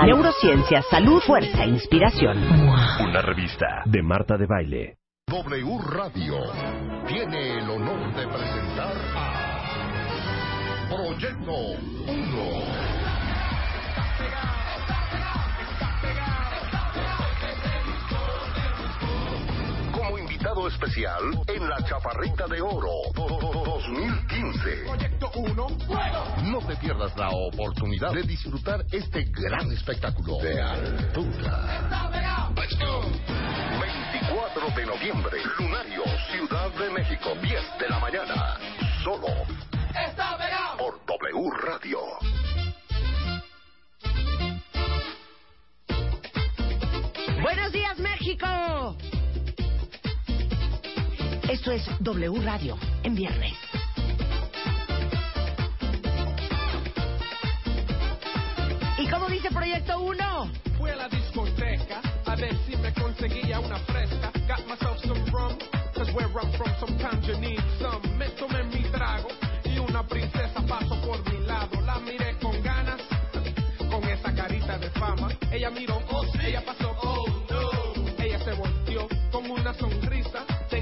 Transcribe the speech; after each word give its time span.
neurociencia, 0.00 0.82
salud, 0.90 1.20
fuerza 1.20 1.64
e 1.64 1.68
inspiración. 1.68 2.38
Una 3.00 3.20
revista 3.20 3.82
de 3.84 4.02
Marta 4.02 4.36
de 4.36 4.46
Baile. 4.46 4.96
W 5.28 5.78
Radio 5.90 6.36
tiene 7.06 7.58
el 7.58 7.70
honor 7.70 8.14
de 8.14 8.26
presentar 8.26 8.94
a 9.14 10.88
Proyecto 10.88 11.52
1. 12.06 12.91
Invitado 20.42 20.66
especial 20.66 21.22
en 21.46 21.68
la 21.68 21.84
Chaparrita 21.84 22.48
de 22.48 22.60
Oro 22.60 22.90
2015. 23.14 24.84
Proyecto 24.86 25.30
1, 25.36 25.66
No 26.50 26.58
te 26.66 26.74
pierdas 26.78 27.16
la 27.16 27.28
oportunidad 27.30 28.12
de 28.12 28.22
disfrutar 28.24 28.84
este 28.90 29.22
gran 29.22 29.70
espectáculo 29.70 30.38
de 30.38 30.60
altura. 30.60 31.78
24 33.80 34.70
de 34.74 34.86
noviembre, 34.86 35.38
Lunario, 35.60 36.02
Ciudad 36.32 36.72
de 36.72 36.90
México, 36.90 37.36
10 37.40 37.78
de 37.78 37.88
la 37.88 38.00
mañana. 38.00 38.58
Solo 39.04 39.28
por 40.76 41.06
W 41.06 41.50
Radio. 41.62 42.00
Buenos 47.40 47.72
días, 47.72 47.96
México. 48.00 49.11
Esto 51.52 51.70
es 51.70 51.84
W 52.00 52.40
Radio 52.40 52.78
en 53.02 53.14
viernes. 53.14 53.52
¿Y 58.96 59.06
cómo 59.08 59.26
dice 59.28 59.50
Proyecto 59.50 60.00
1? 60.00 60.50
Fui 60.78 60.88
a 60.88 60.96
la 60.96 61.08
discoteca 61.10 62.00
a 62.24 62.36
ver 62.36 62.56
si 62.64 62.74
me 62.78 62.90
conseguía 62.94 63.60
una 63.60 63.76
fresca. 63.80 64.32
Got 64.48 64.66
myself 64.66 64.98
some 65.04 65.22
rum, 65.30 65.58
cause 65.94 66.10
where 66.14 66.26
I'm 66.28 66.50
from 66.56 66.72
sometimes 66.80 67.26
you 67.26 67.36
need 67.36 67.60
some. 67.78 68.00
Me 68.16 68.30
tomé 68.30 68.64
mi 68.64 68.84
trago 68.84 69.28
y 69.66 69.78
una 69.78 70.06
princesa 70.06 70.62
pasó 70.66 70.98
por 71.02 71.22
mi 71.30 71.46
lado. 71.46 71.78
La 71.82 71.98
miré 71.98 72.34
con 72.40 72.62
ganas, 72.62 73.02
con 73.90 74.02
esa 74.04 74.34
carita 74.34 74.78
de 74.78 74.88
fama. 74.92 75.28
Ella 75.50 75.68
miró, 75.68 76.00
oh, 76.12 76.24
ella 76.42 76.64
pasó, 76.64 76.96
oh 77.02 77.26
no. 77.50 78.24
Ella 78.24 78.38
se 78.38 78.52
volteó 78.52 79.06
con 79.30 79.50
una 79.50 79.74
sonrisa. 79.74 80.21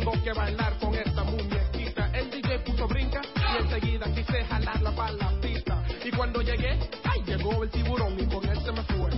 Tengo 0.00 0.12
que 0.24 0.32
bailar 0.32 0.78
con 0.78 0.94
esta 0.94 1.22
muñequita. 1.24 2.10
El 2.14 2.30
DJ 2.30 2.60
puso 2.60 2.88
brinca 2.88 3.20
y 3.36 3.62
enseguida 3.62 4.06
quise 4.14 4.44
jalarla 4.46 4.92
para 4.92 5.12
la 5.12 5.30
pista. 5.42 5.84
Y 6.02 6.10
cuando 6.10 6.40
llegué, 6.40 6.78
ay, 7.04 7.22
llegó 7.26 7.62
el 7.62 7.70
tiburón 7.70 8.18
y 8.18 8.24
con 8.24 8.48
él 8.48 8.58
se 8.62 8.72
me 8.72 8.82
fue. 8.84 9.10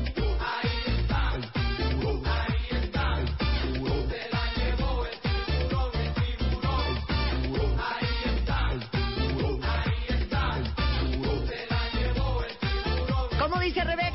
¿Cómo 13.39 13.61
dice 13.61 13.85
Rebeca? 13.85 14.12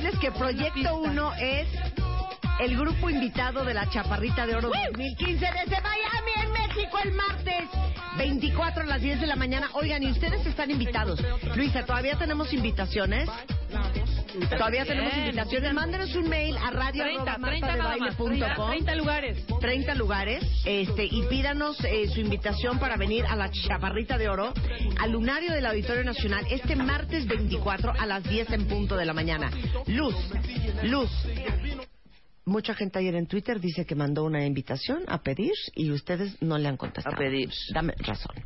Decirles 0.00 0.20
que 0.20 0.30
Proyecto 0.30 0.96
1 0.96 1.32
es 1.40 1.66
el 2.60 2.78
grupo 2.78 3.10
invitado 3.10 3.64
de 3.64 3.74
la 3.74 3.90
Chaparrita 3.90 4.46
de 4.46 4.54
Oro 4.54 4.70
2015 4.70 5.32
desde 5.32 5.82
Miami, 5.82 6.37
México, 6.88 6.98
el 7.04 7.12
martes 7.12 7.64
24 8.16 8.82
a 8.82 8.86
las 8.86 9.00
10 9.00 9.20
de 9.20 9.26
la 9.26 9.36
mañana. 9.36 9.68
Oigan, 9.74 10.02
y 10.02 10.10
ustedes 10.10 10.44
están 10.46 10.70
invitados. 10.70 11.20
Luisa, 11.54 11.84
¿todavía 11.84 12.16
tenemos 12.16 12.52
invitaciones? 12.52 13.28
Todavía 14.50 14.84
tenemos 14.84 15.12
invitaciones. 15.14 15.74
Mándenos 15.74 16.14
un 16.14 16.28
mail 16.28 16.56
a 16.56 16.70
radio 16.70 17.04
30, 17.04 17.32
arroba 17.32 17.48
30 17.48 17.66
nada 17.76 17.96
más, 17.96 18.16
30, 18.16 18.46
martadebaile.com. 18.46 18.70
30 18.70 18.94
lugares. 18.96 19.46
30 19.60 19.94
lugares 19.94 20.44
este 20.64 21.04
y 21.04 21.22
pídanos 21.28 21.82
eh, 21.84 22.08
su 22.08 22.20
invitación 22.20 22.78
para 22.78 22.96
venir 22.96 23.26
a 23.26 23.36
la 23.36 23.50
Chaparrita 23.50 24.16
de 24.18 24.28
Oro 24.28 24.52
al 25.00 25.10
lunario 25.10 25.52
del 25.52 25.66
Auditorio 25.66 26.04
Nacional 26.04 26.46
este 26.50 26.76
martes 26.76 27.26
24 27.26 27.92
a 27.98 28.06
las 28.06 28.22
10 28.24 28.50
en 28.50 28.66
punto 28.66 28.96
de 28.96 29.04
la 29.04 29.12
mañana. 29.12 29.50
Luz, 29.86 30.14
Luz. 30.84 31.10
Mucha 32.48 32.72
gente 32.72 32.98
ayer 32.98 33.14
en 33.14 33.26
Twitter 33.26 33.60
dice 33.60 33.84
que 33.84 33.94
mandó 33.94 34.24
una 34.24 34.46
invitación 34.46 35.04
a 35.06 35.18
pedir 35.22 35.52
y 35.74 35.90
ustedes 35.90 36.40
no 36.40 36.56
le 36.56 36.66
han 36.66 36.78
contestado. 36.78 37.14
A 37.14 37.18
pedir. 37.18 37.50
Dame 37.74 37.92
razón. 37.98 38.36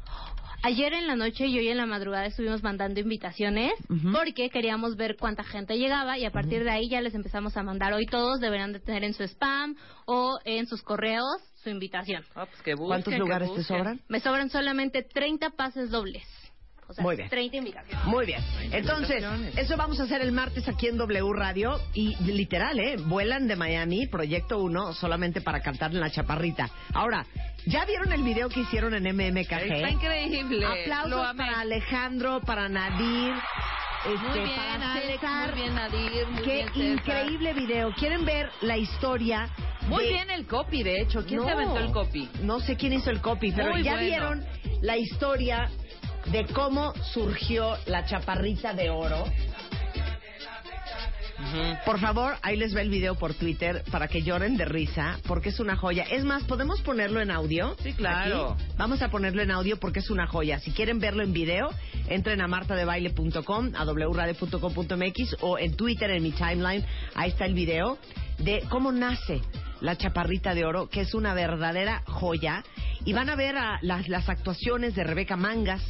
Ayer 0.65 0.93
en 0.93 1.07
la 1.07 1.15
noche 1.15 1.47
y 1.47 1.57
hoy 1.57 1.69
en 1.69 1.77
la 1.77 1.87
madrugada 1.87 2.27
estuvimos 2.27 2.65
mandando 2.65 2.99
invitaciones 2.99 3.73
porque 4.13 4.51
queríamos 4.51 4.97
ver 4.97 5.17
cuánta 5.19 5.45
gente 5.45 5.79
llegaba 5.79 6.19
y 6.19 6.25
a 6.25 6.33
partir 6.33 6.65
de 6.65 6.71
ahí 6.71 6.89
ya 6.89 7.01
les 7.01 7.15
empezamos 7.15 7.57
a 7.57 7.63
mandar. 7.63 7.93
Hoy 7.93 8.07
todos 8.07 8.41
deberán 8.41 8.73
de 8.73 8.81
tener 8.81 9.05
en 9.05 9.15
su 9.15 9.23
spam 9.23 9.77
o 10.07 10.39
en 10.45 10.67
sus 10.67 10.83
correos 10.83 11.41
su 11.63 11.71
invitación. 11.71 12.25
Ah, 12.35 12.47
pues 12.47 12.61
que 12.63 12.75
busquen, 12.75 12.89
¿Cuántos 12.89 13.13
que 13.13 13.19
lugares 13.19 13.55
te 13.55 13.63
sobran? 13.63 14.01
Me 14.09 14.19
sobran 14.19 14.51
solamente 14.51 15.03
30 15.03 15.51
pases 15.51 15.91
dobles. 15.91 16.25
O 16.93 16.95
sea, 16.95 17.03
Muy 17.05 17.17
bien. 17.17 17.29
30 17.31 17.57
invitaciones. 17.57 18.05
Muy 18.07 18.27
bien. 18.27 18.41
Entonces, 18.71 19.25
eso 19.57 19.77
vamos 19.77 19.99
a 19.99 20.03
hacer 20.05 20.21
el 20.21 20.31
martes 20.33 20.69
aquí 20.69 20.89
en 20.89 20.97
W 20.99 21.33
Radio. 21.33 21.81
Y 21.95 22.15
literal, 22.25 22.79
¿eh? 22.79 22.97
Vuelan 22.99 23.49
de 23.49 23.57
Miami, 23.57 24.07
Proyecto 24.07 24.59
1, 24.59 24.93
solamente 24.93 25.41
para 25.41 25.61
cantar 25.61 25.91
en 25.93 26.01
la 26.01 26.11
chaparrita. 26.11 26.69
Ahora, 26.93 27.25
¿ya 27.67 27.85
vieron 27.87 28.13
el 28.13 28.23
video 28.23 28.49
que 28.51 28.61
hicieron 28.61 28.95
en 28.95 29.05
MMKG? 29.17 29.53
Está 29.73 29.91
increíble. 29.91 30.67
Aplausos 30.67 31.35
para 31.37 31.61
Alejandro, 31.61 32.41
para 32.43 32.69
Nadir. 32.69 33.33
Este, 34.05 34.19
Muy 34.29 34.39
bien, 34.41 34.57
para 34.57 34.93
Alex, 34.95 35.07
César. 35.21 35.53
muy 35.55 35.63
bien, 35.63 35.75
Nadir, 35.77 36.27
muy 36.27 36.43
Qué 36.43 36.67
bien, 36.75 36.93
increíble 36.95 37.53
video. 37.55 37.95
¿Quieren 37.95 38.25
ver 38.25 38.51
la 38.61 38.77
historia? 38.77 39.49
Muy 39.87 40.03
de- 40.05 40.11
bien 40.11 40.31
el 40.31 40.45
copy, 40.47 40.83
de 40.83 41.03
hecho. 41.03 41.25
¿Quién 41.25 41.39
No, 41.41 41.47
se 41.47 41.53
aventó 41.53 41.79
el 41.79 41.93
copy? 41.93 42.29
No 42.43 42.59
sé 42.61 42.77
quién 42.77 42.93
hizo 42.95 43.11
el 43.11 43.21
copy, 43.21 43.53
pero 43.53 43.71
Muy 43.71 43.85
ya 43.85 43.93
bueno. 43.93 44.07
vieron 44.07 44.45
la 44.81 44.97
historia 44.97 45.71
de 46.27 46.47
cómo 46.47 46.95
surgió 47.13 47.77
la 47.87 48.05
chaparrita 48.05 48.75
de 48.75 48.91
oro. 48.91 49.25
Por 51.85 51.99
favor, 51.99 52.37
ahí 52.43 52.57
les 52.57 52.75
va 52.75 52.81
el 52.81 52.89
video 52.89 53.15
por 53.17 53.35
Twitter 53.35 53.83
para 53.91 54.09
que 54.09 54.23
lloren 54.23 54.57
de 54.57 54.65
risa, 54.65 55.19
porque 55.27 55.51
es 55.51 55.61
una 55.61 55.77
joya. 55.77 56.05
Es 56.05 56.25
más, 56.25 56.45
¿podemos 56.45 56.81
ponerlo 56.83 57.21
en 57.21 57.31
audio? 57.31 57.77
Sí, 57.83 57.93
claro. 57.93 58.53
Aquí. 58.53 58.65
Vamos 58.79 59.03
a 59.03 59.09
ponerlo 59.11 59.43
en 59.43 59.51
audio 59.51 59.79
porque 59.79 59.99
es 59.99 60.11
una 60.11 60.27
joya. 60.27 60.61
Si 60.61 60.71
quieren 60.71 60.99
verlo 60.99 61.23
en 61.23 61.33
video, 61.33 61.71
entren 62.09 62.41
a 62.41 62.49
martadebaile.com, 62.49 63.73
a 63.75 63.85
wradio.com.mx 63.85 65.37
o 65.41 65.59
en 65.59 65.77
Twitter, 65.77 66.11
en 66.11 66.23
mi 66.23 66.33
timeline. 66.33 66.85
Ahí 67.15 67.31
está 67.31 67.45
el 67.45 67.55
video 67.55 67.99
de 68.39 68.65
cómo 68.69 68.93
nace 68.93 69.41
la 69.81 69.99
chaparrita 69.99 70.55
de 70.55 70.65
oro, 70.65 70.89
que 70.89 71.01
es 71.01 71.13
una 71.13 71.35
verdadera 71.35 72.03
joya. 72.07 72.65
Y 73.05 73.13
van 73.13 73.31
a 73.31 73.37
ver 73.37 73.57
a 73.57 73.79
las, 73.83 74.09
las 74.09 74.29
actuaciones 74.29 74.95
de 74.95 75.05
Rebeca 75.05 75.37
Mangas, 75.37 75.83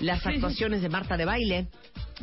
las 0.00 0.24
actuaciones 0.26 0.82
de 0.82 0.88
Marta 0.88 1.16
de 1.16 1.24
Baile, 1.24 1.66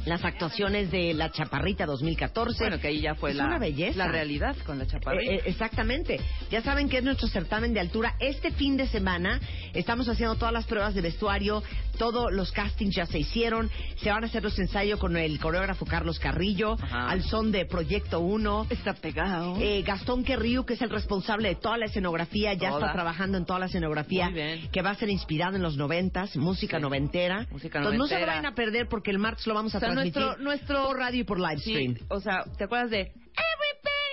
las 0.05 0.23
actuaciones 0.25 0.91
de 0.91 1.13
La 1.13 1.31
Chaparrita 1.31 1.85
2014. 1.85 2.59
Bueno, 2.65 2.79
que 2.79 2.87
ahí 2.89 3.01
ya 3.01 3.15
fue 3.15 3.31
Es 3.31 3.37
la, 3.37 3.45
una 3.45 3.59
belleza. 3.59 3.97
la 3.97 4.07
realidad 4.09 4.55
con 4.65 4.77
la 4.77 4.85
chaparrita. 4.85 5.31
Eh, 5.31 5.35
eh, 5.37 5.41
exactamente. 5.45 6.19
Ya 6.51 6.61
saben 6.61 6.89
que 6.89 6.97
es 6.97 7.03
nuestro 7.03 7.27
certamen 7.27 7.73
de 7.73 7.79
altura. 7.79 8.15
Este 8.19 8.51
fin 8.51 8.75
de 8.77 8.87
semana 8.87 9.39
estamos 9.73 10.07
haciendo 10.09 10.35
todas 10.35 10.53
las 10.53 10.65
pruebas 10.65 10.93
de 10.95 11.01
vestuario, 11.01 11.63
Todos 11.97 12.25
los 12.33 12.51
castings 12.51 12.93
ya 12.93 13.05
se 13.05 13.19
hicieron. 13.19 13.71
Se 14.03 14.11
van 14.11 14.23
a 14.25 14.27
hacer 14.27 14.43
los 14.43 14.59
ensayos 14.59 14.99
con 14.99 15.15
el 15.15 15.39
coreógrafo 15.39 15.85
Carlos 15.85 16.19
Carrillo, 16.19 16.73
Ajá. 16.73 17.09
al 17.09 17.23
son 17.23 17.53
de 17.53 17.65
Proyecto 17.65 18.19
1. 18.19 18.67
Está 18.69 18.93
pegado. 18.95 19.55
Eh, 19.61 19.81
Gastón 19.81 20.25
Querriu, 20.25 20.65
que 20.65 20.73
es 20.73 20.81
el 20.81 20.89
responsable 20.89 21.47
de 21.47 21.55
toda 21.55 21.77
la 21.77 21.85
escenografía, 21.85 22.53
ya 22.53 22.67
Toda. 22.71 22.81
está 22.81 22.91
trabajando 22.93 23.37
en 23.37 23.45
toda 23.45 23.59
la 23.59 23.67
escenografía, 23.67 24.25
Muy 24.25 24.33
bien. 24.33 24.69
que 24.73 24.81
va 24.81 24.89
a 24.89 24.95
ser 24.95 25.09
inspirada 25.09 25.55
en 25.55 25.63
los 25.63 25.77
noventas, 25.77 26.35
música 26.35 26.77
Sí. 26.77 26.81
noventera. 26.83 27.47
Música 27.49 27.64
Entonces 27.67 27.97
no 27.99 28.07
se 28.07 28.25
vayan 28.25 28.45
a 28.45 28.55
perder 28.55 28.87
porque 28.87 29.11
el 29.11 29.19
martes 29.19 29.45
lo 29.47 29.53
vamos 29.53 29.73
a 29.75 29.77
O 29.77 29.79
sea, 29.79 29.89
transmitir 29.89 30.21
nuestro- 30.21 30.43
nuestro- 30.43 30.87
por 30.87 30.97
radio 30.97 31.21
y 31.21 31.23
por 31.23 31.39
live 31.39 31.57
Sí, 31.59 31.71
stream. 31.71 31.97
o 32.09 32.19
sea, 32.19 32.43
¿te 32.57 32.63
acuerdas 32.65 32.89
de 32.91 32.99
Everybody 33.01 34.05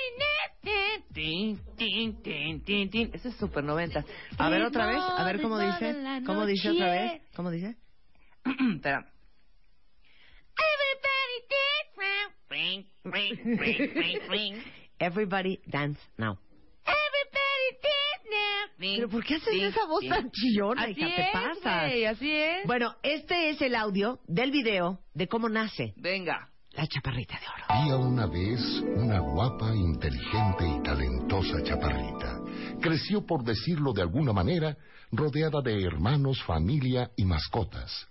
tin, 1.13 1.59
tin, 1.77 2.23
tin, 2.23 2.65
tin, 2.65 2.91
tin? 2.91 3.11
Ese 3.13 3.29
es 3.29 3.37
super 3.37 3.63
90. 3.63 4.05
A 4.39 4.49
ver 4.49 4.63
otra 4.63 4.87
vez, 4.87 4.99
a 4.99 5.25
ver 5.25 5.41
cómo 5.43 5.59
dice. 5.59 5.95
¿Cómo 6.25 6.47
dice 6.47 6.71
otra 6.71 6.91
vez? 6.91 7.23
¿Cómo 7.35 7.51
dice? 7.51 7.77
Espera. 8.75 9.07
Everybody 15.01 15.61
dance 15.67 15.99
now. 16.17 16.39
Everybody 16.87 17.22
¿Pero 18.79 19.09
por 19.09 19.25
qué 19.25 19.37
haces 19.37 19.55
esa 19.63 19.85
voz 19.87 20.05
tan 20.09 20.31
chillona, 20.31 20.83
Así 20.83 20.93
hija? 20.93 21.07
¿Te 21.17 21.23
es, 21.23 21.29
pasas? 21.33 21.91
güey, 21.91 22.05
así 22.07 22.33
es. 22.33 22.67
Bueno, 22.67 22.95
este 23.03 23.51
es 23.51 23.61
el 23.63 23.75
audio 23.75 24.19
del 24.27 24.51
video 24.51 24.99
de 25.15 25.29
cómo 25.29 25.49
nace 25.49 25.93
Venga. 25.97 26.49
la 26.73 26.87
chaparrita 26.87 27.39
de 27.39 27.47
oro. 27.47 27.65
Había 27.69 27.97
una 27.97 28.27
vez 28.27 28.61
una 28.97 29.21
guapa, 29.21 29.75
inteligente 29.75 30.67
y 30.69 30.83
talentosa 30.83 31.63
chaparrita. 31.63 32.41
Creció, 32.81 33.25
por 33.25 33.45
decirlo 33.45 33.93
de 33.93 34.03
alguna 34.03 34.33
manera, 34.33 34.77
rodeada 35.13 35.61
de 35.63 35.85
hermanos, 35.85 36.43
familia 36.45 37.11
y 37.17 37.25
mascotas. 37.25 38.09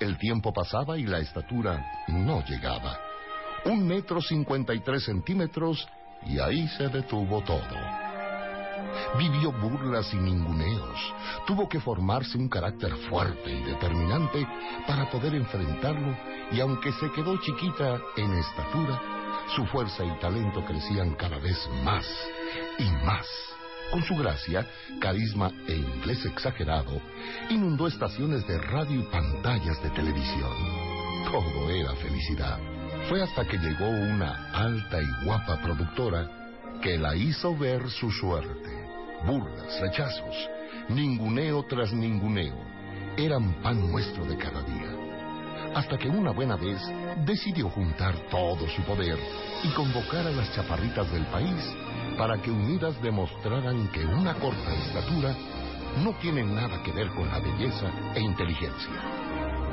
El 0.00 0.18
tiempo 0.18 0.52
pasaba 0.52 0.98
y 0.98 1.04
la 1.04 1.18
estatura 1.18 2.04
no 2.08 2.44
llegaba. 2.46 2.98
Un 3.66 3.86
metro 3.86 4.20
cincuenta 4.20 4.74
y 4.74 4.80
tres 4.80 5.04
centímetros 5.04 5.86
y 6.26 6.38
ahí 6.38 6.66
se 6.76 6.88
detuvo 6.88 7.42
todo. 7.42 8.09
Vivió 9.18 9.52
burlas 9.52 10.12
y 10.14 10.16
ninguneos. 10.16 11.14
Tuvo 11.46 11.68
que 11.68 11.80
formarse 11.80 12.38
un 12.38 12.48
carácter 12.48 12.94
fuerte 13.08 13.50
y 13.50 13.62
determinante 13.62 14.46
para 14.86 15.10
poder 15.10 15.34
enfrentarlo 15.34 16.16
y 16.52 16.60
aunque 16.60 16.92
se 16.92 17.10
quedó 17.12 17.36
chiquita 17.38 18.00
en 18.16 18.32
estatura, 18.34 19.00
su 19.54 19.66
fuerza 19.66 20.04
y 20.04 20.18
talento 20.20 20.64
crecían 20.64 21.14
cada 21.14 21.38
vez 21.38 21.58
más 21.84 22.06
y 22.78 22.84
más. 23.04 23.26
Con 23.90 24.04
su 24.04 24.14
gracia, 24.14 24.66
carisma 25.00 25.50
e 25.66 25.74
inglés 25.74 26.24
exagerado, 26.24 27.00
inundó 27.48 27.88
estaciones 27.88 28.46
de 28.46 28.56
radio 28.58 29.00
y 29.00 29.02
pantallas 29.04 29.82
de 29.82 29.90
televisión. 29.90 30.52
Todo 31.24 31.70
era 31.70 31.94
felicidad. 31.96 32.58
Fue 33.08 33.20
hasta 33.22 33.44
que 33.44 33.58
llegó 33.58 33.88
una 33.88 34.52
alta 34.52 35.00
y 35.02 35.24
guapa 35.24 35.60
productora 35.60 36.39
que 36.80 36.98
la 36.98 37.14
hizo 37.14 37.56
ver 37.56 37.88
su 37.90 38.10
suerte. 38.10 38.70
Burlas, 39.26 39.80
rechazos, 39.80 40.48
ninguneo 40.88 41.62
tras 41.64 41.92
ninguneo, 41.92 42.56
eran 43.16 43.54
pan 43.62 43.90
nuestro 43.90 44.24
de 44.24 44.36
cada 44.36 44.62
día. 44.62 44.96
Hasta 45.74 45.98
que 45.98 46.08
una 46.08 46.32
buena 46.32 46.56
vez 46.56 46.80
decidió 47.24 47.68
juntar 47.68 48.14
todo 48.30 48.66
su 48.68 48.82
poder 48.82 49.18
y 49.62 49.68
convocar 49.74 50.26
a 50.26 50.30
las 50.30 50.52
chaparritas 50.54 51.10
del 51.12 51.26
país 51.26 51.62
para 52.16 52.40
que 52.40 52.50
unidas 52.50 53.00
demostraran 53.02 53.88
que 53.92 54.04
una 54.04 54.34
corta 54.34 54.74
estatura 54.74 55.34
no 56.02 56.12
tiene 56.14 56.42
nada 56.44 56.82
que 56.82 56.92
ver 56.92 57.08
con 57.10 57.28
la 57.28 57.40
belleza 57.40 57.90
e 58.14 58.20
inteligencia. 58.20 58.92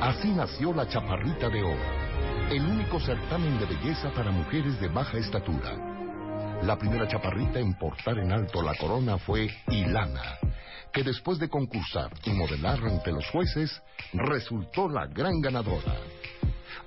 Así 0.01 0.31
nació 0.31 0.73
la 0.73 0.87
Chaparrita 0.87 1.49
de 1.49 1.63
Oro, 1.63 2.49
el 2.51 2.63
único 2.65 2.99
certamen 2.99 3.57
de 3.59 3.65
belleza 3.65 4.11
para 4.11 4.29
mujeres 4.29 4.79
de 4.79 4.89
baja 4.89 5.17
estatura. 5.17 5.96
La 6.63 6.77
primera 6.77 7.07
chaparrita 7.07 7.59
en 7.59 7.75
portar 7.75 8.17
en 8.17 8.31
alto 8.31 8.61
la 8.61 8.75
corona 8.75 9.17
fue 9.17 9.47
Ilana, 9.69 10.37
que 10.91 11.03
después 11.03 11.39
de 11.39 11.49
concursar 11.49 12.11
y 12.25 12.31
modelar 12.31 12.79
ante 12.83 13.11
los 13.11 13.27
jueces, 13.29 13.81
resultó 14.13 14.89
la 14.89 15.05
gran 15.07 15.39
ganadora. 15.39 15.95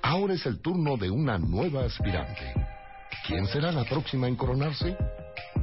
Ahora 0.03 0.35
es 0.35 0.45
el 0.47 0.61
turno 0.61 0.97
de 0.97 1.11
una 1.11 1.39
nueva 1.39 1.85
aspirante. 1.85 2.53
¿Quién 3.27 3.47
será 3.47 3.73
la 3.73 3.85
próxima 3.85 4.29
en 4.29 4.37
coronarse? 4.37 4.97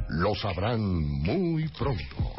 Lo 0.08 0.34
sabrán 0.34 0.80
muy 0.80 1.68
pronto. 1.68 2.34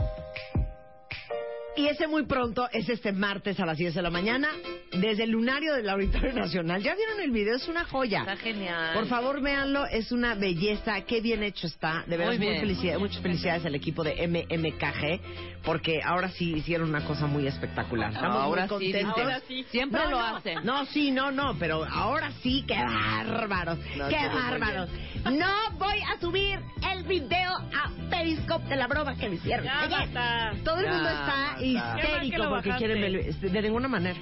Y 1.79 1.87
ese 1.87 2.07
muy 2.07 2.23
pronto 2.25 2.67
es 2.73 2.89
este 2.89 3.13
martes 3.13 3.57
a 3.61 3.65
las 3.65 3.77
10 3.77 3.95
de 3.95 4.01
la 4.01 4.09
mañana 4.09 4.49
desde 4.91 5.23
el 5.23 5.29
lunario 5.29 5.73
del 5.75 5.87
Auditorio 5.89 6.33
Nacional. 6.33 6.83
¿Ya 6.83 6.93
vieron 6.93 7.21
el 7.21 7.31
video? 7.31 7.55
Es 7.55 7.69
una 7.69 7.85
joya. 7.85 8.19
Está 8.19 8.35
genial. 8.35 8.93
Por 8.93 9.07
favor, 9.07 9.41
véanlo, 9.41 9.85
es 9.85 10.11
una 10.11 10.35
belleza, 10.35 10.99
qué 11.05 11.21
bien 11.21 11.41
hecho 11.41 11.67
está. 11.67 12.03
De 12.05 12.17
verdad, 12.17 12.33
Muy 12.33 12.39
muy 12.39 12.47
bien. 12.49 12.59
felicidades, 12.59 12.99
muchas 12.99 13.21
felicidades 13.21 13.65
al 13.65 13.75
equipo 13.75 14.03
de 14.03 14.27
MMKG, 14.27 15.63
porque 15.63 16.01
ahora 16.03 16.29
sí 16.31 16.51
hicieron 16.53 16.89
una 16.89 17.05
cosa 17.05 17.27
muy 17.27 17.47
espectacular. 17.47 18.11
Estamos 18.11 18.35
ahora 18.43 18.67
muy 18.69 18.85
sí, 18.85 18.91
contentos. 18.91 19.17
ahora 19.23 19.41
sí. 19.47 19.65
Siempre 19.71 20.01
No, 20.03 20.09
lo 20.09 20.17
no, 20.19 20.35
hacen. 20.35 20.59
No, 20.65 20.85
sí, 20.87 21.11
no, 21.11 21.31
no, 21.31 21.55
pero 21.57 21.85
ahora 21.85 22.31
sí, 22.43 22.65
qué 22.67 22.75
bárbaros, 22.75 23.77
No, 23.95 24.09
qué 24.09 24.27
bárbaros. 24.27 24.89
No 25.31 25.47
voy 25.77 25.99
a 26.01 26.19
subir 26.19 26.59
el 26.91 27.03
video 27.03 27.51
a 27.53 27.89
Periscope 28.09 28.67
de 28.67 28.75
la 28.75 28.87
broma 28.87 29.15
que 29.15 29.29
me 29.29 29.35
hicieron. 29.35 29.63
Ya 29.65 29.81
ayer. 29.83 30.63
Todo 30.63 30.79
el 30.79 30.87
mundo 30.89 31.07
está 31.09 31.25
basta. 31.25 31.61
Histérico 31.77 32.07
¿Qué 32.07 32.11
más 32.17 32.29
que 32.31 32.37
lo 32.37 32.49
porque 32.49 32.71
quieren 32.77 33.01
ver- 33.01 33.15
este, 33.27 33.49
de 33.49 33.61
ninguna 33.61 33.87
manera. 33.87 34.19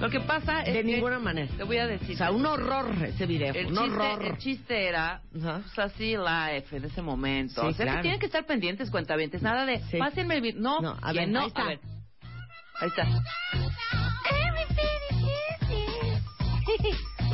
Lo 0.00 0.10
que 0.10 0.20
pasa 0.20 0.60
es 0.62 0.74
De 0.74 0.82
que... 0.82 0.84
ninguna 0.84 1.18
manera. 1.18 1.50
Te 1.56 1.64
voy 1.64 1.78
a 1.78 1.86
decir. 1.86 2.14
O 2.14 2.18
sea, 2.18 2.30
un 2.30 2.44
horror 2.46 2.86
ese 3.04 3.26
video, 3.26 3.52
el 3.54 3.66
un 3.66 3.72
chiste, 3.74 3.90
horror. 3.90 4.24
el 4.24 4.38
chiste 4.38 4.86
era 4.88 5.22
Ajá. 5.36 5.60
pues 5.64 5.78
así 5.78 6.16
live 6.16 6.64
en 6.70 6.84
ese 6.84 7.02
momento. 7.02 7.62
Sí, 7.62 7.66
o 7.68 7.72
sea, 7.72 7.84
claro. 7.86 7.98
que 7.98 8.02
tienen 8.02 8.20
que 8.20 8.26
estar 8.26 8.46
pendientes, 8.46 8.90
cuentavientes. 8.90 9.42
Nada 9.42 9.64
de, 9.66 9.80
Sí. 9.90 9.96
pásenme 9.98 10.36
el 10.36 10.40
video. 10.42 10.60
No, 10.60 10.80
No, 10.80 10.96
a 11.02 11.12
ver, 11.12 11.28
no. 11.28 11.40
ahí 11.40 11.46
está. 11.48 11.62
A 11.62 11.66
ver. 11.66 11.80
Ahí 12.80 12.88
está. 12.88 13.08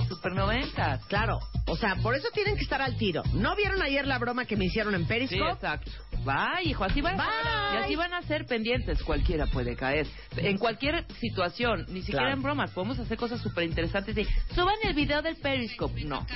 Super 0.09 0.33
noventas. 0.33 1.05
Claro, 1.07 1.39
o 1.67 1.77
sea, 1.77 1.97
por 1.97 2.15
eso 2.15 2.29
tienen 2.33 2.57
que 2.57 2.63
estar 2.63 2.81
al 2.81 2.97
tiro. 2.97 3.23
¿No 3.35 3.55
vieron 3.57 3.83
ayer 3.83 4.07
la 4.07 4.19
broma 4.19 4.45
que 4.47 4.57
me 4.57 4.67
hicieron 4.67 4.95
en 4.95 5.03
Sí, 5.03 5.07
Periscope? 5.09 5.51
exacto. 5.53 5.91
Bye, 6.25 6.65
hijo, 6.71 6.85
así 6.85 7.01
van, 7.01 7.17
Bye. 7.17 7.27
y 7.75 7.77
así 7.85 7.97
van 7.97 8.15
a 8.15 8.23
ser 8.23 8.47
pendientes. 8.47 9.03
Cualquiera 9.03 9.47
puede 9.47 9.77
caer. 9.77 10.07
En 10.37 10.59
cualquier 10.59 11.05
situación, 11.21 11.85
ni 11.89 12.01
siquiera 12.01 12.23
Claro. 12.23 12.37
en 12.37 12.43
bromas, 12.43 12.71
podemos 12.71 12.99
hacer 12.99 13.17
cosas 13.19 13.41
súper 13.43 13.65
interesantes. 13.65 14.17
Y 14.17 14.25
suban 14.55 14.77
el 14.83 14.95
video 14.95 15.23
del 15.23 15.37
Periscope. 15.37 16.05
No. 16.05 16.27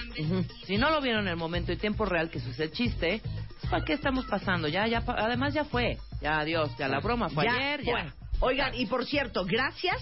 Si 0.66 0.76
no 0.76 0.90
lo 0.90 1.00
vieron 1.00 1.22
en 1.22 1.28
el 1.28 1.36
momento 1.36 1.72
y 1.72 1.76
tiempo 1.76 2.04
real, 2.04 2.30
que 2.30 2.38
es 2.38 2.60
el 2.60 2.70
chiste, 2.72 3.20
pues, 3.22 3.70
¿para 3.70 3.84
qué 3.84 3.94
estamos 3.94 4.26
pasando? 4.26 4.68
Ya, 4.68 4.86
ya, 4.86 5.00
pa- 5.02 5.16
además 5.18 5.54
ya 5.54 5.64
fue. 5.64 5.98
Ya, 6.20 6.40
adiós. 6.40 6.70
Ya 6.78 6.88
la 6.88 7.00
broma 7.00 7.28
fue 7.30 7.44
Ya 7.44 7.52
ayer, 7.54 7.84
fue. 7.84 7.92
ya. 7.92 8.14
Oigan, 8.40 8.74
y 8.74 8.86
por 8.86 9.04
cierto, 9.04 9.44
gracias 9.44 9.96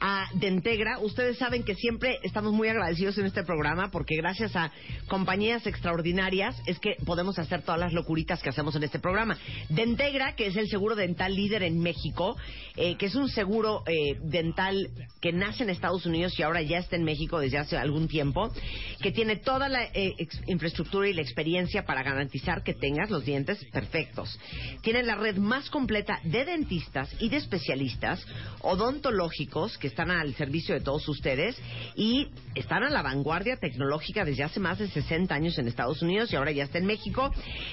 a 0.00 0.28
Dentegra, 0.34 0.98
ustedes 0.98 1.38
saben 1.38 1.62
que 1.62 1.74
siempre 1.74 2.18
estamos 2.22 2.52
muy 2.52 2.68
agradecidos 2.68 3.18
en 3.18 3.26
este 3.26 3.44
programa 3.44 3.90
porque 3.90 4.16
gracias 4.16 4.54
a 4.56 4.72
compañías 5.08 5.66
extraordinarias 5.66 6.56
es 6.66 6.78
que 6.78 6.96
podemos 7.04 7.38
hacer 7.38 7.62
todas 7.62 7.80
las 7.80 7.92
locuritas 7.92 8.42
que 8.42 8.48
hacemos 8.48 8.74
en 8.76 8.82
este 8.82 8.98
programa. 8.98 9.38
Dentegra, 9.68 10.34
que 10.34 10.46
es 10.46 10.56
el 10.56 10.68
seguro 10.68 10.96
dental 10.96 11.34
líder 11.34 11.62
en 11.62 11.78
México, 11.80 12.36
eh, 12.76 12.96
que 12.96 13.06
es 13.06 13.14
un 13.14 13.28
seguro 13.28 13.82
eh, 13.86 14.18
dental 14.22 14.90
que 15.20 15.32
nace 15.32 15.64
en 15.64 15.70
Estados 15.70 16.06
Unidos 16.06 16.38
y 16.38 16.42
ahora 16.42 16.62
ya 16.62 16.78
está 16.78 16.96
en 16.96 17.04
México 17.04 17.38
desde 17.38 17.58
hace 17.58 17.76
algún 17.76 18.08
tiempo, 18.08 18.52
que 19.00 19.12
tiene 19.12 19.36
toda 19.36 19.68
la 19.68 19.84
eh, 19.94 20.14
infraestructura 20.46 21.08
y 21.08 21.14
la 21.14 21.22
experiencia 21.22 21.84
para 21.84 22.02
garantizar 22.02 22.62
que 22.62 22.74
tengas 22.74 23.10
los 23.10 23.24
dientes 23.24 23.64
perfectos. 23.72 24.38
Tienen 24.82 25.06
la 25.06 25.16
red 25.16 25.36
más 25.36 25.70
completa 25.70 26.20
de 26.24 26.44
dentistas 26.44 27.14
y 27.20 27.28
de 27.28 27.36
especialistas 27.36 28.24
odontológicos 28.60 29.78
que 29.78 29.85
están 29.86 30.10
al 30.10 30.34
servicio 30.34 30.74
de 30.74 30.80
todos 30.80 31.08
ustedes 31.08 31.56
y 31.94 32.28
están 32.54 32.82
a 32.82 32.90
la 32.90 33.02
vanguardia 33.02 33.56
tecnológica 33.56 34.24
desde 34.24 34.44
hace 34.44 34.60
más 34.60 34.78
de 34.78 34.88
60 34.88 35.34
años 35.34 35.58
en 35.58 35.68
Estados 35.68 36.02
Unidos 36.02 36.32
y 36.32 36.36
ahora 36.36 36.52
ya 36.52 36.64
está 36.64 36.78
en 36.78 36.86
México. 36.86 37.32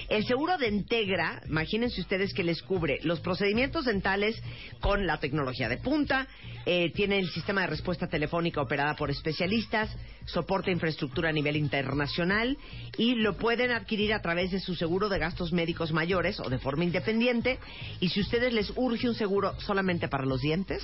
El 0.10 0.26
seguro 0.26 0.58
de 0.58 0.68
Integra, 0.70 1.42
imagínense 1.48 2.02
ustedes 2.02 2.34
que 2.34 2.44
les 2.44 2.62
cubre 2.62 3.00
los 3.04 3.20
procedimientos 3.20 3.86
dentales 3.86 4.42
con 4.80 5.06
la 5.06 5.20
tecnología 5.20 5.70
de 5.70 5.78
punta, 5.78 6.28
eh, 6.66 6.92
tiene 6.94 7.20
el 7.20 7.30
sistema 7.30 7.62
de 7.62 7.68
respuesta 7.68 8.08
telefónica 8.08 8.62
operada 8.62 8.96
por 8.96 9.12
especialistas, 9.12 9.96
soporta 10.26 10.72
infraestructura 10.72 11.30
a 11.30 11.34
nivel 11.34 11.58
internacional 11.58 12.58
y 12.98 13.16
lo 13.16 13.38
pueden 13.38 13.72
adquirir 13.72 14.14
a 14.14 14.22
través 14.22 14.52
de 14.52 14.60
su 14.60 14.76
seguro 14.76 15.10
de 15.10 15.20
gastos 15.20 15.52
médicos 15.52 15.92
mayores 15.92 16.40
o 16.40 16.50
de 16.50 16.60
forma 16.60 16.84
independiente. 16.84 17.60
Y 18.00 18.10
si 18.10 18.22
ustedes 18.22 18.54
les 18.54 18.72
urge 18.76 19.10
un 19.10 19.16
seguro 19.16 19.60
solamente 19.60 20.08
para 20.08 20.26
los 20.26 20.42
dientes, 20.42 20.84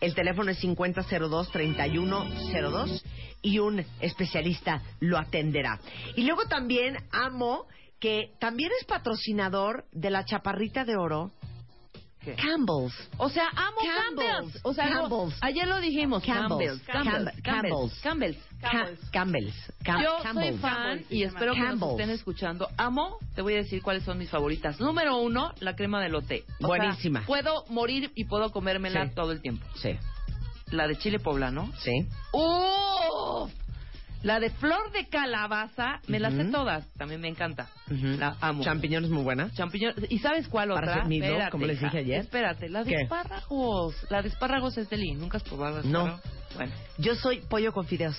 el 0.00 0.14
teléfono 0.14 0.50
es 0.50 0.62
5002-3102 0.62 3.02
y 3.42 3.58
un 3.58 3.84
especialista 4.00 4.82
lo 5.00 5.18
atenderá. 5.18 5.78
Y 6.16 6.22
luego 6.24 6.44
también 6.44 6.96
amo 7.12 7.66
que 7.98 8.32
también 8.40 8.70
es 8.80 8.86
patrocinador 8.86 9.84
de 9.92 10.08
la 10.10 10.24
Chaparrita 10.24 10.84
de 10.84 10.96
Oro 10.96 11.32
¿Qué? 12.22 12.34
Campbell's. 12.34 12.92
O 13.16 13.30
sea, 13.30 13.48
amo 13.56 13.78
Campbell's. 13.80 14.30
Campbell's. 14.30 14.60
O 14.62 14.74
sea, 14.74 14.90
ayer 15.40 15.66
lo 15.66 15.80
dijimos. 15.80 16.22
Campbell's. 16.22 16.80
Campbell's. 16.82 17.30
Campbell's. 17.42 18.00
Campbell's. 18.00 18.00
Campbell's. 18.00 18.36
Ca- 18.60 19.10
Campbell's. 19.10 19.54
Cam- 19.82 20.02
Yo 20.02 20.32
soy 20.32 20.58
fan 20.58 21.04
y 21.08 21.22
espero 21.22 21.54
que 21.54 21.60
nos 21.60 21.82
estén 21.92 22.10
escuchando. 22.10 22.68
Amo, 22.76 23.16
te 23.34 23.40
voy 23.40 23.54
a 23.54 23.58
decir 23.58 23.80
cuáles 23.82 24.02
son 24.04 24.18
mis 24.18 24.28
favoritas. 24.28 24.78
Número 24.80 25.16
uno, 25.16 25.54
la 25.60 25.74
crema 25.76 26.02
de 26.02 26.10
lote. 26.10 26.44
O 26.46 26.58
sea, 26.58 26.66
Buenísima. 26.68 27.24
puedo 27.26 27.64
morir 27.70 28.12
y 28.14 28.24
puedo 28.26 28.50
comérmela 28.52 29.06
Sí. 29.06 29.14
todo 29.14 29.32
el 29.32 29.40
tiempo. 29.40 29.64
Sí, 29.76 29.96
La 30.70 30.86
de 30.86 30.98
chile 30.98 31.18
poblano. 31.20 31.72
sí. 31.82 32.06
¡Uf! 32.32 33.50
La 34.22 34.38
de 34.38 34.50
flor 34.50 34.92
de 34.92 35.08
calabaza, 35.08 36.00
me 36.06 36.20
las 36.20 36.34
sé 36.34 36.44
todas. 36.46 36.86
También 36.98 37.20
me 37.22 37.28
encanta. 37.28 37.68
Ujú. 37.90 38.18
La 38.18 38.36
amo. 38.40 38.62
Champiñones 38.62 39.08
muy 39.10 39.22
buena. 39.22 39.50
Champiñón. 39.52 39.94
¿Y 40.10 40.18
sabes 40.18 40.46
cuál 40.48 40.68
Para 40.68 40.80
otra? 40.80 40.92
hacer 40.96 41.06
nido, 41.08 41.24
Espérate, 41.26 41.50
como 41.50 41.64
les 41.66 41.80
dije 41.80 41.98
ayer. 41.98 42.20
Espérate, 42.20 42.68
la 42.68 42.84
de 42.84 42.90
¿Qué? 42.90 43.02
espárragos. 43.02 43.94
La 44.10 44.20
de 44.20 44.28
espárragos 44.28 44.76
es 44.76 44.90
deli. 44.90 45.12
¿Nunca 45.12 45.38
has 45.38 45.42
probado 45.44 45.76
la 45.78 45.82
de 45.82 45.88
No. 45.88 46.00
espárragos? 46.06 46.54
Bueno, 46.56 46.72
Yo 46.98 47.14
soy 47.14 47.40
pollo 47.48 47.72
con 47.72 47.86
fideos. 47.86 48.16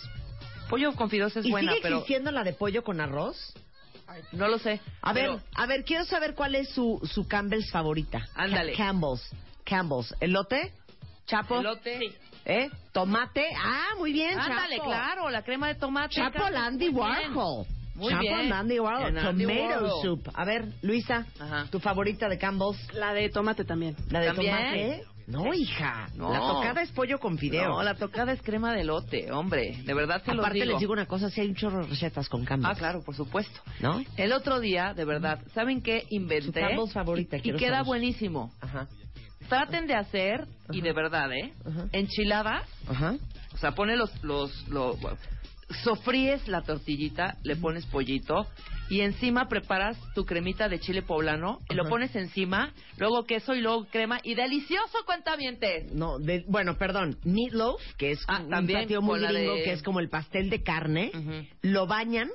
pollo 0.70 0.94
con 0.96 1.10
fideos 1.10 1.36
es 1.38 1.46
¿Y 1.46 1.52
buena, 1.52 1.72
sigue 1.74 1.84
pero 1.84 1.98
existiendo 1.98 2.32
la 2.32 2.44
de 2.44 2.54
pollo 2.54 2.84
con 2.84 3.00
arroz? 3.02 3.54
no 4.34 4.48
lo 4.48 4.58
sé. 4.60 4.80
A 5.02 5.14
ver, 5.14 5.26
Pero- 5.28 5.42
a 5.56 5.66
ver, 5.68 5.84
quiero 5.86 6.04
saber 6.06 6.34
cuál 6.34 6.56
es 6.56 6.70
su, 6.70 7.00
su 7.14 7.28
Campbell's 7.28 7.70
favorita. 7.72 8.26
Ándale. 8.36 8.72
Ca- 8.74 8.86
Campbell's. 8.88 9.22
Campbell's. 9.64 10.14
¿Elote? 10.20 10.74
¿Chapo? 11.28 11.60
Elote. 11.60 12.14
¿Eh? 12.46 12.70
¿Tomate? 12.92 13.46
Ah, 13.58 13.90
muy 13.98 14.12
bien, 14.14 14.38
Ándale, 14.40 14.78
Chapo. 14.78 14.90
claro, 14.90 15.30
la 15.30 15.44
crema 15.44 15.68
de 15.68 15.76
tomate. 15.76 16.16
Chapo 16.16 16.50
Landy 16.50 16.90
muy 16.90 17.04
bien. 17.12 17.36
Warhol. 17.36 17.66
Muy 17.96 18.10
Chapo 18.10 18.22
bien. 18.22 18.50
Landy 18.50 18.80
Warhol. 18.80 19.18
Andy 19.18 19.44
Tomato 19.46 19.84
Warhol. 19.86 20.02
soup. 20.02 20.30
A 20.34 20.46
ver, 20.46 20.66
Luisa, 20.82 21.26
Ajá. 21.40 21.68
¿tu 21.70 21.80
favorita 21.80 22.28
de 22.30 22.38
Campbell's? 22.38 22.94
La 22.94 23.14
de 23.14 23.30
tomate 23.30 23.64
también. 23.64 23.96
¿La 24.10 24.20
de 24.22 24.28
¿También? 24.28 24.56
tomate? 24.56 25.04
No, 25.28 25.54
hija. 25.54 26.08
No. 26.16 26.34
La 26.34 26.40
tocada 26.40 26.82
es 26.82 26.92
pollo 26.92 27.20
con 27.20 27.38
fideo. 27.38 27.70
No, 27.70 27.84
la 27.84 27.94
tocada 27.96 28.34
es 28.34 28.42
crema 28.42 28.74
de 28.74 28.84
lote, 28.84 29.32
hombre. 29.32 29.78
De 29.86 29.94
verdad 29.94 30.22
lo 30.26 30.34
Aparte 30.34 30.56
digo. 30.60 30.72
les 30.72 30.80
digo 30.80 30.92
una 30.94 31.06
cosa, 31.06 31.30
si 31.30 31.40
hay 31.40 31.48
un 31.48 31.56
chorro 31.56 31.84
de 31.84 31.88
recetas 31.88 32.28
con 32.28 32.44
Campbell's. 32.44 32.76
Ah, 32.76 32.78
claro, 32.78 33.02
por 33.04 33.16
supuesto. 33.16 33.62
¿No? 33.80 34.04
El 34.18 34.34
otro 34.34 34.60
día, 34.60 34.94
de 34.94 35.06
verdad, 35.06 35.40
¿saben 35.54 35.82
qué 35.82 36.06
inventé? 36.10 36.48
Su 36.48 36.52
Campbell's 36.54 36.92
favorita, 36.92 37.38
Y, 37.38 37.50
y 37.52 37.54
queda 37.54 37.76
saber. 37.78 37.86
buenísimo. 37.86 38.52
Ajá. 38.60 38.88
Traten 39.52 39.86
de 39.86 39.96
hacer, 39.96 40.48
y 40.72 40.80
de 40.82 40.94
verdad, 40.94 41.30
¿eh? 41.34 41.52
Enchiladas, 41.92 42.64
Ajá. 42.88 43.16
o 43.54 43.58
sea, 43.58 43.72
pone 43.76 43.98
los, 43.98 44.24
los, 44.24 44.68
lo- 44.70 44.98
sofríes 45.84 46.48
la 46.48 46.62
tortillita, 46.62 47.36
le 47.44 47.56
pones 47.56 47.86
pollito 47.86 48.48
y 48.90 49.02
encima 49.02 49.48
preparas 49.48 49.98
tu 50.16 50.26
cremita 50.26 50.68
de 50.68 50.80
chile 50.80 51.02
poblano 51.02 51.60
y 51.70 51.76
lo 51.76 51.84
Ajá. 51.84 51.90
pones 51.90 52.16
encima, 52.16 52.74
luego 52.98 53.24
queso 53.26 53.54
y 53.56 53.62
luego 53.62 53.86
crema 53.86 54.20
y 54.24 54.36
delicioso 54.36 55.00
cuentavientes. 55.06 55.92
No, 55.94 56.18
de, 56.20 56.44
bueno, 56.48 56.78
perdón, 56.78 57.18
meatloaf, 57.24 57.82
que 57.98 58.12
es 58.12 58.20
Ah, 58.28 58.40
un 58.44 58.50
también, 58.50 58.80
platillo 58.80 59.02
muy 59.02 59.20
con 59.20 59.22
la 59.24 59.32
gringo, 59.32 59.56
de- 59.56 59.64
que 59.64 59.72
es 59.74 59.84
como 59.84 60.00
el 60.00 60.10
pastel 60.10 60.50
de 60.50 60.62
carne, 60.64 61.12
Ujú. 61.14 61.46
lo 61.64 61.88
bañan 61.88 62.30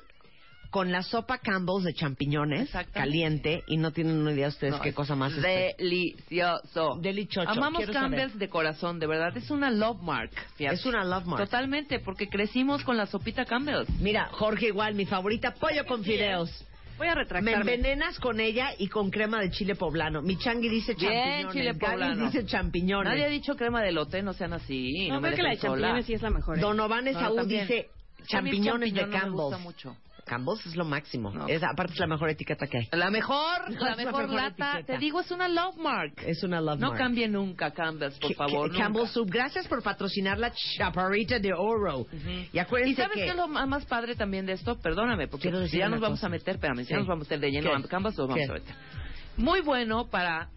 con 0.70 0.92
la 0.92 1.02
sopa 1.02 1.38
Campbell's 1.38 1.84
de 1.84 1.94
champiñones, 1.94 2.70
caliente, 2.92 3.62
y 3.66 3.76
no 3.76 3.92
tienen 3.92 4.16
una 4.18 4.32
idea 4.32 4.48
ustedes 4.48 4.74
No, 4.74 4.80
qué 4.80 4.90
es 4.90 4.94
cosa 4.94 5.14
más. 5.16 5.32
este. 5.32 5.74
Delicioso. 5.78 6.98
Delichocho, 7.00 7.48
Amamos 7.50 7.78
quiero 7.78 7.92
saber. 7.92 8.10
Campbell's 8.18 8.38
de 8.38 8.48
corazón, 8.48 8.98
de 8.98 9.06
verdad. 9.06 9.36
Es 9.36 9.50
una 9.50 9.70
love 9.70 10.02
mark. 10.02 10.30
fíjate. 10.56 10.76
Es 10.76 10.86
una 10.86 11.04
love 11.04 11.24
mark. 11.26 11.44
Totalmente, 11.44 12.00
porque 12.00 12.28
crecimos 12.28 12.82
con 12.84 12.96
la 12.96 13.06
sopita 13.06 13.44
Campbell's. 13.44 13.88
Mira, 14.00 14.28
Jorge, 14.32 14.66
igual, 14.68 14.94
mi 14.94 15.06
favorita, 15.06 15.54
pollo 15.54 15.84
con 15.86 16.02
fideos. 16.04 16.50
Voy 16.98 17.08
a 17.08 17.14
Me 17.14 17.20
retractarme. 17.24 17.74
envenenas 17.74 18.18
con 18.18 18.40
ella 18.40 18.70
y 18.78 18.88
con 18.88 19.10
crema 19.10 19.38
de 19.40 19.50
chile 19.50 19.74
poblano. 19.74 20.22
Mi 20.22 20.38
changui 20.38 20.70
dice 20.70 20.94
Bien, 20.94 21.10
champiñones. 21.12 21.52
chile 21.52 21.72
Gaby 21.74 21.78
poblano. 21.92 22.24
dice 22.26 22.46
champiñones. 22.46 23.12
Nadie 23.12 23.24
ha 23.26 23.28
dicho 23.28 23.54
crema 23.54 23.82
de 23.82 23.92
lote, 23.92 24.22
no 24.22 24.32
sean 24.32 24.54
así. 24.54 25.06
No, 25.08 25.16
No, 25.16 25.20
me 25.20 25.28
creo 25.28 25.36
que 25.36 25.42
la 25.42 25.50
de 25.50 25.58
champiñones 25.58 26.06
sí 26.06 26.14
es 26.14 26.22
la 26.22 26.30
mejor. 26.30 26.56
¿eh? 26.56 26.60
Donovan 26.62 27.04
No, 27.04 27.10
Esaú 27.10 27.36
también. 27.36 27.66
dice 27.66 27.90
mí 28.18 28.26
champiñones 28.28 28.94
de 28.94 29.00
no 29.02 29.06
me 29.08 29.12
gusta 29.12 29.20
Campbell's. 29.26 29.62
mucho. 29.62 29.96
Campbell's 30.26 30.66
es 30.66 30.74
lo 30.76 30.84
máximo. 30.84 31.30
No. 31.30 31.46
Es, 31.46 31.62
aparte 31.62 31.92
es 31.94 31.98
la 32.00 32.08
mejor 32.08 32.28
etiqueta 32.30 32.66
que 32.66 32.78
hay. 32.78 32.88
La 32.92 33.10
mejor, 33.10 33.70
No, 33.70 33.80
la 33.86 33.96
mejor, 33.96 34.28
lata. 34.28 34.72
etiqueta. 34.72 34.92
Te 34.94 34.98
digo, 34.98 35.20
es 35.20 35.30
una 35.30 35.48
love 35.48 35.76
mark. 35.76 36.14
Es 36.26 36.42
una 36.42 36.60
love 36.60 36.80
no 36.80 36.88
mark. 36.88 36.98
cambie 36.98 37.28
nunca 37.28 37.70
Campbell's, 37.70 38.18
por 38.18 38.34
favor. 38.34 38.70
Campbell's 38.76 38.94
nunca. 39.08 39.12
Soup, 39.12 39.30
gracias 39.30 39.68
por 39.68 39.82
patrocinar 39.82 40.38
la 40.38 40.52
chaparrita 40.76 41.38
de 41.38 41.52
oro. 41.54 42.06
Y 42.52 42.58
acuérdense 42.58 42.92
¿Y 42.92 42.96
sabes 42.96 43.14
que... 43.16 43.24
qué 43.24 43.30
es 43.30 43.36
lo 43.36 43.46
más 43.48 43.84
padre 43.86 44.16
también 44.16 44.44
de 44.46 44.52
esto? 44.54 44.76
Perdóname, 44.80 45.28
porque 45.28 45.50
decir 45.50 45.78
ya 45.80 45.88
nos 45.88 46.00
vamos 46.00 46.22
a 46.24 46.28
meter, 46.28 46.56
espérame, 46.56 46.84
Sí. 46.84 46.90
ya 46.90 46.98
nos 46.98 47.06
vamos 47.06 47.26
a 47.26 47.30
meter 47.34 47.40
de 47.40 47.50
lleno 47.52 47.72
a 47.74 47.82
Campbell's, 47.88 48.18
nos 48.18 48.28
vamos 48.28 48.44
¿Qué? 48.44 48.50
a 48.50 48.54
meter. 48.54 48.74
Muy 49.36 49.60
bueno 49.60 50.08
para 50.08 50.48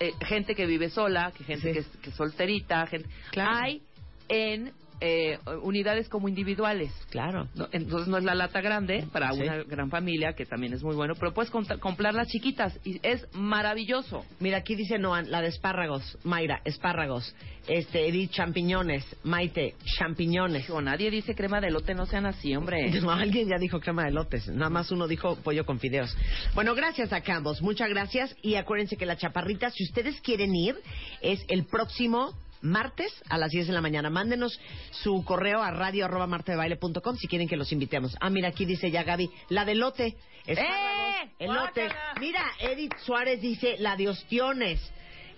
eh, 0.00 0.12
gente 0.26 0.54
que 0.54 0.66
vive 0.66 0.90
sola, 0.90 1.32
que 1.36 1.44
gente 1.44 1.68
Sí. 1.68 1.72
que, 1.74 1.78
es, 1.80 1.86
que 2.02 2.10
es 2.10 2.16
solterita, 2.16 2.86
gente... 2.86 3.08
Claro. 3.30 3.56
Hay 3.62 3.82
en 4.28 4.72
eh, 5.00 5.38
unidades 5.62 6.08
como 6.08 6.28
individuales. 6.28 6.92
Claro. 7.10 7.48
No, 7.54 7.68
entonces 7.72 8.08
no 8.08 8.18
es 8.18 8.24
la 8.24 8.34
lata 8.34 8.60
grande 8.60 9.06
para 9.12 9.32
Sí. 9.32 9.42
una 9.42 9.62
gran 9.64 9.90
familia, 9.90 10.34
que 10.34 10.46
también 10.46 10.72
es 10.72 10.82
muy 10.82 10.94
bueno, 10.96 11.14
pero 11.18 11.32
puedes 11.34 11.50
comprar 11.50 12.14
las 12.14 12.28
chiquitas 12.28 12.78
y 12.84 12.98
es 13.02 13.26
maravilloso. 13.34 14.24
Mira, 14.40 14.58
aquí 14.58 14.74
dice 14.74 14.98
Noan, 14.98 15.30
la 15.30 15.40
de 15.40 15.48
espárragos. 15.48 16.18
Mayra, 16.24 16.60
espárragos. 16.64 17.34
Este, 17.66 18.06
Edith, 18.08 18.30
champiñones. 18.30 19.04
Maite, 19.24 19.74
champiñones. 19.98 20.66
Digo, 20.66 20.80
nadie 20.80 21.10
dice 21.10 21.34
crema 21.34 21.60
de 21.60 21.70
lote, 21.70 21.94
no 21.94 22.06
sean 22.06 22.26
así, 22.26 22.54
hombre. 22.54 22.90
No, 23.06 23.10
alguien 23.12 23.48
ya 23.48 23.56
dijo 23.58 23.80
crema 23.80 24.04
de 24.04 24.10
lotes. 24.12 24.48
Nada 24.48 24.70
más 24.70 24.90
uno 24.90 25.06
dijo 25.06 25.36
pollo 25.36 25.64
con 25.66 25.78
fideos. 25.78 26.16
Bueno, 26.54 26.74
gracias 26.74 27.12
a 27.12 27.20
Campbell's. 27.20 27.60
Muchas 27.62 27.88
gracias. 27.88 28.34
Y 28.42 28.54
acuérdense 28.54 28.96
que 28.96 29.06
la 29.06 29.16
chaparrita, 29.16 29.70
si 29.70 29.84
ustedes 29.84 30.20
quieren 30.20 30.54
ir, 30.54 30.76
es 31.20 31.44
el 31.48 31.66
próximo 31.66 32.32
martes 32.60 33.12
a 33.28 33.38
las 33.38 33.50
10 33.50 33.68
de 33.68 33.72
la 33.72 33.80
mañana. 33.80 34.10
Mándenos 34.10 34.60
su 34.90 35.24
correo 35.24 35.62
a 35.62 35.70
radio 35.70 36.04
arroba 36.04 36.26
martadebaile.com 36.26 37.16
si 37.16 37.28
quieren 37.28 37.48
que 37.48 37.56
los 37.56 37.72
invitemos. 37.72 38.16
Ah, 38.20 38.30
mira, 38.30 38.48
aquí 38.48 38.64
dice 38.64 38.90
ya 38.90 39.02
Gaby, 39.02 39.30
la 39.48 39.64
de 39.64 39.74
lote. 39.74 40.16
¡Eh! 40.46 40.56
elote. 41.38 41.88
Mira, 42.20 42.44
Edith 42.58 42.96
Suárez 43.04 43.40
dice 43.40 43.76
la 43.78 43.96
de 43.96 44.08
ostiones. 44.08 44.80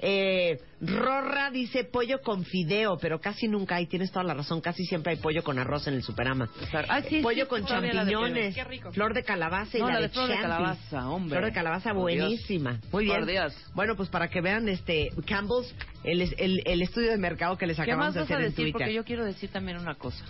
Eh, 0.00 0.60
Rorra 0.80 1.50
dice 1.50 1.82
pollo 1.84 2.20
con 2.22 2.44
fideo, 2.44 2.98
pero 2.98 3.20
casi 3.20 3.48
nunca 3.48 3.76
hay, 3.76 3.86
tienes 3.86 4.12
toda 4.12 4.24
la 4.24 4.34
razón, 4.34 4.60
casi 4.60 4.84
siempre 4.84 5.12
hay 5.14 5.18
pollo 5.18 5.42
con 5.42 5.58
arroz 5.58 5.88
en 5.88 5.94
el 5.94 6.02
superama. 6.04 6.48
Ah, 6.88 7.02
sí, 7.02 7.20
pollo 7.20 7.44
sí, 7.44 7.48
con 7.48 7.62
de 7.62 7.66
champiñones, 7.68 8.68
rico. 8.68 8.92
flor 8.92 9.12
de 9.12 9.24
calabaza 9.24 9.76
y 9.76 9.80
No, 9.80 9.88
la, 9.88 9.94
la 9.94 10.00
de, 10.02 10.08
flor 10.10 10.28
de 10.28 10.36
calabaza, 10.36 11.08
hombre. 11.10 11.30
Flor 11.36 11.44
de 11.46 11.52
calabaza 11.52 11.92
Por 11.94 12.10
Dios. 12.12 12.26
buenísima. 12.26 12.80
Muy 12.92 13.04
bien. 13.06 13.16
Por 13.18 13.26
Dios. 13.26 13.54
Bueno, 13.74 13.96
pues 13.96 14.08
para 14.08 14.28
que 14.28 14.40
vean 14.40 14.68
este 14.68 15.10
Campbell's, 15.26 15.74
el, 16.04 16.22
el, 16.38 16.62
el 16.64 16.82
estudio 16.82 17.10
de 17.10 17.18
mercado 17.18 17.58
que 17.58 17.66
les 17.66 17.76
¿Qué 17.76 17.82
acabamos 17.82 18.14
de 18.14 18.20
hacer 18.20 18.36
a 18.36 18.40
en 18.40 18.44
decir? 18.46 18.56
Twitter. 18.66 18.72
Porque 18.72 18.94
yo 18.94 19.04
quiero 19.04 19.24
decir 19.24 19.50
también 19.50 19.78
una 19.78 19.96
cosa. 19.96 20.24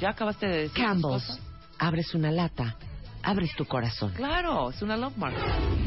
¿Ya 0.00 0.10
acabaste 0.10 0.46
de 0.46 0.58
decir 0.64 0.84
Campbell's, 0.84 1.40
abres 1.78 2.14
una 2.14 2.30
lata, 2.30 2.76
abres 3.22 3.54
tu 3.56 3.64
corazón. 3.64 4.12
Claro, 4.14 4.70
es 4.70 4.82
una 4.82 4.96
love 4.96 5.16
mark. 5.16 5.36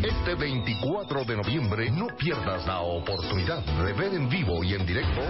Este 0.02 0.36
24 0.36 1.24
de 1.26 1.38
noviembre 1.38 1.92
no 1.92 2.08
pierdas 2.18 2.66
la 2.66 2.80
oportunidad 2.82 3.64
de 3.64 3.94
ver 3.94 4.14
en 4.14 4.30
vivo 4.30 4.64
y 4.64 4.74
en 4.74 4.86
directo 4.86 5.22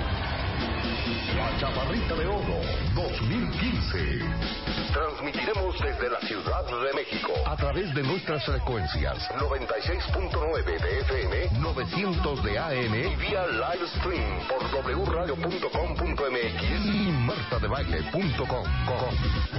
La 1.35 1.57
Chaparrita 1.59 2.15
de 2.15 2.27
Oro 2.27 2.61
2015. 2.95 4.74
Transmitiremos 4.95 5.75
desde 5.81 6.09
la 6.09 6.21
Ciudad 6.21 6.63
de 6.63 6.93
México 6.93 7.33
a 7.45 7.57
través 7.57 7.93
de 7.93 8.01
nuestras 8.01 8.45
frecuencias 8.45 9.29
96.9 9.31 10.63
de 10.63 10.99
FM, 11.01 11.49
900 11.59 12.41
de 12.45 12.57
AM 12.57 12.95
y 12.95 13.15
vía 13.17 13.45
live 13.45 13.87
stream 13.97 14.47
por 14.47 14.63
wradio.com.mx 15.09 16.85
y 16.85 17.11
martadebaile.com. 17.11 18.63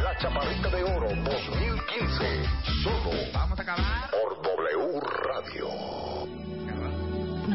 La 0.02 0.16
Chaparrita 0.16 0.70
de 0.70 0.82
Oro 0.84 1.08
2015. 1.10 2.44
Solo 2.82 3.10
Vamos 3.34 3.58
a 3.58 3.62
acabar. 3.62 4.10
por 4.10 4.40
W 4.40 5.00
Radio. 5.22 5.68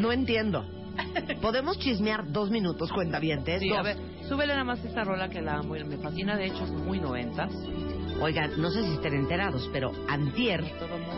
No 0.00 0.12
entiendo. 0.12 0.64
¿Podemos 1.40 1.78
chismear 1.78 2.30
dos 2.30 2.50
minutos, 2.50 2.90
cuentavientes? 2.92 3.60
Sí, 3.60 3.68
Dos. 3.68 3.78
a 3.78 3.82
ver, 3.82 3.96
súbele 4.28 4.52
nada 4.52 4.64
más 4.64 4.84
esta 4.84 5.04
rola 5.04 5.28
que 5.28 5.40
la 5.42 5.58
amo 5.58 5.76
y 5.76 5.84
me 5.84 5.96
fascina. 5.98 6.36
De 6.36 6.46
hecho, 6.46 6.64
es 6.64 6.70
muy 6.70 7.00
noventas. 7.00 7.50
Oigan, 8.20 8.60
no 8.60 8.70
sé 8.70 8.82
si 8.84 8.92
estén 8.94 9.14
enterados, 9.14 9.68
pero 9.72 9.90
antier, 10.08 10.62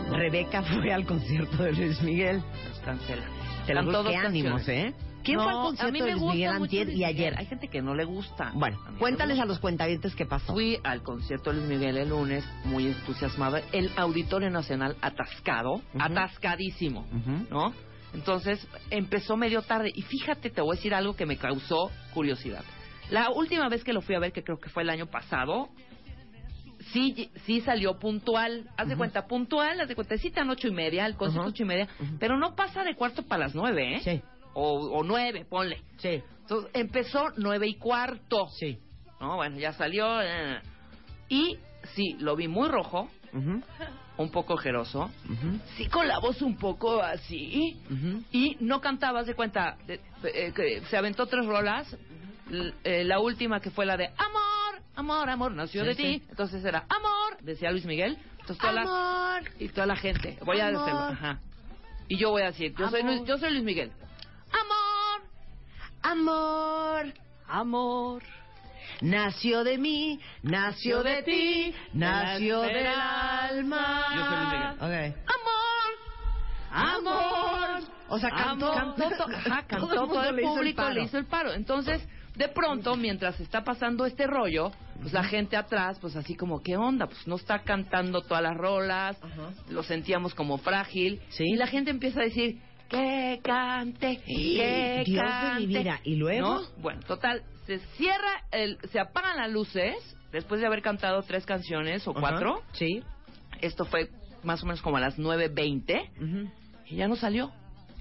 Rebeca 0.09 0.63
fue 0.63 0.91
al 0.93 1.05
concierto 1.05 1.63
de 1.63 1.73
Luis 1.73 2.01
Miguel. 2.01 2.41
nos 2.69 2.79
cancela. 2.79 3.23
Te 3.67 3.73
lo 3.73 3.83
juro, 3.83 4.03
qué 4.05 4.15
ánimos. 4.15 4.67
¿eh? 4.69 4.93
¿Quién 5.23 5.39
fue 5.39 5.51
al 5.51 5.57
a 5.57 5.61
concierto 5.61 6.05
de 6.05 6.11
Luis 6.11 6.23
Miguel 6.33 6.49
antier 6.51 6.89
y 6.89 7.03
ayer? 7.03 7.35
Hay 7.37 7.45
gente 7.47 7.67
que 7.67 7.81
no 7.81 7.93
le 7.95 8.05
gusta. 8.05 8.51
Bueno, 8.55 8.77
A 8.87 8.97
cuéntales 8.97 9.39
a 9.39 9.45
los 9.45 9.59
cuentavientes 9.59 10.15
qué 10.15 10.25
pasó. 10.25 10.53
Fui 10.53 10.79
al 10.83 11.01
concierto 11.03 11.51
de 11.51 11.57
Luis 11.57 11.69
Miguel 11.69 11.97
el 11.97 12.09
lunes, 12.09 12.43
muy 12.63 12.87
entusiasmado. 12.87 13.57
El 13.71 13.91
Auditorio 13.97 14.49
Nacional 14.49 14.95
atascado, 15.01 15.81
atascadísimo. 15.99 17.05
¿no? 17.49 17.73
Entonces 18.13 18.65
empezó 18.89 19.35
medio 19.35 19.61
tarde. 19.61 19.91
Y 19.93 20.01
fíjate, 20.03 20.49
te 20.49 20.61
voy 20.61 20.75
a 20.75 20.77
decir 20.77 20.93
algo 20.93 21.15
que 21.15 21.25
me 21.25 21.37
causó 21.37 21.91
curiosidad. 22.13 22.63
La 23.09 23.29
última 23.29 23.69
vez 23.69 23.83
que 23.83 23.93
lo 23.93 24.01
fui 24.01 24.15
a 24.15 24.19
ver, 24.19 24.31
que 24.31 24.43
creo 24.43 24.59
que 24.59 24.69
fue 24.69 24.83
el 24.83 24.89
año 24.89 25.05
pasado, 25.07 25.69
sí, 26.93 27.29
sí 27.45 27.61
salió 27.61 27.99
puntual. 27.99 28.69
Haz 28.77 28.87
de 28.87 28.95
cuenta, 28.95 29.27
puntual, 29.27 29.79
haz 29.79 29.87
de 29.87 29.95
cuenta, 29.95 30.17
citan 30.17 30.49
ocho 30.49 30.67
y 30.67 30.71
media, 30.71 31.05
el 31.05 31.15
concierto 31.15 31.41
Ujú. 31.47 31.49
ocho 31.51 31.63
y 31.63 31.65
media, 31.67 31.87
pero 32.19 32.37
no 32.37 32.55
pasa 32.55 32.83
de 32.83 32.95
cuarto 32.95 33.23
para 33.23 33.45
las 33.45 33.55
nueve, 33.55 33.95
¿eh? 33.97 33.99
Sí. 34.03 34.21
o, 34.53 34.79
o 34.99 35.03
nueve, 35.03 35.45
ponle. 35.45 35.81
Sí. 35.97 36.21
Entonces 36.41 36.71
empezó 36.73 37.25
nueve 37.37 37.67
y 37.67 37.75
cuarto. 37.75 38.47
Sí. 38.57 38.79
No, 39.19 39.35
bueno, 39.37 39.57
ya 39.57 39.73
salió. 39.73 40.21
eh, 40.21 40.61
y 41.29 41.57
sí, 41.95 42.15
lo 42.19 42.35
vi 42.35 42.47
muy 42.47 42.69
rojo, 42.69 43.09
un 44.17 44.29
poco 44.31 44.53
ojeroso. 44.53 45.11
Sí, 45.77 45.87
con 45.87 46.07
la 46.07 46.19
voz 46.19 46.41
un 46.41 46.57
poco 46.57 47.01
así. 47.01 47.77
Y 48.31 48.57
no 48.59 48.79
cantaba, 48.81 49.19
haz 49.21 49.27
de 49.27 49.35
cuenta, 49.35 49.77
de- 49.87 49.99
eh, 50.23 50.51
que 50.55 50.81
se 50.89 50.97
aventó 50.97 51.25
tres 51.27 51.45
rolas. 51.45 51.95
Eh, 52.83 53.03
la 53.03 53.19
última 53.19 53.59
que 53.59 53.71
fue 53.71 53.85
la 53.87 53.97
de 53.97 54.05
Amor, 54.17 54.81
amor, 54.95 55.29
amor, 55.29 55.51
nació 55.53 55.81
Sí, 55.81 55.87
de 55.87 55.95
sí. 55.95 56.01
ti. 56.03 56.23
Entonces 56.29 56.63
era 56.63 56.85
Amor, 56.89 57.37
decía 57.41 57.71
Luis 57.71 57.85
Miguel. 57.85 58.17
Entonces 58.39 58.57
toda 58.59 58.73
la, 58.73 58.81
Amor. 58.81 59.49
y 59.59 59.67
toda 59.69 59.87
la 59.87 59.95
gente. 59.95 60.37
Voy 60.45 60.59
a 60.59 60.67
hacerlo. 60.67 60.99
Ajá. 60.99 61.39
Y 62.07 62.17
yo 62.17 62.29
voy 62.29 62.43
a 62.43 62.47
decir, 62.47 62.75
yo 62.77 62.87
soy, 62.89 63.01
Amor. 63.01 63.25
Yo 63.25 63.37
soy 63.39 63.49
Luis 63.51 63.63
Miguel. 63.63 63.91
Amor, 64.51 65.27
Amor, 66.03 67.13
amor. 67.47 68.23
Nació 69.01 69.63
de 69.63 69.77
mí, 69.77 70.19
nació 70.43 71.03
de 71.03 71.23
ti, 71.23 71.73
nació 71.93 72.61
de 72.61 72.73
la 72.83 73.49
del 73.51 73.57
alma. 73.59 74.05
Yo 74.15 74.25
soy 74.25 74.37
Luis 74.37 74.49
Miguel. 74.53 75.13
Ok. 75.13 75.17
Amor, 76.71 77.07
Amor. 77.07 77.81
O 78.09 78.19
sea, 78.19 78.29
cantó. 78.29 78.71
Amor. 78.71 78.95
cantó, 78.97 79.17
to- 79.17 79.29
ajá, 79.35 79.63
cantó 79.67 79.87
Todo 79.87 80.03
el 80.03 80.09
todo, 80.09 80.23
el 80.29 80.35
le 80.35 80.41
hizo 80.41 80.53
público, 80.53 80.89
le 80.89 81.03
hizo 81.03 81.17
el 81.17 81.25
paro. 81.25 81.53
Entonces, 81.53 82.07
de 82.35 82.47
pronto, 82.49 82.95
mientras 82.95 83.39
está 83.39 83.63
pasando 83.63 84.05
este 84.05 84.27
rollo, 84.27 84.71
pues 85.01 85.13
la 85.13 85.23
gente 85.23 85.55
atrás, 85.57 85.97
pues 85.99 86.15
así 86.15 86.35
como, 86.35 86.61
¿qué 86.61 86.75
onda? 86.77 87.07
Pues 87.07 87.25
no 87.27 87.35
está 87.35 87.59
cantando 87.63 88.21
todas 88.21 88.43
las 88.43 88.55
rolas, 88.57 89.17
Ajá. 89.23 89.51
lo 89.69 89.83
sentíamos 89.83 90.35
como 90.35 90.57
frágil. 90.57 91.21
Sí. 91.29 91.45
Y 91.45 91.55
la 91.55 91.67
gente 91.67 91.91
empieza 91.91 92.19
a 92.19 92.23
decir, 92.23 92.59
que 92.89 93.39
cante, 93.43 94.17
que 94.25 95.03
Dios 95.05 95.23
de 95.23 95.29
cante. 95.29 95.59
mi 95.59 95.67
vida. 95.67 95.99
¿Y 96.03 96.15
luego? 96.15 96.61
¿No? 96.61 96.61
Bueno, 96.81 97.01
total, 97.07 97.43
se 97.65 97.79
cierra, 97.97 98.43
el, 98.51 98.77
se 98.91 98.99
apagan 98.99 99.37
las 99.37 99.51
luces, 99.51 99.95
después 100.31 100.61
de 100.61 100.67
haber 100.67 100.81
cantado 100.81 101.21
tres 101.23 101.45
canciones 101.45 102.07
o 102.07 102.13
cuatro. 102.13 102.61
Sí. 102.73 103.03
Esto 103.61 103.85
fue 103.85 104.09
más 104.43 104.61
o 104.63 104.65
menos 104.65 104.81
como 104.81 104.97
a 104.97 104.99
las 104.99 105.17
9.20 105.17 106.09
Ujú. 106.17 106.51
y 106.87 106.95
ya 106.95 107.07
no 107.07 107.15
salió. 107.15 107.51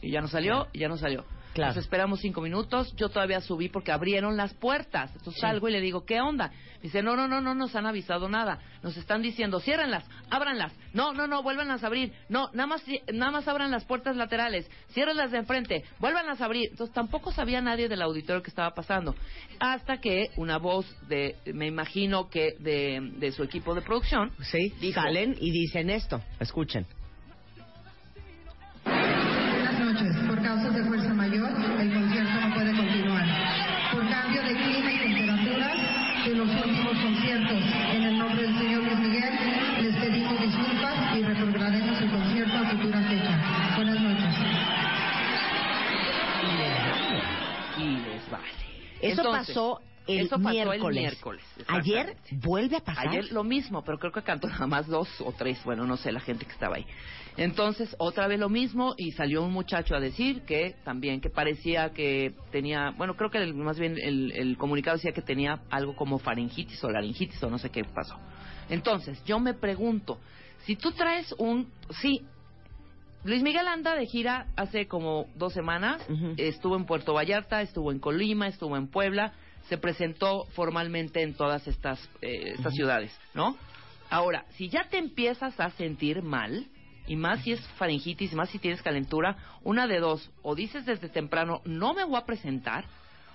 Y 0.03 0.11
ya 0.11 0.21
no 0.21 0.29
salió, 0.29 0.67
y 0.75 0.81
ya 0.81 0.89
no 0.89 0.99
salió. 0.99 1.25
Claro. 1.55 1.75
Nos 1.75 1.85
esperamos 1.85 2.21
cinco 2.21 2.41
minutos. 2.41 2.95
Yo 2.97 3.09
todavía 3.09 3.41
subí 3.41 3.69
porque 3.69 3.93
abrieron 3.93 4.37
las 4.37 4.53
puertas. 4.55 5.11
Entonces 5.13 5.35
Sí. 5.35 5.41
salgo 5.41 5.69
y 5.69 5.73
le 5.73 5.81
digo, 5.81 6.05
¿qué 6.05 6.21
onda? 6.21 6.53
Dice, 6.83 7.03
no, 7.03 7.17
no, 7.17 7.27
no, 7.29 7.41
no 7.41 7.55
nos 7.55 7.75
han 7.77 7.87
avisado 7.87 8.29
nada. 8.29 8.59
Nos 8.83 8.97
están 8.97 9.23
diciendo, 9.23 9.61
ciérrenlas, 9.61 10.05
ábranlas. 10.31 10.73
No, 10.93 11.13
no, 11.15 11.27
no, 11.27 11.43
vuélvanlas 11.43 11.83
a 11.83 11.87
abrir. 11.87 12.13
No, 12.29 12.51
nada 12.53 12.67
más, 12.67 12.83
nada 13.13 13.31
más 13.31 13.49
abran 13.49 13.71
las 13.71 13.85
puertas 13.85 14.17
laterales. 14.17 14.69
Ciérrenlas 14.89 15.31
de 15.31 15.39
enfrente, 15.39 15.85
vuélvanlas 16.01 16.41
a 16.41 16.45
abrir. 16.45 16.69
Entonces 16.71 16.93
tampoco 16.95 17.33
sabía 17.33 17.61
nadie 17.63 17.89
del 17.89 18.03
auditorio 18.03 18.43
que 18.43 18.51
estaba 18.51 18.75
pasando. 18.75 19.15
Hasta 19.61 19.99
que 19.99 20.31
una 20.37 20.59
voz 20.59 20.85
de, 21.09 21.37
me 21.55 21.67
imagino 21.67 22.29
que 22.29 22.55
de, 22.59 23.13
de 23.19 23.33
su 23.33 23.43
equipo 23.45 23.75
de 23.75 23.81
producción, 23.83 24.33
Sí. 24.43 24.73
Dijo. 24.81 25.01
Salen 25.01 25.37
y 25.41 25.51
dicen 25.53 25.89
esto. 25.89 26.21
Escuchen. 26.41 26.85
Eso 49.05 49.23
Entonces, 49.23 49.49
pasó 49.49 49.81
el 50.07 50.21
eso 50.27 50.39
pasó 50.39 50.51
el 50.51 50.67
miércoles. 50.67 51.01
miércoles, 51.01 51.45
Ayer 51.67 52.15
vuelve 52.43 52.77
a 52.77 52.81
pasar. 52.81 53.09
Ayer 53.09 53.33
lo 53.33 53.43
mismo, 53.43 53.83
pero 53.83 53.99
creo 53.99 54.13
que 54.13 54.23
cantó 54.23 54.49
nada 54.49 54.67
más 54.67 54.87
dos 54.87 55.09
o 55.21 55.33
tres, 55.33 55.63
bueno, 55.65 55.87
no 55.87 55.97
sé, 55.97 56.13
la 56.13 56.21
gente 56.21 56.45
que 56.45 56.53
estaba 56.53 56.77
ahí. 56.77 56.87
Entonces, 57.37 57.95
otra 57.99 58.27
vez 58.27 58.39
lo 58.39 58.49
mismo 58.49 58.95
y 58.99 59.13
salió 59.13 59.43
un 59.43 59.53
muchacho 59.53 59.95
a 59.97 60.01
decir 60.01 60.43
que 60.43 60.77
también, 60.85 61.21
que 61.21 61.31
parecía 61.31 61.93
que 61.93 62.35
tenía, 62.53 62.91
bueno, 62.97 63.17
creo 63.17 63.31
que 63.31 63.39
el- 63.39 63.55
más 63.55 63.79
bien 63.79 63.97
el, 63.99 64.33
el 64.33 64.57
comunicado 64.59 64.97
decía 64.97 65.13
que 65.13 65.23
tenía 65.23 65.61
algo 65.71 65.97
como 65.97 66.19
faringitis 66.19 66.83
o 66.85 66.91
laringitis 66.91 67.43
o 67.43 67.51
no 67.51 67.59
sé 67.59 67.71
qué 67.71 67.83
pasó. 67.85 68.17
Entonces, 68.69 69.23
yo 69.25 69.41
me 69.41 69.55
pregunto, 69.55 70.19
si 70.65 70.77
tú 70.77 70.93
traes 70.93 71.35
un, 71.39 71.71
sí, 72.01 72.21
Luis 73.25 73.43
Miguel 73.43 73.67
anda 73.69 73.95
de 73.95 74.07
gira 74.07 74.47
hace 74.57 74.87
como 74.87 75.27
dos 75.35 75.53
semanas. 75.55 76.03
Estuvo 76.37 76.77
en 76.77 76.85
Puerto 76.85 77.15
Vallarta, 77.15 77.63
estuvo 77.63 77.91
en 77.91 77.99
Colima, 77.99 78.49
estuvo 78.49 78.77
en 78.77 78.89
Puebla. 78.89 79.33
Se 79.69 79.79
presentó 79.79 80.45
formalmente 80.55 81.23
en 81.23 81.35
todas 81.35 81.67
estas, 81.67 81.99
eh, 82.21 82.53
estas 82.57 82.75
ciudades, 82.75 83.19
¿no? 83.33 83.57
Ahora, 84.11 84.45
si 84.57 84.69
ya 84.69 84.89
te 84.91 84.99
empiezas 84.99 85.59
a 85.59 85.71
sentir 85.71 86.23
mal, 86.23 86.67
y 87.07 87.17
más 87.17 87.43
si 87.43 87.53
es 87.53 87.61
faringitis, 87.79 88.33
y 88.33 88.37
más 88.37 88.51
si 88.51 88.59
tienes 88.59 88.83
calentura, 88.83 89.37
una 89.63 89.87
de 89.87 90.01
dos, 90.01 90.31
o 90.43 90.55
dices 90.55 90.85
desde 90.85 91.09
temprano, 91.09 91.63
no 91.65 91.95
me 91.95 92.05
voy 92.05 92.17
a 92.19 92.27
presentar, 92.27 92.85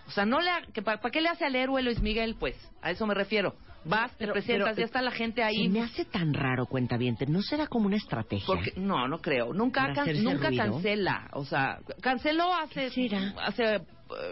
o 0.07 0.11
sea, 0.11 0.25
no 0.25 0.39
le 0.39 0.49
ha- 0.51 0.61
que 0.71 0.83
¿para 0.83 0.99
qué 1.11 1.21
le 1.21 1.29
hace 1.29 1.45
al 1.45 1.55
héroe 1.55 1.81
Luis 1.81 1.99
Miguel? 1.99 2.35
Pues, 2.39 2.55
a 2.83 2.91
eso 2.91 3.07
me 3.07 3.15
refiero. 3.15 3.55
Vas, 3.85 4.11
te 4.11 4.17
Pero- 4.19 4.33
presentas, 4.33 4.65
pero, 4.69 4.77
ya 4.77 4.85
está 4.85 5.01
la 5.01 5.11
gente 5.11 5.41
ahí. 5.41 5.63
Se 5.63 5.69
me 5.69 5.81
hace 5.81 6.05
tan 6.05 6.33
raro, 6.33 6.65
cuentaviente. 6.65 7.25
¿No 7.25 7.41
será 7.41 7.67
como 7.67 7.85
una 7.87 7.95
estrategia? 7.95 8.45
Porque, 8.45 8.73
no, 8.75 9.07
no 9.07 9.19
creo. 9.19 9.53
Nunca, 9.53 9.81
¿Para 9.81 9.93
can- 10.05 10.23
nunca 10.23 10.49
ruido? 10.49 10.63
cancela. 10.73 11.29
O 11.33 11.45
sea, 11.45 11.79
canceló 12.01 12.53
hace, 12.53 12.87
hace, 13.41 13.75
eh, 13.75 13.81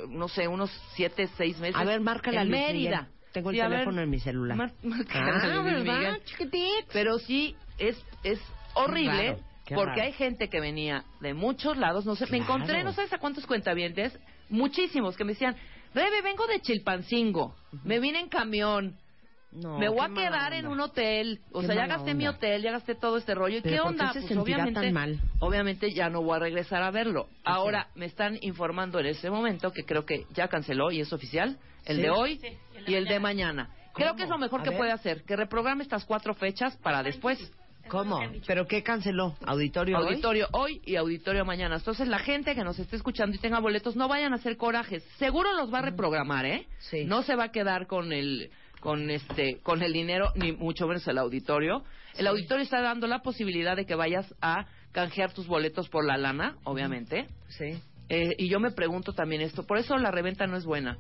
no 0.10 0.28
sé, 0.28 0.48
unos 0.48 0.70
siete, 0.96 1.28
seis 1.38 1.58
meses. 1.60 1.76
A 1.78 1.86
ver, 1.86 2.02
márcale 2.02 2.38
a 2.40 2.42
en 2.42 2.50
Mérida. 2.50 3.02
Miguel. 3.04 3.14
Tengo 3.32 3.50
el 3.52 3.56
Sí, 3.56 3.60
a 3.62 3.68
ver, 3.68 3.80
teléfono 3.80 4.02
en 4.02 4.10
mi 4.10 4.20
celular. 4.20 4.58
mar- 4.58 4.74
márcale 4.84 5.32
Ah, 5.32 5.62
¿verdad? 5.62 6.18
Pero 6.92 7.20
sí, 7.20 7.56
es, 7.78 8.02
es 8.24 8.40
horrible. 8.74 9.38
qué 9.66 9.76
porque 9.76 9.92
raro. 9.92 10.04
hay 10.04 10.14
gente 10.14 10.50
que 10.50 10.60
venía 10.60 11.04
de 11.22 11.34
muchos 11.34 11.78
lados. 11.78 12.06
No 12.06 12.16
sé, 12.16 12.26
me 12.26 12.38
Claro. 12.40 12.44
encontré, 12.56 12.84
no 12.84 12.94
sabes 12.94 13.14
a 13.14 13.18
cuántos 13.18 13.46
cuentavientes, 13.46 14.18
muchísimos 14.50 15.16
que 15.18 15.24
me 15.24 15.34
decían, 15.34 15.56
Rebe, 15.94 16.22
vengo 16.22 16.46
de 16.48 16.60
Chilpancingo. 16.60 17.56
Me 17.84 18.00
vine 18.00 18.20
en 18.20 18.30
camión. 18.30 18.96
No, 19.52 19.80
me 19.80 19.88
voy 19.90 20.00
a 20.02 20.10
quedar 20.14 20.52
onda. 20.52 20.58
en 20.58 20.68
un 20.68 20.80
hotel. 20.82 21.40
O 21.52 21.62
Qué 21.62 21.68
sea, 21.68 21.76
ya 21.76 21.88
gasté 21.88 22.14
mi 22.14 22.28
hotel, 22.28 22.62
ya 22.62 22.72
gasté 22.72 22.96
todo 22.96 23.18
este 23.18 23.34
rollo. 23.34 23.58
¿Y 23.58 23.62
qué 23.62 23.70
¿por 23.70 23.72
qué 23.72 23.82
onda? 23.82 24.14
se 24.14 24.22
pues 24.22 24.38
obviamente, 24.38 24.82
tan 24.82 24.94
mal? 24.94 25.20
obviamente 25.40 25.92
ya 25.94 26.10
no 26.10 26.22
voy 26.22 26.36
a 26.36 26.40
regresar 26.40 26.84
a 26.84 26.92
verlo. 26.92 27.28
Ahora 27.44 27.88
me 27.96 28.06
están 28.06 28.38
informando 28.42 29.00
en 29.00 29.08
ese 29.08 29.30
momento 29.30 29.72
que 29.72 29.84
creo 29.84 30.06
que 30.06 30.26
ya 30.34 30.48
canceló 30.48 30.92
y 30.92 31.00
es 31.02 31.12
oficial 31.14 31.58
el 31.86 31.96
¿Sí? 31.98 32.02
de 32.04 32.10
hoy 32.10 32.38
Sí, 32.40 32.48
y 32.48 32.78
el 32.78 32.86
de 32.86 32.92
y 32.92 32.96
el 32.96 33.06
de 33.06 33.20
mañana. 33.20 33.70
Creo 33.96 34.16
que 34.16 34.24
es 34.24 34.30
lo 34.30 34.38
mejor 34.38 34.60
A 34.60 34.64
que 34.64 34.70
ver. 34.70 34.78
puede 34.78 34.92
hacer, 34.92 35.24
que 35.24 35.36
reprograme 35.36 35.82
estas 35.82 36.06
cuatro 36.06 36.36
fechas 36.36 36.76
para 36.78 37.02
después. 37.02 37.40
¿Cómo? 37.88 38.20
¿Pero 38.46 38.68
qué 38.68 38.84
canceló? 38.84 39.38
¿Auditorio 39.46 39.98
hoy? 39.98 40.08
Auditorio 40.08 40.48
hoy 40.52 40.82
y 40.86 40.98
auditorio 40.98 41.46
mañana. 41.46 41.78
Entonces, 41.78 42.08
la 42.10 42.20
gente 42.20 42.54
que 42.54 42.64
nos 42.66 42.78
esté 42.78 42.98
escuchando 42.98 43.34
y 43.36 43.40
tenga 43.40 43.60
boletos, 43.60 43.96
no 43.96 44.10
vayan 44.10 44.34
a 44.34 44.36
hacer 44.36 44.58
corajes. 44.58 45.04
Seguro 45.18 45.54
los 45.54 45.74
va 45.74 45.80
a 45.80 45.84
reprogramar, 45.84 46.46
¿eh? 46.46 46.68
Sí. 46.80 47.06
No 47.06 47.24
se 47.24 47.36
va 47.38 47.46
a 47.46 47.52
quedar 47.54 47.88
con 47.88 48.12
el 48.12 48.52
con 48.88 49.10
este 49.10 49.60
con 49.64 49.84
el 49.84 49.92
dinero 49.92 50.32
ni 50.36 50.54
mucho 50.54 50.88
menos 50.88 51.06
el 51.10 51.18
auditorio. 51.18 51.84
El 52.18 52.26
auditorio 52.26 52.64
está 52.64 52.82
dando 52.82 53.06
la 53.06 53.20
posibilidad 53.20 53.76
de 53.76 53.86
que 53.86 53.96
vayas 53.96 54.34
a 54.42 54.66
canjear 54.94 55.34
tus 55.34 55.46
boletos 55.46 55.90
por 55.90 56.06
la 56.06 56.16
lana, 56.16 56.56
obviamente. 56.64 57.28
Sí. 57.50 57.82
Eh, 58.08 58.36
y 58.38 58.48
yo 58.48 58.62
me 58.62 58.72
pregunto 58.72 59.12
también 59.12 59.42
esto, 59.42 59.64
por 59.68 59.78
eso 59.78 59.98
la 59.98 60.10
reventa 60.10 60.48
no 60.48 60.56
es 60.56 60.64
buena. 60.64 60.98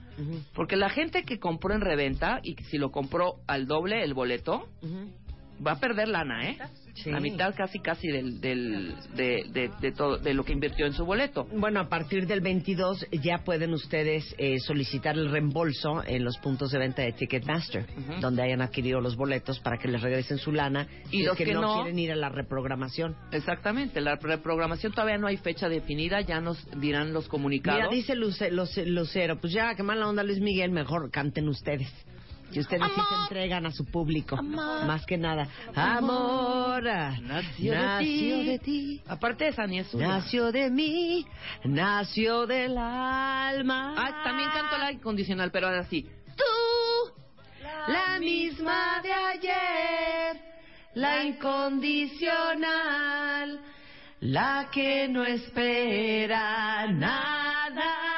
Porque 0.54 0.76
la 0.76 0.89
gente 0.89 1.23
que 1.23 1.39
compró 1.39 1.73
en 1.73 1.80
reventa 1.80 2.41
y 2.43 2.56
si 2.63 2.78
lo 2.78 2.91
compró 2.91 3.36
al 3.47 3.67
doble 3.67 4.04
el 4.04 4.13
boleto. 4.13 4.67
Va 5.65 5.74
a 5.74 5.80
perder 5.80 6.08
lana, 6.08 6.50
¿eh? 6.50 6.58
Sí. 6.93 7.12
La 7.12 7.20
mitad 7.20 7.54
casi 7.56 7.78
casi 7.80 8.08
del, 8.08 8.41
del 8.41 8.96
de, 9.15 9.46
de, 9.52 9.70
de 9.80 9.91
todo 9.91 10.17
de 10.17 10.34
lo 10.34 10.43
que 10.43 10.52
invirtió 10.52 10.88
en 10.88 10.93
su 10.93 11.06
boleto. 11.06 11.46
Bueno, 11.54 11.80
a 11.80 11.89
partir 11.89 12.26
del 12.26 12.41
22 12.41 13.06
ya 13.22 13.43
pueden 13.43 13.74
ustedes 13.74 14.34
eh, 14.39 14.58
solicitar 14.60 15.15
el 15.15 15.30
reembolso 15.30 16.04
en 16.08 16.24
los 16.24 16.39
puntos 16.39 16.72
de 16.72 16.80
venta 16.80 17.04
de 17.04 17.12
Ticketmaster, 17.12 17.86
donde 18.20 18.41
hayan 18.41 18.62
adquirido 18.63 19.00
los 19.00 19.15
boletos 19.15 19.60
para 19.60 19.78
que 19.78 19.88
les 19.88 20.02
regresen 20.02 20.39
su 20.39 20.52
lana 20.52 20.88
Y 21.12 21.17
si 21.17 21.20
es 21.22 21.28
los 21.28 21.38
que, 21.38 21.46
que 21.46 21.54
no, 21.54 21.62
no- 21.62 21.76
quieren 21.84 22.00
ir 22.00 22.12
a 22.12 22.15
la 22.15 22.30
reprogramación. 22.30 23.15
Exactamente, 23.32 24.02
la 24.02 24.15
reprogramación 24.15 24.91
todavía 24.91 25.20
no 25.20 25.28
hay 25.28 25.38
fecha 25.38 25.70
definida, 25.70 26.22
ya 26.22 26.41
nos 26.41 26.58
dirán 26.82 27.13
los 27.13 27.28
comunicados. 27.28 27.80
Mira, 27.80 27.91
dice 27.96 28.15
Luce- 28.15 28.50
Luce- 28.50 28.88
Lucero, 28.88 29.38
pues 29.39 29.54
ya, 29.54 29.76
qué 29.76 29.84
mala 29.84 30.08
onda 30.08 30.24
Luis 30.24 30.39
Miguel, 30.39 30.72
mejor 30.72 31.12
canten 31.12 31.48
ustedes. 31.48 31.88
Que 32.53 32.60
ustedes 32.62 32.83
sí 32.95 33.01
se 33.10 33.15
entregan 33.23 33.65
a 33.65 33.71
su 33.71 33.83
público, 33.86 34.38
más 34.41 35.05
que 35.05 35.17
nada. 35.17 35.47
Amor, 35.75 36.81
Nació, 36.83 37.73
nació 37.75 37.97
de, 37.97 37.99
ti. 37.99 38.45
de 38.45 38.60
ti. 38.60 39.01
Aparte 39.07 39.43
de 39.45 39.49
esa 39.51 39.65
ni 39.67 39.79
es 39.79 39.88
suya. 39.88 40.07
Nació 40.07 40.51
de 40.51 40.69
mí, 40.69 41.25
nació 41.65 42.45
del 42.47 42.77
alma. 42.77 43.93
Ah, 43.97 44.21
también 44.23 44.49
canto 44.51 44.77
la 44.77 44.91
incondicional, 44.91 45.51
pero 45.51 45.67
ahora 45.67 45.83
sí. 45.86 46.07
Tú, 46.36 46.43
La 47.91 48.19
misma 48.19 49.01
de 49.03 49.12
ayer, 49.13 50.41
la 50.95 51.23
incondicional, 51.25 53.60
la 54.21 54.69
que 54.71 55.07
no 55.10 55.23
espera 55.25 56.88
nada 56.88 58.16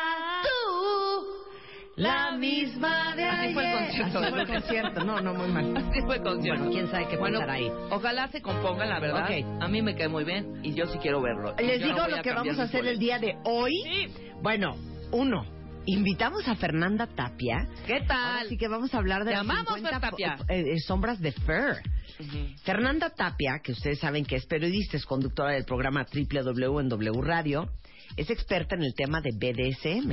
La 1.99 2.31
misma 2.37 3.13
de 3.15 3.25
Así 3.25 3.53
fue 3.53 3.63
el 3.63 3.77
ayer. 3.77 3.85
concierto 3.87 4.19
Así 4.19 4.29
fue 4.31 4.41
el 4.41 4.47
concierto. 4.47 5.03
No, 5.03 5.19
no, 5.21 5.33
muy 5.33 5.47
mal. 5.49 5.75
Así 5.89 5.99
fue 6.01 6.15
el 6.15 6.21
concierto. 6.23 6.63
Bueno, 6.63 6.71
quién 6.79 6.91
sabe 6.91 7.07
qué 7.09 7.17
Bueno, 7.17 7.39
pasará 7.39 7.53
ahí. 7.53 7.69
Ojalá 7.91 8.27
se 8.29 8.41
compongan, 8.41 8.89
la 8.89 8.99
verdad. 8.99 9.25
Ok. 9.25 9.61
A 9.61 9.67
mí 9.67 9.81
me 9.81 9.95
cae 9.95 10.07
muy 10.07 10.23
bien 10.23 10.61
y 10.63 10.73
yo 10.73 10.85
sí 10.87 10.97
quiero 10.99 11.21
verlo. 11.21 11.53
Les 11.59 11.79
Yo 11.81 11.87
digo 11.87 12.07
lo 12.07 12.21
que 12.21 12.33
vamos 12.33 12.57
a 12.57 12.63
hacer 12.63 12.85
el 12.87 12.99
día 12.99 13.19
de 13.19 13.35
hoy. 13.43 13.73
Sí. 13.83 14.13
Bueno, 14.41 14.77
uno, 15.11 15.45
invitamos 15.85 16.47
a 16.47 16.55
Fernanda 16.55 17.05
Tapia. 17.07 17.67
¿Qué 17.85 17.99
tal? 18.07 18.45
Así 18.45 18.57
que 18.57 18.69
vamos 18.69 18.93
a 18.93 18.97
hablar 18.97 19.25
de 19.25 19.31
las 19.31 19.41
amamos, 19.41 19.75
50 19.75 19.99
Fer 19.99 20.09
Tapia. 20.09 20.37
fo- 20.37 20.45
eh, 20.49 20.73
eh, 20.75 20.79
sombras 20.79 21.19
de 21.19 21.33
Fer. 21.33 21.81
Ujú. 22.19 22.37
Fernanda 22.63 23.09
Tapia, 23.09 23.59
que 23.61 23.73
ustedes 23.73 23.99
saben 23.99 24.23
que 24.25 24.37
es 24.37 24.45
periodista, 24.45 24.95
es 24.95 25.05
conductora 25.05 25.51
del 25.51 25.65
programa 25.65 26.05
WW 26.05 26.79
en 26.79 26.89
W 26.89 27.21
Radio, 27.21 27.69
es 28.17 28.29
experta 28.29 28.75
en 28.75 28.83
el 28.83 28.93
tema 28.93 29.21
de 29.21 29.31
BDSM, 29.31 30.11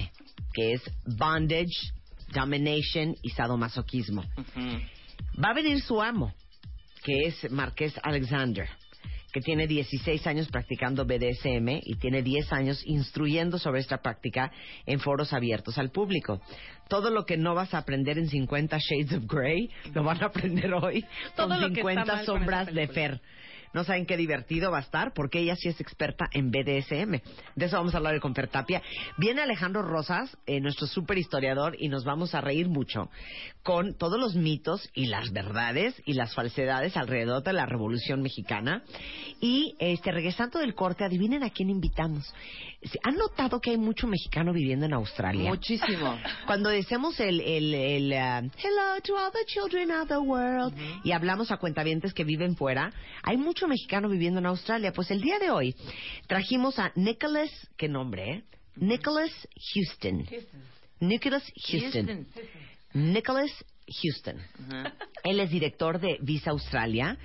que 0.52 0.72
es 0.72 0.82
bondage, 1.04 1.92
domination 2.32 3.14
y 3.22 3.30
sadomasoquismo. 3.30 4.22
Ujú. 4.22 5.42
Va 5.42 5.50
a 5.50 5.54
venir 5.54 5.80
su 5.80 6.00
amo, 6.00 6.32
que 7.02 7.26
es 7.26 7.50
Marqués 7.50 7.94
Alexander, 8.02 8.68
que 9.32 9.40
tiene 9.40 9.66
16 9.66 10.26
años 10.26 10.48
practicando 10.48 11.04
BDSM 11.04 11.80
y 11.82 11.96
tiene 11.96 12.22
10 12.22 12.52
años 12.52 12.82
instruyendo 12.86 13.58
sobre 13.58 13.80
esta 13.80 13.98
práctica 13.98 14.50
en 14.86 14.98
foros 14.98 15.32
abiertos 15.32 15.76
al 15.78 15.90
público. 15.90 16.40
Todo 16.88 17.10
lo 17.10 17.26
que 17.26 17.36
no 17.36 17.54
vas 17.54 17.74
a 17.74 17.78
aprender 17.78 18.18
en 18.18 18.28
50 18.28 18.78
Shades 18.78 19.12
of 19.12 19.24
Grey, 19.26 19.68
lo 19.92 20.04
van 20.04 20.22
a 20.22 20.26
aprender 20.26 20.72
hoy 20.72 21.04
Todo 21.34 21.48
con 21.48 21.60
lo 21.60 21.68
que 21.68 21.80
está 21.80 21.90
50 21.90 22.04
mal 22.06 22.24
con 22.24 22.26
sombras 22.26 22.74
de. 22.74 22.88
Fer. 22.88 23.20
No 23.72 23.84
saben 23.84 24.06
qué 24.06 24.16
divertido 24.16 24.70
va 24.70 24.78
a 24.78 24.82
estar 24.82 25.12
porque 25.12 25.40
ella 25.40 25.56
sí 25.56 25.68
es 25.68 25.80
experta 25.80 26.26
en 26.32 26.50
BDSM. 26.50 27.20
De 27.54 27.66
eso 27.66 27.76
vamos 27.76 27.94
a 27.94 27.98
hablar 27.98 28.18
con 28.20 28.34
Fer 28.34 28.48
Tapia. 28.48 28.82
Viene 29.18 29.42
Alejandro 29.42 29.82
Rosas, 29.82 30.36
eh, 30.46 30.60
nuestro 30.60 30.86
super 30.86 31.18
historiador, 31.18 31.76
y 31.78 31.88
nos 31.88 32.04
vamos 32.04 32.34
a 32.34 32.40
reír 32.40 32.68
mucho 32.68 33.10
con 33.62 33.96
todos 33.96 34.18
los 34.20 34.36
mitos 34.36 34.88
y 34.94 35.06
las 35.06 35.32
verdades 35.32 36.00
y 36.04 36.12
las 36.12 36.34
falsedades 36.34 36.96
alrededor 36.96 37.42
de 37.42 37.52
la 37.52 37.66
Revolución 37.66 38.22
Mexicana. 38.22 38.82
Y 39.40 39.74
este 39.78 40.12
regresando 40.12 40.58
del 40.58 40.74
corte, 40.74 41.04
adivinen 41.04 41.42
a 41.42 41.50
quién 41.50 41.70
invitamos. 41.70 42.32
¿Han 43.02 43.16
notado 43.16 43.60
que 43.60 43.70
hay 43.70 43.78
mucho 43.78 44.06
mexicano 44.06 44.52
viviendo 44.52 44.86
en 44.86 44.92
Australia? 44.92 45.48
Muchísimo. 45.48 46.18
Cuando 46.46 46.68
decimos 46.68 47.18
el, 47.20 47.40
el, 47.40 47.74
el, 47.74 48.12
uh, 48.12 48.50
hello 48.56 49.00
to 49.02 49.16
all 49.16 49.32
the 49.32 49.44
children 49.46 49.90
of 49.90 50.08
the 50.08 50.18
world 50.18 50.74
y 51.02 51.12
hablamos 51.12 51.50
a 51.50 51.56
cuentavientes 51.56 52.12
que 52.12 52.24
viven 52.24 52.54
fuera, 52.56 52.92
hay 53.22 53.36
mucho 53.36 53.55
mexicano 53.66 54.08
viviendo 54.08 54.40
en 54.40 54.46
Australia. 54.46 54.92
Pues 54.92 55.10
el 55.10 55.22
día 55.22 55.38
de 55.38 55.50
hoy 55.50 55.74
trajimos 56.26 56.78
a 56.78 56.92
Nicholas, 56.94 57.50
qué 57.78 57.88
nombre, 57.88 58.30
¿eh? 58.30 58.44
Nicholas 58.76 59.30
Houston. 59.74 60.26
Nicholas 61.00 61.42
Houston. 61.68 62.26
Nicholas 62.92 63.50
Houston. 64.02 64.36
Él 65.24 65.40
es 65.40 65.50
director 65.50 65.98
de 65.98 66.18
Visa 66.20 66.50
Australia. 66.50 67.16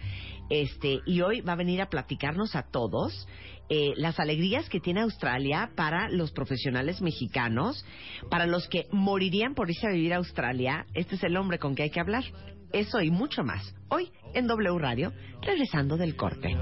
Este, 0.49 0.99
y 1.05 1.21
hoy 1.21 1.41
va 1.41 1.53
a 1.53 1.57
venir 1.57 1.81
a 1.81 1.89
platicarnos 1.89 2.55
a 2.55 2.63
todos 2.63 3.27
eh, 3.69 3.93
las 3.95 4.19
alegrías 4.19 4.67
que 4.67 4.81
tiene 4.81 4.99
Australia 4.99 5.71
para 5.75 6.09
los 6.09 6.33
profesionales 6.33 7.01
mexicanos, 7.01 7.85
para 8.29 8.45
los 8.45 8.67
que 8.67 8.87
morirían 8.91 9.55
por 9.55 9.69
irse 9.69 9.87
a 9.87 9.91
vivir 9.91 10.13
a 10.13 10.17
Australia. 10.17 10.85
Este 10.93 11.15
es 11.15 11.23
el 11.23 11.37
hombre 11.37 11.57
con 11.57 11.73
que 11.73 11.83
hay 11.83 11.89
que 11.89 12.01
hablar. 12.01 12.25
Eso 12.73 13.01
y 13.01 13.11
mucho 13.11 13.43
más. 13.43 13.73
Hoy 13.89 14.11
en 14.33 14.47
W 14.47 14.79
Radio, 14.79 15.11
regresando 15.41 15.97
del 15.97 16.15
corte. 16.15 16.55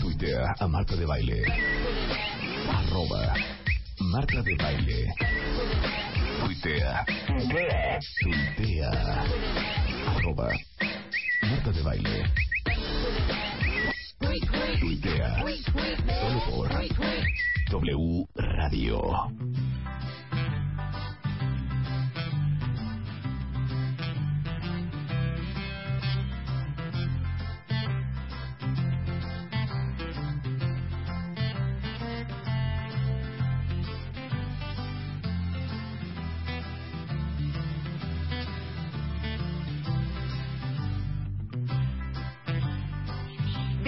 Tuitea 0.00 0.54
a 0.58 0.66
Marta 0.68 0.96
de 0.96 1.06
Baile. 1.06 1.42
Arroba 2.70 3.34
Marta 4.00 4.42
de 4.42 4.54
Baile. 4.56 5.14
Tuitea. 6.44 7.04
Tuitea. 8.22 8.90
Arroba 10.16 10.48
Marta 11.42 11.70
de 11.72 11.82
Baile. 11.82 12.24
Tuitea. 14.18 15.44
Solo 16.20 16.40
por 16.50 16.68
W 17.70 18.26
Radio. 18.34 19.28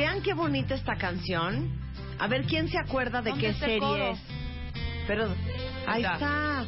Vean 0.00 0.22
qué 0.22 0.32
bonita 0.32 0.74
esta 0.74 0.96
canción. 0.96 1.78
A 2.18 2.26
ver 2.26 2.46
quién 2.46 2.70
se 2.70 2.78
acuerda 2.78 3.20
de 3.20 3.32
¿Dónde 3.32 3.48
qué 3.48 3.52
serie 3.52 4.12
es. 4.12 4.18
Pero 5.06 5.28
ahí 5.86 6.02
Está. 6.02 6.64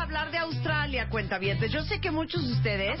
A 0.00 0.04
hablar 0.04 0.30
de 0.30 0.38
Australia, 0.38 1.08
cuentavientes. 1.10 1.70
Yo 1.70 1.82
sé 1.82 2.00
que 2.00 2.10
muchos 2.10 2.46
de 2.46 2.54
ustedes 2.54 2.98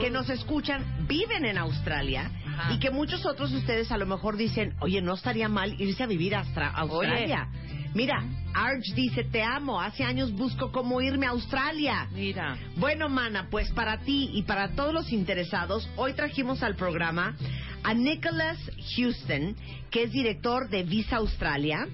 que 0.00 0.10
nos 0.10 0.28
escuchan 0.28 1.06
viven 1.06 1.44
en 1.44 1.56
Australia 1.56 2.32
Ajá. 2.46 2.72
y 2.72 2.80
que 2.80 2.90
muchos 2.90 3.24
otros 3.24 3.52
de 3.52 3.58
ustedes 3.58 3.92
a 3.92 3.96
lo 3.96 4.06
mejor 4.06 4.36
dicen, 4.36 4.74
oye, 4.80 5.00
no 5.00 5.14
estaría 5.14 5.48
mal 5.48 5.80
irse 5.80 6.02
a 6.02 6.06
vivir 6.06 6.34
a 6.34 6.40
Australia. 6.40 7.48
Mira, 7.94 8.24
Arch 8.54 8.92
dice, 8.94 9.22
te 9.22 9.42
amo, 9.42 9.80
hace 9.80 10.02
años 10.02 10.32
busco 10.32 10.72
cómo 10.72 11.00
irme 11.00 11.26
a 11.26 11.30
Australia. 11.30 12.08
Mira. 12.10 12.56
Bueno, 12.76 13.08
mana, 13.08 13.46
pues 13.48 13.70
para 13.70 13.98
ti 13.98 14.30
y 14.32 14.42
para 14.42 14.74
todos 14.74 14.92
los 14.92 15.12
interesados, 15.12 15.88
hoy 15.94 16.14
trajimos 16.14 16.64
al 16.64 16.74
programa 16.74 17.36
a 17.84 17.94
Nicholas 17.94 18.58
Houston, 18.96 19.54
que 19.90 20.04
es 20.04 20.12
director 20.12 20.68
de 20.70 20.82
Visa 20.82 21.16
Australia. 21.16 21.86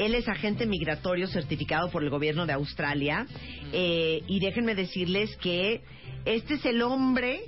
Él 0.00 0.14
es 0.14 0.26
agente 0.28 0.64
migratorio 0.64 1.28
certificado 1.28 1.90
por 1.90 2.02
el 2.02 2.08
gobierno 2.08 2.46
de 2.46 2.54
Australia. 2.54 3.26
Eh, 3.70 4.22
y 4.26 4.40
déjenme 4.40 4.74
decirles 4.74 5.36
que 5.36 5.82
este 6.24 6.54
es 6.54 6.64
el 6.64 6.80
hombre 6.80 7.42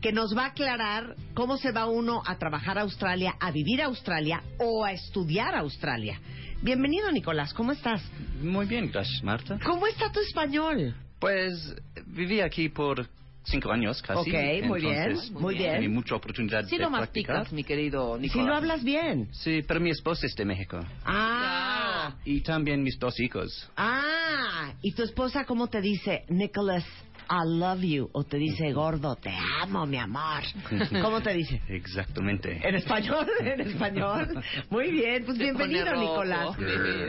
que 0.00 0.12
nos 0.12 0.36
va 0.36 0.44
a 0.44 0.48
aclarar 0.50 1.16
cómo 1.34 1.56
se 1.56 1.72
va 1.72 1.86
uno 1.86 2.22
a 2.24 2.38
trabajar 2.38 2.78
a 2.78 2.82
Australia, 2.82 3.34
a 3.40 3.50
vivir 3.50 3.82
a 3.82 3.86
Australia 3.86 4.40
o 4.58 4.84
a 4.84 4.92
estudiar 4.92 5.56
a 5.56 5.60
Australia. 5.60 6.20
Bienvenido, 6.62 7.10
Nicolás, 7.10 7.52
¿cómo 7.54 7.72
estás? 7.72 8.02
Muy 8.40 8.66
bien, 8.66 8.90
gracias, 8.92 9.22
Marta. 9.24 9.58
¿Cómo 9.64 9.88
está 9.88 10.12
tu 10.12 10.20
español? 10.20 10.94
Pues 11.18 11.74
viví 12.06 12.40
aquí 12.40 12.68
por 12.68 13.08
cinco 13.44 13.72
años 13.72 14.00
casi. 14.02 14.30
Ok, 14.30 14.64
muy 14.66 14.80
bien, 14.80 14.94
entonces 15.02 15.30
muy 15.32 15.54
bien. 15.56 15.72
Tenía 15.74 15.88
mucha 15.88 16.14
oportunidad 16.16 16.64
Sí 16.66 16.76
de 16.76 16.82
lo 16.84 16.90
practicar. 16.90 17.36
masticas, 17.36 17.52
mi 17.52 17.64
querido 17.64 18.16
Si 18.16 18.22
Nicolás. 18.22 18.46
lo 18.46 18.54
hablas 18.54 18.84
bien. 18.84 19.28
Sí, 19.32 19.62
pero 19.66 19.80
mi 19.80 19.90
esposa 19.90 20.26
es 20.26 20.34
de 20.34 20.44
México. 20.44 20.78
Ah, 21.04 22.14
Y 22.24 22.40
también 22.42 22.82
mis 22.82 22.98
dos 22.98 23.18
hijos. 23.20 23.70
ah. 23.76 24.72
¿Y 24.82 24.92
tu 24.92 25.02
esposa 25.02 25.44
cómo 25.44 25.66
te 25.68 25.80
dice, 25.80 26.24
Nicholas, 26.28 26.84
I 27.28 27.46
love 27.58 27.82
you? 27.82 28.08
O 28.12 28.24
te 28.24 28.36
dice, 28.38 28.72
gordo, 28.72 29.14
te 29.16 29.30
amo, 29.62 29.84
mi 29.86 29.96
amor. 29.98 30.42
¿Cómo 31.02 31.20
te 31.20 31.34
dice? 31.34 31.60
Exactamente. 31.68 32.60
¿En 32.66 32.74
español? 32.76 33.26
¿En 33.40 33.60
español? 33.60 34.42
Muy 34.70 34.90
bien, 34.90 35.24
pues 35.24 35.36
Se 35.38 35.44
bienvenido, 35.44 35.84
pone 35.86 35.90
rojo. 35.96 36.12
Nicolás. 36.12 36.56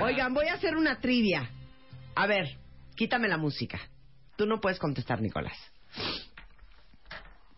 Oigan, 0.01 0.33
voy 0.33 0.47
a 0.47 0.53
hacer 0.55 0.75
una 0.75 0.99
trivia. 0.99 1.49
A 2.15 2.27
ver, 2.27 2.57
quítame 2.95 3.27
la 3.27 3.37
música. 3.37 3.79
Tú 4.37 4.45
no 4.45 4.59
puedes 4.59 4.79
contestar, 4.79 5.21
Nicolás. 5.21 5.57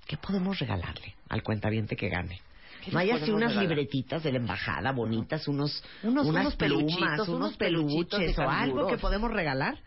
¿Qué 0.07 0.17
podemos 0.17 0.59
regalarle 0.59 1.15
al 1.29 1.43
cuentaviente 1.43 1.95
que 1.95 2.09
gane? 2.09 2.41
¿Qué 2.83 2.91
No 2.91 2.99
hay 2.99 3.11
así 3.11 3.31
unas 3.31 3.51
regalar? 3.51 3.63
libretitas 3.69 4.23
de 4.23 4.31
la 4.31 4.37
embajada 4.39 4.91
bonitas, 4.91 5.47
unos, 5.47 5.83
Unos- 6.03 6.25
unas 6.27 6.41
unos 6.43 6.55
plumas, 6.55 6.83
peluchitos, 6.85 7.29
unos 7.29 7.55
peluches 7.57 8.37
o 8.37 8.49
algo 8.49 8.87
que 8.87 8.97
podemos 8.97 9.31
regalar. 9.31 9.77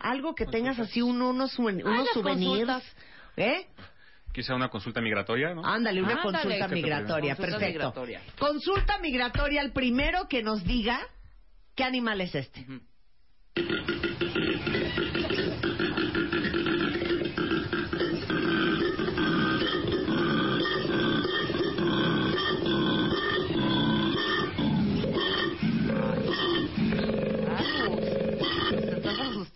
Algo 0.00 0.34
que 0.34 0.46
tengas 0.46 0.78
así 0.78 1.02
un- 1.02 1.20
unos, 1.22 1.58
unos 1.58 1.80
souvenirs. 2.12 2.22
consultas. 2.22 2.82
¿Eh? 3.36 3.66
Quizá 4.32 4.54
una 4.54 4.68
consulta 4.68 5.00
migratoria, 5.00 5.54
¿no? 5.54 5.64
Ándale, 5.64 6.00
una 6.02 6.14
Ándale. 6.22 6.32
consulta 6.32 6.68
migratoria, 6.68 7.36
Consulta 7.36 7.58
perfecto. 7.58 7.78
migratoria. 7.78 8.22
Consulta 8.38 8.98
migratoria, 8.98 9.60
el 9.62 9.72
primero 9.72 10.26
que 10.28 10.42
nos 10.42 10.64
diga 10.64 11.00
qué 11.76 11.84
animal 11.84 12.20
es 12.20 12.34
este. 12.34 12.66
Te 13.54 15.33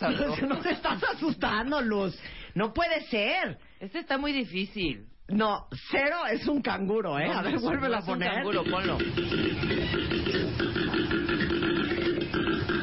asustando. 0.07 0.47
no 0.55 0.61
te 0.61 0.71
estás 0.73 1.03
asustando, 1.15 1.81
Luz. 1.83 2.19
No 2.55 2.73
puede 2.73 3.03
ser. 3.09 3.59
Este 3.81 3.99
está 4.01 4.19
muy 4.19 4.33
difícil. 4.33 5.07
No, 5.29 5.67
cero 5.91 6.17
es 6.31 6.47
un 6.49 6.63
canguro, 6.63 7.19
¿eh? 7.19 7.27
No, 7.29 7.35
a 7.39 7.43
ver, 7.43 7.59
vuélvelo 7.59 7.89
no 7.91 7.97
a 7.97 7.99
es 7.99 8.05
un 8.09 8.15
poner. 8.15 8.33
canguro, 8.33 8.65
ponlo. 8.65 8.99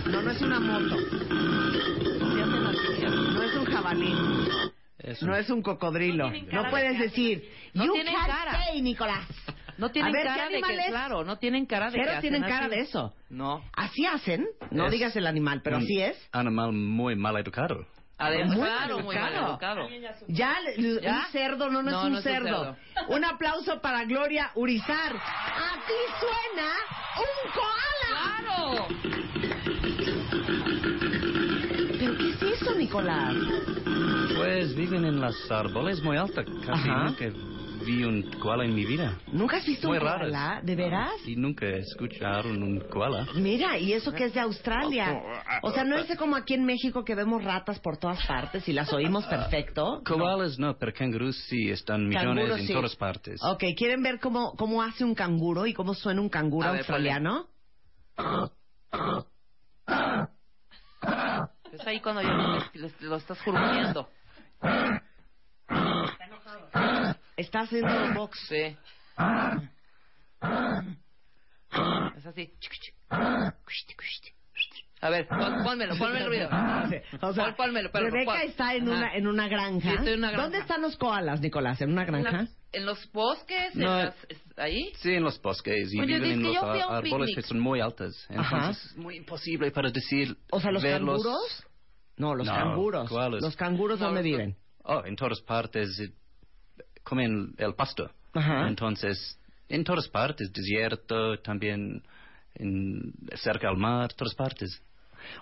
No, 0.07 0.21
no 0.21 0.31
es 0.31 0.41
una 0.41 0.59
moto. 0.59 0.95
No 3.33 3.43
es 3.43 3.55
un 3.55 3.65
jabalí. 3.65 4.13
No 5.21 5.35
es 5.35 5.49
un 5.49 5.61
cocodrilo. 5.61 6.31
No 6.51 6.69
puedes 6.69 6.99
decir, 6.99 7.49
No 7.73 7.85
you 7.85 7.93
tienen 7.93 8.13
can't 8.13 8.27
cara. 8.27 8.63
say, 8.65 8.81
Nicolás. 8.81 9.25
No 9.77 9.91
tienen 9.91 10.15
A 10.15 10.17
ver, 10.17 10.27
¿qué 10.27 10.33
cara 10.33 10.49
de 10.49 10.61
que, 10.61 10.89
claro, 10.89 11.23
no 11.23 11.37
tienen 11.37 11.65
cara 11.65 11.85
de 11.87 11.97
que 11.97 11.97
Cero 11.99 12.11
hacen 12.11 12.21
tienen 12.21 12.43
así. 12.43 12.53
cara 12.53 12.69
de 12.69 12.79
eso. 12.79 13.13
No. 13.29 13.63
Así 13.73 14.05
hacen. 14.05 14.47
No 14.71 14.85
Es 14.85 14.91
digas 14.91 15.15
el 15.15 15.27
animal, 15.27 15.61
pero 15.63 15.77
así 15.77 16.01
es. 16.01 16.17
Animal 16.31 16.71
muy 16.73 17.15
mal 17.15 17.35
educado. 17.37 17.85
Además, 18.17 18.55
Muy 18.57 18.65
claro, 18.65 18.99
muy 18.99 19.15
mal 19.15 19.33
educado. 19.33 19.89
Ya, 20.29 20.55
un 20.79 21.31
cerdo 21.33 21.69
no, 21.69 21.83
no, 21.83 21.91
No, 21.91 21.99
es 21.99 22.05
un 22.05 22.11
no 22.13 22.19
es 22.19 22.25
un 22.25 22.31
cerdo. 22.31 22.77
Un 23.09 23.25
aplauso 23.25 23.81
para 23.81 24.05
Gloria 24.05 24.51
Urizar. 24.55 25.13
Aquí 25.15 25.99
suena 26.21 26.71
un 27.17 27.51
koala. 27.51 28.05
¡Claro! 28.39 28.87
¿Pero 31.99 32.17
qué 32.17 32.29
es 32.29 32.41
eso, 32.61 32.75
Nicolás? 32.75 33.35
Pues 34.37 34.75
viven 34.75 35.05
en 35.05 35.19
los 35.19 35.51
árboles 35.51 36.01
muy 36.01 36.15
altos. 36.17 36.45
Casi 36.65 36.89
Ajá. 36.89 37.03
nunca 37.03 37.25
vi 37.85 38.03
un 38.03 38.23
koala 38.39 38.65
en 38.65 38.73
mi 38.73 38.85
vida. 38.85 39.17
¿Nunca 39.31 39.57
has 39.57 39.65
visto 39.65 39.87
Muy 39.87 39.97
un 39.97 40.03
koala? 40.03 40.59
¿De 40.63 40.75
veras? 40.75 41.11
Y 41.25 41.35
nunca 41.35 41.67
escucharon 41.67 42.61
un 42.61 42.79
koala. 42.89 43.27
Mira, 43.35 43.77
y 43.77 43.93
eso 43.93 44.11
que 44.11 44.25
es 44.25 44.33
de 44.33 44.39
Australia. 44.39 45.21
O 45.61 45.71
sea, 45.71 45.83
no 45.83 45.97
es 45.97 46.17
como 46.17 46.35
aquí 46.35 46.53
en 46.55 46.65
México 46.65 47.03
que 47.03 47.15
vemos 47.15 47.43
ratas 47.43 47.79
por 47.79 47.97
todas 47.97 48.25
partes 48.25 48.67
y 48.67 48.73
las 48.73 48.91
oímos 48.91 49.25
perfecto. 49.25 50.01
Koalas 50.05 50.57
no, 50.59 50.77
pero 50.77 50.93
cangurus 50.93 51.37
sí, 51.47 51.69
están 51.69 52.07
millones 52.07 52.25
Canguros, 52.25 52.59
en 52.59 52.67
sí. 52.67 52.73
todas 52.73 52.95
partes. 52.95 53.41
Ok, 53.43 53.63
¿quieren 53.77 54.01
ver 54.01 54.19
cómo, 54.19 54.53
cómo 54.57 54.81
hace 54.81 55.03
un 55.03 55.13
canguro 55.13 55.65
y 55.67 55.73
cómo 55.73 55.93
suena 55.93 56.21
un 56.21 56.29
canguro 56.29 56.67
A 56.67 56.71
ver, 56.71 56.79
australiano? 56.79 57.47
Es 61.71 61.85
ahí 61.85 61.99
cuando 61.99 62.21
ya 62.21 62.71
lo, 63.01 63.17
estás 63.17 63.37
gruñendo. 63.45 64.09
Está 67.37 67.61
haciendo 67.61 68.13
box. 68.13 68.39
Sí. 68.47 68.75
Es 72.17 72.25
así. 72.25 72.53
A 75.01 75.09
ver, 75.09 75.27
pónmelo, 75.27 75.95
ponme 75.97 76.19
el 76.19 76.25
ruido. 76.27 76.47
O 77.21 77.33
sea, 77.33 77.45
Pon- 77.47 77.55
pónmelo, 77.57 77.89
pero 77.91 78.09
Rebeca 78.09 78.31
pon- 78.31 78.41
está 78.41 78.73
en 78.73 78.87
Ajá. 78.89 78.97
una, 78.97 79.15
en 79.15 79.27
una 79.27 79.47
granja. 79.47 79.89
Sí, 79.89 79.95
estoy 79.95 80.13
en 80.13 80.19
una 80.19 80.29
granja. 80.31 80.43
¿Dónde 80.43 80.57
están 80.59 80.81
los 80.81 80.95
koalas, 80.97 81.41
Nicolás? 81.41 81.79
¿En 81.81 81.91
una 81.91 82.03
En, 82.03 82.07
granja? 82.07 82.31
las- 82.31 82.57
en 82.71 82.85
los 82.85 83.11
bosques, 83.11 83.75
en 83.75 83.81
No. 83.81 83.97
las- 83.97 84.15
es- 84.29 84.41
ahí. 84.57 84.91
Sí, 84.95 85.13
en 85.13 85.23
los 85.23 85.39
bosques 85.41 85.93
y 85.93 85.99
Oye, 85.99 86.15
viven 86.15 86.31
en 86.31 86.43
los 86.43 86.53
yo 86.55 86.61
fui 86.61 86.79
a 86.79 86.87
un 86.87 86.93
árboles 86.95 87.11
picnic. 87.27 87.35
que 87.35 87.41
son 87.43 87.59
muy 87.59 87.81
altos. 87.81 88.25
Ajá. 88.29 88.55
Entonces 88.57 88.85
es 88.85 88.97
muy 88.97 89.17
imposible 89.17 89.69
para 89.71 89.91
decir. 89.91 90.35
O 90.51 90.59
sea, 90.59 90.71
¿los 90.71 90.81
verlos. 90.81 91.21
canguros? 91.21 91.65
No, 92.17 92.33
los 92.33 92.47
No, 92.47 92.53
canguros. 92.53 93.11
¿Los 93.41 93.55
canguros 93.57 93.99
No, 93.99 94.05
dónde 94.07 94.21
los- 94.21 94.31
viven? 94.31 94.55
Oh, 94.85 95.03
en 95.05 95.15
todas 95.15 95.41
partes 95.41 95.99
eh, 95.99 96.13
comen 97.05 97.53
el 97.57 97.73
pasto. 97.75 98.11
Ajá. 98.33 98.67
Entonces, 98.67 99.39
en 99.69 99.85
todas 99.85 100.09
partes, 100.09 100.51
desierto, 100.51 101.37
también 101.39 102.03
en, 102.55 103.13
cerca 103.35 103.69
al 103.69 103.77
mar, 103.77 104.11
todas 104.13 104.35
partes. 104.35 104.81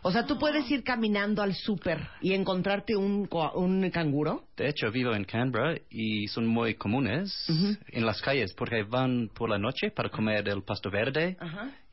O 0.02 0.12
sea, 0.12 0.26
tú 0.26 0.38
puedes 0.38 0.69
ir 0.71 0.84
caminando 0.84 1.41
al 1.41 1.54
súper 1.54 2.08
y 2.21 2.34
encontrarte 2.34 2.95
un, 2.95 3.28
un 3.56 3.89
canguro. 3.89 4.45
De 4.56 4.69
hecho, 4.69 4.89
vivo 4.91 5.13
en 5.13 5.26
Canberra 5.26 5.76
y 5.89 6.28
son 6.28 6.47
muy 6.47 6.76
comunes 6.76 7.47
en 7.88 8.06
las 8.06 8.21
calles 8.21 8.54
porque 8.54 8.84
van 8.84 9.30
por 9.34 9.49
la 9.49 9.58
noche 9.58 9.91
para 9.91 10.10
comer 10.10 10.47
el 10.47 10.63
pasto 10.63 10.89
verde 10.89 11.38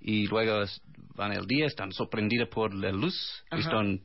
y 0.00 0.26
luego 0.28 0.64
van 1.16 1.32
el 1.32 1.46
día, 1.46 1.66
están 1.66 1.92
sorprendidos 1.92 2.48
por 2.48 2.72
la 2.74 2.92
luz 2.92 3.44
y 3.50 3.60
están 3.60 4.00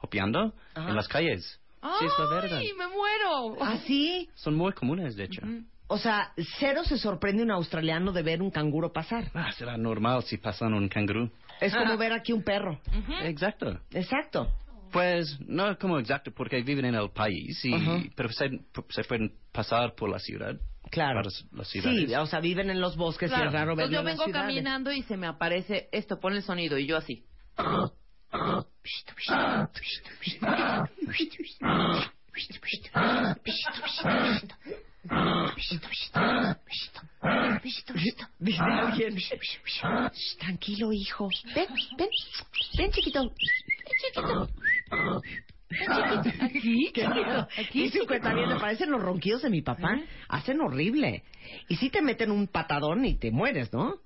hopeando 0.00 0.54
en 0.74 0.96
las 0.96 1.08
calles. 1.08 1.60
Sí, 1.98 2.06
es 2.06 2.12
la 2.18 2.26
verdad. 2.34 2.58
¡Ay, 2.58 2.70
me 2.78 2.86
muero! 2.88 3.56
¿Ah, 3.60 3.76
sí? 3.86 4.28
Son 4.34 4.54
muy 4.54 4.72
comunes, 4.72 5.16
de 5.16 5.24
hecho. 5.24 5.42
O 5.88 5.98
sea, 5.98 6.32
cero 6.58 6.82
se 6.84 6.96
sorprende 6.96 7.42
un 7.42 7.50
australiano 7.50 8.12
de 8.12 8.22
ver 8.22 8.40
un 8.40 8.50
canguro 8.50 8.92
pasar. 8.92 9.30
Ah, 9.34 9.52
será 9.52 9.76
normal 9.76 10.22
si 10.22 10.38
pasan 10.38 10.74
un 10.74 10.88
canguro. 10.88 11.30
Es 11.60 11.74
como 11.74 11.96
ver 11.98 12.12
aquí 12.12 12.32
un 12.32 12.42
perro. 12.42 12.80
Exacto. 13.22 13.78
Exacto. 13.92 14.48
Pues 14.90 15.38
no 15.46 15.76
como 15.78 15.98
exacto 15.98 16.30
porque 16.32 16.62
viven 16.62 16.84
en 16.84 16.94
el 16.94 17.10
país, 17.10 17.64
y, 17.64 17.72
Ajá. 17.74 18.02
pero 18.14 18.28
se, 18.30 18.50
se 18.90 19.04
pueden 19.04 19.32
pasar 19.50 19.94
por 19.94 20.10
la 20.10 20.18
ciudad. 20.18 20.54
Claro. 20.90 21.20
Para 21.22 21.30
las- 21.52 21.68
ciudades. 21.68 22.08
Sí, 22.08 22.14
o 22.14 22.26
sea, 22.26 22.40
viven 22.40 22.68
en 22.68 22.80
los 22.80 22.96
bosques 22.96 23.30
y 23.30 23.34
Claro. 23.34 23.46
es 23.48 23.52
raro 23.54 23.72
Entonces 23.72 23.90
verlo 23.90 23.92
yo 23.94 24.00
en 24.00 24.04
las 24.04 24.14
vengo 24.14 24.24
ciudades. 24.24 24.48
caminando 24.48 24.92
y 24.92 25.02
se 25.02 25.16
me 25.16 25.26
aparece 25.26 25.88
esto, 25.92 26.20
pon 26.20 26.34
el 26.34 26.42
sonido 26.42 26.76
y 26.78 26.86
yo 26.86 26.96
así. 26.98 27.24
Tranquilo, 40.38 40.92
hijo. 40.92 41.28
Ven, 41.54 41.66
ven, 41.98 42.08
ven, 42.76 42.90
chiquito. 42.90 43.22
Ven, 43.22 43.30
chiquito. 44.00 44.48
Ven, 45.70 45.88
chiquito. 45.94 46.44
Aquí, 46.44 46.92
miedo. 46.94 47.48
Dice 47.72 48.00
un 48.00 48.06
cuentaviente, 48.06 48.56
parecen 48.56 48.90
los 48.90 49.02
ronquidos 49.02 49.42
de 49.42 49.50
mi 49.50 49.62
papá. 49.62 50.00
Hacen 50.28 50.60
horrible. 50.60 51.24
Y 51.68 51.76
si 51.76 51.90
te 51.90 52.02
meten 52.02 52.30
un 52.30 52.46
patadón 52.48 53.04
y 53.04 53.14
te 53.14 53.30
mueres, 53.30 53.72
¿no? 53.72 53.96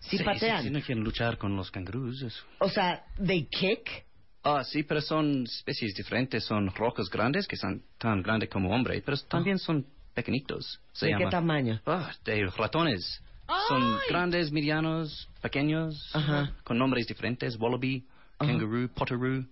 Sí, 0.00 0.18
patean. 0.22 0.62
Sí, 0.62 0.70
no 0.70 0.80
quieren 0.80 1.02
luchar 1.04 1.36
con 1.38 1.56
los 1.56 1.70
canguros. 1.70 2.22
eso. 2.22 2.42
O 2.58 2.68
sea, 2.68 3.04
they 3.24 3.44
kick. 3.46 4.04
Ah, 4.44 4.62
sí, 4.62 4.84
pero 4.84 5.00
son 5.00 5.42
especies 5.44 5.94
diferentes. 5.94 6.44
Son 6.44 6.68
rocas 6.74 7.08
grandes 7.10 7.46
que 7.48 7.56
son 7.56 7.82
tan 7.98 8.22
grandes 8.22 8.48
como 8.48 8.70
hombre, 8.70 9.02
pero 9.04 9.16
también 9.28 9.58
son 9.58 9.84
pequeñitos. 10.14 10.80
Se 10.92 11.06
¿De 11.06 11.12
qué 11.12 11.18
llama- 11.18 11.30
tamaño? 11.30 11.80
Ah, 11.86 12.12
de 12.24 12.46
ratones. 12.56 13.20
Son 13.68 13.98
grandes, 14.08 14.50
medianos, 14.50 15.28
pequeños, 15.40 16.10
Ajá. 16.14 16.52
con 16.64 16.78
nombres 16.78 17.06
diferentes. 17.06 17.56
Wallaby, 17.58 18.04
kangaroo, 18.38 18.88
potteroo, 18.94 19.44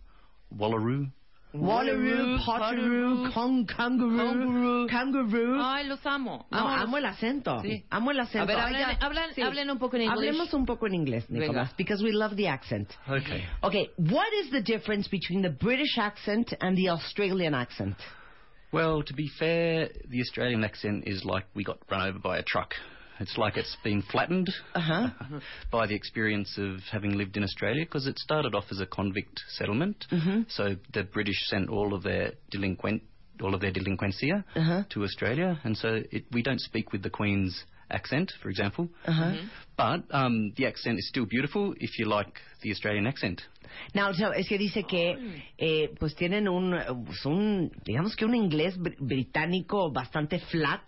wallaroo. 0.50 1.12
Wallaroo, 1.54 2.38
potteroo, 2.44 3.32
con 3.32 3.64
kangaroo, 3.64 4.86
kangaroo. 4.88 5.60
Ay, 5.62 5.86
los 5.86 6.04
amo. 6.04 6.46
No, 6.50 6.58
Amo 6.58 6.70
los- 6.70 6.82
amo 6.82 6.96
el 6.98 7.04
acento. 7.04 7.60
Sí. 7.62 7.84
Amo 7.90 8.10
el 8.10 8.20
acento. 8.20 8.42
A 8.42 8.44
ver, 8.46 8.56
Ay, 8.58 8.62
hablen, 8.74 8.80
ya. 8.98 9.06
hablen, 9.06 9.34
Sí. 9.34 9.42
hablen 9.42 9.70
un 9.70 9.78
poco 9.78 9.96
en 9.96 10.02
inglés. 10.02 10.18
Hablemos 10.18 10.52
un 10.54 10.66
poco 10.66 10.86
en 10.88 10.94
inglés, 10.94 11.30
Nicholas, 11.30 11.68
Venga. 11.68 11.74
because 11.78 12.02
we 12.02 12.12
love 12.12 12.34
the 12.36 12.48
accent. 12.48 12.90
Okay. 13.08 13.44
Okay, 13.62 13.90
what 13.98 14.26
is 14.42 14.50
the 14.50 14.60
difference 14.62 15.08
between 15.08 15.42
the 15.42 15.50
British 15.50 15.96
accent 15.98 16.52
and 16.60 16.76
the 16.76 16.88
Australian 16.90 17.54
accent? 17.54 17.96
Well, 18.72 19.04
to 19.04 19.14
be 19.14 19.28
fair, 19.38 19.88
the 20.10 20.20
Australian 20.20 20.64
accent 20.64 21.04
is 21.06 21.24
like 21.24 21.46
we 21.54 21.62
got 21.62 21.78
run 21.88 22.08
over 22.08 22.18
by 22.18 22.38
a 22.38 22.42
truck. 22.42 22.74
It's 23.20 23.36
like 23.38 23.56
it's 23.56 23.76
been 23.84 24.02
flattened 24.02 24.50
Uh-huh. 24.74 25.08
by 25.70 25.86
the 25.86 25.94
experience 25.94 26.56
of 26.58 26.80
having 26.90 27.12
lived 27.16 27.36
in 27.36 27.44
Australia 27.44 27.84
because 27.84 28.06
it 28.06 28.18
started 28.18 28.54
off 28.54 28.64
as 28.70 28.80
a 28.80 28.86
convict 28.86 29.40
settlement. 29.58 30.06
Mhm. 30.10 30.50
So 30.50 30.76
the 30.92 31.04
British 31.04 31.40
sent 31.46 31.68
all 31.70 31.94
of 31.94 32.02
their 32.02 32.32
delinquent 32.50 33.02
all 33.42 33.52
of 33.54 33.60
their 33.60 33.72
delinquencia 33.72 34.44
Uh-huh. 34.54 34.84
to 34.90 35.02
Australia, 35.02 35.58
and 35.64 35.76
so 35.76 36.02
it, 36.12 36.24
we 36.30 36.40
don't 36.40 36.60
speak 36.60 36.92
with 36.92 37.02
the 37.02 37.10
Queen's 37.10 37.64
accent, 37.90 38.30
for 38.40 38.50
example. 38.50 38.88
Ajá. 39.06 39.34
But 39.76 40.04
um, 40.14 40.52
the 40.56 40.66
accent 40.66 40.98
is 40.98 41.08
still 41.08 41.26
beautiful 41.26 41.74
if 41.78 41.98
you 41.98 42.06
like 42.06 42.40
the 42.62 42.70
Australian 42.70 43.06
accent. 43.06 43.42
No, 43.92 44.08
o 44.10 44.14
sea, 44.14 44.28
es 44.36 44.46
que 44.48 44.56
dice 44.56 44.84
que 44.84 45.42
eh, 45.58 45.90
pues 45.98 46.14
tienen 46.14 46.46
un, 46.48 46.74
un, 47.24 47.72
digamos 47.84 48.14
que 48.14 48.24
un 48.24 48.36
inglés 48.36 48.78
br- 48.78 48.94
británico 49.00 49.90
bastante 49.90 50.38
flat, 50.38 50.82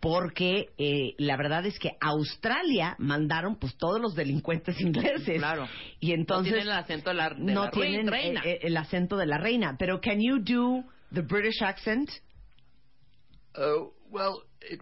porque 0.00 0.70
eh, 0.78 1.12
la 1.18 1.36
verdad 1.36 1.66
es 1.66 1.78
que 1.78 1.90
a 2.00 2.08
Australia 2.08 2.96
mandaron 2.98 3.56
pues 3.56 3.76
todos 3.76 4.00
los 4.00 4.14
delincuentes 4.14 4.80
ingleses. 4.80 5.36
Claro. 5.38 5.68
Y 6.00 6.12
entonces 6.12 6.52
no 6.52 6.56
tienen 6.58 6.72
el 6.72 6.78
acento 6.78 7.10
de 7.10 7.14
la, 7.16 7.28
de 7.30 7.52
no 7.52 7.64
la 7.64 7.70
tienen 7.70 8.06
rei- 8.06 8.22
reina. 8.22 8.40
el 8.44 8.76
acento 8.78 9.16
de 9.18 9.26
la 9.26 9.36
reina. 9.36 9.76
Pero 9.78 10.00
can 10.00 10.18
you 10.20 10.38
do 10.38 10.84
the 11.12 11.20
British 11.22 11.60
accent? 11.60 12.08
Oh, 13.58 13.92
well, 14.10 14.42
it, 14.62 14.80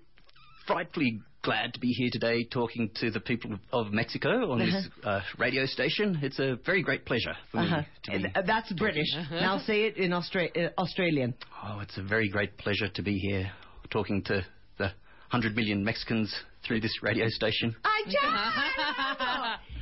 frightfully 0.67 1.21
glad 1.45 1.75
to 1.75 1.81
be 1.81 1.89
here 1.89 2.09
today 2.11 2.43
talking 2.45 2.91
to 3.01 3.11
the 3.11 3.21
people 3.21 3.59
of 3.71 3.93
Mexico 3.93 4.51
on 4.53 4.59
this 4.61 4.89
uh, 5.05 5.21
radio 5.39 5.67
station. 5.67 6.19
It's 6.23 6.39
a 6.39 6.57
very 6.65 6.83
great 6.83 7.05
pleasure 7.05 7.35
for 7.53 7.59
Uh-huh. 7.61 7.79
me 7.81 7.87
to 8.05 8.11
be. 8.19 8.27
Uh, 8.35 8.43
That's 8.47 8.73
British. 8.73 9.07
Now 9.31 9.59
say 9.59 9.83
it 9.85 9.97
in 9.99 10.13
Austra- 10.13 10.51
uh, 10.57 10.71
Australian. 10.81 11.35
Oh, 11.63 11.81
it's 11.81 11.99
a 11.99 12.03
very 12.03 12.29
great 12.31 12.57
pleasure 12.57 12.89
to 12.89 13.03
be 13.03 13.19
here 13.19 13.51
talking 13.91 14.23
to 14.25 14.45
the 14.79 14.85
100 15.31 15.55
million 15.55 15.85
Mexicans 15.85 16.35
through 16.67 16.81
this 16.81 17.03
radio 17.03 17.29
station. 17.29 17.77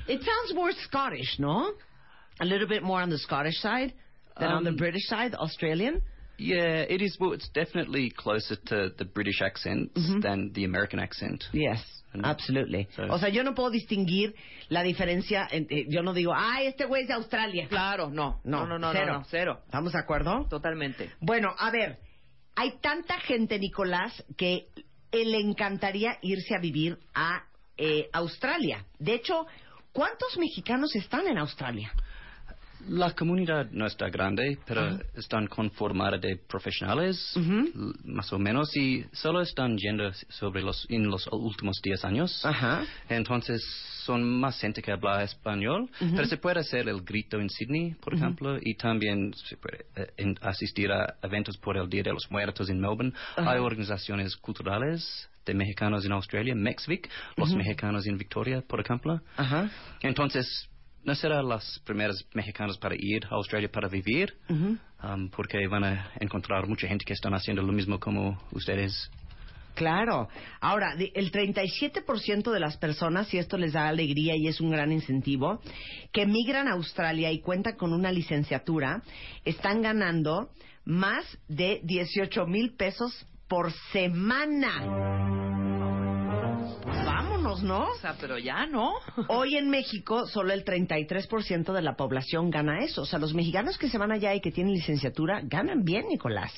It 0.09 0.21
sounds 0.21 0.53
more 0.55 0.73
Scottish, 0.89 1.39
no? 1.39 1.73
A 2.41 2.45
little 2.45 2.67
bit 2.67 2.83
more 2.83 3.01
on 3.01 3.09
the 3.09 3.19
Scottish 3.19 3.57
side 3.61 3.93
than 4.39 4.51
on 4.51 4.65
the 4.65 4.71
Um, 4.71 4.77
British 4.77 5.07
side, 5.07 5.31
the 5.33 5.39
Australian. 5.39 6.03
Yeah, 6.43 6.83
it 6.89 7.01
is. 7.03 7.17
Well, 7.21 7.33
it's 7.33 7.49
definitely 7.53 8.11
closer 8.11 8.57
to 8.67 8.91
the 8.97 9.05
British 9.05 9.41
accent 9.43 9.93
than 10.23 10.53
the 10.53 10.65
American 10.65 10.99
accent. 10.99 11.45
Yes, 11.53 11.81
absolutely. 12.23 12.89
So- 12.97 13.05
O 13.11 13.19
sea, 13.19 13.29
yo 13.29 13.43
no 13.43 13.55
puedo 13.55 13.71
distinguir 13.71 14.35
la 14.69 14.83
diferencia. 14.83 15.47
en- 15.51 15.67
eh, 15.71 15.87
yo 15.89 16.03
no 16.03 16.13
digo, 16.13 16.33
ay, 16.35 16.67
este 16.67 16.85
güey 16.87 17.03
es 17.03 17.09
de 17.09 17.15
Australia. 17.15 17.67
Claro, 17.69 18.11
no. 18.11 18.41
No, 18.45 18.67
no, 18.67 18.79
no, 18.79 18.93
cero. 18.93 19.07
no, 19.07 19.19
no, 19.21 19.25
cero. 19.31 19.61
¿Estamos 19.65 19.93
de 19.93 19.99
acuerdo? 19.99 20.47
Totalmente. 20.49 21.11
Bueno, 21.21 21.55
a 21.59 21.71
ver, 21.71 21.99
hay 22.57 22.73
tanta 22.81 23.19
gente, 23.21 23.59
Nicolás, 23.59 24.25
que 24.37 24.67
eh, 25.13 25.25
le 25.25 25.39
encantaría 25.41 26.19
irse 26.23 26.55
a 26.55 26.59
vivir 26.59 26.99
a 27.15 27.45
eh, 27.77 28.09
Australia. 28.13 28.85
De 28.99 29.15
hecho, 29.15 29.47
¿cuántos 29.93 30.37
mexicanos 30.39 30.95
están 30.97 31.27
en 31.27 31.39
Australia? 31.39 31.93
La 32.89 33.13
comunidad 33.13 33.71
no 33.71 33.87
está 33.87 34.09
grande, 34.09 34.59
pero 34.67 34.99
están 35.15 35.47
conformada 35.47 36.19
de 36.19 36.37
profesionales, 36.37 37.35
más 38.05 38.33
o 38.33 38.39
menos, 38.39 38.77
y 38.77 39.05
solo 39.13 39.41
están 39.41 39.77
yendo 39.77 40.13
sobre 40.29 40.63
los, 40.63 40.87
en 40.89 41.09
los 41.09 41.27
últimos 41.31 41.81
10 41.83 42.05
años. 42.05 42.47
Entonces, 43.09 43.63
son 44.05 44.25
más 44.25 44.59
gente 44.59 44.83
que 44.83 44.93
habla 44.93 45.23
español, 45.23 45.89
pero 45.99 46.25
se 46.25 46.37
puede 46.37 46.61
hacer 46.61 46.89
el 46.89 47.03
grito 47.03 47.39
en 47.39 47.49
Sydney, 47.49 47.95
por 47.95 48.15
ejemplo, 48.15 48.59
y 48.61 48.75
también 48.75 49.33
se 49.35 49.57
puede 49.57 49.87
eh, 49.97 50.35
asistir 50.41 50.91
a 50.91 51.17
eventos 51.23 51.57
por 51.59 51.77
el 51.77 51.89
Día 51.89 52.03
de 52.03 52.13
los 52.13 52.31
Muertos 52.31 52.69
en 52.69 52.81
Melbourne. 52.81 53.13
Hay 53.37 53.59
organizaciones 53.59 54.37
culturales 54.37 55.29
de 55.45 55.55
mexicanos 55.55 56.05
en 56.05 56.13
Australia, 56.13 56.55
Mexvic, 56.55 57.09
los 57.37 57.55
mexicanos 57.55 58.07
en 58.07 58.17
Victoria, 58.17 58.63
por 58.67 58.81
ejemplo. 58.81 59.21
Entonces, 60.01 60.69
no 61.05 61.15
serán 61.15 61.49
los 61.49 61.81
primeros 61.85 62.27
mexicanos 62.35 62.79
para 62.79 62.95
ir 62.97 63.25
a 63.27 63.35
Australia 63.37 63.71
para 63.71 63.89
vivir, 63.89 64.35
um, 64.49 65.29
porque 65.31 65.67
van 65.69 65.85
a 65.85 66.13
encontrar 66.21 66.67
mucha 66.67 66.87
gente 66.87 67.05
que 67.05 67.13
están 67.13 67.35
haciendo 67.35 67.63
lo 67.63 67.73
mismo 67.73 67.99
como 67.99 68.41
ustedes. 68.53 69.11
Claro. 69.75 70.29
Ahora, 70.61 70.95
el 70.99 71.33
37% 71.33 72.51
de 72.51 72.61
las 72.61 72.77
personas, 72.77 73.33
y 73.33 73.39
esto 73.39 73.57
les 73.57 73.73
da 73.73 73.89
alegría 73.89 74.37
y 74.37 74.47
es 74.47 74.61
un 74.61 74.71
gran 74.71 74.93
incentivo, 74.93 75.61
que 76.13 76.23
emigran 76.23 76.69
a 76.69 76.73
Australia 76.73 77.33
y 77.33 77.41
cuentan 77.41 77.77
con 77.77 77.93
una 77.93 78.13
licenciatura, 78.13 79.03
están 79.45 79.81
ganando 79.83 80.51
más 80.85 81.25
de 81.49 81.81
18 81.85 82.47
mil 82.47 82.75
pesos 82.75 83.27
por 83.49 83.73
semana. 83.93 85.52
¿No? 87.61 87.89
O 87.91 87.97
sea, 87.97 88.17
pero 88.21 88.39
ya, 88.39 88.67
¿no? 88.67 88.95
Hoy 89.29 89.57
en 89.57 89.69
México 89.69 90.27
solo 90.27 90.53
el 90.53 90.65
33% 90.65 91.73
de 91.73 91.83
la 91.83 91.95
población 91.97 92.51
gana 92.51 92.85
eso. 92.85 93.03
O 93.03 93.07
sea, 93.07 93.19
los 93.19 93.35
mexicanos 93.35 93.77
que 93.79 93.89
se 93.89 93.99
van 93.99 94.13
allá 94.13 94.33
y 94.35 94.41
que 94.41 94.53
tienen 94.53 94.73
licenciatura 94.73 95.41
ganan 95.43 95.85
bien, 95.85 96.07
Nicolás. 96.09 96.53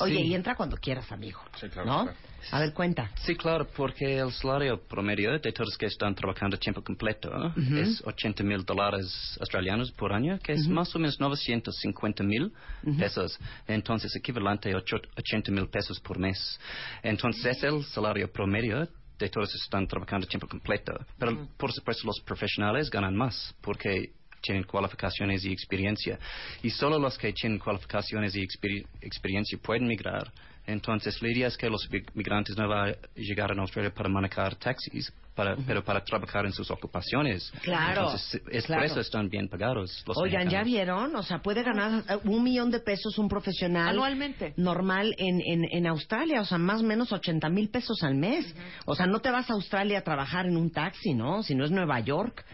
Oye, 0.00 0.16
Sí. 0.16 0.22
y 0.28 0.34
entra 0.34 0.54
cuando 0.54 0.76
quieras, 0.78 1.12
amigo. 1.12 1.38
Sí, 1.60 1.68
claro, 1.68 1.86
¿No? 1.86 2.02
claro. 2.04 2.18
A 2.50 2.58
ver, 2.58 2.72
cuenta. 2.72 3.10
Sí, 3.24 3.36
claro, 3.36 3.68
porque 3.76 4.18
el 4.18 4.32
salario 4.32 4.80
promedio 4.88 5.38
de 5.38 5.52
todos 5.52 5.78
que 5.78 5.86
están 5.86 6.14
trabajando 6.14 6.56
a 6.56 6.58
tiempo 6.58 6.82
completo 6.82 7.30
es 7.76 8.02
80 8.04 8.42
mil 8.42 8.64
dólares 8.64 9.36
australianos 9.38 9.92
por 9.92 10.12
año, 10.12 10.38
que 10.42 10.52
es 10.54 10.66
más 10.66 10.92
o 10.96 10.98
menos 10.98 11.20
950 11.20 12.24
mil 12.24 12.52
pesos. 12.98 13.38
Entonces, 13.68 14.16
equivalente 14.16 14.72
a 14.72 14.76
ocho- 14.78 14.96
80 15.16 15.52
mil 15.52 15.68
pesos 15.68 16.00
por 16.00 16.18
mes. 16.18 16.58
Entonces, 17.04 17.44
es 17.58 17.62
el 17.62 17.84
salario 17.84 18.32
promedio 18.32 18.88
de 19.18 19.28
todos 19.28 19.54
están 19.54 19.86
trabajando 19.86 20.26
tiempo 20.26 20.46
completo. 20.48 20.92
Pero, 21.18 21.46
por 21.56 21.72
supuesto, 21.72 22.06
los 22.06 22.20
profesionales 22.20 22.90
ganan 22.90 23.14
más, 23.14 23.54
porque 23.60 24.10
tienen 24.40 24.64
cualificaciones 24.64 25.44
y 25.44 25.52
experiencia. 25.52 26.18
Y 26.62 26.70
solo 26.70 26.98
los 26.98 27.16
que 27.16 27.32
tienen 27.32 27.58
cualificaciones 27.58 28.34
y 28.34 28.40
experi- 28.40 28.86
experiencia 29.00 29.58
pueden 29.62 29.86
migrar. 29.86 30.32
Entonces, 30.66 31.20
la 31.20 31.28
idea 31.30 31.48
es 31.48 31.56
que 31.56 31.68
los 31.68 31.88
mig- 31.90 32.08
migrantes 32.14 32.56
no 32.56 32.68
van 32.68 32.90
a 32.90 32.94
llegar 33.16 33.50
a 33.50 33.60
Australia 33.60 33.92
para 33.92 34.08
manejar 34.08 34.54
taxis, 34.56 35.12
para, 35.34 35.56
pero 35.66 35.82
para 35.82 36.04
trabajar 36.04 36.44
en 36.46 36.52
sus 36.52 36.70
ocupaciones. 36.70 37.50
Claro, 37.62 38.02
Entonces, 38.02 38.40
es 38.50 38.66
claro. 38.66 38.82
por 38.82 38.90
eso 38.90 39.00
están 39.00 39.28
bien 39.28 39.48
pagados 39.48 40.04
los 40.06 40.16
Oigan, 40.18 40.48
¿ya 40.48 40.62
vieron? 40.62 41.16
O 41.16 41.22
sea, 41.22 41.38
puede 41.42 41.62
ganar 41.62 42.04
un 42.24 42.44
millón 42.44 42.70
de 42.70 42.80
pesos 42.80 43.18
un 43.18 43.28
profesional 43.28 43.88
Anualmente. 43.88 44.52
normal 44.56 45.14
en, 45.18 45.40
en, 45.40 45.64
en 45.70 45.86
Australia, 45.86 46.42
o 46.42 46.44
sea, 46.44 46.58
más 46.58 46.82
o 46.82 46.84
menos 46.84 47.10
80 47.12 47.48
mil 47.48 47.68
pesos 47.70 48.02
al 48.02 48.14
mes. 48.14 48.54
O 48.84 48.94
sea, 48.94 49.06
no 49.06 49.20
te 49.20 49.30
vas 49.30 49.50
a 49.50 49.54
Australia 49.54 49.98
a 49.98 50.02
trabajar 50.02 50.46
en 50.46 50.56
un 50.56 50.70
taxi, 50.70 51.14
¿no? 51.14 51.42
Si 51.42 51.54
no 51.54 51.64
es 51.64 51.70
Nueva 51.70 51.98
York. 52.00 52.44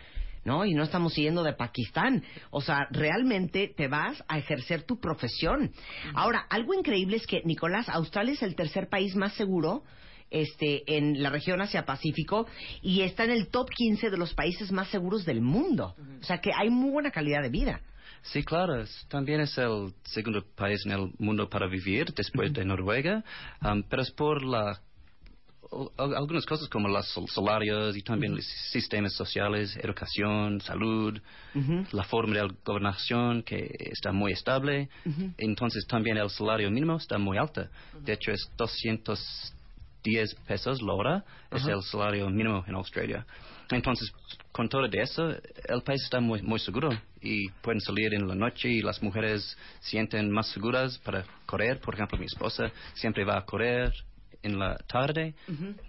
¿No? 0.49 0.65
Y 0.65 0.73
no 0.73 0.83
estamos 0.83 1.13
siguiendo 1.13 1.43
de 1.43 1.53
Pakistán. 1.53 2.25
O 2.51 2.63
sea, 2.63 2.89
realmente 2.91 3.73
te 3.77 3.87
vas 3.87 4.25
a 4.29 4.39
ejercer 4.39 4.83
tu 4.85 4.99
profesión. 4.99 5.71
Ahora, 6.15 6.47
algo 6.49 6.73
increíble 6.73 7.19
es 7.19 7.27
que, 7.27 7.43
Nicolás, 7.45 7.89
Australia 7.91 8.33
es 8.33 8.43
el 8.43 8.57
tercer 8.57 8.89
país 8.89 9.15
más 9.15 9.35
seguro 9.35 9.85
este, 10.31 10.97
en 10.97 11.23
la 11.23 11.29
región 11.29 11.61
Asia-Pacífico 11.61 12.47
y 12.81 13.03
está 13.03 13.25
en 13.25 13.31
el 13.31 13.49
top 13.49 13.69
15 13.69 14.09
de 14.09 14.17
los 14.17 14.33
países 14.33 14.73
más 14.73 14.89
seguros 14.89 15.27
del 15.27 15.43
mundo. 15.43 15.95
O 16.21 16.25
sea, 16.25 16.39
que 16.39 16.51
hay 16.57 16.71
muy 16.71 16.91
buena 16.91 17.11
calidad 17.11 17.43
de 17.43 17.51
vida. 17.51 17.83
Sí, 18.23 18.43
claro. 18.43 18.83
También 19.09 19.41
es 19.41 19.57
el 19.59 19.93
segundo 20.05 20.43
país 20.57 20.81
en 20.87 20.93
el 20.93 21.13
mundo 21.19 21.49
para 21.49 21.67
vivir 21.67 22.13
después 22.15 22.53
de 22.55 22.65
Noruega, 22.65 23.23
um, 23.63 23.83
pero 23.83 24.03
es 24.03 24.11
por 24.13 24.43
la 24.43 24.81
algunas 25.99 26.47
cosas 26.47 26.69
como 26.69 26.89
los 26.89 27.07
sal- 27.13 27.29
salarios 27.29 27.97
y 27.97 28.03
también 28.03 28.35
los 28.35 28.45
sistemas 28.73 29.13
sociales, 29.15 29.77
educación, 29.83 30.61
salud, 30.61 31.21
la 31.93 32.05
forma 32.05 32.35
de 32.37 32.49
gobernación 32.65 33.43
que 33.43 33.69
está 33.79 34.13
muy 34.13 34.33
estable. 34.33 34.89
Entonces 35.37 35.87
también 35.87 36.17
el 36.17 36.31
salario 36.31 36.71
mínimo 36.71 36.97
está 36.97 37.19
muy 37.19 37.37
alto. 37.39 37.67
De 38.05 38.13
hecho 38.15 38.33
es 38.33 38.51
210 38.57 40.35
pesos 40.47 40.81
la 40.83 40.93
hora, 40.95 41.25
es 41.51 41.63
el 41.67 41.83
salario 41.83 42.29
mínimo 42.31 42.65
en 42.67 42.75
Australia. 42.75 43.27
Entonces, 43.71 44.11
con 44.51 44.67
todo 44.69 44.89
de 44.89 45.03
eso, 45.03 45.29
el 45.29 45.83
país 45.85 46.03
está 46.03 46.21
muy, 46.21 46.41
muy 46.41 46.59
seguro 46.59 46.89
y 47.21 47.51
pueden 47.61 47.81
salir 47.83 48.15
en 48.15 48.27
la 48.27 48.35
noche 48.35 48.71
y 48.71 48.81
las 48.81 49.03
mujeres 49.03 49.57
sienten 49.81 50.31
más 50.31 50.49
seguras 50.49 50.99
para 51.01 51.25
correr. 51.45 51.79
Por 51.79 51.95
ejemplo, 51.95 52.17
mi 52.17 52.25
esposa 52.25 52.71
siempre 52.95 53.25
va 53.25 53.37
a 53.37 53.45
correr 53.45 53.93
en 54.43 54.59
la 54.59 54.77
tarde, 54.87 55.35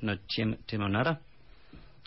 no 0.02 0.14
tem- 0.28 0.58
temo 0.66 0.90
nada. 0.90 1.22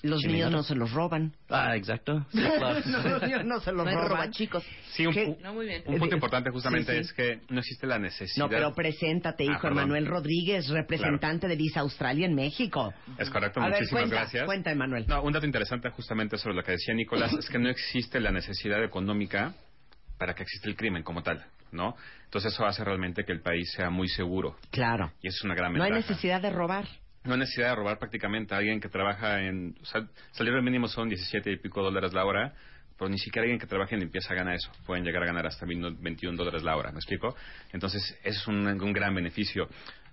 Los 0.05 0.24
niños 0.24 0.50
no 0.50 0.64
se 0.64 0.74
los 0.74 0.90
roban. 0.90 1.33
Ah, 1.48 1.76
exacto. 1.76 2.26
Sí, 2.33 2.40
claro. 2.40 2.81
no, 2.87 3.09
los 3.09 3.22
niños 3.22 3.44
no 3.44 3.61
se 3.61 3.70
los 3.70 3.85
No 3.85 3.88
hay 3.90 3.94
roban. 3.94 4.09
robachicos. 4.11 4.64
Sí, 4.94 5.07
un, 5.07 5.37
No, 5.40 5.55
muy 5.55 5.66
bien. 5.66 5.85
un 5.87 5.96
punto 6.00 6.16
Eh, 6.16 6.18
importante 6.18 6.50
justamente 6.50 6.90
sí, 6.90 6.98
sí. 6.98 7.05
es 7.05 7.12
que 7.12 7.40
no 7.55 7.61
existe 7.61 7.87
la 7.87 8.00
necesidad. 8.00 8.44
No, 8.46 8.50
pero 8.50 8.74
preséntate, 8.74 9.44
hijo 9.44 9.68
Ah. 9.68 9.70
Emanuel 9.70 10.07
Rodríguez, 10.07 10.68
representante 10.70 11.46
de 11.46 11.55
Visa 11.55 11.78
Australia 11.81 12.26
en 12.26 12.35
México. 12.35 12.92
Es 13.16 13.31
correcto, 13.31 13.61
A 13.61 13.66
ver, 13.66 13.74
muchísimas 13.74 14.02
cuenta, 14.02 14.16
gracias. 14.16 14.44
cuenta, 14.44 14.72
Emanuel. 14.72 15.07
No, 15.07 15.22
un 15.22 15.33
dato 15.33 15.46
interesante 15.46 15.88
justamente 15.90 16.37
sobre 16.37 16.57
lo 16.57 16.64
que 16.64 16.72
decía 16.72 16.94
Nicolás 16.94 17.33
es 17.38 17.48
que 17.48 17.61
no 17.61 17.68
existe 17.68 18.18
la 18.18 18.33
necesidad 18.33 18.83
económica 18.83 19.55
para 20.19 20.35
que 20.35 20.42
exista 20.42 20.69
el 20.69 20.75
crimen 20.75 21.04
como 21.04 21.23
tal, 21.23 21.44
¿no? 21.71 21.94
Entonces 22.33 22.54
eso 22.54 22.64
hace 22.64 22.83
realmente 22.83 23.26
que 23.26 23.33
el 23.33 23.42
país 23.42 23.70
sea 23.76 23.90
muy 23.90 24.08
seguro 24.08 24.56
Claro. 24.70 25.12
y 25.20 25.28
es 25.28 25.44
una 25.44 25.54
gran 25.54 25.74
No 25.74 25.85
hay 25.85 25.90
necesidad 25.90 26.40
de 26.40 26.48
robar. 26.48 26.87
No 27.24 27.35
hay 27.35 27.40
necesidad 27.40 27.68
de 27.68 27.74
robar 27.74 27.98
prácticamente 27.98 28.54
a 28.54 28.56
alguien 28.56 28.80
que 28.80 28.88
trabaja 28.88 29.42
en... 29.42 29.76
O 29.83 29.85
sea, 29.85 30.08
salario 30.30 30.62
mínimo 30.62 30.88
son 30.88 31.10
17 31.10 31.52
y 31.52 31.58
pico 31.58 31.83
dólares 31.83 32.14
la 32.14 32.24
hora, 32.24 32.54
pero 32.98 33.10
ni 33.10 33.18
siquiera 33.18 33.42
alguien 33.42 33.60
que 33.60 33.66
trabaje 33.66 33.96
en 33.96 34.00
limpieza 34.00 34.33
gana 34.33 34.54
eso. 34.54 34.72
Pueden 34.87 35.04
llegar 35.04 35.22
a 35.24 35.26
ganar 35.26 35.46
hasta 35.46 35.66
21 35.66 36.35
dólares 36.35 36.62
la 36.62 36.74
hora, 36.74 36.90
¿me 36.90 36.96
explico? 37.00 37.37
Entonces, 37.70 38.02
eso 38.24 38.40
es 38.40 38.48
un, 38.48 38.66
un 38.66 38.92
gran 38.94 39.14
beneficio. 39.14 39.68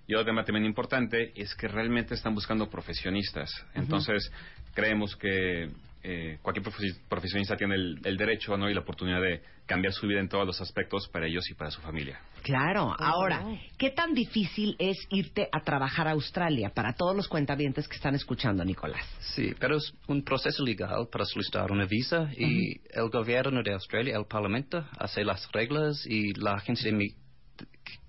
Y 0.06 0.14
otro 0.14 0.26
tema 0.26 0.44
también 0.44 0.66
importante 0.66 1.32
es 1.42 1.56
que 1.56 1.70
realmente 1.70 2.16
están 2.16 2.36
buscando 2.36 2.70
profesionistas. 2.70 3.50
Entonces, 3.76 4.30
creemos 4.74 5.16
que 5.16 5.70
eh, 6.04 6.40
cualquier 6.42 6.66
profe- 6.66 6.98
profesionista 7.10 7.58
tiene 7.58 7.76
el, 7.76 8.00
el 8.04 8.18
derecho 8.18 8.56
¿no? 8.58 8.70
y 8.70 8.74
la 8.74 8.80
oportunidad 8.82 9.22
de 9.22 9.42
cambiar 9.66 9.94
su 9.94 10.08
vida 10.08 10.20
en 10.20 10.30
todos 10.30 10.46
los 10.48 10.60
aspectos 10.62 11.08
para 11.10 11.28
ellos 11.28 11.44
y 11.50 11.54
para 11.54 11.70
su 11.72 11.82
familia. 11.82 12.20
Claro, 12.42 12.96
ahora, 12.98 13.44
¿qué 13.78 13.92
tan 13.92 14.14
difícil 14.14 14.76
es 14.80 14.98
irte 15.10 15.48
a 15.52 15.60
trabajar 15.60 16.08
a 16.08 16.12
Australia 16.12 16.72
para 16.74 16.94
todos 16.94 17.16
los 17.16 17.28
cuentavientes 17.28 17.88
que 17.88 17.96
están 17.98 18.16
escuchando, 18.16 18.64
Nicolás? 18.64 19.06
Sí, 19.36 19.54
pero 19.60 19.76
es 19.78 19.94
un 20.08 20.24
proceso 20.24 20.64
legal 20.64 21.08
para 21.12 21.26
solicitar 21.26 21.72
una 21.72 21.86
visa 21.86 22.30
y 22.36 22.80
el 22.92 23.10
gobierno 23.12 23.62
de 23.62 23.74
Australia, 23.74 24.16
el 24.18 24.26
parlamento, 24.26 24.84
hace 24.98 25.24
las 25.24 25.52
reglas 25.52 26.06
y 26.08 26.34
la 26.34 26.54
agencia 26.54 26.90
de 26.92 26.98
mi- 26.98 27.14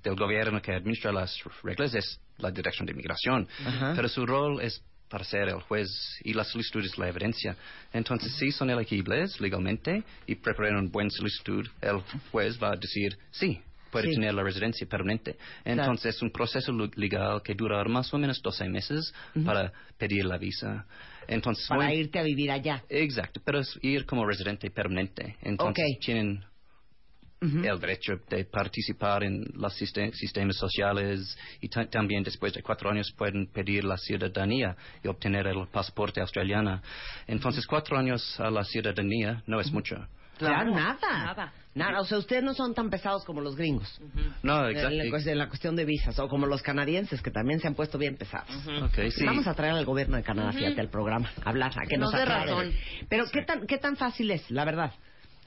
del 0.03 0.15
gobierno 0.15 0.63
que 0.63 0.73
administra 0.73 1.13
las 1.13 1.37
reglas 1.63 1.95
es 1.95 2.21
la 2.39 2.51
Dirección 2.51 2.87
de 2.87 2.95
Migración. 2.95 3.47
Ajá. 3.67 3.93
Pero 3.97 4.09
su 4.09 4.25
rol 4.25 4.61
es 4.63 4.83
para 5.11 5.25
ser 5.25 5.49
el 5.49 5.61
juez 5.63 5.89
y 6.23 6.33
la 6.33 6.45
solicitud 6.45 6.85
es 6.85 6.97
la 6.97 7.09
evidencia. 7.09 7.57
Entonces, 7.93 8.33
si 8.39 8.53
son 8.53 8.71
elegibles 8.71 9.41
legalmente 9.41 10.05
y 10.27 10.37
preparan 10.37 10.77
una 10.77 10.89
buena 10.91 11.11
solicitud, 11.11 11.67
el 11.83 12.01
juez 12.31 12.59
va 12.63 12.73
a 12.73 12.77
decir 12.77 13.19
sí. 13.31 13.61
Puede 13.91 14.07
Sí. 14.07 14.15
tener 14.15 14.35
la 14.35 14.45
residencia 14.45 14.87
permanente. 14.87 15.37
Entonces, 15.65 16.15
es 16.15 16.23
un 16.23 16.31
proceso 16.31 16.71
legal 16.95 17.43
que 17.43 17.55
dura 17.55 17.83
más 17.87 18.15
o 18.15 18.19
menos 18.19 18.41
12 18.41 18.69
meses 18.69 19.13
para 19.45 19.73
pedir 19.99 20.25
la 20.27 20.39
visa. 20.39 20.87
Entonces, 21.27 21.67
Para 21.67 21.93
irte 21.93 22.21
a 22.21 22.23
vivir 22.23 22.53
allá. 22.53 22.85
Exacto, 22.89 23.41
pero 23.45 23.59
es 23.59 23.77
ir 23.83 24.07
como 24.07 24.25
residente 24.25 24.71
permanente. 24.71 25.37
Entonces 25.43 25.85
tienen 26.01 26.45
el 27.41 27.81
derecho 27.81 28.13
de 28.29 28.45
participar 28.45 29.23
en 29.25 29.45
los 29.55 29.75
siste- 29.75 30.13
sistemas 30.13 30.57
sociales 30.57 31.37
y 31.61 31.69
ta- 31.69 31.87
también 31.89 32.23
después 32.23 32.53
de 32.53 32.63
cuatro 32.63 32.91
años 32.91 33.11
pueden 33.17 33.47
pedir 33.47 33.85
la 33.85 33.97
ciudadanía 33.97 34.77
y 35.03 35.09
obtener 35.09 35.47
el 35.47 35.67
pasaporte 35.69 36.21
australiano. 36.21 36.83
Entonces 37.27 37.67
cuatro 37.67 37.97
años 37.99 38.39
a 38.41 38.51
la 38.51 38.63
ciudadanía 38.65 39.43
no 39.47 39.59
es 39.61 39.73
mucho. 39.73 39.97
Claro, 40.39 40.71
nada. 40.75 40.99
Nada. 41.03 41.53
Nada, 41.75 42.01
o 42.01 42.05
sea, 42.05 42.19
ustedes 42.19 42.43
no 42.43 42.53
son 42.53 42.75
tan 42.75 42.91
pesados 42.91 43.25
como 43.25 43.41
los 43.41 43.55
gringos. 43.57 44.01
No, 44.43 44.67
En 44.67 44.73
la, 44.75 44.81
exacto. 44.81 44.97
cues- 45.11 45.27
en 45.31 45.39
la 45.39 45.49
cuestión 45.49 45.77
de 45.77 45.85
visas, 45.85 46.19
o 46.19 46.29
como 46.29 46.47
los 46.47 46.63
canadienses, 46.63 47.23
que 47.23 47.31
también 47.31 47.61
se 47.61 47.69
han 47.69 47.75
puesto 47.75 47.97
bien 47.97 48.17
pesados. 48.17 48.49
Sí. 49.15 49.25
Vamos 49.25 49.47
a 49.47 49.55
traer 49.55 49.75
al 49.75 49.85
gobierno 49.85 50.17
de 50.17 50.23
Canadá, 50.25 50.51
fíjate, 50.53 50.81
al 50.81 50.89
programa, 50.89 51.31
a 51.45 51.49
hablar, 51.51 51.73
a 51.79 51.87
que 51.87 51.97
nos, 51.97 52.11
Nos 52.11 52.19
dé 52.21 52.23
aclare. 52.23 52.51
razón. 52.51 52.73
Pero, 53.09 53.25
¿qué 53.31 53.43
tan, 53.43 53.67
¿qué 53.67 53.79
tan 53.79 53.97
fácil 53.97 54.31
es, 54.33 54.51
la 54.51 54.65
verdad? 54.65 54.93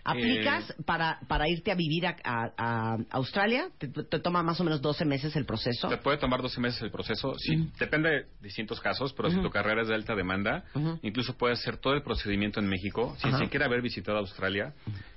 ¿Aplicas 0.05 0.69
Eh, 0.71 0.83
para, 0.85 1.19
para 1.27 1.47
irte 1.47 1.71
a 1.71 1.75
vivir 1.75 2.05
a, 2.05 2.15
a- 2.23 2.51
a 2.57 2.97
Australia? 3.11 3.69
¿Te, 3.77 3.87
te 3.87 4.19
toma 4.19 4.43
más 4.43 4.59
o 4.59 4.63
menos 4.63 4.81
12 4.81 5.05
meses 5.05 5.35
el 5.35 5.45
proceso? 5.45 5.87
Te 5.87 5.97
puede 5.97 6.17
tomar 6.17 6.41
12 6.41 6.59
meses 6.59 6.81
el 6.81 6.91
proceso. 6.91 7.33
Sí, 7.37 7.69
depende 7.79 8.09
de 8.09 8.25
distintos 8.41 8.79
casos, 8.81 9.13
pero 9.13 9.29
si 9.31 9.41
tu 9.41 9.49
carrera 9.49 9.81
es 9.83 9.87
de 9.87 9.95
alta 9.95 10.15
demanda, 10.15 10.65
incluso 11.01 11.37
puedes 11.37 11.59
hacer 11.59 11.77
todo 11.77 11.93
el 11.93 12.01
procedimiento 12.03 12.59
en 12.59 12.67
México 12.67 13.15
sin 13.19 13.29
Ajá. 13.33 13.39
siquiera 13.43 13.65
haber 13.65 13.81
visitado 13.81 14.17
Australia 14.17 14.73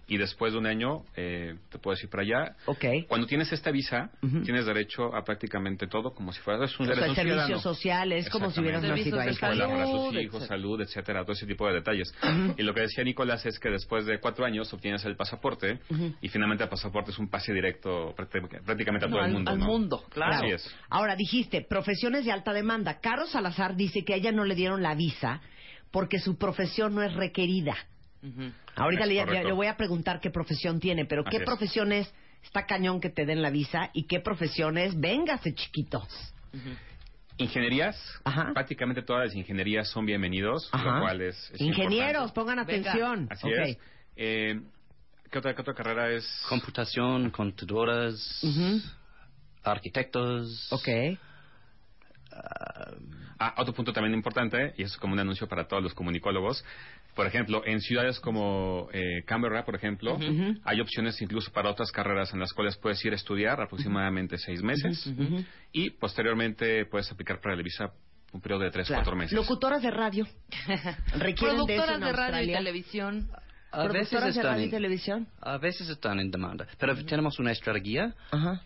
y 0.08 0.18
después 0.18 0.52
de 0.52 0.58
un 0.60 0.66
año 0.66 1.04
eh, 1.16 1.56
te 1.68 1.78
puedes 1.78 2.02
ir 2.04 2.08
para 2.10 2.22
allá. 2.22 2.56
Ok. 2.66 2.84
Cuando 3.08 3.26
tienes 3.26 3.50
esta 3.52 3.70
visa, 3.72 4.10
tienes 4.44 4.64
derecho 4.66 5.14
a 5.14 5.24
prácticamente 5.24 5.86
todo 5.88 6.14
como 6.14 6.32
si 6.32 6.40
fueras 6.40 6.78
un, 6.78 6.88
O 6.88 6.94
sea, 6.94 7.08
un 7.08 7.14
servicios 7.16 7.26
ciudadano. 7.46 7.58
sociales, 7.60 8.30
como 8.30 8.50
si 8.52 8.60
hubieras 8.60 8.82
nacido 8.84 9.18
ahí. 9.18 9.30
Escuela 9.30 9.66
para 9.68 9.86
sus 9.86 10.14
hijos, 10.14 10.24
etcétera. 10.42 10.46
salud, 10.46 10.80
etcétera, 10.80 11.22
todo 11.22 11.32
ese 11.32 11.46
tipo 11.46 11.66
de 11.66 11.74
detalles. 11.74 12.14
Y 12.56 12.62
lo 12.62 12.72
que 12.72 12.82
decía 12.82 13.02
Nicolás 13.04 13.44
es 13.46 13.58
que 13.58 13.68
después 13.70 14.06
de 14.06 14.20
cuatro 14.20 14.44
años 14.44 14.72
obtienes 14.72 15.04
el 15.04 15.16
pasaporte 15.16 15.80
y 16.20 16.28
finalmente 16.28 16.62
el 16.64 16.70
pasaporte 16.70 17.10
es 17.10 17.18
un 17.18 17.28
pase 17.28 17.52
directo 17.52 18.14
prácti- 18.14 18.62
prácticamente 18.64 19.06
a 19.06 19.08
todo 19.08 19.18
No, 19.20 19.26
el 19.26 19.32
mundo. 19.32 19.50
al 19.50 19.58
¿no? 19.58 19.64
mundo, 19.66 20.04
claro. 20.10 20.34
Así 20.36 20.46
es. 20.50 20.74
Ahora, 20.88 21.16
dijiste, 21.16 21.62
profesiones 21.62 22.24
de 22.24 22.30
alta 22.32 22.52
demanda. 22.52 23.00
Carlos 23.00 23.30
Salazar 23.30 23.74
dice 23.74 24.04
que 24.04 24.14
a 24.14 24.16
ella 24.16 24.30
no 24.30 24.44
le 24.44 24.54
dieron 24.54 24.82
la 24.82 24.94
visa 24.94 25.40
porque 25.90 26.18
su 26.20 26.36
profesión 26.38 26.94
no 26.94 27.02
es 27.02 27.12
requerida. 27.14 27.74
Ahorita 28.76 29.06
le, 29.06 29.24
le 29.44 29.52
voy 29.52 29.66
a 29.66 29.76
preguntar 29.76 30.20
qué 30.20 30.30
profesión 30.30 30.78
tiene, 30.80 31.04
pero 31.06 31.22
Así 31.22 31.30
qué 31.30 31.36
es. 31.38 31.44
profesiones 31.44 32.12
está 32.42 32.66
cañón 32.66 33.00
que 33.00 33.10
te 33.10 33.24
den 33.26 33.42
la 33.42 33.50
visa 33.50 33.90
y 33.92 34.06
qué 34.06 34.20
profesiones, 34.20 34.98
véngase 35.00 35.54
chiquitos. 35.54 36.06
Ingenierías, 37.38 37.96
Ajá. 38.24 38.52
prácticamente 38.54 39.02
todas 39.02 39.26
las 39.26 39.34
ingenierías 39.34 39.88
son 39.88 40.06
bienvenidos, 40.06 40.68
Ajá. 40.72 40.84
lo 40.94 41.00
cual 41.00 41.20
es, 41.22 41.50
es 41.52 41.60
Ingenieros, 41.60 42.28
importante. 42.28 42.34
pongan 42.34 42.66
Venga. 42.66 42.90
atención. 42.92 43.26
Así 43.30 43.46
Ok. 43.46 43.52
es. 43.58 43.78
Eh, 44.16 44.60
¿qué, 45.30 45.38
otra, 45.38 45.54
¿Qué 45.54 45.60
otra 45.60 45.74
carrera 45.74 46.10
es? 46.10 46.26
Computación, 46.48 47.30
contadoras, 47.30 48.42
Ujú. 48.42 48.80
arquitectos. 49.64 50.72
Ok. 50.72 50.88
Ah, 53.38 53.54
otro 53.58 53.74
punto 53.74 53.92
también 53.92 54.14
importante, 54.14 54.72
y 54.78 54.82
es 54.82 54.96
como 54.96 55.12
un 55.12 55.18
anuncio 55.20 55.46
para 55.46 55.66
todos 55.68 55.82
los 55.82 55.92
comunicólogos. 55.94 56.64
Por 57.16 57.26
ejemplo, 57.26 57.62
en 57.66 57.80
ciudades 57.80 58.20
como 58.20 58.88
eh, 58.92 59.22
Canberra, 59.24 59.64
por 59.64 59.74
ejemplo, 59.74 60.18
hay 60.64 60.80
opciones 60.80 61.20
incluso 61.22 61.50
para 61.50 61.70
otras 61.70 61.90
carreras 61.90 62.32
en 62.34 62.40
las 62.40 62.52
cuales 62.52 62.76
puedes 62.76 63.02
ir 63.06 63.12
a 63.12 63.16
estudiar 63.16 63.58
aproximadamente 63.60 64.36
seis 64.38 64.62
meses 64.62 65.10
y 65.72 65.90
posteriormente 65.90 66.84
puedes 66.86 67.10
aplicar 67.10 67.40
para 67.40 67.56
la 67.56 67.62
visa 67.62 67.90
un 68.32 68.40
periodo 68.42 68.64
de 68.64 68.70
tres, 68.70 68.86
Claro. 68.88 69.00
cuatro 69.02 69.16
meses. 69.16 69.32
Locutoras 69.32 69.80
de 69.82 69.90
radio. 69.90 70.26
Requieren 71.18 71.64
de 71.66 71.74
eso 71.74 71.84
Productoras 71.86 72.00
de 72.00 72.12
radio 72.12 72.42
y 72.42 72.52
televisión. 72.52 73.30
A 73.72 73.82
veces 73.88 74.08
Productoras 74.10 74.24
de 74.24 74.30
están 74.40 74.44
radio 74.52 74.60
y 74.60 74.64
en- 74.66 74.70
televisión. 74.70 75.28
A 75.40 75.58
veces 75.58 75.88
están 75.88 76.20
en 76.20 76.30
demanda, 76.30 76.66
pero 76.78 76.94
tenemos 77.04 77.38
una 77.38 77.52
estrategia 77.52 78.14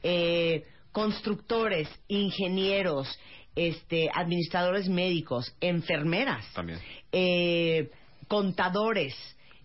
eh, 0.04 0.64
constructores, 0.92 1.90
ingenieros, 2.08 3.08
este, 3.56 4.10
administradores 4.14 4.88
médicos, 4.88 5.56
enfermeras, 5.60 6.46
También. 6.54 6.80
eh, 7.12 7.90
contadores, 8.28 9.16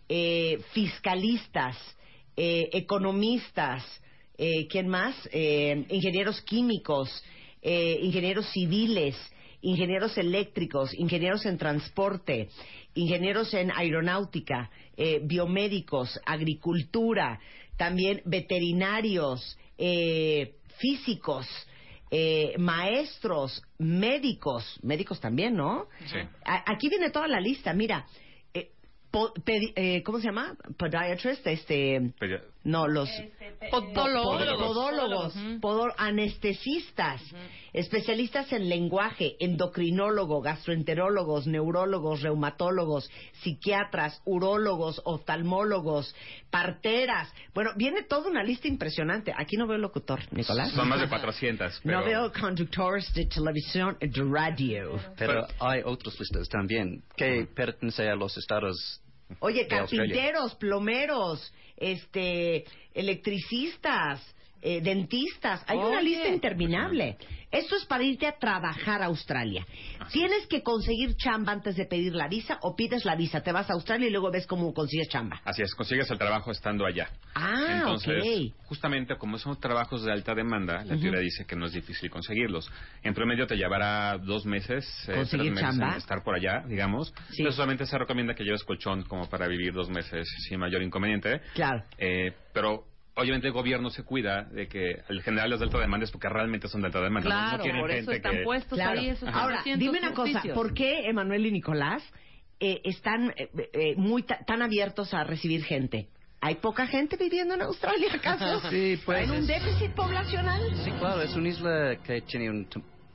eh, 0.09 0.59
fiscalistas, 0.73 1.77
eh, 2.37 2.71
economistas, 2.73 3.85
¿quién 4.71 4.89
más? 4.89 5.15
Ingenieros 5.33 6.41
químicos, 6.43 7.23
ingenieros 7.63 8.47
civiles, 8.51 9.15
ingenieros 9.63 10.17
eléctricos, 10.19 10.93
ingenieros 10.95 11.47
en 11.47 11.57
transporte, 11.59 12.49
ingenieros 12.95 13.55
en 13.55 13.71
aeronáutica, 13.71 14.71
eh, 14.97 15.21
biomédicos, 15.25 16.21
agricultura, 16.27 17.41
también 17.77 18.21
veterinarios, 18.27 19.59
eh, 19.79 20.57
físicos, 20.79 21.47
eh, 22.11 22.55
maestros, 22.59 23.63
médicos, 23.79 24.79
médicos 24.83 25.19
también, 25.21 25.55
¿no? 25.57 25.87
Sí. 26.07 26.19
A- 26.45 26.71
Aquí 26.73 26.89
viene 26.89 27.11
toda 27.11 27.27
la 27.29 27.41
lista, 27.41 27.73
mira. 27.73 28.05
eh, 28.53 28.71
eh, 29.77 30.03
¿Cómo 30.03 30.19
se 30.19 30.27
llama? 30.27 30.57
Podiatrist, 30.77 31.47
este... 31.47 32.13
No, 32.65 32.87
los 32.87 33.09
Podólogos. 33.71 34.59
podólogos, 34.59 35.37
Ujú. 35.37 35.61
podó- 35.61 35.95
anestesistas, 35.97 37.21
especialistas 37.73 38.53
en 38.53 38.69
lenguaje, 38.69 39.37
endocrinólogo, 39.41 40.41
gastroenterólogos, 40.43 41.47
neurólogos, 41.47 42.23
reumatólogos, 42.23 43.11
psiquiatras, 43.43 44.21
urólogos, 44.25 45.01
oftalmólogos, 45.05 46.15
parteras. 46.51 47.33
Bueno, 47.55 47.71
viene 47.77 48.03
toda 48.03 48.31
una 48.31 48.43
lista 48.43 48.69
impresionante. 48.69 49.33
Aquí 49.37 49.57
no 49.57 49.67
veo 49.67 49.79
locutor, 49.79 50.21
Nicolás. 50.33 50.73
Son 50.73 50.89
más 50.89 51.01
de 51.01 51.09
400. 51.09 51.81
Pero... 51.85 52.01
No 52.01 52.05
veo 52.05 52.33
conductores 52.33 53.13
de 53.15 53.27
televisión 53.27 53.97
y 54.01 54.09
de 54.09 54.23
radio. 54.25 54.99
Pero 55.17 55.47
hay 55.61 55.83
otras 55.85 56.19
listas 56.19 56.49
también 56.49 57.03
que 57.17 57.47
pertenecen 57.55 58.09
a 58.09 58.15
los 58.15 58.37
estados. 58.37 59.02
Oye, 59.41 59.66
carpinteros, 59.66 60.55
plomeros, 60.57 61.53
este, 61.76 62.64
electricistas, 62.95 64.20
eh, 64.63 64.81
dentistas. 64.81 65.65
Hay 65.67 65.79
una 65.79 66.01
lista 66.01 66.29
interminable. 66.29 67.17
Esto 67.51 67.77
es 67.77 67.85
para 67.85 68.03
irte 68.03 68.27
a 68.27 68.33
trabajar 68.39 69.03
a 69.03 69.07
Australia. 69.07 69.67
Tienes 70.11 70.47
que 70.47 70.63
conseguir 70.63 71.15
chamba 71.17 71.53
antes 71.53 71.77
de 71.77 71.85
pedir 71.85 72.15
la 72.15 72.27
visa 72.27 72.59
o 72.63 72.75
pides 72.75 73.05
la 73.05 73.15
visa. 73.15 73.43
Te 73.43 73.53
vas 73.53 73.69
a 73.69 73.75
Australia 73.75 74.09
y 74.09 74.11
luego 74.11 74.31
ves 74.31 74.47
cómo 74.47 74.73
consigues 74.73 75.09
chamba. 75.11 75.39
Así 75.45 75.61
es, 75.61 75.75
consigues 75.75 76.11
el 76.11 76.17
trabajo 76.17 76.51
estando 76.51 76.87
allá. 76.87 77.11
Ah, 77.35 77.81
Entonces, 77.81 78.23
ok. 78.25 78.67
justamente 78.69 79.17
como 79.19 79.37
son 79.37 79.61
trabajos 79.61 80.03
de 80.03 80.13
alta 80.13 80.35
demanda, 80.35 80.83
la 80.85 80.95
Ujú. 80.95 81.03
teoría 81.03 81.21
dice 81.21 81.45
que 81.45 81.55
no 81.55 81.67
es 81.67 81.73
difícil 81.73 82.09
conseguirlos. 82.09 82.71
En 83.03 83.13
promedio 83.13 83.47
te 83.47 83.57
llevará 83.57 84.17
dos 84.17 84.47
meses, 84.47 84.87
eh, 85.09 85.15
¿Conseguir 85.17 85.53
tres 85.53 85.65
meses 85.65 85.79
chamba? 85.79 85.97
estar 85.99 86.23
por 86.25 86.35
allá, 86.37 86.63
digamos. 86.67 87.13
Sí. 87.33 87.43
Pero 87.43 87.53
solamente 87.53 87.85
se 87.85 87.99
recomienda 87.99 88.35
que 88.35 88.45
lleves 88.45 88.65
colchón 88.65 89.03
como 89.03 89.29
para 89.29 89.47
vivir 89.47 89.75
dos 89.75 89.91
meses 89.91 90.27
sin 90.49 90.59
mayor 90.59 90.83
inconveniente. 90.83 91.43
Claro. 91.55 91.83
Eh, 91.99 92.33
pero 92.55 92.85
obviamente 93.15 93.47
el 93.49 93.53
gobierno 93.53 93.91
se 93.91 94.03
cuida 94.05 94.45
de 94.45 94.69
que 94.69 95.03
el 95.09 95.23
general 95.23 95.51
las 95.51 95.61
de 95.61 95.67
alta 95.67 95.79
demanda 95.79 96.05
es 96.05 96.11
porque 96.11 96.29
realmente 96.29 96.69
son 96.69 96.81
de 96.81 96.87
alta 96.89 97.01
demanda. 97.01 97.29
¿no? 97.29 97.35
Claro, 97.35 97.57
no, 97.59 97.63
quieren 97.63 97.81
por 97.81 97.91
eso 97.91 97.97
gente 98.11 98.17
están 98.17 98.37
que... 98.39 98.43
puestos 98.45 98.79
Claro. 98.79 99.01
ahí 99.01 99.09
esos 99.09 99.29
Ahora, 99.29 99.63
300 99.63 99.79
dime 99.81 99.99
una 100.07 100.15
cosa, 100.15 100.31
oficios. 100.39 100.55
¿por 100.55 100.75
qué 100.75 101.09
Emanuel 101.09 101.47
y 101.47 101.53
Nicolás 101.53 102.03
eh, 102.61 102.81
están 102.85 103.31
eh, 103.37 103.49
eh, 103.73 103.95
muy 103.97 104.23
ta- 104.23 104.41
tan 104.47 104.63
abiertos 104.63 105.13
a 105.15 105.25
recibir 105.25 105.65
gente? 105.65 106.09
¿Hay 106.41 106.57
poca 106.57 106.87
gente 106.89 107.17
viviendo 107.17 107.55
en 107.55 107.63
Australia, 107.63 108.09
acaso? 108.15 108.69
Sí, 108.69 108.99
pues 109.05 109.29
¿En 109.29 109.31
un 109.31 109.47
déficit 109.47 109.93
poblacional? 109.93 110.61
Sí, 110.85 110.91
claro, 110.99 111.23
es 111.23 111.37
una 111.37 111.49
isla 111.49 111.97
que 112.05 112.21
tiene 112.23 112.51
un 112.51 112.69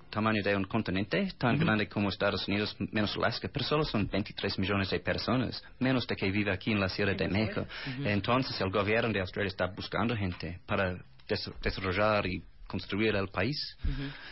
tamaño 0.10 0.41
de 0.43 0.55
un 0.55 0.64
continente 0.66 1.28
tan 1.38 1.58
grande 1.58 1.88
como 1.88 2.10
Estados 2.10 2.47
Unidos, 2.47 2.76
menos 2.91 3.16
Alaska, 3.18 3.49
pero 3.51 3.66
solo 3.66 3.84
son 3.84 4.08
23 4.08 4.58
millones 4.60 4.89
de 4.89 4.99
personas, 4.99 5.62
menos 5.80 6.05
de 6.08 6.16
que 6.16 6.32
vive 6.32 6.51
aquí 6.51 6.72
en 6.72 6.80
la 6.80 6.89
Ciudad 6.89 7.16
de 7.16 7.28
México. 7.28 7.66
Entonces 8.03 8.60
el 8.62 8.70
gobierno 8.70 9.12
de 9.14 9.20
Australia 9.22 9.49
está 9.49 9.68
buscando 9.68 10.16
gente 10.16 10.60
para 10.66 10.93
des- 11.28 11.51
desarrollar 11.62 12.26
y 12.28 12.41
construir 12.68 13.16
el 13.16 13.30
país, 13.30 13.55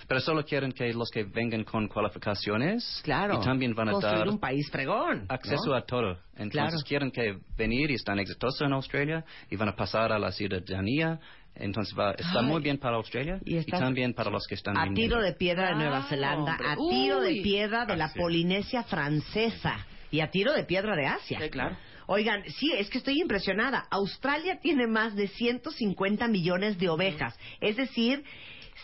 pero 0.10 0.20
solo 0.20 0.44
quieren 0.44 0.74
que 0.74 0.94
los 0.94 1.10
que 1.10 1.24
vengan 1.24 1.64
con 1.64 1.88
cualificaciones 1.88 3.00
Claro. 3.04 3.40
y 3.42 3.46
también 3.46 3.74
van 3.74 3.88
a 3.90 3.92
Construir 3.94 4.20
dar 4.20 4.28
un 4.30 4.40
país 4.40 4.70
fregón. 4.70 5.26
acceso 5.30 5.68
¿no? 5.70 5.76
a 5.76 5.86
todo. 5.86 6.20
Entonces 6.36 6.52
Claro. 6.52 6.78
quieren 6.86 7.12
que 7.12 7.38
venir 7.58 7.92
y 7.92 7.94
están 7.94 8.20
exitosos 8.20 8.62
en 8.62 8.74
Australia 8.74 9.24
y 9.50 9.56
van 9.56 9.70
a 9.70 9.76
pasar 9.76 10.12
a 10.12 10.20
la 10.20 10.32
ciudadanía. 10.34 11.18
Entonces 11.56 11.98
va, 11.98 12.12
está 12.12 12.40
Ay. 12.40 12.46
muy 12.46 12.62
bien 12.62 12.78
para 12.78 12.98
Australia 12.98 13.40
Y 13.46 13.64
también 13.64 14.14
para 14.14 14.30
los 14.30 14.46
que 14.46 14.56
están 14.56 14.78
A 14.78 14.84
viniendo. 14.86 15.16
tiro 15.16 15.22
de 15.26 15.34
piedra 15.34 15.70
de 15.70 15.76
Nueva 15.76 16.00
Claro, 16.00 16.10
Zelanda, 16.10 16.52
hombre. 16.54 16.68
a 16.70 16.76
tiro 16.76 17.22
de 17.22 17.42
piedra 17.42 17.86
de 17.86 17.96
la. 17.96 18.12
Polinesia 18.14 18.84
francesa 18.84 19.86
y 20.12 20.20
a 20.22 20.30
tiro 20.32 20.54
de 20.54 20.64
piedra 20.64 20.96
de 20.96 21.06
Asia. 21.08 21.40
Sí, 21.42 21.50
claro. 21.50 21.78
Oigan, 22.08 22.44
sí, 22.50 22.72
es 22.78 22.90
que 22.90 22.98
estoy 23.00 23.20
impresionada. 23.20 23.88
Australia 23.90 24.60
tiene 24.62 24.86
más 24.88 25.16
de 25.16 25.28
150 25.28 26.28
millones 26.28 26.78
de 26.78 26.90
ovejas, 26.90 27.38
es 27.62 27.76
decir, 27.78 28.24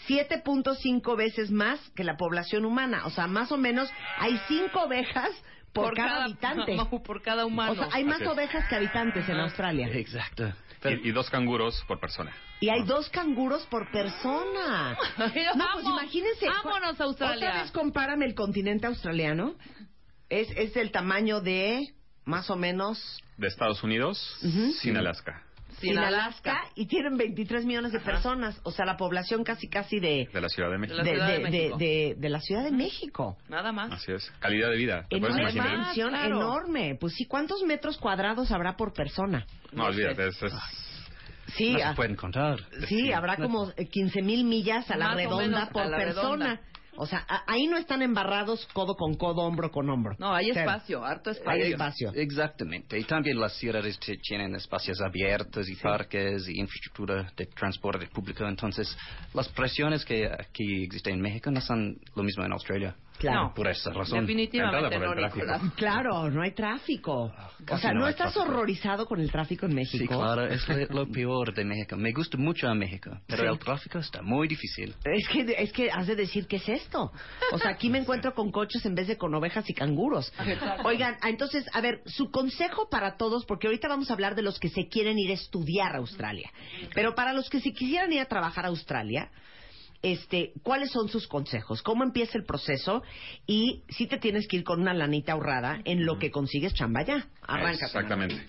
7.5 0.08 1.16
veces 1.18 1.52
más 1.52 1.80
que 1.96 2.04
la 2.04 2.18
población 2.18 2.66
humana. 2.66 3.06
O 3.06 3.10
sea, 3.10 3.28
más 3.28 3.52
o 3.52 3.58
menos 3.58 3.90
hay 4.18 4.40
5 4.48 4.80
ovejas 4.84 5.30
por, 5.74 5.94
cada, 5.94 6.24
habitante. 6.26 6.78
por 7.06 7.22
cada 7.22 7.46
humano. 7.46 7.74
O 7.74 7.76
sea, 7.76 7.90
hay 7.92 8.04
más 8.04 8.22
ovejas 8.24 8.68
que 8.68 8.76
habitantes 8.76 9.28
en 9.30 9.40
Australia. 9.40 9.88
Exacto. 9.94 10.52
Y, 10.84 11.10
y 11.10 11.12
dos 11.12 11.30
canguros 11.30 11.84
por 11.88 12.00
persona. 12.00 12.32
Y 12.62 12.70
hay 12.70 12.84
dos 12.84 13.10
canguros 13.10 13.66
por 13.68 13.92
persona. 13.92 14.96
No, 15.18 15.32
pues 15.34 15.46
Vamos, 15.58 15.84
imagínense. 15.84 16.46
vámonos 16.48 17.02
a 17.02 17.04
Australia. 17.04 17.48
Otra 17.50 17.62
vez 17.64 17.72
compárame 17.72 18.26
el 18.26 18.36
continente 18.36 18.88
australiano. 18.88 19.56
Es, 20.30 20.48
es 20.56 20.74
del 20.74 20.92
tamaño 20.92 21.42
de 21.42 21.82
más 22.24 22.50
o 22.50 22.56
menos 22.56 23.20
De 23.38 23.48
Estados 23.48 23.84
Unidos, 23.84 24.18
sin 24.80 24.96
Alaska. 24.96 25.44
sin, 25.80 25.90
Sin 25.90 25.98
Alaska. 25.98 26.52
Alaska. 26.52 26.72
y 26.76 26.86
tienen 26.86 27.18
23 27.18 27.66
millones 27.66 27.92
de 27.94 28.00
personas. 28.00 28.60
O 28.64 28.72
sea, 28.72 28.86
la 28.86 28.96
población 28.96 29.44
casi 29.44 29.68
casi 29.68 30.00
de, 30.00 30.30
De 30.32 30.40
la 30.42 30.48
Ciudad 30.48 30.70
de 30.70 30.78
México. 30.78 31.04
de 31.04 31.40
México. 31.40 31.78
de- 31.78 32.16
de 32.18 32.30
la 32.30 32.40
Ciudad 32.42 32.64
de 32.64 32.72
México. 32.72 33.38
Nada 33.50 33.72
más. 33.72 33.92
Así 33.92 34.12
es. 34.12 34.32
Calidad 34.40 34.70
de 34.70 34.78
vida. 34.78 35.08
¿Te 35.10 35.16
En 35.16 35.22
puedes 35.22 35.34
una 35.36 35.44
imaginar? 35.44 35.68
Además, 35.68 35.88
extensión 35.88 36.10
claro. 36.12 36.38
enorme. 36.38 36.96
Pues 37.02 37.14
sí, 37.16 37.26
¿cuántos 37.26 37.64
metros 37.64 37.98
cuadrados 37.98 38.52
habrá 38.52 38.78
por 38.78 38.94
persona? 38.94 39.46
No, 39.74 39.86
olvídate. 39.86 40.28
es- 40.28 40.44
Sí, 41.56 41.74
no 41.74 41.80
ah, 41.84 41.90
se 41.90 41.96
pueden 41.96 42.16
contar. 42.16 42.60
Sí, 42.88 43.12
habrá 43.12 43.38
como 43.38 43.72
15 43.74 44.22
mil 44.22 44.44
millas 44.46 44.90
a 44.90 44.98
la 44.98 45.08
Más 45.10 45.16
redonda 45.18 45.70
por 45.72 45.86
la 45.86 45.98
persona. 45.98 46.46
redonda. 46.46 46.62
O 46.98 47.06
sea, 47.06 47.26
ahí 47.48 47.68
no 47.68 47.78
están 47.78 48.02
embarrados 48.02 48.68
codo 48.74 48.96
con 48.96 49.16
codo, 49.16 49.44
hombro 49.44 49.72
con 49.72 49.90
hombro. 49.90 50.16
No, 50.20 50.34
hay 50.34 50.48
Cero. 50.54 50.60
espacio, 50.60 51.06
harto 51.06 51.32
espacio. 51.32 51.64
Hay 51.64 51.72
espacio. 51.72 52.12
Exactamente. 52.14 53.00
Y 53.00 53.04
también 53.06 53.40
las 53.40 53.54
ciudades 53.54 53.98
tienen 54.22 54.56
espacios 54.56 55.00
abiertos 55.02 55.70
y 55.70 55.76
parques 55.78 56.48
y 56.50 56.60
infraestructura 56.60 57.32
de 57.36 57.46
transporte 57.46 58.08
público. 58.08 58.46
Entonces, 58.46 58.96
las 59.34 59.48
presiones 59.50 60.04
que 60.04 60.28
aquí 60.28 60.84
existen 60.84 61.16
en 61.16 61.22
México 61.22 61.50
no 61.50 61.62
son 61.62 61.98
lo 62.14 62.24
mismo 62.24 62.44
en 62.44 62.52
Australia. 62.52 62.96
Claro. 63.22 63.44
No. 63.50 63.54
Por 63.54 63.68
esa 63.68 63.92
razón. 63.92 64.22
Definitivamente 64.22 64.78
Entrada 64.96 65.00
no, 65.00 65.06
por 65.12 65.20
el 65.20 65.24
tráfico. 65.32 65.46
Nicolás. 65.46 65.74
Claro, 65.76 66.30
no 66.32 66.42
hay 66.42 66.52
tráfico. 66.52 67.14
O 67.26 67.34
casi 67.66 67.82
sea, 67.84 67.94
no 67.94 68.02
¿no 68.02 68.08
estás 68.08 68.34
tráfico. 68.34 68.52
horrorizado 68.54 69.06
con 69.06 69.20
el 69.22 69.32
tráfico 69.32 69.66
en 69.68 69.76
México? 69.76 69.98
Sí, 70.02 70.08
claro, 70.08 70.46
es 70.48 70.68
lo, 70.68 70.78
lo 71.06 71.08
peor 71.12 71.54
de 71.54 71.64
México. 71.64 71.96
Me 71.98 72.12
gusta 72.12 72.38
mucho 72.38 72.68
a 72.68 72.74
México, 72.74 73.12
pero 73.28 73.44
Sí. 73.44 73.50
el 73.50 73.60
tráfico 73.60 74.00
está 74.00 74.22
muy 74.22 74.48
difícil. 74.48 74.96
Es 75.06 75.28
que, 75.28 75.56
es 75.58 75.72
que 75.72 75.92
has 75.92 76.08
de 76.08 76.16
decir 76.16 76.48
qué 76.48 76.56
es 76.58 76.68
esto. 76.68 77.12
O 77.52 77.58
sea, 77.58 77.72
aquí 77.72 77.90
me 77.90 77.98
encuentro 78.02 78.34
con 78.34 78.52
coches 78.52 78.86
en 78.86 78.96
vez 78.96 79.08
de 79.08 79.18
con 79.18 79.34
ovejas 79.36 79.70
y 79.70 79.74
canguros. 79.74 80.34
Oigan, 80.84 81.18
ah, 81.22 81.30
entonces, 81.30 81.66
a 81.74 81.82
ver, 81.82 82.02
su 82.06 82.32
consejo 82.32 82.90
para 82.90 83.18
todos, 83.18 83.46
porque 83.46 83.68
ahorita 83.68 83.88
vamos 83.88 84.10
a 84.10 84.14
hablar 84.14 84.36
de 84.36 84.42
los 84.42 84.60
que 84.60 84.70
se 84.70 84.88
quieren 84.88 85.20
ir 85.20 85.30
a 85.32 85.34
estudiar 85.36 85.96
a 85.96 86.00
Australia. 86.00 86.50
Pero 86.96 87.14
para 87.16 87.34
los 87.34 87.50
que 87.50 87.60
se 87.60 87.72
quisieran 87.74 88.12
ir 88.12 88.20
a 88.22 88.26
trabajar 88.26 88.66
a 88.66 88.70
Australia, 88.70 89.30
este, 90.02 90.54
¿cuáles 90.64 90.92
son 90.92 91.08
sus 91.10 91.28
consejos? 91.28 91.82
¿Cómo 91.82 92.04
empieza 92.04 92.38
el 92.38 92.46
proceso? 92.46 93.04
Y 93.46 93.84
si 93.90 94.08
te 94.08 94.18
tienes 94.18 94.48
que 94.48 94.58
ir 94.58 94.64
con 94.64 94.82
una 94.82 94.94
lanita 94.94 95.34
ahorrada 95.34 95.80
en 95.86 96.06
lo 96.06 96.18
que 96.20 96.32
consigues 96.32 96.74
chamba 96.74 97.04
ya. 97.04 97.28
Arranca. 97.42 97.86
Exactamente. 97.86 98.44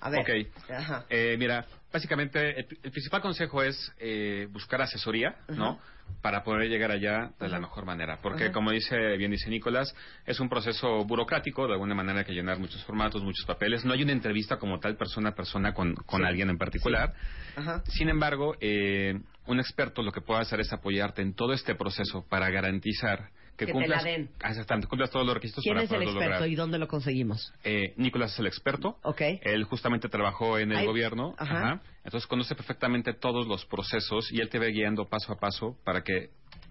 A 0.00 0.10
ver. 0.10 0.20
Ok. 0.20 0.70
Ajá. 0.70 1.04
Eh, 1.08 1.36
mira, 1.38 1.64
básicamente 1.92 2.60
el, 2.60 2.66
el 2.82 2.90
principal 2.90 3.20
consejo 3.22 3.62
es 3.62 3.92
eh, 3.98 4.46
buscar 4.52 4.80
asesoría, 4.82 5.36
¿no? 5.48 5.80
Para 6.22 6.44
poder 6.44 6.68
llegar 6.68 6.92
allá 6.92 7.32
de 7.40 7.48
la 7.48 7.58
mejor 7.58 7.84
manera. 7.84 8.18
Porque, 8.22 8.52
como 8.52 8.70
dice 8.70 9.16
bien 9.16 9.32
dice 9.32 9.50
Nicolás, 9.50 9.92
es 10.24 10.38
un 10.38 10.48
proceso 10.48 11.04
burocrático, 11.04 11.66
de 11.66 11.72
alguna 11.72 11.96
manera 11.96 12.20
hay 12.20 12.24
que 12.24 12.32
llenar 12.32 12.58
muchos 12.60 12.84
formatos, 12.84 13.22
muchos 13.24 13.44
papeles. 13.44 13.84
No 13.84 13.92
hay 13.92 14.02
una 14.02 14.12
entrevista 14.12 14.58
como 14.58 14.78
tal 14.78 14.96
persona 14.96 15.30
a 15.30 15.34
persona 15.34 15.74
con, 15.74 15.94
con 15.94 16.20
Sí. 16.20 16.26
alguien 16.26 16.50
en 16.50 16.58
particular. 16.58 17.12
Ajá. 17.56 17.82
Sin 17.88 18.08
embargo, 18.08 18.54
eh, 18.60 19.18
un 19.46 19.60
experto 19.60 20.02
lo 20.02 20.12
que 20.12 20.20
puede 20.20 20.40
hacer 20.40 20.60
es 20.60 20.72
apoyarte 20.72 21.22
en 21.22 21.34
todo 21.34 21.52
este 21.52 21.74
proceso 21.74 22.24
para 22.28 22.50
garantizar 22.50 23.30
que, 23.56 23.64
Que 23.64 23.66
te 23.66 23.72
cumplas, 23.72 24.04
la 24.04 24.10
den. 24.10 24.28
Ah, 24.42 24.50
exactamente, 24.50 24.86
cumplas 24.86 25.10
todos 25.10 25.24
los 25.24 25.34
requisitos 25.34 25.64
¿Quién 25.64 25.76
para 25.76 25.84
es 25.84 25.90
el 25.90 26.02
experto 26.02 26.28
lograr. 26.30 26.48
y 26.48 26.54
dónde 26.56 26.78
lo 26.78 26.88
conseguimos? 26.88 27.52
Eh, 27.64 27.94
Nicolás 27.96 28.34
es 28.34 28.40
el 28.40 28.46
experto. 28.46 28.98
Ok. 29.02 29.22
Él 29.42 29.64
justamente 29.64 30.10
trabajó 30.10 30.58
en 30.58 30.72
el 30.72 30.84
gobierno. 30.84 31.34
Ajá. 31.38 31.58
ajá. 31.58 31.80
Entonces 32.04 32.26
conoce 32.26 32.54
perfectamente 32.54 33.14
todos 33.14 33.46
los 33.46 33.64
procesos 33.64 34.30
y 34.30 34.40
él 34.40 34.50
te 34.50 34.58
va 34.58 34.66
guiando 34.66 35.08
paso 35.08 35.32
a 35.32 35.36
paso 35.38 35.76
para 35.84 36.02
que 36.02 36.28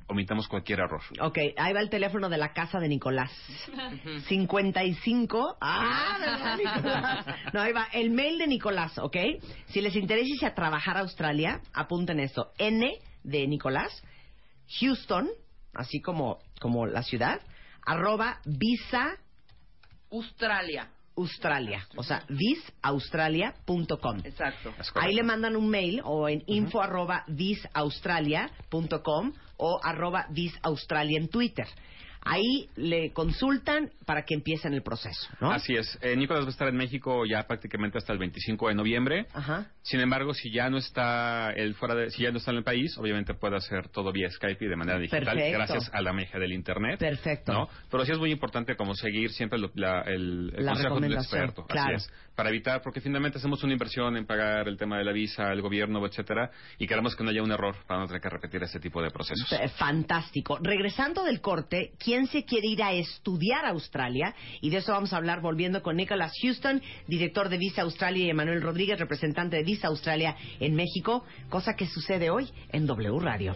omitamos 0.07 0.47
cualquier 0.47 0.79
error. 0.79 1.01
Ok, 1.19 1.37
ahí 1.57 1.73
va 1.73 1.79
el 1.79 1.89
teléfono 1.89 2.29
de 2.29 2.37
la 2.37 2.53
casa 2.53 2.79
de 2.79 2.87
Nicolás. 2.87 3.31
55. 4.27 5.57
Ah, 5.61 6.17
¿verdad, 6.19 6.57
Nicolás? 6.57 7.25
No, 7.53 7.61
ahí 7.61 7.73
va. 7.73 7.87
El 7.91 8.11
mail 8.11 8.37
de 8.37 8.47
Nicolás, 8.47 8.97
¿ok? 8.97 9.17
Si 9.67 9.81
les 9.81 9.95
interesa 9.95 10.27
irse 10.27 10.45
a 10.45 10.53
trabajar 10.53 10.97
a 10.97 11.01
Australia, 11.01 11.61
apunten 11.73 12.19
esto. 12.19 12.51
N 12.57 12.99
de 13.23 13.47
Nicolás, 13.47 14.03
Houston, 14.79 15.29
así 15.73 16.01
como, 16.01 16.39
como 16.59 16.85
la 16.85 17.03
ciudad, 17.03 17.41
arroba 17.85 18.39
visa 18.45 19.17
Australia. 20.11 20.89
Australia. 21.17 21.87
O 21.95 22.03
sea, 22.03 22.23
visaustralia.com. 22.29 24.19
Exacto. 24.23 24.73
Ahí 24.95 25.13
le 25.13 25.23
mandan 25.23 25.55
un 25.55 25.69
mail 25.69 26.01
o 26.03 26.27
en 26.27 26.43
info 26.47 26.81
arroba 26.81 27.23
visaustralia.com 27.27 29.31
o 29.57 29.79
arroba 29.81 30.27
visaustralia 30.29 31.17
en 31.17 31.29
Twitter. 31.29 31.67
Ahí 32.25 32.69
le 32.75 33.13
consultan 33.13 33.91
para 34.05 34.23
que 34.25 34.33
empiecen 34.33 34.73
el 34.73 34.81
proceso, 34.81 35.29
¿no? 35.39 35.51
Así 35.51 35.75
es. 35.75 35.97
Eh, 36.01 36.15
Nicolás 36.15 36.43
va 36.43 36.47
a 36.47 36.51
estar 36.51 36.67
en 36.67 36.75
México 36.75 37.23
ya 37.25 37.43
prácticamente 37.47 37.97
hasta 37.99 38.13
el 38.13 38.19
25 38.19 38.67
de 38.69 38.75
noviembre. 38.75 39.27
Ajá. 39.33 39.67
Sin 39.83 39.99
embargo, 39.99 40.33
si 40.33 40.51
ya 40.51 40.69
no 40.69 40.77
está 40.77 41.51
él 41.51 41.75
fuera 41.75 41.93
de, 41.95 42.09
si 42.09 42.23
ya 42.23 42.31
no 42.31 42.37
está 42.39 42.49
en 42.51 42.57
el 42.57 42.63
país, 42.63 42.97
obviamente 42.97 43.35
puede 43.35 43.57
hacer 43.57 43.89
todo 43.89 44.11
vía 44.11 44.29
Skype 44.31 44.65
y 44.65 44.67
de 44.67 44.75
manera 44.75 44.97
digital, 44.97 45.23
Perfecto. 45.23 45.57
gracias 45.57 45.91
a 45.93 46.01
la 46.01 46.13
magia 46.13 46.39
del 46.39 46.51
internet. 46.53 46.99
Perfecto. 46.99 47.53
¿no? 47.53 47.69
Pero 47.91 48.03
sí 48.05 48.11
es 48.11 48.17
muy 48.17 48.31
importante 48.31 48.75
como 48.75 48.95
seguir 48.95 49.31
siempre 49.31 49.59
lo- 49.59 49.71
la- 49.75 50.01
el, 50.01 50.51
el 50.55 50.65
La 50.65 50.71
consejo 50.73 50.99
del 50.99 51.13
experto. 51.13 51.65
claro. 51.67 51.95
Así 51.97 52.07
es. 52.07 52.13
Para 52.35 52.49
evitar, 52.49 52.81
porque 52.81 52.99
finalmente 52.99 53.37
hacemos 53.37 53.63
una 53.63 53.73
inversión 53.73 54.17
en 54.17 54.25
pagar 54.25 54.67
el 54.67 54.77
tema 54.77 54.97
de 54.97 55.05
la 55.05 55.11
visa, 55.11 55.51
el 55.51 55.61
gobierno, 55.61 56.05
etcétera, 56.05 56.51
y 56.77 56.85
queremos 56.85 57.15
que 57.15 57.23
no 57.23 57.29
haya 57.29 57.41
un 57.41 57.51
error 57.51 57.75
para 57.87 58.01
no 58.01 58.07
tener 58.07 58.21
que 58.21 58.29
repetir 58.29 58.61
ese 58.63 58.79
tipo 58.79 59.01
de 59.01 59.09
procesos. 59.09 59.47
Fantástico. 59.77 60.57
Regresando 60.61 61.23
del 61.23 61.39
corte, 61.39 61.93
¿quién 61.97 62.27
se 62.27 62.43
quiere 62.43 62.67
ir 62.67 62.83
a 62.83 62.91
estudiar 62.93 63.65
a 63.65 63.69
Australia? 63.69 64.35
Y 64.61 64.69
de 64.69 64.77
eso 64.77 64.91
vamos 64.91 65.13
a 65.13 65.17
hablar 65.17 65.41
volviendo 65.41 65.81
con 65.81 65.95
Nicholas 65.95 66.33
Houston, 66.41 66.81
director 67.07 67.49
de 67.49 67.57
Visa 67.57 67.83
Australia, 67.83 68.25
y 68.25 68.29
Emanuel 68.29 68.61
Rodríguez, 68.61 68.99
representante 68.99 69.57
de 69.57 69.63
Visa 69.63 69.87
Australia 69.87 70.35
en 70.59 70.75
México, 70.75 71.25
cosa 71.49 71.75
que 71.75 71.87
sucede 71.87 72.29
hoy 72.29 72.49
en 72.71 72.85
W 72.85 73.19
Radio. 73.19 73.55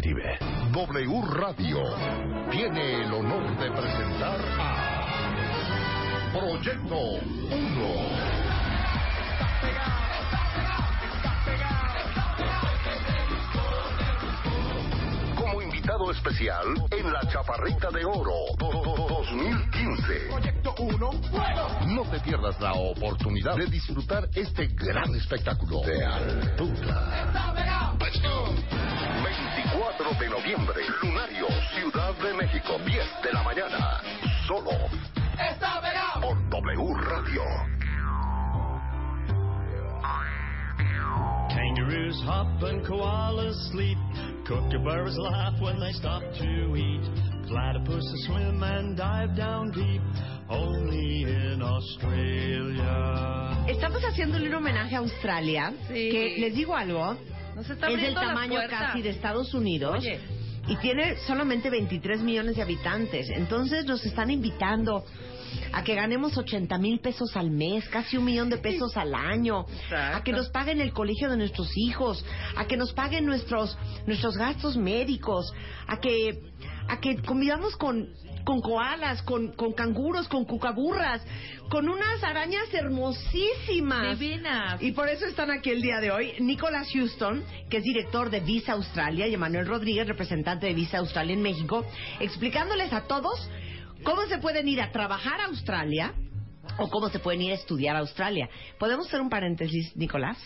Escribe. 0.00 0.38
W 0.72 1.22
Radio 1.34 1.82
tiene 2.50 3.04
el 3.04 3.12
honor 3.12 3.54
de 3.58 3.70
presentar 3.70 4.40
a 4.58 6.30
Proyecto 6.32 6.96
1. 6.96 8.39
Invitado 15.90 16.12
especial 16.12 16.66
en 16.92 17.12
la 17.12 17.20
Chaparrita 17.28 17.90
de 17.90 18.04
Oro 18.04 18.54
2015. 18.56 20.28
Proyecto 20.30 20.72
1. 20.78 21.10
No 21.86 22.04
te 22.04 22.20
pierdas 22.20 22.60
la 22.60 22.74
oportunidad 22.74 23.56
de 23.56 23.66
disfrutar 23.66 24.28
este 24.32 24.68
gran 24.68 25.12
espectáculo 25.16 25.80
de 25.80 26.04
altura. 26.04 27.96
24 27.98 30.10
de 30.20 30.28
noviembre, 30.28 30.80
Lunario, 31.02 31.48
Ciudad 31.74 32.14
de 32.14 32.34
México, 32.34 32.78
10 32.86 33.06
de 33.24 33.32
la 33.32 33.42
mañana. 33.42 34.00
Solo 34.46 34.70
por 36.20 36.50
W 36.50 36.94
Radio. 36.94 37.79
Kangaroos 41.60 42.16
hop 42.24 42.62
and 42.62 42.80
koalas 42.86 43.54
sleep. 43.70 43.98
Kookaburras 44.48 45.16
laugh 45.18 45.60
when 45.60 45.78
they 45.78 45.92
stop 45.92 46.22
to 46.22 46.74
eat. 46.74 47.04
Platypuses 47.50 48.26
swim 48.26 48.62
and 48.62 48.96
dive 48.96 49.36
down 49.36 49.70
deep. 49.70 50.00
Only 50.48 51.24
in 51.24 51.60
Australia. 51.60 52.94
Estamos 53.68 54.02
haciéndole 54.02 54.48
un 54.48 54.54
homenaje 54.54 54.96
a 54.96 55.00
Australia, 55.00 55.72
que 55.88 56.36
les 56.38 56.54
digo 56.54 56.74
algo, 56.74 57.16
Nos 57.54 57.68
está 57.68 57.90
es 57.90 58.00
del 58.00 58.14
tamaño 58.14 58.58
casi 58.70 59.02
de 59.02 59.10
Estados 59.10 59.52
Unidos. 59.52 59.98
Oye. 59.98 60.18
Y 60.66 60.76
tiene 60.76 61.16
solamente 61.26 61.68
23 61.68 62.22
millones 62.22 62.56
de 62.56 62.62
habitantes. 62.62 63.28
Entonces 63.28 63.84
nos 63.84 64.04
están 64.06 64.30
invitando 64.30 65.04
a 65.72 65.82
que 65.84 65.94
ganemos 65.94 66.36
80 66.36 66.78
mil 66.78 67.00
pesos 67.00 67.36
al 67.36 67.50
mes, 67.50 67.88
casi 67.88 68.16
un 68.16 68.24
millón 68.24 68.50
de 68.50 68.58
pesos 68.58 68.96
al 68.96 69.14
año, 69.14 69.66
a 69.92 70.22
que 70.22 70.32
nos 70.32 70.48
paguen 70.48 70.80
el 70.80 70.92
colegio 70.92 71.30
de 71.30 71.36
nuestros 71.36 71.70
hijos, 71.76 72.24
a 72.56 72.66
que 72.66 72.76
nos 72.76 72.92
paguen 72.92 73.26
nuestros 73.26 73.76
nuestros 74.06 74.36
gastos 74.36 74.76
médicos, 74.76 75.52
a 75.86 75.98
que 75.98 76.40
a 76.88 77.00
que 77.00 77.22
convivamos 77.22 77.76
con 77.76 78.08
con 78.44 78.60
koalas, 78.60 79.22
con, 79.22 79.52
con 79.52 79.72
canguros, 79.72 80.28
con 80.28 80.44
cucaburras, 80.44 81.22
con 81.68 81.88
unas 81.88 82.22
arañas 82.22 82.72
hermosísimas. 82.72 84.18
Divinas. 84.18 84.82
Y 84.82 84.92
por 84.92 85.08
eso 85.08 85.26
están 85.26 85.50
aquí 85.50 85.70
el 85.70 85.82
día 85.82 86.00
de 86.00 86.10
hoy 86.10 86.32
Nicholas 86.40 86.88
Houston, 86.92 87.44
que 87.68 87.78
es 87.78 87.84
director 87.84 88.30
de 88.30 88.40
Visa 88.40 88.72
Australia, 88.72 89.26
y 89.28 89.34
Emanuel 89.34 89.66
Rodríguez, 89.66 90.06
representante 90.06 90.66
de 90.66 90.74
Visa 90.74 90.98
Australia 90.98 91.34
en 91.34 91.42
México, 91.42 91.84
explicándoles 92.18 92.92
a 92.92 93.02
todos 93.02 93.48
cómo 94.04 94.26
se 94.26 94.38
pueden 94.38 94.68
ir 94.68 94.80
a 94.80 94.90
trabajar 94.92 95.40
a 95.40 95.46
Australia 95.46 96.14
o 96.78 96.88
cómo 96.88 97.08
se 97.08 97.18
pueden 97.18 97.42
ir 97.42 97.52
a 97.52 97.54
estudiar 97.54 97.96
a 97.96 98.00
Australia. 98.00 98.48
¿Podemos 98.78 99.06
hacer 99.06 99.20
un 99.20 99.30
paréntesis, 99.30 99.94
Nicolás? 99.96 100.38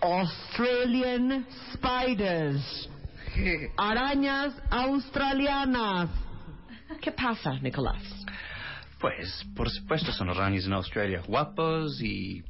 Australian 0.00 1.46
spiders. 1.74 2.88
Arañas 3.76 4.54
australianas. 4.70 6.10
¿Qué 7.00 7.12
pasa, 7.12 7.52
Nicolás? 7.60 8.02
Pues, 8.98 9.44
por 9.56 9.70
supuesto, 9.70 10.12
son 10.12 10.30
arañas 10.30 10.66
en 10.66 10.72
Australia. 10.72 11.22
Guapos 11.26 12.00
y 12.02 12.42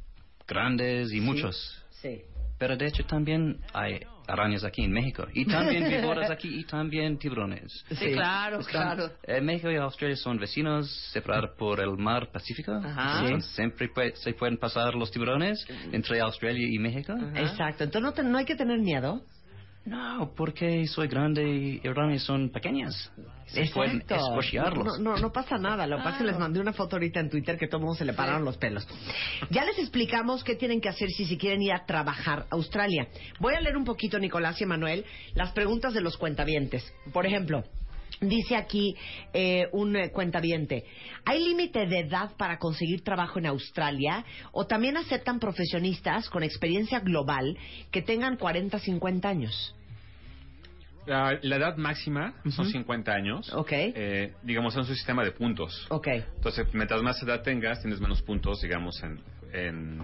grandes 0.47 1.13
y 1.13 1.21
muchos. 1.21 1.81
Sí. 2.01 2.21
Pero 2.57 2.75
de 2.75 2.87
hecho 2.87 3.05
también 3.05 3.59
hay 3.73 4.01
arañas 4.31 4.63
aquí 4.63 4.83
en 4.83 4.91
México. 4.91 5.25
Y 5.33 5.45
también 5.45 5.89
víboras 6.01 6.29
aquí 6.31 6.59
y 6.59 6.63
también 6.65 7.17
tiburones. 7.17 7.71
Sí, 7.89 8.11
claro, 8.13 8.59
Están- 8.59 8.95
claro. 8.97 9.11
eh, 9.23 9.41
México 9.41 9.69
y 9.71 9.75
Australia 9.77 10.15
son 10.15 10.37
vecinos 10.37 10.89
separados 11.11 11.51
por 11.57 11.79
el 11.79 11.97
mar 11.97 12.31
Pacífico. 12.31 12.71
Ajá. 12.73 13.39
Siempre 13.41 13.89
pue- 13.91 14.13
se 14.15 14.33
pueden 14.33 14.57
pasar 14.57 14.95
los 14.95 15.11
tiburones 15.11 15.65
entre 15.91 16.19
Australia 16.21 16.67
y 16.69 16.79
México. 16.79 17.13
Exacto. 17.35 17.83
Entonces 17.83 18.01
no, 18.01 18.13
te- 18.13 18.23
no 18.23 18.37
hay 18.37 18.45
que 18.45 18.55
tener 18.55 18.79
miedo. 18.79 19.21
No, 19.83 20.31
porque 20.35 20.85
soy 20.87 21.07
grande 21.07 21.43
y 21.43 22.19
son 22.19 22.49
pequeñas. 22.49 23.11
Se 23.47 23.65
pueden 23.73 24.03
escochearlos. 24.07 24.99
No, 24.99 25.15
no, 25.15 25.17
no 25.17 25.31
pasa 25.31 25.57
nada. 25.57 25.87
Lo 25.87 25.97
que 25.97 26.03
pasa 26.03 26.17
es 26.17 26.17
que 26.19 26.27
les 26.27 26.39
mandé 26.39 26.59
una 26.59 26.71
foto 26.71 26.95
ahorita 26.95 27.19
en 27.19 27.29
Twitter 27.29 27.57
que 27.57 27.67
todo 27.67 27.77
el 27.77 27.85
mundo 27.85 27.97
se 27.97 28.05
le 28.05 28.13
pararon 28.13 28.45
los 28.45 28.57
pelos. 28.57 28.87
Ya 29.49 29.65
les 29.65 29.79
explicamos 29.79 30.43
qué 30.43 30.55
tienen 30.55 30.79
que 30.79 30.89
hacer 30.89 31.09
si 31.09 31.25
se 31.25 31.37
quieren 31.37 31.61
ir 31.61 31.73
a 31.73 31.85
trabajar 31.85 32.45
a 32.49 32.55
Australia. 32.55 33.07
Voy 33.39 33.55
a 33.55 33.59
leer 33.59 33.75
un 33.75 33.83
poquito, 33.83 34.19
Nicolás 34.19 34.61
y 34.61 34.65
Manuel, 34.65 35.03
las 35.33 35.51
preguntas 35.51 35.93
de 35.93 36.01
los 36.01 36.15
cuentavientes. 36.15 36.93
Por 37.11 37.25
ejemplo, 37.25 37.63
dice 38.21 38.55
aquí 38.55 38.95
eh, 39.33 39.67
un 39.71 39.95
eh, 39.95 40.11
cuentaviente, 40.11 40.85
¿hay 41.25 41.43
límite 41.43 41.87
de 41.87 41.99
edad 42.01 42.31
para 42.37 42.57
conseguir 42.57 43.03
trabajo 43.03 43.39
en 43.39 43.47
Australia? 43.47 44.23
¿O 44.51 44.65
también 44.67 44.95
aceptan 44.95 45.39
profesionistas 45.39 46.29
con 46.29 46.43
experiencia 46.43 46.99
global 46.99 47.57
que 47.91 48.01
tengan 48.01 48.37
40, 48.37 48.79
50 48.79 49.27
años? 49.27 49.75
La, 51.07 51.39
la 51.41 51.55
edad 51.55 51.77
máxima 51.77 52.35
son 52.51 52.67
50 52.67 53.11
años. 53.11 53.51
Ok. 53.55 53.71
Eh, 53.73 54.33
digamos, 54.43 54.75
es 54.75 54.87
un 54.87 54.95
sistema 54.95 55.23
de 55.23 55.31
puntos. 55.31 55.87
Ok. 55.89 56.07
Entonces, 56.35 56.67
mientras 56.73 57.01
más 57.01 57.21
edad 57.23 57.41
tengas, 57.41 57.81
tienes 57.81 57.99
menos 57.99 58.21
puntos, 58.21 58.61
digamos, 58.61 59.01
en, 59.01 59.19
en- 59.51 60.03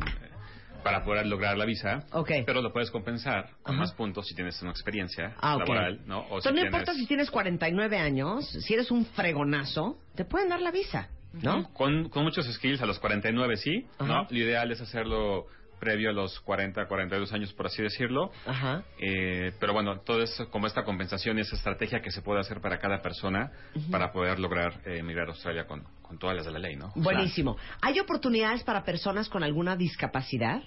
para 0.83 1.03
poder 1.03 1.25
lograr 1.27 1.57
la 1.57 1.65
visa. 1.65 2.05
Ok. 2.11 2.31
Pero 2.45 2.61
lo 2.61 2.71
puedes 2.71 2.91
compensar 2.91 3.49
con 3.63 3.75
Ajá. 3.75 3.81
más 3.81 3.93
puntos 3.93 4.25
si 4.27 4.35
tienes 4.35 4.61
una 4.61 4.71
experiencia 4.71 5.35
Ah, 5.39 5.57
laboral, 5.57 6.01
¿no? 6.05 6.19
O 6.29 6.41
si 6.41 6.47
Entonces, 6.47 6.51
no 6.51 6.55
tienes- 6.61 6.65
importa 6.73 6.93
si 6.93 7.05
tienes 7.07 7.31
49 7.31 7.97
años, 7.97 8.47
si 8.49 8.73
eres 8.73 8.91
un 8.91 9.05
fregonazo, 9.05 9.97
te 10.15 10.25
pueden 10.25 10.49
dar 10.49 10.61
la 10.61 10.71
visa, 10.71 11.09
¿no? 11.33 11.71
Con, 11.73 12.09
con 12.09 12.23
muchos 12.23 12.45
skills, 12.51 12.81
a 12.81 12.85
los 12.85 12.99
49 12.99 13.57
sí, 13.57 13.85
Ajá. 13.99 14.07
¿no? 14.07 14.27
Lo 14.29 14.37
ideal 14.37 14.71
es 14.71 14.81
hacerlo 14.81 15.45
previo 15.79 16.09
a 16.09 16.13
los 16.13 16.39
40, 16.39 16.87
42 16.87 17.31
años, 17.33 17.53
por 17.53 17.67
así 17.67 17.83
decirlo. 17.83 18.31
Ajá. 18.47 18.81
Eh, 18.99 19.51
pero 19.59 19.73
bueno, 19.73 19.99
todo 19.99 20.23
es 20.23 20.35
como 20.49 20.65
esta 20.65 20.83
compensación 20.83 21.37
y 21.37 21.41
esa 21.41 21.55
estrategia 21.55 21.99
que 22.01 22.09
se 22.09 22.23
puede 22.23 22.39
hacer 22.39 22.61
para 22.61 22.79
cada 22.79 22.99
persona 23.03 23.51
para 23.91 24.11
poder 24.11 24.39
lograr 24.39 24.73
eh, 24.87 24.97
emigrar 24.97 25.27
a 25.27 25.31
Australia 25.33 25.67
con, 25.67 25.83
con 26.07 26.17
todas 26.17 26.35
las 26.35 26.45
de 26.45 26.51
la 26.53 26.59
ley, 26.59 26.75
¿no? 26.75 26.91
Buenísimo. 26.95 27.57
¿Hay 27.81 27.99
oportunidades 27.99 28.63
para 28.63 28.83
personas 28.83 29.29
con 29.29 29.43
alguna 29.43 29.75
discapacidad? 29.75 30.61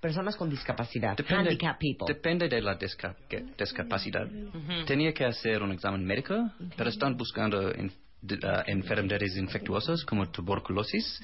Personas 0.00 0.36
con 0.36 0.48
discapacidad. 0.50 1.16
Depende, 1.16 1.50
Handicap 1.50 1.78
people. 1.78 2.06
depende 2.06 2.48
de 2.48 2.60
la 2.60 2.78
disca- 2.78 3.16
que- 3.28 3.44
discapacidad. 3.58 4.28
Tenía 4.86 5.12
que 5.12 5.24
hacer 5.24 5.62
un 5.62 5.72
examen 5.72 6.04
médico, 6.04 6.50
pero 6.76 6.90
están 6.90 7.16
buscando 7.16 7.72
ah, 8.44 8.64
enfermedades 8.66 9.36
infectuosas 9.36 10.04
como 10.04 10.30
tuberculosis 10.30 11.20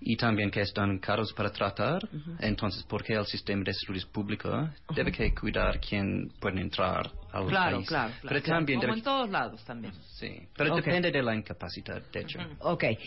y 0.00 0.16
también 0.16 0.50
que 0.50 0.60
están 0.60 0.98
caros 0.98 1.32
para 1.32 1.50
tratar. 1.50 2.00
Entonces, 2.40 2.84
porque 2.88 3.14
el 3.14 3.26
sistema 3.26 3.62
de 3.64 3.72
salud 3.74 4.02
público 4.12 4.68
debe 4.94 5.12
que 5.12 5.34
cuidar 5.34 5.80
quién 5.80 6.30
puede 6.40 6.60
entrar 6.60 7.10
al 7.32 7.46
Claro, 7.46 7.76
país. 7.78 7.88
claro, 7.88 8.12
claro. 8.20 8.28
Pero 8.28 8.42
también 8.42 8.80
Como 8.80 8.92
debe- 8.92 8.98
en 8.98 9.04
todos 9.04 9.30
lados 9.30 9.64
también. 9.64 9.92
sí, 10.18 10.40
pero 10.56 10.74
Ok. 10.74 10.84
depende 10.84 11.10
de 11.10 11.22
la 11.22 11.34
incapacidad, 11.34 12.02
de 12.12 12.20
hecho. 12.20 12.38
Ok. 12.60 12.84
Eh, 12.84 12.98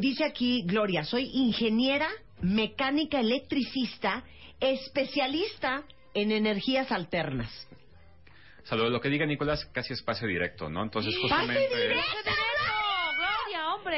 dice 0.00 0.24
aquí 0.24 0.62
Gloria, 0.66 1.04
soy 1.04 1.30
ingeniera, 1.32 2.08
mecánica 2.40 3.20
electricista, 3.20 4.22
especialista 4.60 5.82
en 6.14 6.32
energías 6.32 6.90
alternas. 6.90 7.50
Salvo 8.64 8.84
lo 8.90 9.00
que 9.00 9.08
diga 9.08 9.24
Nicolás, 9.24 9.64
casi 9.72 9.94
es 9.94 10.02
pase 10.02 10.26
directo, 10.26 10.68
¿no? 10.68 10.82
Entonces, 10.82 11.14
¡Pase 11.14 11.22
justamente... 11.22 11.68
directo! 11.76 12.30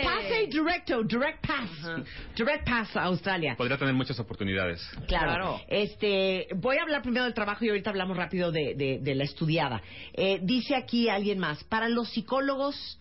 Pase 0.02 0.46
directo, 0.48 1.02
direct 1.04 1.46
pass. 1.46 2.04
Direct 2.36 2.64
pass 2.68 2.96
a 2.96 3.02
Australia. 3.04 3.54
Podría 3.56 3.76
tener 3.78 3.94
muchas 3.94 4.18
oportunidades. 4.20 4.80
Claro. 5.06 5.26
Claro. 5.32 5.60
Este, 5.68 6.46
voy 6.56 6.76
a 6.78 6.82
hablar 6.82 7.02
primero 7.02 7.24
del 7.24 7.34
trabajo 7.34 7.64
y 7.64 7.68
ahorita 7.68 7.90
hablamos 7.90 8.16
rápido 8.16 8.50
de, 8.52 8.74
de- 8.74 8.98
de 9.00 9.14
la 9.14 9.24
estudiada. 9.24 9.80
Eh, 10.12 10.38
dice 10.42 10.74
aquí 10.76 11.08
alguien 11.08 11.38
más, 11.38 11.62
para 11.64 11.88
los 11.88 12.08
psicólogos, 12.10 12.98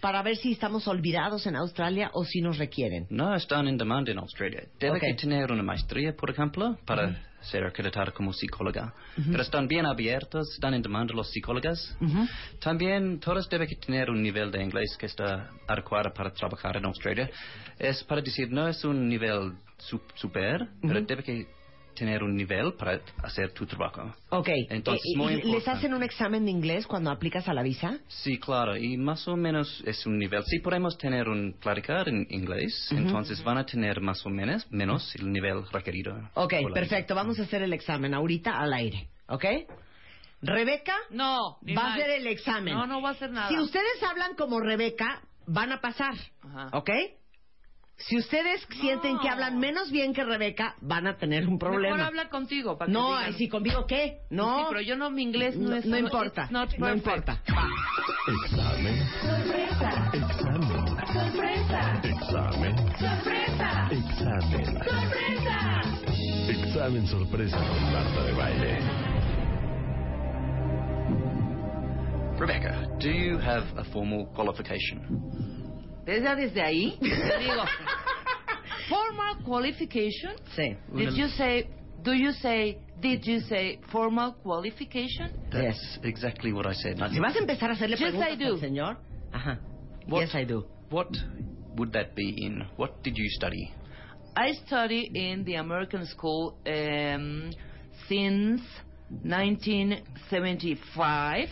para 0.00 0.22
ver 0.22 0.36
si 0.36 0.52
estamos 0.52 0.88
olvidados 0.88 1.46
en 1.46 1.56
Australia 1.56 2.10
o 2.14 2.24
si 2.24 2.40
nos 2.40 2.56
requieren? 2.56 3.06
No, 3.10 3.34
están 3.34 3.68
en 3.68 3.76
demand 3.76 4.08
en 4.08 4.18
Australia. 4.18 4.62
Debe 4.78 4.98
que 4.98 5.12
tener 5.14 5.52
una 5.52 5.62
maestría, 5.62 6.14
por 6.16 6.30
ejemplo, 6.30 6.78
para 6.86 7.20
ser 7.42 7.64
acreditada 7.64 8.10
como 8.12 8.32
psicóloga. 8.32 8.92
Ujú. 9.16 9.30
Pero 9.30 9.42
están 9.42 9.66
bien 9.68 9.86
abiertos, 9.86 10.52
están 10.54 10.74
en 10.74 10.82
demanda 10.82 11.14
los 11.14 11.30
psicólogos. 11.30 11.96
También 12.60 13.18
todos 13.20 13.48
deben 13.48 13.68
que 13.68 13.76
tener 13.76 14.10
un 14.10 14.22
nivel 14.22 14.50
de 14.50 14.62
inglés 14.62 14.96
que 14.98 15.06
está 15.06 15.50
adecuado 15.66 16.12
para 16.12 16.32
trabajar 16.32 16.76
en 16.76 16.84
Australia. 16.84 17.30
Es 17.78 18.04
para 18.04 18.20
decir, 18.20 18.50
no 18.50 18.68
es 18.68 18.84
un 18.84 19.08
nivel 19.08 19.52
su- 19.78 20.00
super, 20.14 20.68
pero 20.82 21.00
debe 21.02 21.22
que 21.22 21.46
tener 22.00 22.22
un 22.22 22.34
nivel 22.34 22.72
para 22.78 22.98
hacer 23.22 23.52
tu 23.52 23.66
trabajo. 23.66 24.14
Ok. 24.30 24.48
Entonces, 24.70 25.04
Eh, 25.14 25.18
muy 25.18 25.34
¿y 25.34 25.42
¿Les 25.52 25.68
hacen 25.68 25.92
un 25.92 26.02
examen 26.02 26.46
de 26.46 26.50
inglés 26.50 26.86
cuando 26.86 27.10
aplicas 27.10 27.46
a 27.46 27.52
la 27.52 27.62
visa? 27.62 27.98
Sí, 28.08 28.38
claro, 28.38 28.74
y 28.74 28.96
más 28.96 29.28
o 29.28 29.36
menos 29.36 29.82
es 29.86 30.06
un 30.06 30.18
nivel. 30.18 30.42
Si 30.46 30.60
podemos 30.60 30.96
tener 30.96 31.28
un 31.28 31.52
platicar 31.60 32.08
en 32.08 32.26
inglés, 32.30 32.88
Ujú. 32.90 33.02
entonces 33.02 33.44
van 33.44 33.58
a 33.58 33.66
tener 33.66 34.00
más 34.00 34.24
o 34.24 34.30
menos 34.30 34.66
menos 34.72 35.14
el 35.16 35.30
nivel 35.30 35.62
requerido. 35.70 36.16
Ok, 36.34 36.54
perfecto. 36.72 37.14
Vamos 37.14 37.38
a 37.38 37.42
hacer 37.42 37.62
el 37.62 37.74
examen 37.74 38.14
ahorita 38.14 38.58
al 38.58 38.72
aire. 38.72 39.08
¿Ok? 39.28 39.44
Rebeca 40.42 40.96
No, 41.10 41.58
va 41.76 41.82
a 41.82 41.92
hacer 41.94 42.10
el 42.10 42.26
examen. 42.28 42.72
No, 42.72 42.86
no 42.86 43.02
va 43.02 43.10
a 43.10 43.12
hacer 43.12 43.30
nada. 43.30 43.48
Si 43.50 43.58
ustedes 43.58 44.02
hablan 44.02 44.34
como 44.36 44.58
Rebeca, 44.60 45.20
van 45.46 45.70
a 45.72 45.80
pasar. 45.82 46.14
Ajá. 46.42 46.70
¿Ok? 46.72 46.90
Si 48.06 48.16
ustedes 48.16 48.66
sienten 48.80 49.18
que 49.18 49.28
hablan 49.28 49.58
menos 49.58 49.90
bien 49.90 50.14
que 50.14 50.24
Rebeca, 50.24 50.74
van 50.80 51.06
a 51.06 51.16
tener 51.16 51.46
un 51.46 51.58
problema. 51.58 51.96
Mejor 51.96 52.08
habla 52.08 52.28
contigo 52.30 52.78
para 52.78 52.86
que 52.86 52.92
no, 52.92 53.18
digan. 53.18 53.34
sí, 53.34 53.48
conmigo 53.48 53.86
qué? 53.86 54.20
No. 54.30 54.58
Sí, 54.58 54.64
pero 54.70 54.80
yo 54.80 54.96
no, 54.96 55.10
mi 55.10 55.22
inglés 55.22 55.56
no, 55.56 55.70
No- 55.70 55.76
es... 55.76 55.84
no 55.84 55.98
importa, 55.98 56.48
no 56.50 56.66
perfect. 56.66 56.96
importa. 56.96 57.42
Examen. 58.44 59.06
Sorpresa. 59.20 60.10
Examen. 60.14 60.96
Sorpresa. 61.12 62.00
Examen. 62.02 62.76
Sorpresa. 62.98 63.88
Examen. 63.90 64.64
Sorpresa. 64.64 65.84
Examen 66.48 67.06
sorpresa 67.06 67.56
con 67.58 67.92
Marta 67.92 68.24
de 68.24 68.32
Baile. 68.32 68.78
Rebecca, 72.38 72.86
do 72.98 73.10
you 73.10 73.38
have 73.38 73.64
a 73.76 73.84
formal 73.92 74.26
qualification? 74.34 75.49
Desde, 76.04 76.34
desde 76.36 76.62
ahí, 76.62 76.96
te 77.00 77.38
digo, 77.40 77.64
formal 78.88 79.36
qualification. 79.44 80.32
Sí. 80.56 80.76
Did 80.94 81.14
you 81.14 81.28
say, 81.28 81.68
do 82.02 82.12
you 82.12 82.32
say, 82.32 82.78
did 83.00 83.24
you 83.24 83.40
say 83.40 83.78
formal 83.92 84.34
qualification? 84.42 85.30
That's 85.50 85.98
exactly 86.02 86.52
what 86.52 86.66
I 86.66 86.74
said. 86.74 86.98
Si 87.10 87.18
vas 87.20 87.36
a 87.36 87.40
empezar 87.40 87.70
a 87.70 87.74
hacerle 87.74 87.96
Yes, 87.96 88.00
preguntas 88.00 88.32
I 88.32 88.36
do. 88.36 88.54
al 88.54 88.60
señor, 88.60 88.96
ajá. 89.32 89.58
What- 90.06 90.20
Yes, 90.22 90.34
I 90.34 90.44
do. 90.44 90.64
What 90.90 91.08
would 91.76 91.92
that 91.92 92.14
be 92.16 92.34
in? 92.44 92.64
What 92.76 93.02
did 93.02 93.16
you 93.16 93.28
study? 93.30 93.70
I 94.36 94.52
study 94.66 95.10
in 95.14 95.44
the 95.44 95.54
American 95.56 96.04
school 96.06 96.56
um, 96.66 97.52
since 98.08 98.60
1975, 99.22 101.48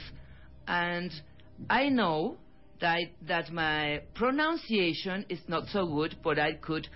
and 0.66 1.10
I 1.68 1.88
know 1.88 2.36
that 2.80 3.52
my 3.52 4.02
pronunciation 4.14 5.26
is 5.28 5.40
not 5.48 5.68
so 5.68 5.86
good, 5.86 6.16
but 6.22 6.38
I 6.38 6.54
could 6.54 6.88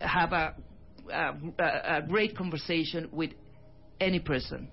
have 0.00 0.32
a 0.32 0.54
a, 1.10 1.34
a, 1.58 1.96
a 1.98 2.02
great 2.08 2.36
conversation 2.36 3.08
with 3.12 3.30
any 4.00 4.20
person. 4.20 4.68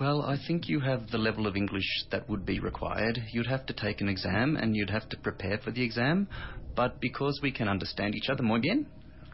Well, 0.00 0.22
I 0.22 0.36
think 0.46 0.68
you 0.68 0.80
have 0.80 1.10
the 1.10 1.18
level 1.18 1.46
of 1.46 1.56
English 1.56 2.06
that 2.10 2.28
would 2.28 2.46
be 2.46 2.58
required. 2.58 3.20
You'd 3.32 3.46
have 3.46 3.66
to 3.66 3.74
take 3.74 4.00
an 4.00 4.08
exam 4.08 4.56
and 4.56 4.74
you'd 4.74 4.90
have 4.90 5.08
to 5.10 5.16
prepare 5.18 5.58
for 5.58 5.70
the 5.70 5.82
exam. 5.82 6.28
But 6.74 7.00
because 7.00 7.38
we 7.42 7.52
can 7.52 7.68
understand 7.68 8.14
each 8.14 8.30
other 8.30 8.42
muy 8.42 8.60
bien, 8.60 8.86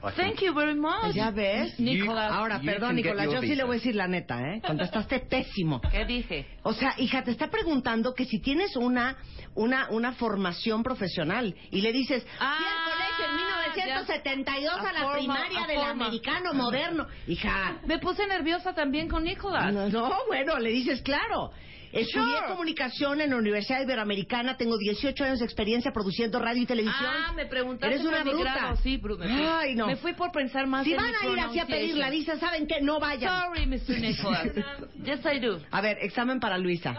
I 0.08 0.12
Thank 0.12 0.40
you 0.42 0.54
very 0.54 0.74
much. 0.74 1.14
Ya 1.14 1.30
ves, 1.30 1.78
Nicolás. 1.80 2.30
Ahora, 2.32 2.58
you 2.60 2.66
perdón, 2.66 2.96
Nicolás, 2.96 3.26
yo 3.30 3.40
sí 3.40 3.54
le 3.54 3.64
voy 3.64 3.76
a 3.76 3.78
decir 3.78 3.94
la 3.94 4.08
neta, 4.08 4.40
¿eh? 4.40 4.60
Contestaste 4.66 5.20
pésimo. 5.20 5.80
¿Qué 5.80 6.04
dije? 6.04 6.46
O 6.62 6.72
sea, 6.72 6.94
hija, 6.98 7.22
te 7.24 7.30
está 7.30 7.48
preguntando 7.48 8.14
que 8.14 8.24
si 8.24 8.40
tienes 8.40 8.76
una 8.76 9.16
una 9.54 9.88
una 9.90 10.12
formación 10.12 10.82
profesional 10.82 11.54
y 11.70 11.80
le 11.80 11.92
dices, 11.92 12.22
fui 12.24 12.46
al 12.46 12.84
colegio 12.84 13.24
en 13.30 13.36
1972 13.36 14.72
a, 14.74 14.88
A 14.88 14.92
la 14.92 15.00
forma- 15.00 15.16
primaria 15.18 15.64
a 15.64 15.66
del 15.66 15.76
forma. 15.76 15.90
americano 16.06 16.52
moderno. 16.54 17.06
Hija, 17.26 17.78
Me 17.86 17.98
puse 17.98 18.26
nerviosa 18.26 18.74
también 18.74 19.08
con 19.08 19.24
Nicolás. 19.24 19.72
no, 19.72 19.88
no, 19.88 20.12
bueno, 20.28 20.58
le 20.58 20.70
dices, 20.70 21.00
claro. 21.02 21.50
Estudié 21.96 22.36
Sure. 22.38 22.48
comunicación 22.48 23.20
en 23.22 23.30
la 23.30 23.36
Universidad 23.36 23.80
Iberoamericana, 23.82 24.56
tengo 24.56 24.76
18 24.76 25.24
años 25.24 25.38
de 25.38 25.44
experiencia 25.46 25.92
produciendo 25.92 26.38
radio 26.38 26.62
y 26.62 26.66
televisión. 26.66 27.10
Ah, 27.10 27.32
me 27.34 27.46
preguntaste 27.46 27.94
Eres 27.94 28.06
una 28.06 28.22
bruta. 28.22 28.52
grado. 28.54 28.76
Sí, 28.76 28.98
bru- 29.00 29.18
me 29.18 29.26
fui, 29.26 29.46
Ay, 29.46 29.74
no. 29.74 29.86
me 29.86 29.96
fui 29.96 30.12
por 30.12 30.30
pensar 30.30 30.66
más 30.66 30.84
Si 30.84 30.92
en 30.92 30.98
van 30.98 31.12
a 31.14 31.26
ir 31.32 31.40
así 31.40 31.58
a 31.58 31.66
pedir 31.66 31.96
la 31.96 32.10
visa, 32.10 32.36
¿saben 32.38 32.66
qué? 32.66 32.80
No 32.82 33.00
vayan. 33.00 33.42
Sorry, 33.42 33.66
Mr. 33.66 33.98
Nicholas. 34.00 34.48
yes, 35.04 35.20
I 35.24 35.38
do. 35.40 35.58
A 35.70 35.80
ver, 35.80 35.96
examen 36.02 36.38
para 36.38 36.58
Luisa. 36.58 36.94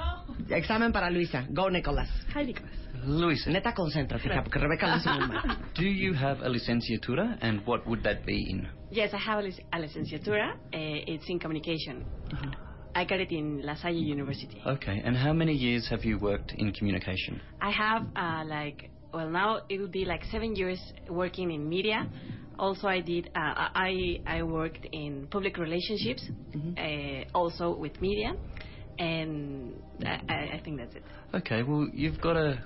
Examen 0.50 0.92
para 0.92 1.10
Luisa. 1.12 1.46
Go, 1.50 1.70
Nicolás. 1.70 2.10
Hi, 2.36 2.46
Nicholas. 2.46 2.72
Luisa, 3.06 3.52
Neta, 3.52 3.74
concéntrate, 3.76 4.28
hija, 4.28 4.42
porque 4.44 4.58
Rebeca 4.58 4.88
lo 4.88 4.98
hizo 4.98 5.12
muy 5.14 5.28
mal. 5.28 5.58
do 5.76 5.84
you 5.84 6.14
have 6.16 6.44
a 6.44 6.50
licenciatura 6.50 7.38
and 7.42 7.62
what 7.68 7.86
would 7.86 8.02
that 8.02 8.26
be 8.26 8.50
in? 8.50 8.68
Yes, 8.92 9.14
I 9.14 9.18
have 9.18 9.40
a, 9.40 9.44
lic- 9.44 9.64
a 9.72 9.80
licenciatura. 9.80 10.56
Uh, 10.74 11.04
it's 11.06 11.30
in 11.30 11.38
communication. 11.40 12.04
I 12.98 13.06
got 13.06 13.20
it 13.20 13.32
in 13.32 13.62
La 13.64 13.76
Salle 13.76 13.94
University. 14.16 14.60
Okay, 14.66 15.00
and 15.06 15.16
how 15.16 15.32
many 15.32 15.54
years 15.54 15.88
have 15.88 16.04
you 16.04 16.18
worked 16.18 16.54
in 16.54 16.74
communication? 16.74 17.40
I 17.62 17.70
have 17.70 18.02
uh, 18.16 18.44
like 18.44 18.90
well 19.14 19.30
now 19.30 19.62
it 19.70 19.80
would 19.80 19.92
be 19.92 20.04
like 20.04 20.24
seven 20.32 20.56
years 20.56 20.82
working 21.08 21.52
in 21.52 21.70
media. 21.70 22.10
Also, 22.58 22.88
I 22.88 23.02
did 23.02 23.30
uh, 23.36 23.70
I 23.90 24.20
I 24.26 24.42
worked 24.42 24.88
in 24.92 25.28
public 25.30 25.60
relationships, 25.60 26.24
uh, 26.56 27.38
also 27.38 27.78
with 27.78 28.02
media, 28.02 28.34
and 28.98 29.80
I, 30.04 30.20
I 30.28 30.38
I 30.56 30.62
think 30.66 30.80
that's 30.80 30.96
it. 30.96 31.04
Okay, 31.36 31.62
well, 31.62 31.88
you've 31.94 32.20
got 32.20 32.36
a 32.36 32.64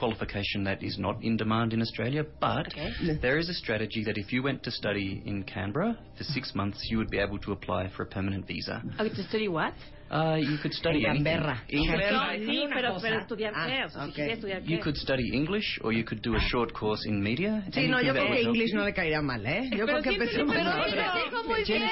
qualification 0.00 0.64
that 0.64 0.82
is 0.82 0.96
not 0.98 1.16
in 1.22 1.36
demand 1.36 1.72
in 1.72 1.80
Australia, 1.86 2.24
but 2.40 2.66
Okay. 2.72 2.90
there 3.26 3.38
is 3.42 3.48
a 3.48 3.54
strategy 3.62 4.02
that 4.04 4.16
if 4.24 4.32
you 4.32 4.42
went 4.42 4.60
to 4.64 4.70
study 4.82 5.22
in 5.30 5.36
Canberra 5.44 5.92
for 6.16 6.24
six 6.36 6.54
months, 6.60 6.78
you 6.90 6.96
would 6.98 7.10
be 7.16 7.18
able 7.26 7.38
to 7.46 7.52
apply 7.52 7.82
for 7.94 8.02
a 8.04 8.06
permanent 8.16 8.46
visa. 8.46 8.76
Okay, 8.98 9.14
to 9.14 9.22
study 9.28 9.48
what? 9.48 9.74
Uh, 10.10 10.36
you 10.38 10.58
could 10.58 10.72
study 10.74 11.04
En. 11.06 11.14
Canberra. 11.22 11.62
English. 11.68 12.10
No, 12.10 12.30
sí, 12.32 12.68
pero, 12.74 12.92
cosa. 12.94 13.06
pero 13.06 13.20
estudiar 13.20 13.52
Ah, 13.54 13.66
qué? 13.68 13.84
O 13.84 13.88
sea, 13.90 14.00
si 14.02 14.08
ok. 14.08 14.14
quisiera 14.14 14.32
estudiar 14.32 14.62
You 14.62 14.76
qué? 14.78 14.80
could 14.82 14.96
study 14.96 15.30
English, 15.32 15.78
or 15.82 15.92
you 15.92 16.04
could 16.04 16.20
do 16.20 16.34
a 16.34 16.40
short 16.50 16.72
course 16.72 17.08
in 17.08 17.20
media. 17.22 17.62
Sí, 17.72 17.86
no, 17.86 18.02
yo 18.02 18.12
creo 18.12 18.26
que 18.26 18.40
English 18.42 18.72
you. 18.72 18.78
no 18.78 18.84
le 18.84 18.92
caería 18.92 19.22
mal, 19.22 19.46
¿eh? 19.46 19.70
Yo 19.70 19.86
creo 19.86 20.02
que 20.02 20.08
empecemos 20.10 20.52
pero 20.56 20.84
ella 20.84 21.12
dijo 21.24 21.44
muy 21.44 21.62
bien. 21.62 21.82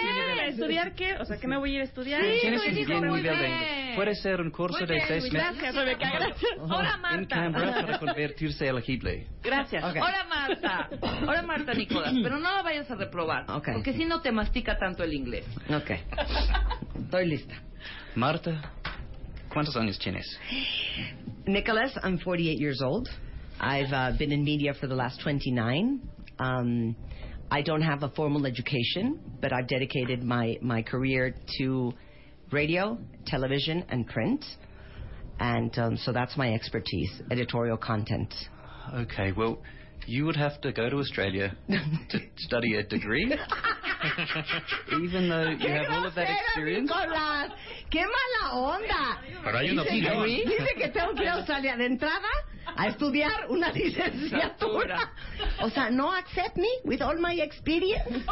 ¿Estudiar 0.49 0.95
qué? 0.97 1.15
O 1.21 1.25
sea, 1.25 1.37
¿qué 1.39 1.47
me 1.47 1.57
voy 1.59 1.71
a 1.71 1.75
ir 1.77 1.81
a 1.83 1.85
estudiar? 1.85 2.21
Sí, 2.23 2.29
Tienes 2.41 2.61
un 2.61 2.75
muy 2.75 2.75
nivel 2.75 3.23
de 3.23 3.31
bien. 3.31 3.53
inglés. 3.53 3.95
Puede 3.95 4.15
ser 4.17 4.41
un 4.41 4.51
curso 4.51 4.85
de 4.85 5.01
seis 5.07 5.23
meses 5.25 5.33
Gracias, 5.33 5.75
Rebeca. 5.77 6.11
Gracias. 6.11 6.51
Hola, 6.59 6.95
en 6.95 7.01
Marta. 7.03 7.37
Canberra 7.37 7.81
para 7.87 7.99
convertirse 8.01 8.67
elegible. 8.69 9.27
Gracias. 9.45 9.85
Hola, 9.85 10.27
Marta. 10.29 10.89
Hola, 11.23 11.43
Marta, 11.43 11.73
Nicolás. 11.75 12.15
Pero 12.21 12.41
no 12.41 12.53
la 12.53 12.63
vayas 12.63 12.91
a 12.91 12.97
reprobar. 12.97 13.47
Porque 13.47 13.93
si 13.93 14.05
no 14.05 14.21
te 14.21 14.33
mastica 14.33 14.77
tanto 14.77 15.05
el 15.05 15.13
inglés. 15.13 15.45
Ok. 15.71 15.91
Estoy 17.05 17.27
lista. 17.27 17.55
Marta, 18.15 18.61
¿cuántos 19.49 19.77
años 19.77 19.99
tienes? 19.99 20.27
Nicholas, 21.47 21.93
I'm 22.03 22.19
48 22.19 22.59
years 22.59 22.81
old. 22.83 23.09
I've 23.61 23.93
uh, 23.93 24.13
been 24.19 24.33
in 24.33 24.45
media 24.45 24.75
for 24.75 24.87
the 24.87 24.95
last 24.95 25.21
29. 25.23 26.01
Um, 26.39 26.97
I 27.51 27.63
don't 27.63 27.83
have 27.83 28.03
a 28.03 28.09
formal 28.11 28.47
education, 28.47 29.19
but 29.41 29.53
I've 29.53 29.67
dedicated 29.67 30.23
my, 30.23 30.59
my 30.61 30.83
career 30.83 31.35
to 31.59 31.93
radio, 32.53 32.99
television, 33.27 33.85
and 33.89 34.07
print. 34.07 34.45
And 35.41 35.77
um, 35.79 35.97
so 35.97 36.13
that's 36.13 36.37
my 36.37 36.53
expertise, 36.53 37.23
editorial 37.31 37.77
content. 37.77 38.33
Okay, 38.95 39.33
well, 39.33 39.59
you 40.09 40.25
would 40.25 40.37
have 40.37 40.59
to 40.63 40.73
go 40.73 40.89
to 40.89 40.97
Australia 40.97 41.55
to 41.69 42.19
study 42.39 42.77
a 42.77 42.83
degree, 42.83 43.25
even 45.03 45.29
though 45.29 45.51
you 45.51 45.69
have 45.69 45.87
all 45.91 46.07
of 46.07 46.15
that 46.15 46.29
experience. 46.31 46.91
Nicolás! 46.91 47.51
¡Qué 47.91 48.01
mala 48.01 48.55
onda! 48.55 49.21
Pero 49.45 49.59
hay 49.59 49.71
una 49.71 49.85
dice, 49.85 50.01
que, 50.01 50.11
opción. 50.11 50.49
dice 50.49 50.75
que 50.77 50.89
tengo 50.89 51.15
que 51.15 51.23
ir 51.23 51.29
a 51.29 51.35
Australia 51.35 51.77
de 51.77 51.87
entrada 51.87 52.29
a 52.77 52.87
estudiar 52.89 53.51
una 53.51 53.71
licenciatura. 53.71 55.11
O 55.61 55.69
sea, 55.71 55.91
no 55.91 56.11
accept 56.11 56.57
me 56.57 56.71
with 56.85 57.03
all 57.03 57.19
my 57.19 57.35
experience. 57.35 58.25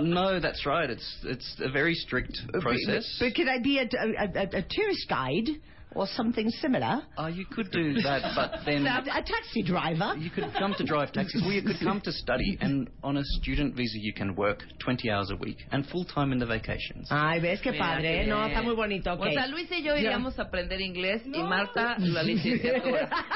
No, 0.00 0.38
that's 0.38 0.64
right. 0.64 0.90
It's 0.90 1.18
it's 1.24 1.56
a 1.60 1.70
very 1.70 1.94
strict 1.94 2.38
process. 2.60 3.04
But, 3.18 3.26
but 3.26 3.34
could 3.34 3.48
I 3.48 3.58
be 3.60 3.78
a, 3.78 3.84
a, 3.84 4.24
a, 4.24 4.58
a 4.58 4.62
tourist 4.62 5.08
guide 5.08 5.60
or 5.96 6.06
something 6.06 6.48
similar? 6.50 7.02
Oh, 7.16 7.26
you 7.26 7.46
could 7.46 7.70
do 7.70 7.94
that, 8.02 8.22
but 8.34 8.60
then 8.66 8.86
A, 8.86 9.00
a 9.00 9.22
taxi 9.22 9.62
driver? 9.62 10.14
you 10.18 10.30
could 10.30 10.52
come 10.58 10.74
to 10.78 10.84
drive 10.84 11.12
taxis. 11.12 11.42
Well, 11.42 11.52
you 11.52 11.62
could 11.62 11.80
come 11.80 12.00
to 12.02 12.12
study, 12.12 12.58
and 12.60 12.88
on 13.02 13.16
a 13.16 13.24
student 13.40 13.74
visa, 13.74 13.98
you 13.98 14.12
can 14.12 14.34
work 14.36 14.62
20 14.84 15.10
hours 15.10 15.30
a 15.30 15.36
week 15.36 15.58
and 15.72 15.86
full 15.86 16.04
time 16.04 16.32
in 16.32 16.38
the 16.38 16.46
vacations. 16.46 17.08
Ay, 17.10 17.40
ves 17.40 17.60
qué 17.62 17.72
padre. 17.78 18.26
No, 18.26 18.44
está 18.46 18.62
muy 18.62 18.74
bonito. 18.74 19.10
O 19.12 19.16
ok. 19.16 19.32
sea, 19.32 19.46
Luis 19.48 19.70
y 19.72 19.82
yo 19.82 19.96
iríamos 19.96 20.38
a 20.38 20.42
aprender 20.42 20.80
inglés 20.80 21.22
y 21.26 21.42
Marta 21.42 21.96
la 21.98 22.22
licenciatura. 22.30 23.08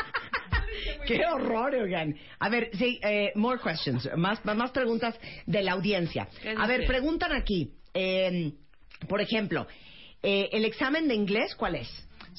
Qué 1.07 1.21
horror, 1.27 1.75
oigan. 1.75 2.15
A 2.39 2.49
ver, 2.49 2.71
sí, 2.75 3.01
eh, 3.03 3.33
more 3.35 3.59
questions, 3.61 4.09
más, 4.17 4.45
más 4.45 4.71
preguntas 4.71 5.15
de 5.47 5.63
la 5.63 5.73
audiencia. 5.73 6.29
¿Qué 6.41 6.55
A 6.57 6.67
ver, 6.67 6.87
preguntan 6.87 7.33
aquí, 7.33 7.73
eh, 7.93 8.53
por 9.09 9.21
ejemplo, 9.21 9.67
eh, 10.23 10.49
el 10.53 10.65
examen 10.65 11.09
de 11.09 11.15
inglés, 11.15 11.55
¿cuál 11.57 11.75
es? 11.77 11.89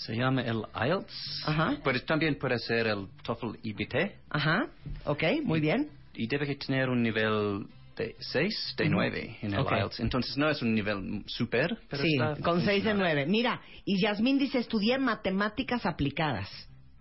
Se 0.05 0.15
llama 0.15 0.41
el 0.41 0.63
IELTS. 0.75 1.43
Ajá. 1.45 1.77
Pero 1.83 2.01
también 2.03 2.35
puede 2.39 2.57
ser 2.59 2.87
el 2.87 3.07
TOEFL 3.23 3.57
IBT. 3.63 3.95
Ajá, 4.29 4.67
ok, 5.05 5.23
muy 5.43 5.59
bien. 5.59 5.89
Y 6.15 6.27
debe 6.27 6.45
que 6.47 6.55
tener 6.55 6.89
un 6.89 7.01
nivel 7.03 7.65
de 7.95 8.15
6, 8.19 8.75
de 8.77 8.85
Ujú. 8.85 8.93
9 8.93 9.37
en 9.41 9.53
el 9.53 9.59
Ok. 9.59 9.71
IELTS. 9.73 9.99
Entonces 9.99 10.35
no 10.37 10.49
es 10.49 10.61
un 10.61 10.73
nivel 10.73 11.23
super, 11.27 11.77
pero 11.89 12.01
sí, 12.03 12.13
está 12.15 12.35
con 12.41 12.61
6 12.61 12.83
de 12.83 12.89
funcional. 12.91 13.15
9. 13.15 13.25
Mira, 13.27 13.61
y 13.85 14.01
Yasmín 14.01 14.37
dice, 14.39 14.57
estudié 14.59 14.97
matemáticas 14.97 15.85
aplicadas, 15.85 16.49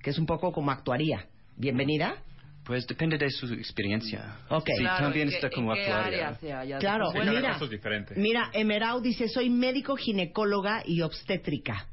que 0.03 0.11
es 0.11 0.19
un 0.19 0.27
poco 0.27 0.53
como 0.53 0.71
actuaría. 0.71 1.27
Bienvenida. 1.57 2.17
Pues 2.65 2.87
depende 2.87 3.17
de 3.17 3.31
su 3.31 3.47
experiencia. 3.55 4.37
Ok. 4.51 4.67
Sí, 4.77 4.83
Claro, 4.83 5.05
también 5.05 5.29
¿en 5.29 5.31
qué- 5.31 5.37
está 5.37 5.51
como 5.51 5.75
en 5.75 5.83
qué 5.83 5.91
actuaria. 5.91 6.29
área 6.29 6.79
Claro, 6.79 7.11
Sí, 7.11 7.19
cada 7.19 7.31
mira, 7.33 7.53
caso 7.53 7.65
es 7.65 7.71
diferente. 7.71 8.15
mira, 8.17 8.51
Emerau 8.53 9.01
dice, 9.01 9.29
soy 9.29 9.49
médico 9.49 9.97
ginecóloga 9.97 10.83
y 10.85 11.01
obstétrica. 11.01 11.87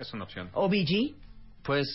Es 0.00 0.12
una 0.14 0.24
opción. 0.24 0.48
OBG. 0.54 1.14
Pues 1.62 1.86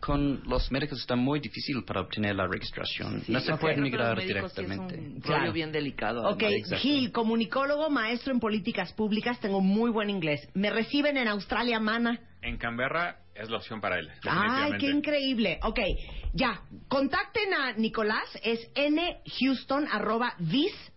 con 0.00 0.42
los 0.48 0.72
médicos 0.72 0.98
está 0.98 1.16
muy 1.16 1.38
difícil 1.38 1.84
para 1.84 2.00
obtener 2.00 2.34
la 2.34 2.46
registración. 2.46 3.22
no 3.28 3.40
se 3.40 3.52
ok. 3.52 3.60
puede 3.60 3.76
migrar 3.76 4.16
médicos 4.16 4.52
sí 4.54 4.62
es 4.62 4.68
directamente. 4.68 4.98
un 4.98 5.20
Claro. 5.20 5.52
bien 5.52 5.70
delicado. 5.70 6.26
Ok, 6.30 6.42
además. 6.44 6.80
Gil, 6.80 7.12
comunicólogo, 7.12 7.90
maestro 7.90 8.32
en 8.32 8.40
políticas 8.40 8.92
públicas, 8.94 9.38
tengo 9.40 9.60
muy 9.60 9.90
buen 9.90 10.08
inglés. 10.08 10.48
¿Me 10.54 10.70
reciben 10.70 11.18
en 11.18 11.28
Australia, 11.28 11.78
mana? 11.78 12.18
En 12.40 12.56
Canberra 12.56 13.18
es 13.34 13.50
la 13.50 13.58
opción 13.58 13.82
para 13.82 13.98
él. 13.98 14.08
Ay, 14.24 14.72
qué 14.78 14.88
increíble. 14.88 15.60
Ok, 15.62 15.78
ya, 16.32 16.62
contacten 16.88 17.52
a 17.52 17.74
Nicolás, 17.74 18.26
es 18.42 18.66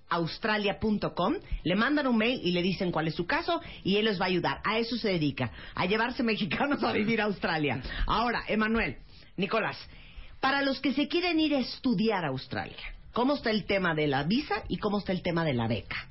nhouston.visaustralia.com, 0.10 1.36
le 1.64 1.76
mandan 1.76 2.08
un 2.08 2.18
mail 2.18 2.40
y 2.44 2.52
le 2.52 2.62
dicen 2.62 2.92
cuál 2.92 3.08
es 3.08 3.16
su 3.16 3.26
caso 3.26 3.62
y 3.84 3.98
él 3.98 4.06
les 4.06 4.20
va 4.20 4.26
a 4.26 4.30
ayudar. 4.30 4.62
A 4.64 4.78
eso 4.78 4.98
se 4.98 5.10
dedica, 5.10 5.52
a 5.74 5.86
llevarse 5.86 6.24
mexicanos 6.24 6.84
a 6.84 6.92
vivir 6.92 7.22
a 7.22 7.26
Australia. 7.26 7.82
Ahora, 8.06 8.44
Emanuel, 8.48 8.98
Nicolás, 9.38 9.78
para 10.40 10.62
los 10.62 10.80
que 10.80 10.94
se 10.94 11.08
quieren 11.08 11.40
ir 11.40 11.56
a 11.56 11.60
estudiar 11.60 12.26
a 12.26 12.30
Australia, 12.30 12.96
¿cómo 13.14 13.36
está 13.36 13.52
el 13.52 13.66
tema 13.66 13.96
de 13.96 14.08
la 14.08 14.24
visa 14.24 14.64
y 14.68 14.78
cómo 14.78 15.00
está 15.00 15.12
el 15.12 15.22
tema 15.22 15.44
de 15.44 15.54
la 15.54 15.68
beca? 15.68 16.08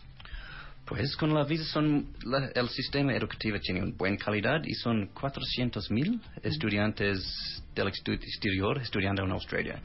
Pues 0.87 1.17
con 1.17 1.33
la 1.33 1.45
visa 1.45 1.65
son 1.65 2.09
la- 2.25 2.51
el 2.55 2.69
sistema 2.69 3.15
educativo 3.15 3.59
tiene 3.59 3.83
una 3.83 3.95
buena 3.97 4.19
calidad 4.19 4.63
y 4.65 4.75
son 4.75 5.07
400 5.15 5.91
mil 5.91 6.21
estudiantes 6.43 7.63
del 7.75 7.89
exterior 7.89 8.79
estudiando 8.81 9.25
en 9.25 9.33
Australia. 9.33 9.81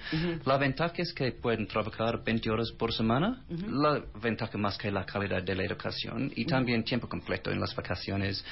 La 0.46 0.58
ventaja 0.58 0.94
es 0.98 1.14
que 1.14 1.32
pueden 1.32 1.66
trabajar 1.68 2.22
20 2.24 2.50
horas 2.52 2.72
por 2.78 2.94
semana. 2.94 3.44
La 3.72 4.04
ventaja 4.22 4.58
más 4.58 4.78
que 4.78 4.92
la 4.92 5.06
calidad 5.06 5.42
de 5.42 5.56
la 5.56 5.64
educación 5.64 6.32
y 6.36 6.46
también 6.46 6.84
tiempo 6.84 7.08
completo 7.08 7.50
en 7.50 7.60
las 7.60 7.74
vacaciones. 7.76 8.44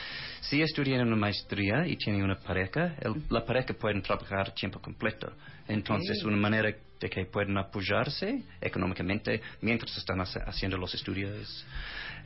Si 0.41 0.61
estudian 0.61 1.05
una 1.05 1.17
maestría 1.17 1.85
y 1.85 1.97
tienen 1.97 2.23
una 2.23 2.39
pareja, 2.39 2.95
el- 3.01 3.23
la 3.29 3.45
pareja 3.45 3.73
pueden 3.73 4.01
trabajar 4.01 4.53
tiempo 4.55 4.79
completo. 4.79 5.33
Entonces, 5.67 6.23
una 6.23 6.37
manera 6.37 6.73
de 6.99 7.09
que 7.09 7.25
pueden 7.25 7.55
apoyarse 7.57 8.41
económicamente 8.59 9.39
mientras 9.61 9.95
están 9.97 10.19
hace- 10.21 10.39
haciendo 10.47 10.77
los 10.77 10.93
estudios. 10.95 11.63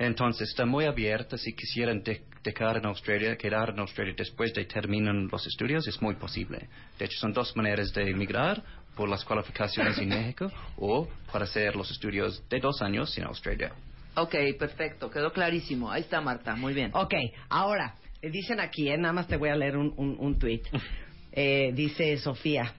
Entonces, 0.03 0.49
está 0.49 0.65
muy 0.65 0.85
abierta. 0.85 1.37
Si 1.37 1.53
quisieran 1.53 2.01
de- 2.01 2.23
dejar 2.43 2.77
en 2.77 2.87
Australia, 2.87 3.37
quedar 3.37 3.69
en 3.69 3.79
Australia 3.79 4.15
después 4.17 4.51
de 4.53 4.65
terminar 4.65 5.13
los 5.13 5.45
estudios, 5.45 5.87
es 5.87 6.01
muy 6.01 6.15
posible. 6.15 6.67
De 6.97 7.05
hecho, 7.05 7.19
son 7.19 7.33
dos 7.33 7.55
maneras 7.55 7.93
de 7.93 8.09
emigrar 8.09 8.63
por 8.95 9.07
las 9.07 9.23
cualificaciones 9.23 9.99
en 9.99 10.09
México 10.17 10.51
o 10.77 11.07
para 11.31 11.45
hacer 11.45 11.75
los 11.75 11.91
estudios 11.91 12.43
de 12.49 12.59
dos 12.59 12.81
años 12.81 13.15
en 13.17 13.25
Australia. 13.25 13.71
Ok, 14.15 14.33
perfecto, 14.57 15.09
quedó 15.11 15.31
clarísimo. 15.31 15.91
Ahí 15.91 16.01
está 16.01 16.19
Marta, 16.19 16.55
muy 16.55 16.73
bien. 16.73 16.89
Ok, 16.95 17.13
ahora, 17.49 17.95
eh, 18.23 18.31
dicen 18.31 18.59
aquí, 18.59 18.89
eh, 18.89 18.97
nada 18.97 19.13
más 19.13 19.27
te 19.27 19.37
voy 19.37 19.49
a 19.49 19.55
leer 19.55 19.77
un, 19.77 19.93
un, 19.97 20.15
un 20.19 20.39
tuit. 20.39 20.65
Eh, 21.33 21.71
dice 21.73 22.17
Sofía, 22.17 22.73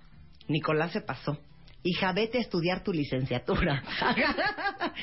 Nicolás 0.47 0.93
se 0.93 1.01
pasó. 1.01 1.39
Hija, 1.85 2.13
vete 2.13 2.39
a 2.39 2.41
estudiar 2.41 2.85
tu 2.85 2.93
licenciatura. 2.93 3.83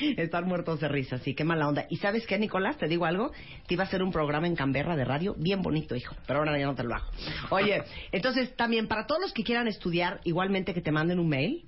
Están 0.16 0.46
muertos 0.46 0.80
de 0.80 0.88
risa, 0.88 1.18
sí, 1.18 1.34
qué 1.34 1.44
mala 1.44 1.68
onda. 1.68 1.84
¿Y 1.90 1.96
sabes 1.96 2.26
qué, 2.26 2.38
Nicolás? 2.38 2.78
Te 2.78 2.88
digo 2.88 3.04
algo. 3.04 3.32
Te 3.66 3.74
iba 3.74 3.84
a 3.84 3.86
hacer 3.86 4.02
un 4.02 4.10
programa 4.10 4.46
en 4.46 4.56
Canberra 4.56 4.96
de 4.96 5.04
radio 5.04 5.34
bien 5.36 5.60
bonito, 5.60 5.94
hijo. 5.94 6.16
Pero 6.26 6.38
ahora 6.38 6.58
ya 6.58 6.64
no 6.64 6.74
te 6.74 6.84
lo 6.84 6.94
hago. 6.94 7.06
Oye, 7.50 7.82
entonces 8.12 8.56
también 8.56 8.88
para 8.88 9.06
todos 9.06 9.20
los 9.20 9.32
que 9.34 9.44
quieran 9.44 9.68
estudiar, 9.68 10.20
igualmente 10.24 10.72
que 10.72 10.80
te 10.80 10.90
manden 10.90 11.18
un 11.18 11.28
mail. 11.28 11.66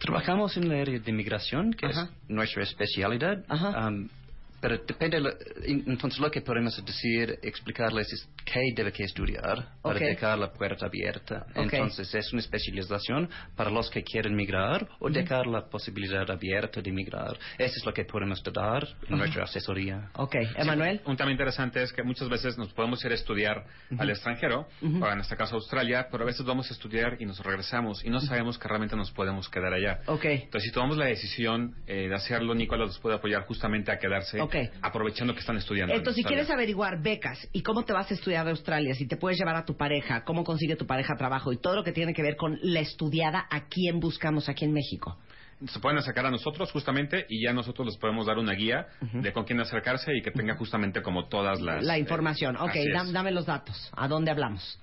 Trabajamos 0.00 0.54
en 0.58 0.64
el 0.64 0.80
área 0.80 0.98
de 0.98 1.10
inmigración, 1.10 1.72
que 1.72 1.86
Ajá. 1.86 2.10
es 2.12 2.30
nuestra 2.30 2.62
especialidad. 2.62 3.42
Um, 3.48 4.08
pero 4.66 4.82
depende, 4.84 5.20
lo- 5.20 5.30
entonces 5.64 6.18
lo 6.18 6.28
que 6.28 6.40
podemos 6.40 6.84
decir, 6.84 7.38
explicarles 7.40 8.12
es 8.12 8.28
qué 8.44 8.58
debe 8.74 8.90
que 8.90 9.04
estudiar 9.04 9.68
para 9.80 9.94
Ok. 9.94 10.00
dejar 10.02 10.38
la 10.38 10.52
puerta 10.52 10.86
abierta. 10.86 11.46
Ok. 11.54 11.72
Entonces 11.72 12.12
es 12.12 12.32
una 12.32 12.40
especialización 12.40 13.30
para 13.54 13.70
los 13.70 13.88
que 13.90 14.02
quieren 14.02 14.34
migrar 14.34 14.88
o 14.98 15.08
dejar 15.08 15.46
la 15.46 15.68
posibilidad 15.68 16.28
abierta 16.28 16.82
de 16.82 16.90
migrar. 16.90 17.38
Eso 17.58 17.74
es 17.76 17.86
lo 17.86 17.94
que 17.94 18.04
podemos 18.06 18.42
dar 18.42 18.84
en 19.08 19.18
nuestra 19.18 19.44
asesoría. 19.44 20.10
Ok, 20.14 20.34
Emanuel. 20.56 21.00
Un 21.06 21.16
tema 21.16 21.30
interesante 21.30 21.80
es 21.80 21.92
que 21.92 22.02
muchas 22.02 22.28
veces 22.28 22.58
nos 22.58 22.72
podemos 22.72 23.04
ir 23.04 23.12
a 23.12 23.14
estudiar 23.14 23.64
al 23.96 24.10
extranjero, 24.10 24.66
o 24.82 25.06
en 25.08 25.20
este 25.20 25.36
caso 25.36 25.54
a 25.54 25.58
Australia, 25.58 26.08
pero 26.10 26.24
a 26.24 26.26
veces 26.26 26.44
vamos 26.44 26.68
a 26.70 26.74
estudiar 26.74 27.18
y 27.20 27.24
nos 27.24 27.38
regresamos 27.38 28.04
y 28.04 28.10
no 28.10 28.20
sabemos 28.20 28.58
que 28.58 28.66
realmente 28.66 28.96
nos 28.96 29.12
podemos 29.12 29.48
quedar 29.48 29.72
allá. 29.72 30.00
Ok. 30.06 30.24
Entonces, 30.24 30.64
si 30.64 30.72
tomamos 30.72 30.96
la 30.96 31.04
decisión 31.04 31.76
eh, 31.86 32.08
de 32.08 32.14
hacerlo, 32.16 32.52
Nicolás 32.52 32.88
nos 32.88 32.98
puede 32.98 33.14
apoyar 33.14 33.44
justamente 33.46 33.92
a 33.92 33.98
quedarse, 34.00 34.40
Ok. 34.40 34.55
Aprovechando 34.82 35.32
que 35.34 35.40
están 35.40 35.56
estudiando. 35.56 35.92
en 35.94 35.98
Entonces, 36.00 36.22
si 36.22 36.28
quieres 36.28 36.50
averiguar 36.50 37.02
becas 37.02 37.48
y 37.52 37.62
cómo 37.62 37.84
te 37.84 37.92
vas 37.92 38.10
a 38.10 38.14
estudiar 38.14 38.46
a 38.46 38.50
Australia, 38.50 38.94
si 38.94 39.06
te 39.06 39.16
puedes 39.16 39.38
llevar 39.38 39.56
a 39.56 39.64
tu 39.64 39.76
pareja, 39.76 40.24
cómo 40.24 40.44
consigue 40.44 40.76
tu 40.76 40.86
pareja 40.86 41.14
trabajo 41.16 41.52
y 41.52 41.58
todo 41.58 41.74
lo 41.76 41.84
que 41.84 41.92
tiene 41.92 42.12
que 42.14 42.22
ver 42.22 42.36
con 42.36 42.58
la 42.62 42.80
estudiada, 42.80 43.46
¿a 43.50 43.66
quién 43.68 44.00
buscamos 44.00 44.48
aquí 44.48 44.64
en 44.64 44.72
México? 44.72 45.16
se 45.68 45.80
pueden 45.80 45.96
acercar 45.96 46.26
a 46.26 46.30
nosotros 46.30 46.70
justamente 46.70 47.24
y 47.30 47.42
ya 47.42 47.52
nosotros 47.54 47.86
les 47.86 47.96
podemos 47.96 48.26
dar 48.26 48.36
una 48.36 48.52
guía 48.52 48.88
de 49.00 49.32
con 49.32 49.44
quién 49.44 49.58
acercarse 49.58 50.14
y 50.14 50.20
que 50.20 50.30
tenga 50.30 50.54
justamente 50.56 51.00
como 51.00 51.28
todas 51.28 51.62
las... 51.62 51.82
La 51.82 51.96
eh, 51.96 52.00
información. 52.00 52.56
ok, 52.56 52.74
es. 52.74 52.94
dam- 52.94 53.10
dame 53.10 53.30
los 53.30 53.46
datos. 53.46 53.90
¿A 53.96 54.06
dónde 54.06 54.30
hablamos? 54.30 54.78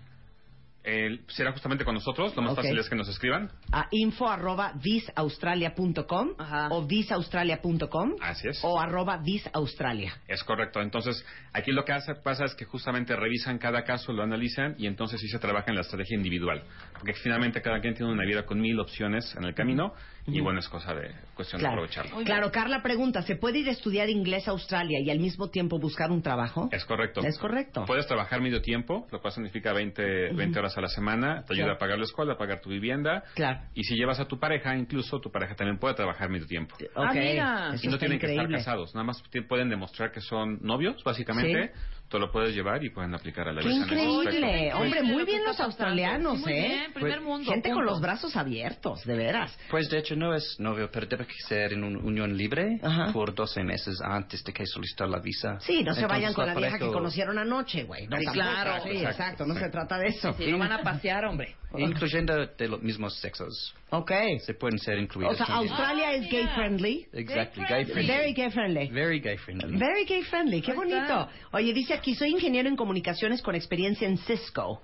Eh, 0.85 1.21
será 1.27 1.53
justamente 1.53 1.85
con 1.85 1.93
nosotros, 1.93 2.35
lo 2.35 2.41
más 2.41 2.55
fácil 2.55 2.77
es 2.77 2.89
que 2.89 2.95
nos 2.95 3.07
escriban. 3.07 3.49
A 3.71 3.87
info 3.91 4.27
arroba 4.27 4.73
visaustralia.com 4.75 6.33
o 6.71 6.85
visaustralia.com 6.85 8.15
Así 8.21 8.49
es. 8.49 8.59
o 8.63 8.79
arroba 8.79 9.17
visaustralia. 9.17 10.13
Es 10.27 10.43
correcto. 10.43 10.81
Entonces, 10.81 11.25
aquí 11.53 11.71
lo 11.71 11.85
que 11.85 11.93
hace, 11.93 12.15
pasa 12.15 12.43
es 12.45 12.53
que 12.55 12.65
justamente 12.65 13.15
revisan 13.15 13.59
cada 13.59 13.83
caso, 13.83 14.11
lo 14.11 14.23
analizan 14.23 14.75
y 14.77 14.87
entonces 14.87 15.21
sí 15.21 15.29
se 15.29 15.39
trabaja 15.39 15.67
en 15.69 15.75
la 15.75 15.81
estrategia 15.81 16.17
individual. 16.17 16.63
Porque 16.93 17.13
finalmente 17.13 17.61
cada 17.61 17.79
quien 17.79 17.93
tiene 17.93 18.11
una 18.11 18.25
vida 18.25 18.45
con 18.45 18.59
mil 18.59 18.77
opciones 18.79 19.33
en 19.37 19.45
el 19.45 19.53
camino 19.53 19.93
y 20.25 20.39
bueno, 20.41 20.59
es 20.59 20.69
cosa 20.69 20.93
de 20.93 21.11
cuestión 21.35 21.61
de 21.61 21.67
aprovecharlo. 21.67 22.17
claro, 22.23 22.51
Carla 22.51 22.81
pregunta, 22.81 23.21
¿se 23.23 23.35
puede 23.35 23.59
ir 23.59 23.67
a 23.69 23.71
estudiar 23.71 24.09
inglés 24.09 24.47
a 24.47 24.51
Australia 24.51 24.99
y 25.01 25.09
al 25.09 25.19
mismo 25.19 25.49
tiempo 25.49 25.79
buscar 25.79 26.11
un 26.11 26.21
trabajo? 26.21 26.69
Es 26.71 26.85
correcto. 26.85 27.21
Es 27.21 27.37
correcto. 27.37 27.83
Puedes 27.85 28.07
trabajar 28.07 28.39
medio 28.41 28.61
tiempo, 28.61 29.07
lo 29.11 29.19
cual 29.21 29.33
significa 29.33 29.73
20, 29.73 30.33
20 30.33 30.59
horas 30.59 30.77
a 30.77 30.81
la 30.81 30.87
semana, 30.87 31.43
te 31.45 31.53
ayuda 31.53 31.65
Claro. 31.65 31.75
a 31.75 31.77
pagar 31.79 31.97
la 31.97 32.05
escuela, 32.05 32.33
a 32.33 32.37
pagar 32.37 32.61
tu 32.61 32.69
vivienda. 32.69 33.23
Claro. 33.35 33.59
Y 33.73 33.83
si 33.83 33.95
llevas 33.95 34.19
a 34.19 34.25
tu 34.25 34.39
pareja, 34.39 34.75
incluso 34.77 35.19
tu 35.19 35.31
pareja 35.31 35.55
también 35.55 35.77
puede 35.77 35.95
trabajar 35.95 36.29
medio 36.29 36.45
tiempo. 36.47 36.75
Ah, 36.95 37.07
Ok, 37.09 37.15
mira. 37.15 37.75
Y 37.81 37.87
no 37.87 37.97
tienen 37.97 38.19
que 38.19 38.27
estar 38.27 38.49
casados, 38.49 38.93
nada 38.95 39.03
más 39.05 39.21
pueden 39.47 39.69
demostrar 39.69 40.11
que 40.11 40.21
son 40.21 40.59
novios, 40.61 41.03
básicamente. 41.03 41.71
Tú 42.09 42.19
lo 42.19 42.31
puedes 42.31 42.53
llevar 42.53 42.83
y 42.83 42.91
pueden 42.91 43.15
aplicar 43.15 43.47
a 43.47 43.53
la 43.53 43.61
¡Qué 43.61 43.69
increíble! 43.69 44.71
Hombre, 44.73 45.01
muy 45.01 45.13
lo 45.21 45.25
que 45.25 45.31
bien 45.31 45.43
los 45.45 45.59
australianos, 45.59 46.37
Sí, 46.37 46.43
muy 46.43 46.53
¿eh? 46.53 46.67
bien, 46.67 46.93
primer 46.93 47.13
Pues, 47.17 47.23
mundo, 47.23 47.51
Gente 47.51 47.69
con 47.69 47.77
punto. 47.79 47.91
los 47.91 48.01
brazos 48.01 48.35
abiertos, 48.35 49.03
de 49.03 49.15
veras. 49.15 49.57
Pues 49.71 49.89
de 49.89 49.97
hecho 49.97 50.15
no 50.15 50.35
es 50.35 50.55
novio, 50.59 50.89
pero 50.91 51.07
debe 51.07 51.25
que 51.25 51.33
ser 51.47 51.73
en 51.73 51.83
una 51.83 51.97
unión 51.99 52.37
libre 52.37 52.79
Ajá. 52.83 53.11
por 53.11 53.33
12 53.33 53.63
meses 53.63 53.99
antes 54.03 54.43
de 54.43 54.53
que 54.53 54.63
solicitar 54.67 55.09
la 55.09 55.19
visa. 55.19 55.59
Sí, 55.61 55.83
no 55.83 55.93
se 55.95 56.01
Entonces, 56.01 56.07
vayan 56.07 56.33
con 56.35 56.45
la 56.45 56.53
vieja 56.53 56.77
que 56.77 56.87
conocieron 56.91 57.39
anoche, 57.39 57.83
güey. 57.83 58.05
No, 58.07 58.17
Sí, 58.19 58.25
claro. 58.27 58.83
Sí, 58.83 58.89
Exacto, 58.91 59.09
exacto, 59.09 59.45
no 59.47 59.55
se 59.55 59.69
trata 59.69 59.97
de 59.97 60.07
eso. 60.09 60.33
Sí, 60.33 60.51
no 60.51 60.59
van 60.59 60.71
a 60.71 60.83
pasear, 60.83 61.25
hombre. 61.25 61.55
Incluyendo 61.75 62.45
de 62.45 62.67
los 62.67 62.81
mismos 62.83 63.15
sexos. 63.19 63.73
Ok. 63.95 64.11
Se 64.45 64.55
pueden 64.55 64.79
ser 64.79 64.97
incluidos. 64.97 65.33
O 65.33 65.37
sea, 65.37 65.45
también. 65.45 65.71
Australia 65.71 66.13
es 66.13 66.29
gay 66.29 66.47
friendly. 66.55 67.07
Exactly, 67.13 67.63
gay 67.69 67.85
friendly. 67.85 68.07
Very 68.07 68.33
gay 68.33 68.49
friendly. 68.49 68.87
Very 68.89 69.19
gay 69.19 69.37
friendly. 69.37 69.77
Very 69.77 70.05
gay 70.05 70.21
friendly, 70.23 70.61
qué 70.61 70.73
bonito. 70.73 71.29
Oye, 71.51 71.73
dice 71.73 71.93
aquí, 71.93 72.15
soy 72.15 72.31
ingeniero 72.31 72.67
en 72.69 72.75
comunicaciones 72.75 73.41
con 73.43 73.53
experiencia 73.53 74.07
en 74.07 74.17
Cisco. 74.17 74.81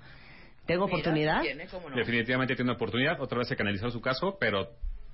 ¿Tengo 0.68 0.86
oportunidad? 0.86 1.42
Tiene, 1.42 1.66
cómo 1.66 1.90
no. 1.90 1.96
Definitivamente 1.96 2.56
tiene 2.56 2.70
una 2.70 2.76
oportunidad. 2.76 3.20
Otra 3.20 3.40
vez 3.40 3.50
hay 3.50 3.58
que 3.58 3.64
analizar 3.64 3.92
su 3.92 4.00
caso, 4.02 4.38
pero 4.40 4.70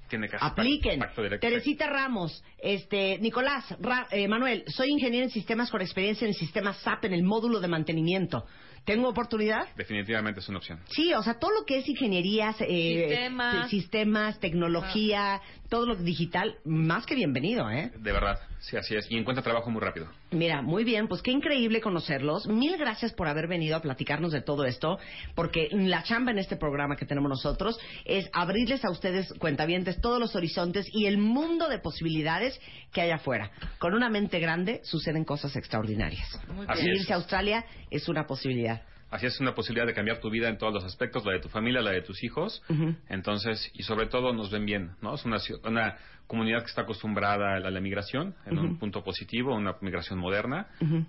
tiene 0.09 0.27
casi 0.27 0.45
Apliquen. 0.45 1.01
Teresita 1.39 1.87
Ramos, 1.87 2.43
este, 2.59 3.17
Nicolás, 3.19 3.63
Ra- 3.79 4.07
eh, 4.11 4.27
Manuel, 4.27 4.65
soy 4.67 4.89
ingeniero 4.91 5.23
en 5.23 5.31
sistemas 5.31 5.71
con 5.71 5.81
experiencia 5.81 6.25
en 6.25 6.29
el 6.31 6.35
sistema 6.35 6.73
SAP 6.73 7.05
en 7.05 7.13
el 7.13 7.23
módulo 7.23 7.61
de 7.61 7.69
mantenimiento. 7.69 8.45
¿Tengo 8.85 9.09
oportunidad? 9.09 9.67
Definitivamente 9.75 10.39
es 10.39 10.49
una 10.49 10.59
opción. 10.59 10.79
Sí, 10.89 11.11
o 11.13 11.23
sea, 11.23 11.39
todo 11.39 11.51
lo 11.51 11.65
que 11.65 11.79
es 11.79 11.89
ingenierías, 11.89 12.55
eh, 12.61 13.29
Sistemas. 13.69 14.39
tecnología, 14.39 15.41
todo 15.69 15.85
lo 15.85 15.95
digital, 15.95 16.55
más 16.65 17.05
que 17.05 17.15
bienvenido, 17.15 17.69
¿eh? 17.69 17.91
De 17.97 18.11
verdad, 18.11 18.39
sí, 18.59 18.77
así 18.77 18.95
es. 18.95 19.09
Y 19.09 19.17
encuentra 19.17 19.43
trabajo 19.43 19.69
muy 19.69 19.81
rápido. 19.81 20.07
Mira, 20.31 20.61
muy 20.61 20.83
bien, 20.83 21.07
pues 21.07 21.21
qué 21.21 21.31
increíble 21.31 21.81
conocerlos. 21.81 22.47
Mil 22.47 22.77
gracias 22.77 23.13
por 23.13 23.27
haber 23.27 23.47
venido 23.47 23.75
a 23.75 23.81
platicarnos 23.81 24.31
de 24.31 24.41
todo 24.41 24.65
esto, 24.65 24.99
porque 25.33 25.69
la 25.71 26.03
chamba 26.03 26.31
en 26.31 26.39
este 26.39 26.55
programa 26.55 26.95
que 26.95 27.05
tenemos 27.05 27.29
nosotros 27.29 27.79
es 28.05 28.29
abrirles 28.33 28.83
a 28.85 28.91
ustedes, 28.91 29.33
cuentavientes, 29.39 29.99
todos 30.01 30.19
los 30.19 30.35
horizontes 30.35 30.87
y 30.91 31.05
el 31.05 31.17
mundo 31.17 31.69
de 31.69 31.79
posibilidades 31.79 32.59
que 32.91 33.01
hay 33.01 33.11
afuera. 33.11 33.51
Con 33.79 33.93
una 33.93 34.09
mente 34.09 34.39
grande 34.39 34.81
suceden 34.83 35.23
cosas 35.25 35.55
extraordinarias. 35.55 36.39
Muy 36.47 36.65
bien. 36.67 36.87
Y 36.87 36.89
irse 36.99 37.13
a 37.13 37.17
Australia 37.17 37.65
es 37.89 38.07
una 38.07 38.25
posibilidad. 38.27 38.81
Así 39.11 39.27
es 39.27 39.39
una 39.39 39.53
posibilidad 39.53 39.85
de 39.85 39.93
cambiar 39.93 40.19
tu 40.19 40.29
vida 40.29 40.49
en 40.49 40.57
todos 40.57 40.73
los 40.73 40.83
aspectos, 40.83 41.25
la 41.25 41.33
de 41.33 41.39
tu 41.39 41.47
familia, 41.47 41.81
la 41.81 41.91
de 41.91 42.01
tus 42.01 42.23
hijos. 42.23 42.61
Entonces, 43.07 43.71
y 43.73 43.83
sobre 43.83 44.07
todo 44.07 44.33
nos 44.33 44.51
ven 44.51 44.65
bien, 44.65 44.91
¿no? 45.01 45.15
Es 45.15 45.23
una, 45.25 45.37
una 45.63 45.97
comunidad 46.27 46.59
que 46.61 46.65
está 46.67 46.81
acostumbrada 46.81 47.55
a 47.55 47.59
la, 47.59 47.67
a 47.67 47.71
la 47.71 47.79
migración, 47.81 48.35
en 48.45 48.57
un 48.57 48.77
punto 48.79 49.03
positivo, 49.03 49.55
una 49.55 49.75
migración 49.81 50.19
moderna. 50.19 50.67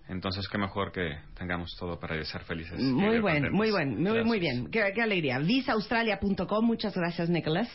Entonces, 0.08 0.46
qué 0.48 0.58
mejor 0.58 0.92
que 0.92 1.18
tengamos 1.38 1.74
todo 1.78 1.98
para 1.98 2.22
ser 2.24 2.42
felices. 2.42 2.78
Muy 2.80 3.18
buen, 3.20 3.50
muy 3.52 3.70
buen, 3.70 3.94
muy, 3.96 4.04
Gracias. 4.04 4.26
muy 4.26 4.40
bien. 4.40 4.70
Qué, 4.70 4.92
qué 4.94 5.02
alegría. 5.02 5.38
Visaustralia.com, 5.38 6.64
muchas 6.64 6.94
gracias, 6.94 7.28
Nicholas. 7.30 7.68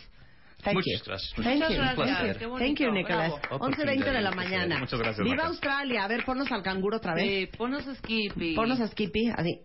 Thank 0.64 0.76
Muchas 0.76 1.00
you. 1.00 1.06
gracias. 1.06 1.38
Muchas 1.38 1.60
gracias. 1.60 1.96
Thank 1.96 2.38
Qué 2.38 2.44
you. 2.44 2.50
bonito, 2.50 2.66
Thank 2.66 2.80
you, 2.80 2.92
Nicholas. 2.92 3.34
bravo. 3.50 3.66
11.20 3.66 4.04
de 4.14 4.22
la 4.22 4.32
mañana. 4.32 4.80
Muchas 4.80 5.00
gracias, 5.00 5.24
Viva 5.24 5.36
Marta. 5.36 5.50
Australia. 5.50 6.04
A 6.04 6.08
ver, 6.08 6.24
ponnos 6.26 6.52
al 6.52 6.64
canguro 6.64 6.98
otra 6.98 7.14
vez. 7.16 7.50
Sí, 7.52 7.58
ponnos 7.58 7.88
a 7.88 7.96
Skippy. 7.96 8.56
Ponnos 8.56 8.80
a 8.80 8.88
Skippy, 8.88 9.30
así. 9.36 9.60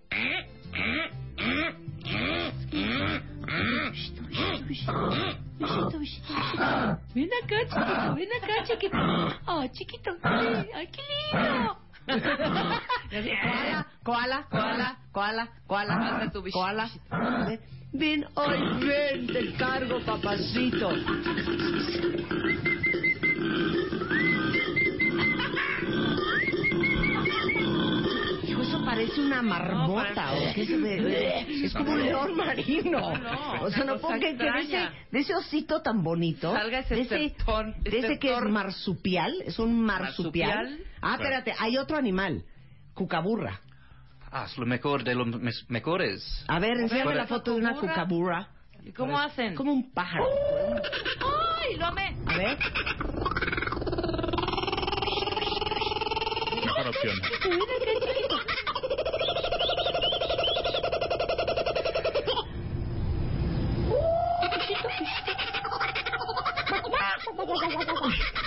Ven 7.14 7.30
acá, 7.42 7.56
chiquito, 7.66 8.14
ven 8.14 8.28
acá, 8.42 8.64
chiquito. 8.64 8.96
Oh, 9.46 9.64
chiquito, 9.72 10.10
ay, 10.22 10.86
qué 10.88 11.02
lindo. 11.32 11.78
Koala, 14.04 14.44
koala, 14.50 14.96
koala, 15.12 15.46
koala, 15.66 15.94
koala, 15.98 16.30
koala. 16.52 16.88
Ven, 17.98 18.24
ay, 18.36 18.60
ven, 18.86 19.26
te 19.26 19.52
cargo, 19.58 20.00
papacito. 20.06 20.90
Parece 28.96 29.20
una 29.20 29.42
marmota. 29.42 30.32
¿o 30.32 30.54
qué 30.54 30.66
se 30.66 30.76
ve? 30.76 31.64
Es 31.64 31.72
como 31.72 31.92
un 31.92 32.02
león 32.02 32.36
marino. 32.36 33.16
no, 33.18 33.62
o 33.62 33.70
sea, 33.70 33.84
no 33.84 33.98
creer 33.98 34.36
que 34.36 34.44
de 34.44 34.60
ese, 34.60 34.88
de 35.10 35.18
ese 35.20 35.34
osito 35.34 35.82
tan 35.82 36.02
bonito. 36.02 36.52
Salga 36.52 36.80
ese 36.80 36.94
de 36.94 37.00
ese, 37.02 37.24
estertón, 37.26 37.74
de 37.82 37.98
ese 37.98 38.18
que 38.18 38.34
es 38.34 38.42
marsupial. 38.42 39.34
Es 39.44 39.58
un 39.58 39.80
marsupial. 39.82 40.66
¿Marsupial? 40.66 40.78
Ah, 41.02 41.14
espérate, 41.14 41.54
hay 41.58 41.76
otro 41.76 41.96
animal. 41.96 42.44
Cucaburra. 42.94 43.60
Ah, 44.32 44.46
es 44.50 44.58
lo 44.58 44.66
mejor 44.66 45.04
de 45.04 45.14
los 45.14 45.28
mejores. 45.68 46.44
A 46.48 46.58
ver, 46.58 46.78
enséñame 46.78 47.14
la 47.14 47.26
foto 47.26 47.52
de 47.52 47.58
una 47.58 47.74
cucaburra. 47.74 48.48
¿Y 48.84 48.92
cómo 48.92 49.18
hacen? 49.18 49.54
Como 49.54 49.72
un 49.72 49.92
pájaro. 49.92 50.26
Ay, 51.58 51.76
lo 51.76 51.86
amé. 51.86 52.16
A 52.26 52.36
ver. 52.36 52.58
Mejor 56.64 56.88
opción. 56.88 57.20
Ven 57.44 57.62
acá, 57.62 57.92
chiquito. 58.00 58.36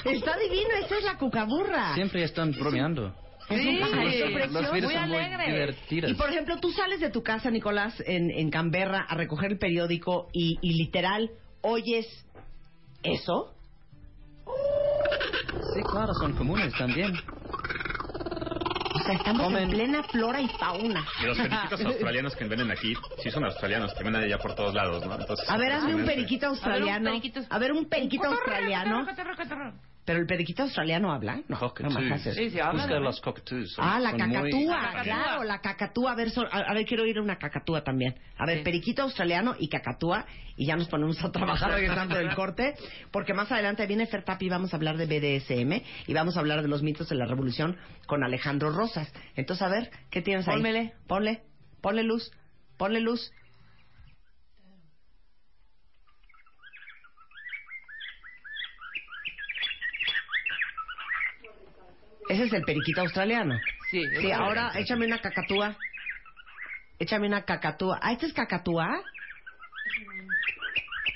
Está 0.06 0.38
divino, 0.38 0.70
esa 0.84 0.98
es 0.98 1.04
la 1.04 1.18
cucaburra. 1.18 1.94
Siempre 1.96 2.24
están 2.24 2.52
bromeando. 2.52 3.14
Es 3.50 3.66
un 3.66 3.80
pajarito 3.80 4.30
Los 4.30 4.92
son 4.92 5.10
muy 5.10 5.24
divertidos. 5.48 6.12
Y 6.12 6.14
por 6.14 6.30
ejemplo, 6.30 6.60
tú 6.60 6.72
sales 6.72 7.00
de 7.00 7.10
tu 7.10 7.24
casa, 7.24 7.50
Nicolás, 7.50 8.02
en, 8.06 8.30
en 8.30 8.52
Canberra 8.52 9.06
a 9.10 9.16
recoger 9.16 9.52
el 9.52 9.58
periódico 9.58 10.28
y, 10.34 10.60
y 10.62 10.74
literal 10.74 11.32
oyes 11.62 12.06
eso. 13.04 13.54
Sí, 15.74 15.82
claro, 15.84 16.14
son 16.14 16.34
comunes 16.34 16.74
también. 16.78 17.14
O 18.94 19.00
sea, 19.00 19.16
estamos 19.16 19.42
en 19.48 19.54
Comen. 19.54 19.70
plena 19.70 20.04
flora 20.04 20.42
y 20.42 20.48
fauna. 20.48 21.06
Y 21.22 21.26
los 21.26 21.38
periquitos 21.38 21.86
australianos 21.86 22.36
que 22.36 22.46
venden 22.46 22.72
aquí, 22.72 22.94
sí 23.22 23.30
son 23.32 23.46
australianos, 23.46 23.94
que 23.94 24.04
venden 24.04 24.24
allá 24.24 24.38
por 24.38 24.56
todos 24.56 24.74
lados, 24.74 25.06
¿no? 25.06 25.16
Entonces, 25.16 25.50
A 25.50 25.58
ver, 25.58 25.72
hazme 25.72 25.96
un 25.96 26.06
periquito 26.06 26.48
australiano. 26.48 27.12
A 27.50 27.60
ver, 27.60 27.72
un 27.72 27.86
periquito 27.86 28.26
australiano. 28.26 29.06
Pero 30.10 30.22
el 30.22 30.26
periquito 30.26 30.64
australiano 30.64 31.12
habla. 31.14 31.40
No, 31.48 31.60
Cockatoos. 31.60 31.94
no 31.94 32.02
más 32.02 32.22
haces. 32.22 32.36
Busca 32.74 33.00
los 33.00 33.22
cockatoos. 33.22 33.74
son- 33.74 33.86
Ah, 33.86 34.00
la 34.00 34.10
son 34.10 34.28
muy- 34.28 34.50
cacatúa, 34.50 35.04
claro, 35.04 35.44
la 35.44 35.62
cacatúa. 35.62 36.12
A 36.14 36.16
ver, 36.16 36.32
so- 36.32 36.48
a, 36.52 36.58
a 36.62 36.74
ver, 36.74 36.84
quiero 36.88 37.06
ir 37.06 37.20
a 37.20 37.22
una 37.22 37.38
cacatúa 37.38 37.84
también. 37.84 38.16
A 38.36 38.48
ver, 38.48 38.64
periquito 38.64 39.04
australiano 39.04 39.56
y 39.60 39.70
cacatúa. 39.70 40.26
Y 40.58 40.66
ya 40.66 40.76
nos 40.76 40.88
ponemos 40.88 41.24
a 41.24 41.32
trabajar 41.32 41.70
regresando 41.74 42.16
del 42.18 42.34
corte. 42.34 42.74
Porque 43.12 43.36
más 43.36 43.52
adelante 43.52 43.86
viene 43.86 44.08
Fer 44.08 44.24
Papi 44.24 44.48
y 44.48 44.50
vamos 44.50 44.74
a 44.74 44.78
hablar 44.78 44.98
de 44.98 45.06
BDSM. 45.06 45.84
Y 46.08 46.14
vamos 46.16 46.38
a 46.38 46.40
hablar 46.40 46.64
de 46.64 46.68
los 46.70 46.82
mitos 46.82 47.08
de 47.08 47.16
la 47.16 47.28
revolución 47.28 47.78
con 48.08 48.24
Alejandro 48.24 48.72
Rosas. 48.72 49.14
Entonces, 49.36 49.62
a 49.62 49.70
ver, 49.70 49.92
¿qué 50.10 50.24
tienes 50.24 50.48
ahí? 50.48 50.56
Pónmele. 50.56 50.94
Ponle, 51.06 51.44
ponle 51.82 52.02
luz, 52.02 52.32
ponle 52.80 53.00
luz. 53.00 53.32
Ese 62.30 62.44
es 62.44 62.54
el 62.54 62.64
periquito 62.64 63.02
australiano. 63.02 63.62
Sí, 63.90 64.10
Sí, 64.22 64.32
ahora 64.32 64.72
échame 64.76 65.06
una 65.08 65.20
cacatúa. 65.20 65.76
Échame 67.00 67.28
una 67.28 67.44
cacatúa. 67.44 68.00
Ah, 68.02 68.12
¿este 68.12 68.28
es 68.28 68.34
cacatúa? 68.34 69.04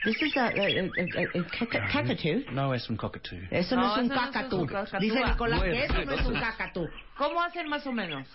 This 0.03 0.22
is 0.22 0.36
a, 0.36 0.47
a- 0.47 0.49
a- 0.49 0.51
a- 0.51 1.39
a 1.39 1.49
caca-. 1.49 2.51
No, 2.51 2.74
es 2.74 2.89
un 2.89 2.97
cockatoo. 2.97 3.39
Eso 3.51 3.76
no, 3.76 3.84
No, 3.84 3.91
es 3.93 3.97
un 3.99 4.05
eso 4.05 4.16
no 4.16 4.22
es 4.22 4.28
cacatú. 4.32 4.57
un 4.61 4.68
cacatúa. 4.68 4.99
Dice 4.99 5.24
Nicolás 5.24 5.61
que 5.64 5.84
eso 5.86 6.05
no 6.05 6.11
es 6.14 6.26
un 6.26 6.34
cacatú. 6.39 6.89
¿Cómo 7.18 7.41
hacen 7.41 7.70
más 7.70 7.86
o 7.88 7.91
menos? 7.93 8.28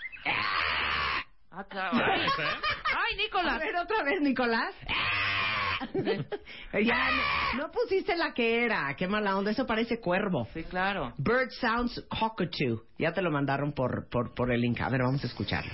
Acá. 1.51 1.91
Ay, 1.93 2.23
Ay, 2.23 3.15
A 3.15 3.17
Nicolás. 3.17 3.59
ver, 3.59 3.77
otra 3.77 4.03
vez, 4.05 4.21
Nicolás. 4.21 4.75
ya, 6.85 7.11
no, 7.57 7.71
pusiste 7.71 8.17
la 8.17 8.33
que 8.35 8.65
era. 8.65 8.95
Qué 8.97 9.07
mala 9.07 9.37
onda. 9.37 9.51
Eso 9.51 9.67
parece 9.67 10.01
cuervo. 10.01 10.49
Sí, 10.55 10.65
claro. 10.65 11.13
Bird 11.19 11.51
Sounds 11.61 12.05
Cockatoo. 12.09 12.83
Ya 12.99 13.13
te 13.13 13.23
lo 13.23 13.31
mandaron 13.31 13.73
por, 13.73 14.09
por, 14.09 14.35
por 14.35 14.51
el 14.53 14.61
link. 14.61 14.81
A 14.81 14.89
ver, 14.89 15.03
vamos 15.03 15.23
a 15.25 15.27
escucharlo. 15.27 15.73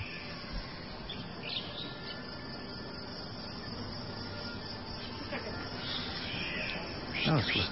No, 7.27 7.39
es 7.39 7.55
lo- 7.55 7.63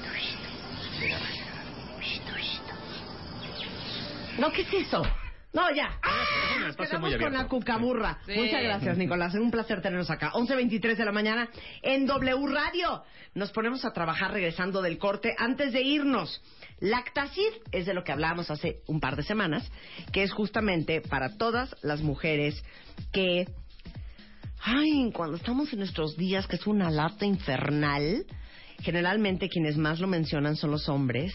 No, 4.39 4.51
¿qué 4.51 4.61
es 4.63 4.73
eso? 4.73 5.03
No, 5.53 5.71
ya. 5.71 5.99
Es 6.03 6.55
un 6.55 6.61
Nos 6.61 6.69
espacio 6.71 6.89
quedamos 6.89 7.11
muy 7.11 7.19
con 7.19 7.33
la 7.33 7.47
cucaburra. 7.47 8.17
Sí. 8.25 8.33
Muchas 8.35 8.63
gracias, 8.63 8.97
Nicolás. 8.97 9.35
Es 9.35 9.39
un 9.39 9.51
placer 9.51 9.81
tenernos 9.81 10.09
acá. 10.09 10.31
11.23 10.31 10.95
de 10.95 11.05
la 11.05 11.11
mañana 11.11 11.49
en 11.83 12.07
W 12.07 12.47
Radio. 12.47 13.03
Nos 13.35 13.51
ponemos 13.51 13.85
a 13.85 13.93
trabajar 13.93 14.31
regresando 14.31 14.81
del 14.81 14.97
corte. 14.97 15.35
Antes 15.37 15.71
de 15.71 15.81
irnos, 15.81 16.41
Lactacid 16.79 17.53
es 17.71 17.85
de 17.85 17.93
lo 17.93 18.03
que 18.03 18.11
hablábamos 18.11 18.49
hace 18.49 18.81
un 18.87 18.99
par 18.99 19.15
de 19.15 19.21
semanas, 19.21 19.71
que 20.11 20.23
es 20.23 20.33
justamente 20.33 21.01
para 21.01 21.37
todas 21.37 21.75
las 21.83 22.01
mujeres 22.01 22.63
que... 23.11 23.47
Ay, 24.65 25.11
cuando 25.13 25.35
estamos 25.35 25.71
en 25.73 25.79
nuestros 25.79 26.15
días, 26.15 26.47
que 26.47 26.55
es 26.55 26.65
una 26.65 26.89
lata 26.89 27.25
infernal, 27.25 28.25
generalmente 28.81 29.49
quienes 29.49 29.77
más 29.77 29.99
lo 29.99 30.07
mencionan 30.07 30.55
son 30.55 30.71
los 30.71 30.89
hombres. 30.89 31.33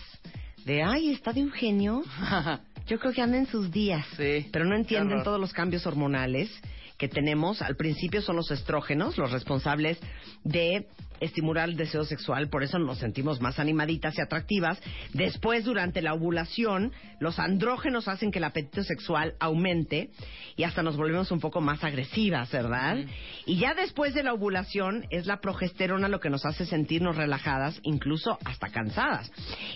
De, 0.65 0.83
ay, 0.83 1.11
está 1.11 1.33
de 1.33 1.41
Eugenio. 1.41 2.03
Yo 2.89 2.99
creo 2.99 3.13
que 3.13 3.21
anda 3.21 3.37
en 3.37 3.47
sus 3.47 3.71
días, 3.71 4.07
Sí, 4.17 4.49
pero 4.51 4.65
no 4.65 4.75
entienden 4.75 5.23
todos 5.23 5.39
los 5.39 5.53
cambios 5.53 5.87
hormonales 5.87 6.51
que 6.97 7.07
tenemos. 7.09 7.61
Al 7.61 7.77
principio 7.77 8.23
son 8.23 8.37
los 8.37 8.51
estrógenos, 8.51 9.19
los 9.19 9.31
responsables 9.31 9.99
de 10.43 10.87
estimular 11.21 11.69
el 11.69 11.77
deseo 11.77 12.05
sexual, 12.05 12.49
por 12.49 12.63
eso 12.63 12.79
nos 12.79 12.99
sentimos 12.99 13.41
más 13.41 13.59
animaditas 13.59 14.17
y 14.19 14.21
atractivas. 14.21 14.81
Después, 15.13 15.65
durante 15.65 16.03
la 16.03 16.15
ovulación, 16.15 16.93
los 17.21 17.39
andrógenos 17.39 18.09
hacen 18.09 18.31
que 18.31 18.39
el 18.39 18.45
apetito 18.45 18.83
sexual 18.83 19.35
aumente 19.41 20.11
y 20.57 20.65
hasta 20.65 20.83
nos 20.83 20.97
volvemos 20.97 21.31
un 21.31 21.41
poco 21.41 21.61
más 21.61 21.83
agresivas, 21.85 22.51
¿verdad? 22.51 22.99
Y 23.47 23.59
ya 23.59 23.75
después 23.75 24.15
de 24.15 24.23
la 24.23 24.35
ovulación 24.35 25.07
es 25.11 25.27
la 25.27 25.41
progesterona 25.41 26.09
lo 26.09 26.21
que 26.21 26.31
nos 26.31 26.45
hace 26.45 26.67
sentirnos 26.67 27.17
relajadas, 27.17 27.81
incluso 27.83 28.39
hasta 28.45 28.69
cansadas. 28.69 29.31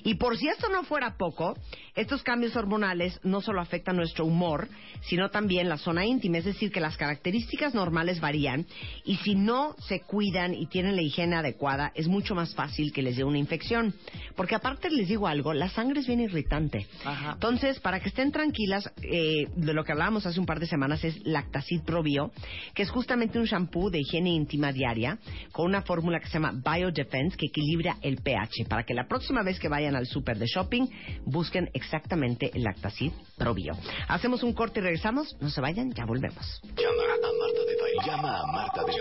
Y 0.05 0.15
por 0.15 0.37
si 0.37 0.49
esto 0.49 0.69
no 0.69 0.85
fuera 0.85 1.17
poco, 1.17 1.57
estos 1.95 2.23
cambios 2.23 2.57
hormonales 2.57 3.19
no 3.23 3.41
solo 3.41 3.61
afectan 3.61 3.97
nuestro 3.97 4.25
humor, 4.25 4.69
sino 5.03 5.31
también 5.31 5.69
la 5.69 5.79
zona 5.79 6.05
íntima, 6.05 6.39
es 6.39 6.45
decir, 6.45 6.71
que 6.71 6.81
las 6.81 6.97
características 6.97 7.75
normales 7.75 8.21
varían 8.21 8.67
y 9.05 9.17
si 9.17 9.35
no 9.35 9.75
se 9.89 10.01
cuidan 10.01 10.55
y 10.55 10.67
tienen 10.67 10.97
la 10.97 11.03
higiene 11.03 11.32
adecuada, 11.35 11.93
es 11.95 12.09
mucho 12.09 12.35
más 12.35 12.55
fácil 12.55 12.93
que 12.93 13.03
les 13.03 13.17
dé 13.17 13.25
una 13.25 13.39
infección. 13.39 13.95
Porque 14.37 14.55
aparte 14.55 14.91
les 14.91 15.09
digo 15.09 15.27
algo, 15.27 15.53
la 15.53 15.69
sangre 15.69 16.01
es 16.01 16.07
bien 16.07 16.21
irritante. 16.21 16.87
Entonces, 17.33 17.81
para 17.81 18.01
que 18.01 18.09
estén 18.09 18.33
tranquilas, 18.33 18.91
eh, 19.03 19.47
de 19.55 19.75
lo 19.75 19.85
que 19.85 19.93
hablábamos 19.93 20.27
hace 20.27 20.41
un 20.41 20.47
par 20.47 20.61
de 20.61 20.67
semanas 20.67 21.05
es 21.05 21.25
Lactacid 21.25 21.83
Probio, 21.83 22.33
que 22.75 22.83
es 22.83 22.91
justamente 22.91 23.39
un 23.39 23.45
shampoo 23.45 23.91
de 23.91 24.01
higiene 24.01 24.31
íntima 24.31 24.73
diaria 24.73 25.19
con 25.53 25.67
una 25.67 25.83
fórmula 25.83 26.21
que 26.21 26.27
se 26.27 26.35
llama 26.35 26.53
Biodefense 26.53 27.37
que 27.37 27.47
equilibra 27.47 27.97
el 28.03 28.17
pH, 28.23 28.67
para 28.69 28.85
que 28.85 28.95
la 28.95 29.07
próxima 29.07 29.43
vez 29.43 29.59
que 29.59 29.69
vayan 29.69 29.97
al 29.97 30.07
super 30.07 30.39
de 30.39 30.47
shopping 30.47 30.87
busquen 31.25 31.71
exactamente 31.75 32.51
el 32.55 32.63
Lactacid 32.65 33.13
Probio. 33.37 33.75
Hacemos 34.09 34.43
un 34.43 34.53
corte 34.53 34.81
y 34.81 34.83
regresamos. 34.83 35.37
No 35.41 35.51
se 35.51 35.61
vayan, 35.61 35.93
ya 35.93 36.05
volvemos. 36.05 36.61
Llama 36.77 37.03
a 37.03 37.33
Marta 37.39 37.61
de 37.67 37.77
Baile. 37.81 38.07
Llama 38.07 38.41
a 38.41 38.47
Marta 38.53 38.85
de 38.85 38.93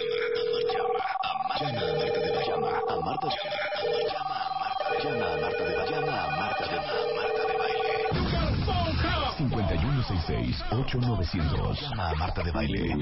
Llama 1.62 1.80
a 1.80 1.94
Marta 1.94 2.20
de 2.20 2.32
Baile. 2.32 2.48
Llama 2.48 2.70
a 2.80 3.02
Marta 3.04 3.30
de 3.30 4.10
Llama 4.12 4.36
a 4.42 4.60
Marta 4.60 4.84
de 4.90 5.04
Llama 5.04 5.51
5166-8900. 10.02 11.80
Llama 11.82 12.10
a 12.10 12.16
Marta 12.16 12.42
de 12.44 12.52
Baile. 12.52 12.96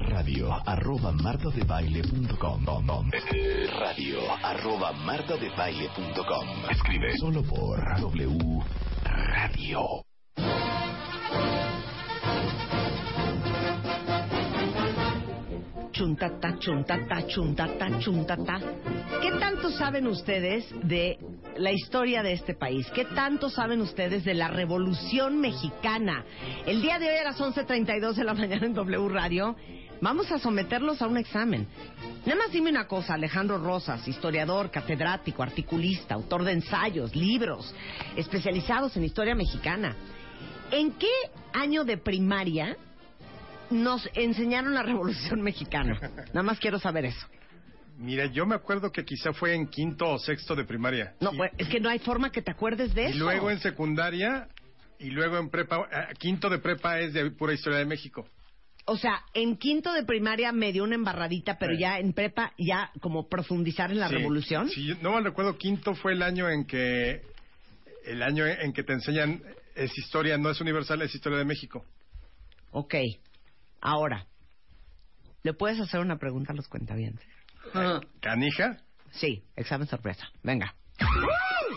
Radio 0.09 0.53
arroba 0.67 1.13
martadebaile.com. 1.13 3.11
Radio 3.79 4.21
arroba 4.43 4.93
martadebaile.com. 4.93 6.49
Escribe 6.71 7.17
solo 7.19 7.43
por 7.43 7.79
W 8.01 8.63
Radio. 9.05 10.05
Chuntata, 15.97 16.59
chuntata, 16.59 17.27
chuntata, 17.27 17.99
chuntata. 18.01 18.61
¿Qué 19.23 19.31
tanto 19.41 19.71
saben 19.71 20.07
ustedes 20.07 20.67
de 20.83 21.17
la 21.57 21.73
historia 21.73 22.23
de 22.23 22.35
este 22.35 22.53
país? 22.53 22.87
¿Qué 22.95 23.07
tanto 23.07 23.49
saben 23.49 23.81
ustedes 23.81 24.23
de 24.23 24.35
la 24.35 24.49
Revolución 24.49 25.41
Mexicana? 25.41 26.23
El 26.67 26.83
día 26.83 26.99
de 26.99 27.09
hoy 27.09 27.17
a 27.17 27.25
las 27.25 27.41
11.32 27.41 28.13
de 28.13 28.25
la 28.25 28.35
mañana 28.35 28.67
en 28.67 28.75
W 28.75 29.09
Radio 29.09 29.57
vamos 30.03 30.31
a 30.31 30.39
someterlos 30.39 31.01
a 31.01 31.07
un 31.07 31.17
examen. 31.17 31.67
Nada 32.27 32.41
más 32.41 32.53
dime 32.53 32.69
una 32.69 32.87
cosa, 32.87 33.15
Alejandro 33.15 33.57
Rosas, 33.57 34.07
historiador, 34.07 34.71
catedrático, 34.71 35.43
articulista, 35.43 36.15
autor 36.15 36.45
de 36.45 36.53
ensayos, 36.53 37.17
libros, 37.17 37.75
especializados 38.17 38.95
en 38.99 39.05
historia 39.05 39.35
mexicana. 39.35 39.97
¿En 40.71 40.93
qué 40.93 41.09
año 41.55 41.85
de 41.85 41.97
primaria 41.97 42.77
nos 43.71 44.09
enseñaron 44.15 44.75
la 44.75 44.83
Revolución 44.83 45.43
Mexicana? 45.43 45.99
Nada 46.29 46.43
más 46.43 46.59
quiero 46.59 46.79
saber 46.79 47.05
eso. 47.07 47.27
Mira, 47.99 48.27
yo 48.27 48.45
me 48.45 48.55
acuerdo 48.55 48.93
que 48.93 49.05
quizá 49.05 49.33
fue 49.33 49.55
en 49.55 49.69
quinto 49.69 50.07
o 50.11 50.19
sexto 50.19 50.55
de 50.55 50.65
primaria. 50.65 51.15
No, 51.21 51.33
pues, 51.33 51.51
es 51.57 51.69
que 51.69 51.81
no 51.81 51.89
hay 51.89 51.99
forma 51.99 52.31
que 52.31 52.43
te 52.43 52.51
acuerdes 52.51 52.95
de 52.95 53.05
Y 53.05 53.07
eso. 53.07 53.19
luego 53.19 53.51
en 53.51 53.59
secundaria 53.61 54.49
y 54.99 55.11
luego 55.11 55.39
en 55.39 55.49
prepa. 55.49 55.89
eh, 55.91 56.15
quinto 56.19 56.51
de 56.51 56.59
prepa 56.59 57.01
es 57.01 57.15
de 57.15 57.31
pura 57.31 57.55
historia 57.55 57.79
de 57.79 57.87
México. 57.87 58.29
O 58.85 58.97
sea, 58.99 59.23
en 59.35 59.57
quinto 59.57 59.93
de 59.95 60.05
primaria 60.05 60.53
me 60.53 60.73
dio 60.73 60.85
una 60.85 60.95
embarradita, 60.95 61.59
pero 61.59 61.73
Sí. 61.73 61.81
ya 61.81 61.99
en 61.99 62.13
prepa, 62.13 62.53
ya 62.59 62.93
como 63.01 63.29
profundizar 63.29 63.91
en 63.91 63.99
la 63.99 64.09
Sí, 64.09 64.15
revolución. 64.15 64.69
Si 64.69 64.87
yo 64.87 64.95
no 65.03 65.13
mal 65.13 65.25
recuerdo, 65.25 65.57
quinto 65.59 65.95
fue 65.95 66.13
el 66.13 66.23
año 66.23 66.49
en 66.51 66.67
que 66.67 67.23
el 68.05 68.23
año 68.23 68.47
en 68.47 68.73
que 68.73 68.85
te 68.85 68.93
enseñan 68.93 69.43
es 69.75 69.91
historia, 69.99 70.39
no 70.39 70.51
es 70.51 70.61
universal, 70.61 71.03
es 71.03 71.15
historia 71.15 71.39
de 71.39 71.45
México. 71.47 71.85
Ok. 72.71 72.95
Ahora, 73.81 74.27
¿le 75.43 75.53
puedes 75.53 75.81
hacer 75.81 76.01
una 76.01 76.19
pregunta 76.19 76.53
a 76.53 76.57
los 76.57 76.69
cuentavientes? 76.69 77.27
¿Canija? 78.21 78.79
Sí, 79.13 79.45
examen 79.57 79.87
sorpresa. 79.87 80.29
Venga. 80.43 80.75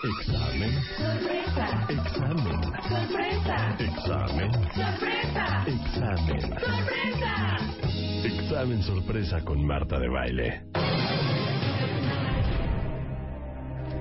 Examen. 0.02 0.72
Sorpresa. 0.98 1.86
Examen. 1.90 2.62
Sorpresa. 2.64 3.76
Examen. 3.80 4.52
Sorpresa. 4.74 5.64
Examen. 5.68 6.42
Sorpresa. 6.42 7.58
Examen 8.24 8.84
sorpresa 8.84 9.44
con 9.44 9.66
Marta 9.66 10.00
de 10.00 10.10
Baile. 10.10 10.64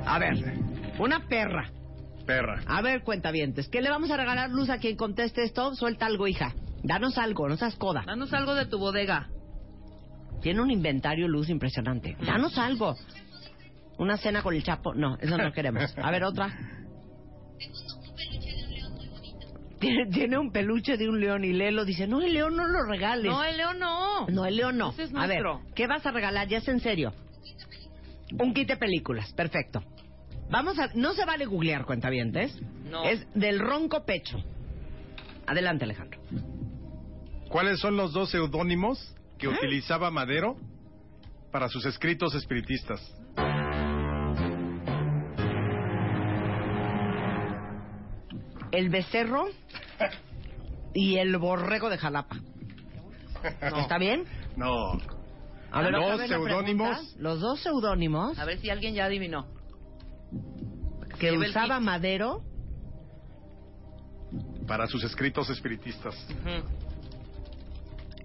A 0.07 0.19
ver, 0.19 0.35
una 0.99 1.27
perra. 1.27 1.71
Perra. 2.27 2.61
A 2.67 2.83
ver, 2.83 3.03
cuentavientes, 3.03 3.69
¿qué 3.69 3.81
le 3.81 3.91
vamos 3.91 4.11
a 4.11 4.17
regalar, 4.17 4.51
Luz, 4.51 4.71
a 4.71 4.79
quien 4.79 4.97
conteste 4.97 5.43
esto? 5.45 5.75
Suelta 5.75 6.07
algo, 6.07 6.27
hija. 6.27 6.55
Danos 6.83 7.19
algo, 7.19 7.49
no 7.49 7.57
seas 7.57 7.77
coda. 7.77 8.03
Danos 8.07 8.33
algo 8.33 8.55
de 8.55 8.67
tu 8.67 8.79
bodega. 8.79 9.29
Tiene 10.41 10.63
un 10.63 10.71
inventario, 10.71 11.27
Luz, 11.29 11.49
impresionante. 11.49 12.17
Danos 12.25 12.57
algo. 12.59 12.95
Una 13.99 14.17
cena 14.17 14.43
con 14.43 14.55
el 14.55 14.63
Chapo. 14.63 14.95
No, 14.95 15.17
eso 15.21 15.37
no 15.37 15.53
queremos. 15.53 15.93
A 15.99 16.11
ver, 16.11 16.23
otra. 16.23 16.57
Tiene, 19.81 20.07
tiene 20.07 20.39
un 20.39 20.51
peluche 20.51 20.97
de 20.97 21.09
un 21.09 21.21
león 21.21 21.45
y 21.45 21.53
Lelo 21.53 21.85
dice, 21.85 22.07
no, 22.07 22.21
el 22.21 22.33
león 22.33 22.57
no 22.57 22.67
lo 22.67 22.85
regales. 22.85 23.27
No, 23.27 23.45
el 23.45 23.57
león 23.57 23.79
no. 23.79 24.27
No, 24.29 24.45
el 24.45 24.57
león 24.57 24.77
no. 24.79 24.91
Ese 24.91 25.05
es 25.05 25.15
a 25.15 25.27
ver, 25.27 25.43
nuestro. 25.43 25.75
¿qué 25.75 25.87
vas 25.87 26.05
a 26.05 26.11
regalar? 26.11 26.49
Ya 26.49 26.59
es 26.59 26.69
en 26.69 26.81
serio. 26.81 27.13
Un 28.39 28.55
kit 28.55 28.69
de 28.69 28.77
películas, 28.77 29.33
perfecto. 29.33 29.83
Vamos 30.51 30.79
a... 30.79 30.89
No 30.95 31.13
se 31.13 31.25
vale 31.25 31.47
googlear, 31.47 31.85
cuentavientes. 31.85 32.61
No. 32.91 33.05
Es 33.05 33.27
del 33.35 33.59
ronco 33.61 34.05
pecho. 34.05 34.39
Adelante, 35.47 35.85
Alejandro. 35.85 36.21
¿Cuáles 37.49 37.81
son 37.81 37.97
los 37.97 38.13
dos 38.13 38.31
seudónimos 38.31 39.15
que 39.39 39.49
utilizaba 39.49 40.11
Madero 40.11 40.57
para 41.51 41.69
sus 41.69 41.87
escritos 41.87 42.35
espiritistas? 42.35 43.01
El 48.71 48.91
becerro 48.91 49.47
y 50.93 51.17
el 51.17 51.39
borrego 51.39 51.89
de 51.89 51.97
Jalapa. 51.97 52.37
¿Está 53.63 53.99
bien? 53.99 54.25
No. 54.57 54.93
A 55.71 55.83
ver, 55.83 55.93
la 55.93 56.27
seudónimos. 56.27 57.17
Los 57.19 57.41
dos 57.41 57.61
seudónimos 57.61 58.39
A 58.39 58.45
ver 58.45 58.59
si 58.59 58.69
alguien 58.69 58.95
ya 58.95 59.07
adivinó. 59.07 59.47
que 61.19 61.33
usaba. 61.33 61.81
Madero. 61.81 62.43
Para 64.67 64.87
sus 64.87 65.03
escritos 65.03 65.49
espiritistas. 65.49 66.15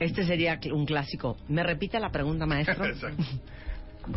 Este 0.03 0.25
sería 0.25 0.59
un 0.73 0.85
clásico. 0.85 1.37
¿Me 1.47 1.63
repite 1.63 1.97
la 1.97 2.09
pregunta, 2.09 2.45
maestro? 2.45 2.85
Exacto. 2.85 3.23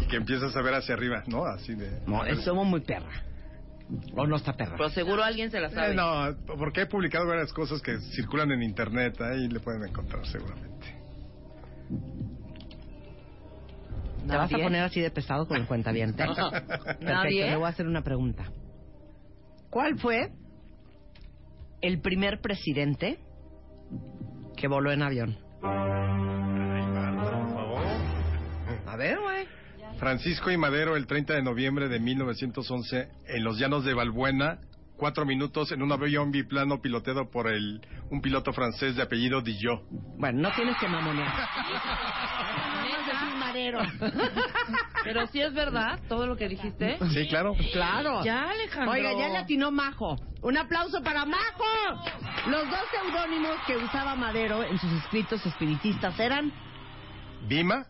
Y 0.00 0.06
que 0.06 0.16
empiezas 0.16 0.54
a 0.56 0.62
ver 0.62 0.74
hacia 0.74 0.94
arriba, 0.96 1.22
¿no? 1.28 1.44
Así 1.44 1.74
de... 1.74 2.00
No, 2.06 2.22
somos 2.42 2.66
muy 2.66 2.80
perra. 2.80 3.22
¿O 4.16 4.26
no 4.26 4.34
está 4.34 4.52
perra? 4.54 4.74
Pero 4.76 4.90
seguro 4.90 5.22
alguien 5.22 5.48
se 5.52 5.60
la 5.60 5.70
sabe. 5.70 5.92
Eh, 5.92 5.94
no, 5.94 6.34
porque 6.58 6.82
he 6.82 6.86
publicado 6.86 7.28
varias 7.28 7.52
cosas 7.52 7.80
que 7.80 7.98
circulan 8.16 8.50
en 8.50 8.64
internet, 8.64 9.20
ahí 9.20 9.48
le 9.48 9.60
pueden 9.60 9.84
encontrar 9.84 10.26
seguramente. 10.26 10.86
¿Te 14.26 14.36
vas 14.36 14.52
a 14.52 14.58
poner 14.58 14.82
así 14.82 15.00
de 15.00 15.10
pesado 15.12 15.46
con 15.46 15.56
el 15.56 15.66
cuentaviente? 15.66 16.24
No. 16.36 16.50
Perfecto, 16.50 17.04
¿Nadie? 17.04 17.48
le 17.48 17.56
voy 17.56 17.66
a 17.66 17.68
hacer 17.68 17.86
una 17.86 18.02
pregunta. 18.02 18.50
¿Cuál 19.70 20.00
fue 20.00 20.32
el 21.80 22.00
primer 22.00 22.40
presidente 22.40 23.20
que 24.56 24.66
voló 24.66 24.90
en 24.90 25.02
avión? 25.02 25.45
Ay, 25.62 26.86
Marta, 26.86 27.30
por 27.30 27.54
favor. 27.54 27.82
A 28.86 28.96
ver, 28.96 29.18
güey. 29.18 29.46
Francisco 29.98 30.50
y 30.50 30.56
Madero, 30.56 30.96
el 30.96 31.06
30 31.06 31.34
de 31.34 31.42
noviembre 31.42 31.88
de 31.88 32.00
1911, 32.00 33.08
en 33.28 33.44
los 33.44 33.58
llanos 33.58 33.84
de 33.84 33.94
Balbuena, 33.94 34.58
cuatro 34.96 35.24
minutos 35.24 35.72
en 35.72 35.82
un 35.82 35.92
avión 35.92 36.30
biplano 36.30 36.80
piloteado 36.80 37.30
por 37.30 37.48
el, 37.48 37.80
un 38.10 38.20
piloto 38.20 38.52
francés 38.52 38.96
de 38.96 39.02
apellido 39.02 39.40
Dillot. 39.40 39.82
Bueno, 40.18 40.48
no 40.48 40.54
tienes 40.54 40.76
que 40.78 40.88
mamonear. 40.88 41.32
Pero 45.04 45.26
sí 45.28 45.40
es 45.40 45.52
verdad 45.54 45.98
todo 46.08 46.26
lo 46.26 46.36
que 46.36 46.48
dijiste. 46.48 46.98
Sí, 47.12 47.28
claro. 47.28 47.54
Claro. 47.72 48.24
Ya, 48.24 48.50
Alejandro. 48.50 48.92
Oiga, 48.92 49.12
ya 49.18 49.28
le 49.28 49.38
atinó 49.38 49.70
Majo. 49.70 50.16
Un 50.42 50.56
aplauso 50.56 51.02
para 51.02 51.24
Majo. 51.24 51.64
Los 52.48 52.68
dos 52.70 52.80
seudónimos 52.90 53.56
que 53.66 53.76
usaba 53.76 54.14
Madero 54.16 54.62
en 54.64 54.78
sus 54.78 54.92
escritos 54.92 55.44
espiritistas 55.46 56.18
eran. 56.18 56.52
Bima 57.48 57.86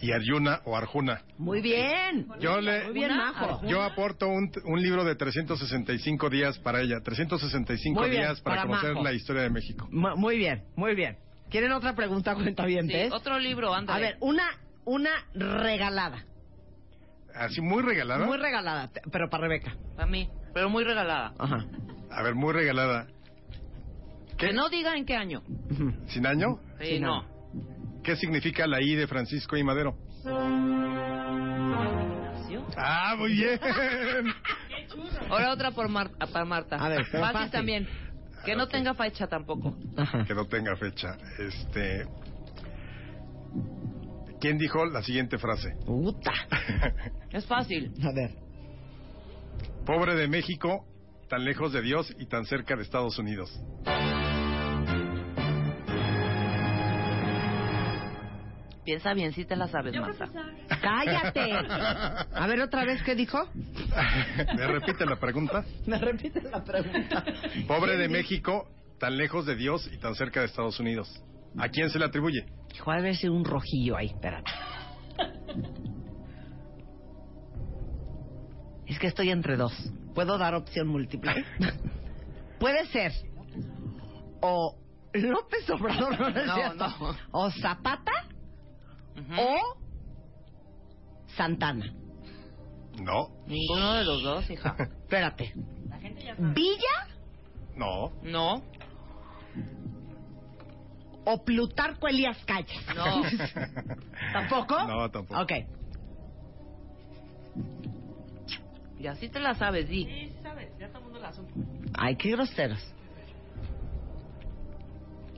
y 0.00 0.12
Arjuna 0.12 0.60
o 0.64 0.76
Arjuna. 0.76 1.22
Muy 1.38 1.60
bien. 1.60 2.26
Yo 2.40 2.60
le, 2.60 2.84
Muy 2.84 2.92
bien, 2.94 3.16
Majo. 3.16 3.60
yo 3.66 3.82
aporto 3.82 4.28
un, 4.28 4.50
un 4.64 4.80
libro 4.82 5.04
de 5.04 5.14
365 5.14 6.28
días 6.30 6.58
para 6.58 6.80
ella. 6.80 7.00
365 7.04 8.00
Muy 8.00 8.10
bien, 8.10 8.22
días 8.22 8.40
para, 8.40 8.56
para 8.62 8.66
conocer 8.68 8.92
Majo. 8.94 9.04
la 9.04 9.12
historia 9.12 9.42
de 9.42 9.50
México. 9.50 9.88
Mu- 9.90 10.16
Muy 10.16 10.38
bien, 10.38 10.64
muy 10.76 10.94
bien. 10.94 11.18
¿Quieren 11.50 11.70
otra 11.72 11.94
pregunta, 11.94 12.34
cuentavientes? 12.34 13.08
Sí, 13.08 13.14
otro 13.14 13.38
libro, 13.38 13.74
ándale. 13.74 13.98
A 14.06 14.08
ver, 14.10 14.16
una, 14.20 14.44
una 14.84 15.10
regalada. 15.34 16.24
Así 17.34 17.60
muy 17.60 17.82
regalada. 17.82 18.26
Muy 18.26 18.36
regalada, 18.38 18.88
te- 18.88 19.00
pero 19.10 19.28
para 19.30 19.44
Rebeca. 19.48 19.74
Para 19.96 20.06
mí, 20.06 20.28
pero 20.52 20.68
muy 20.68 20.84
regalada. 20.84 21.32
Ajá. 21.38 21.64
A 22.10 22.22
ver, 22.22 22.34
muy 22.34 22.52
regalada. 22.52 23.06
Que 24.36 24.52
no 24.52 24.68
diga 24.68 24.96
en 24.96 25.06
qué 25.06 25.16
año. 25.16 25.42
¿Sin 26.08 26.26
año? 26.26 26.58
Sí, 26.80 26.98
no. 27.00 27.24
¿Qué 28.02 28.16
significa 28.16 28.66
la 28.66 28.82
I 28.82 28.96
de 28.96 29.06
Francisco 29.06 29.56
y 29.56 29.62
Madero? 29.62 29.96
Ah, 32.76 33.14
muy 33.16 33.32
bien. 33.32 33.58
Ahora 35.30 35.52
otra 35.52 35.70
por 35.70 35.88
Mar- 35.88 36.10
ah, 36.18 36.26
para 36.26 36.44
Marta. 36.44 36.76
A 36.76 36.88
ver, 36.88 37.06
pero 37.10 37.22
fácil, 37.24 37.32
fácil. 37.38 37.50
también. 37.52 37.88
Que 38.44 38.56
no 38.56 38.66
tenga 38.66 38.92
fecha 38.94 39.26
tampoco. 39.28 39.76
que 40.26 40.34
no 40.34 40.46
tenga 40.46 40.74
fecha. 40.76 41.16
Este. 41.38 42.06
¿Quién 44.42 44.58
dijo 44.58 44.84
la 44.86 45.04
siguiente 45.04 45.38
frase? 45.38 45.76
Puta. 45.86 46.32
Es 47.30 47.46
fácil. 47.46 47.92
A 48.02 48.12
ver. 48.12 48.32
Pobre 49.86 50.16
de 50.16 50.26
México, 50.26 50.84
tan 51.28 51.44
lejos 51.44 51.72
de 51.72 51.80
Dios 51.80 52.12
y 52.18 52.26
tan 52.26 52.44
cerca 52.46 52.74
de 52.74 52.82
Estados 52.82 53.16
Unidos. 53.20 53.56
Piensa 58.84 59.14
bien 59.14 59.32
si 59.32 59.44
te 59.44 59.54
la 59.54 59.68
sabes, 59.68 59.94
Marta. 59.94 60.28
Cállate. 60.80 61.52
A 62.34 62.46
ver, 62.48 62.62
otra 62.62 62.84
vez, 62.84 63.00
¿qué 63.04 63.14
dijo? 63.14 63.48
¿Me 64.56 64.66
repite 64.66 65.06
la 65.06 65.20
pregunta? 65.20 65.64
Me 65.86 65.98
repite 65.98 66.42
la 66.42 66.64
pregunta. 66.64 67.24
Pobre 67.68 67.96
de 67.96 68.08
México, 68.08 68.68
tan 68.98 69.16
lejos 69.16 69.46
de 69.46 69.54
Dios 69.54 69.88
y 69.92 69.98
tan 69.98 70.16
cerca 70.16 70.40
de 70.40 70.46
Estados 70.46 70.80
Unidos. 70.80 71.22
¿A 71.58 71.68
quién 71.68 71.90
se 71.90 71.98
le 71.98 72.04
atribuye? 72.06 72.46
Hijo, 72.74 72.90
debe 72.90 73.00
haber 73.02 73.16
sido 73.16 73.34
un 73.34 73.44
rojillo 73.44 73.96
ahí, 73.96 74.06
espérate. 74.08 74.50
Es 78.86 78.98
que 78.98 79.06
estoy 79.06 79.30
entre 79.30 79.56
dos. 79.56 79.72
¿Puedo 80.14 80.38
dar 80.38 80.54
opción 80.54 80.88
múltiple? 80.88 81.44
Puede 82.58 82.86
ser 82.86 83.12
o 84.40 84.76
López 85.14 85.68
Obrador, 85.70 86.18
no, 86.18 86.28
es 86.28 86.46
No, 86.46 86.54
cierto. 86.54 86.88
no. 87.00 87.16
o 87.32 87.50
Zapata 87.50 88.12
o 89.38 89.76
Santana. 91.36 91.92
No. 93.00 93.28
Ninguno 93.46 93.94
de 93.94 94.04
los 94.04 94.22
dos, 94.22 94.50
hija. 94.50 94.76
Espérate. 94.78 95.52
¿Villa 96.54 97.08
No. 97.76 98.12
No. 98.22 98.62
O 101.24 101.44
Plutarco 101.44 102.08
Elías 102.08 102.38
Calles? 102.44 102.80
No. 102.96 103.22
¿Tampoco? 104.32 104.82
No, 104.84 105.10
tampoco. 105.10 105.40
Ok. 105.40 105.52
Y 108.98 109.06
así 109.06 109.28
te 109.28 109.40
la 109.40 109.54
sabes, 109.54 109.88
di. 109.88 110.04
Sí, 110.04 110.32
sabes, 110.42 110.70
ya 110.78 110.88
todo 110.88 110.98
el 110.98 111.04
mundo 111.04 111.18
la 111.20 111.32
supo. 111.32 111.48
Ay, 111.98 112.16
qué 112.16 112.30
groseros. 112.32 112.78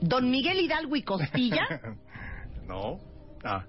Don 0.01 0.31
Miguel 0.31 0.59
Hidalgo 0.61 0.97
y 0.97 1.03
Costilla 1.03 1.67
No. 2.67 2.99
Ah. 3.43 3.65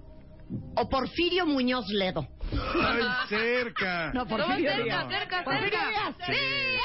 o 0.74 0.88
Porfirio 0.88 1.46
Muñoz 1.46 1.86
Ledo. 1.88 2.26
¡Ay, 2.52 3.02
cerca! 3.28 4.10
No, 4.12 4.26
Porfirio 4.26 4.70
cerca, 4.70 4.84
Díaz. 4.84 5.08
cerca, 5.08 5.44
Porfirio 5.44 5.78
cerca. 5.78 6.32
Díaz. 6.32 6.76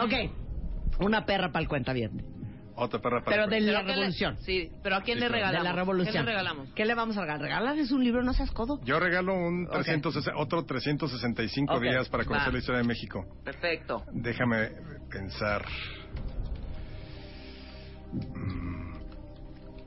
Ok. 0.00 0.47
Una 1.00 1.24
perra 1.24 1.50
para 1.52 1.62
el 1.62 1.68
cuentaviente. 1.68 2.24
Otra 2.80 3.00
perra 3.00 3.24
para 3.24 3.36
Pero 3.36 3.46
de 3.48 3.60
la 3.60 3.66
¿Pero 3.66 3.80
qué 3.80 3.86
le- 3.88 3.94
revolución. 3.96 4.36
Sí, 4.38 4.70
pero 4.82 4.96
¿a 4.96 5.02
quién 5.02 5.16
Sí, 5.18 5.20
le 5.24 5.26
claro. 5.28 5.34
regalamos? 5.46 5.62
De 5.64 5.68
la 5.70 5.76
revolución. 5.76 6.12
¿Qué 6.12 6.18
le 6.20 6.24
regalamos? 6.26 6.68
¿Qué 6.74 6.84
le 6.84 6.94
vamos 6.94 7.16
a 7.16 7.20
regalar? 7.22 7.42
Regalarles 7.42 7.90
un 7.90 8.04
libro, 8.04 8.22
no 8.22 8.32
seas 8.34 8.50
codo. 8.52 8.80
Yo 8.84 9.00
regalo 9.00 9.34
un 9.34 9.66
Ok. 9.66 9.72
360 9.82 10.32
otro 10.40 10.64
365 10.64 11.74
Ok, 11.74 11.82
días 11.82 12.08
para 12.08 12.24
conocer 12.24 12.48
va. 12.48 12.52
la 12.52 12.58
historia 12.58 12.80
de 12.82 12.86
México. 12.86 13.26
Perfecto. 13.44 14.04
Déjame 14.12 14.68
pensar. 15.10 15.64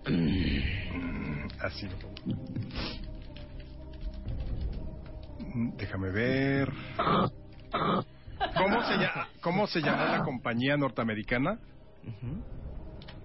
Mm, 0.08 1.48
Así. 1.62 1.88
Mm, 5.54 5.78
Déjame 5.78 6.10
ver. 6.10 6.70
¿Cómo 8.56 8.84
se, 8.84 8.94
llama, 8.98 9.28
¿Cómo 9.42 9.68
se 9.68 9.82
llamó 9.82 10.06
la 10.06 10.24
compañía 10.24 10.78
norteamericana 10.78 11.60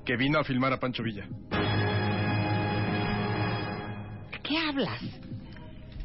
que 0.05 0.16
vino 0.16 0.38
a 0.38 0.44
filmar 0.44 0.72
a 0.72 0.78
Pancho 0.80 1.02
Villa? 1.02 1.26
¿Qué 4.43 4.59
hablas? 4.59 5.01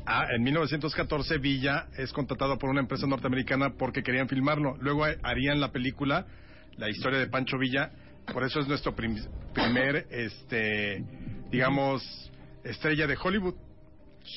Ah, 0.06 0.26
en 0.36 0.42
1914 0.44 1.38
Villa 1.38 1.88
es 1.98 2.12
contratado 2.12 2.58
por 2.58 2.70
una 2.70 2.80
empresa 2.82 3.06
norteamericana 3.06 3.74
porque 3.78 4.02
querían 4.02 4.28
filmarlo. 4.28 4.76
Luego 4.80 5.06
harían 5.24 5.62
la 5.62 5.72
película, 5.72 6.26
la 6.78 6.90
historia 6.90 7.20
de 7.20 7.28
Pancho 7.28 7.58
Villa. 7.60 7.92
Por 8.34 8.44
eso 8.44 8.60
es 8.60 8.68
nuestro 8.68 8.96
prim- 8.96 9.24
primer, 9.54 10.08
este, 10.10 11.04
digamos, 11.52 12.02
estrella 12.64 13.06
de 13.08 13.18
Hollywood. 13.22 13.56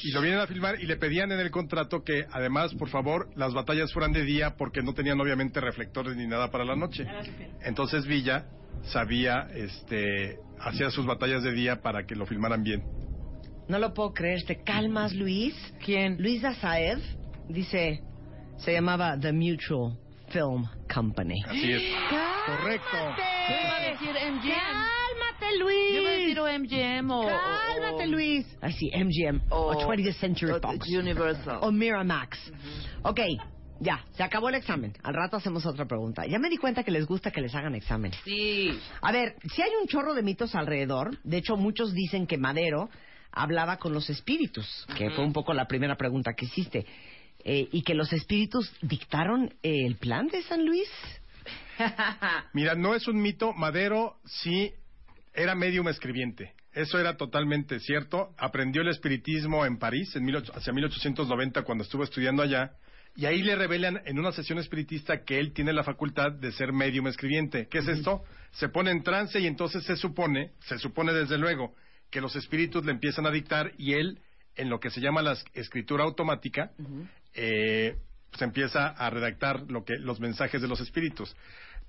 Y 0.02 0.12
lo 0.12 0.20
vienen 0.20 0.40
a 0.40 0.46
filmar 0.46 0.80
y 0.80 0.86
le 0.86 0.96
pedían 0.96 1.32
en 1.32 1.40
el 1.40 1.50
contrato 1.50 2.02
que, 2.02 2.26
además, 2.30 2.74
por 2.74 2.88
favor, 2.88 3.28
las 3.36 3.52
batallas 3.54 3.92
fueran 3.92 4.12
de 4.12 4.24
día 4.24 4.56
porque 4.56 4.82
no 4.82 4.94
tenían 4.94 5.20
obviamente 5.20 5.60
reflectores 5.60 6.16
ni 6.16 6.26
nada 6.26 6.50
para 6.50 6.64
la 6.64 6.76
noche. 6.76 7.06
Entonces 7.62 8.06
Villa 8.06 8.46
sabía, 8.84 9.48
este, 9.54 10.38
hacía 10.58 10.90
sus 10.90 11.06
batallas 11.06 11.42
de 11.42 11.52
día 11.52 11.82
para 11.82 12.06
que 12.06 12.14
lo 12.14 12.26
filmaran 12.26 12.62
bien. 12.62 12.82
No 13.68 13.78
lo 13.78 13.94
puedo 13.94 14.12
creer. 14.12 14.44
¿Te 14.44 14.62
calmas, 14.62 15.14
Luis? 15.14 15.54
¿Quién? 15.84 16.16
Luis 16.18 16.44
Azaev 16.44 17.00
dice, 17.48 18.02
se 18.58 18.72
llamaba 18.72 19.18
The 19.18 19.32
Mutual 19.32 19.98
Film 20.28 20.66
Company. 20.92 21.42
Así 21.46 21.72
es. 21.72 21.82
Correcto. 22.46 22.96
Yo 23.48 23.54
iba 23.54 23.76
a 23.76 23.90
decir 23.90 24.32
MGM. 24.32 25.03
Luis. 25.58 25.94
Yo 25.94 26.00
iba 26.02 26.10
a 26.10 26.12
decir 26.12 26.40
o 26.40 26.46
MGM 26.46 27.10
o... 27.10 27.26
Cálmate, 27.26 28.04
o- 28.04 28.06
Luis. 28.06 28.46
Ay, 28.60 28.72
sí, 28.72 28.90
MGM. 28.94 29.40
O, 29.50 29.68
O- 29.68 29.74
20th 29.74 30.14
Century 30.14 30.52
o 30.52 30.60
Fox. 30.60 30.88
Universal. 30.88 31.58
O 31.62 31.70
Miramax. 31.72 32.38
Ok, 33.02 33.20
ya, 33.80 34.04
se 34.12 34.22
acabó 34.22 34.48
el 34.48 34.54
examen. 34.54 34.92
Al 35.02 35.14
rato 35.14 35.36
hacemos 35.36 35.66
otra 35.66 35.86
pregunta. 35.86 36.26
Ya 36.26 36.38
me 36.38 36.48
di 36.48 36.56
cuenta 36.56 36.84
que 36.84 36.90
les 36.90 37.06
gusta 37.06 37.30
que 37.30 37.40
les 37.40 37.54
hagan 37.54 37.74
exámenes. 37.74 38.18
Sí. 38.24 38.78
A 39.02 39.12
ver, 39.12 39.36
si 39.52 39.62
hay 39.62 39.70
un 39.80 39.86
chorro 39.88 40.14
de 40.14 40.22
mitos 40.22 40.54
alrededor, 40.54 41.18
de 41.24 41.38
hecho 41.38 41.56
muchos 41.56 41.92
dicen 41.92 42.26
que 42.26 42.38
Madero 42.38 42.88
hablaba 43.32 43.78
con 43.78 43.92
los 43.92 44.08
espíritus, 44.10 44.86
que 44.96 45.10
fue 45.10 45.24
un 45.24 45.32
poco 45.32 45.52
la 45.54 45.66
primera 45.66 45.96
pregunta 45.96 46.34
que 46.34 46.44
hiciste, 46.44 46.86
eh, 47.44 47.68
y 47.72 47.82
que 47.82 47.94
los 47.94 48.12
espíritus 48.12 48.72
dictaron 48.80 49.52
eh, 49.62 49.84
el 49.86 49.96
plan 49.96 50.28
de 50.28 50.40
San 50.42 50.64
Luis. 50.64 50.88
Mira, 52.52 52.74
no 52.74 52.94
es 52.94 53.08
un 53.08 53.20
mito. 53.20 53.52
Madero 53.52 54.16
sí 54.24 54.72
era 55.34 55.54
medium 55.54 55.88
escribiente. 55.88 56.52
Eso 56.72 56.98
era 56.98 57.16
totalmente 57.16 57.78
cierto. 57.80 58.30
Aprendió 58.38 58.82
el 58.82 58.88
espiritismo 58.88 59.64
en 59.66 59.78
París 59.78 60.14
en 60.16 60.26
18 60.26 60.52
hacia 60.56 60.72
1890 60.72 61.62
cuando 61.62 61.84
estuvo 61.84 62.04
estudiando 62.04 62.42
allá. 62.42 62.72
Y 63.16 63.26
ahí 63.26 63.42
le 63.42 63.54
revelan 63.54 64.00
en 64.06 64.18
una 64.18 64.32
sesión 64.32 64.58
espiritista 64.58 65.22
que 65.24 65.38
él 65.38 65.52
tiene 65.52 65.72
la 65.72 65.84
facultad 65.84 66.32
de 66.32 66.50
ser 66.50 66.72
medium 66.72 67.06
escribiente. 67.06 67.68
¿Qué 67.70 67.78
es 67.78 67.88
esto? 67.88 68.24
Se 68.52 68.68
pone 68.68 68.90
en 68.90 69.02
trance 69.04 69.38
y 69.38 69.46
entonces 69.46 69.84
se 69.84 69.96
supone, 69.96 70.50
se 70.66 70.78
supone 70.78 71.12
desde 71.12 71.38
luego, 71.38 71.74
que 72.10 72.20
los 72.20 72.34
espíritus 72.34 72.84
le 72.84 72.90
empiezan 72.92 73.26
a 73.26 73.30
dictar 73.30 73.72
y 73.78 73.92
él, 73.94 74.18
en 74.56 74.68
lo 74.68 74.80
que 74.80 74.90
se 74.90 75.00
llama 75.00 75.22
la 75.22 75.32
es- 75.32 75.44
escritura 75.54 76.02
automática, 76.04 76.72
eh, 77.34 77.96
pues 78.30 78.42
empieza 78.42 78.88
a 78.88 79.10
redactar 79.10 79.62
lo 79.70 79.84
que, 79.84 79.94
los 79.98 80.18
mensajes 80.18 80.60
de 80.60 80.66
los 80.68 80.80
espíritus. 80.80 81.36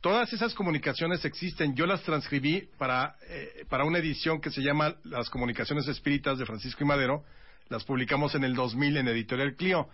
Todas 0.01 0.31
esas 0.33 0.53
comunicaciones 0.53 1.25
existen. 1.25 1.75
Yo 1.75 1.85
las 1.87 2.03
transcribí 2.03 2.69
para, 2.77 3.15
eh, 3.27 3.65
para 3.69 3.85
una 3.85 3.97
edición 3.97 4.39
que 4.39 4.51
se 4.51 4.61
llama 4.61 4.95
Las 5.03 5.29
Comunicaciones 5.29 5.87
Espíritas 5.87 6.37
de 6.37 6.45
Francisco 6.45 6.83
y 6.83 6.87
Madero. 6.87 7.23
Las 7.69 7.83
publicamos 7.83 8.35
en 8.35 8.43
el 8.43 8.53
2000 8.53 8.97
en 8.97 9.07
Editorial 9.07 9.55
Clio. 9.55 9.89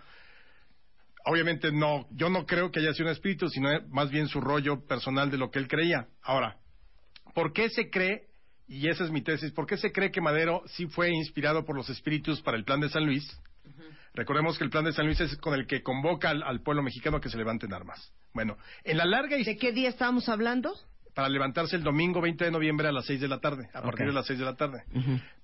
obviamente 1.24 1.72
no, 1.72 2.06
yo 2.10 2.28
no 2.28 2.44
creo 2.44 2.70
que 2.70 2.80
haya 2.80 2.92
sido 2.92 3.06
un 3.06 3.12
espíritu, 3.12 3.48
sino 3.48 3.70
más 3.88 4.10
bien 4.10 4.28
su 4.28 4.40
rollo 4.40 4.84
personal 4.86 5.30
de 5.30 5.38
lo 5.38 5.50
que 5.50 5.58
él 5.58 5.68
creía. 5.68 6.08
Ahora, 6.22 6.58
¿por 7.34 7.52
qué 7.52 7.70
se 7.70 7.88
cree, 7.88 8.26
y 8.68 8.88
esa 8.88 9.04
es 9.04 9.10
mi 9.10 9.22
tesis, 9.22 9.52
por 9.52 9.66
qué 9.66 9.76
se 9.76 9.92
cree 9.92 10.10
que 10.10 10.20
Madero 10.20 10.62
sí 10.66 10.86
fue 10.86 11.10
inspirado 11.10 11.64
por 11.64 11.76
los 11.76 11.88
espíritus 11.88 12.42
para 12.42 12.56
el 12.56 12.64
plan 12.64 12.80
de 12.80 12.90
San 12.90 13.06
Luis? 13.06 13.24
Recordemos 14.14 14.58
que 14.58 14.64
el 14.64 14.70
plan 14.70 14.84
de 14.84 14.92
San 14.92 15.06
Luis 15.06 15.20
es 15.20 15.36
con 15.36 15.54
el 15.54 15.66
que 15.66 15.82
convoca 15.82 16.28
al, 16.28 16.42
al 16.42 16.60
pueblo 16.60 16.82
mexicano 16.82 17.16
a 17.16 17.20
que 17.20 17.30
se 17.30 17.38
levanten 17.38 17.72
armas. 17.72 18.12
Bueno, 18.34 18.56
en 18.84 18.96
la 18.96 19.04
larga 19.04 19.36
¿De 19.36 19.56
qué 19.56 19.72
día 19.72 19.88
estábamos 19.88 20.28
hablando? 20.28 20.74
para 21.14 21.28
levantarse 21.28 21.76
el 21.76 21.82
domingo 21.82 22.22
20 22.22 22.42
de 22.46 22.50
noviembre 22.50 22.88
a 22.88 22.92
las 22.92 23.04
6 23.04 23.20
de 23.20 23.28
la 23.28 23.38
tarde, 23.38 23.68
a 23.74 23.82
partir 23.82 24.06
de 24.06 24.14
las 24.14 24.24
6 24.26 24.38
de 24.38 24.44
la 24.46 24.56
tarde. 24.56 24.82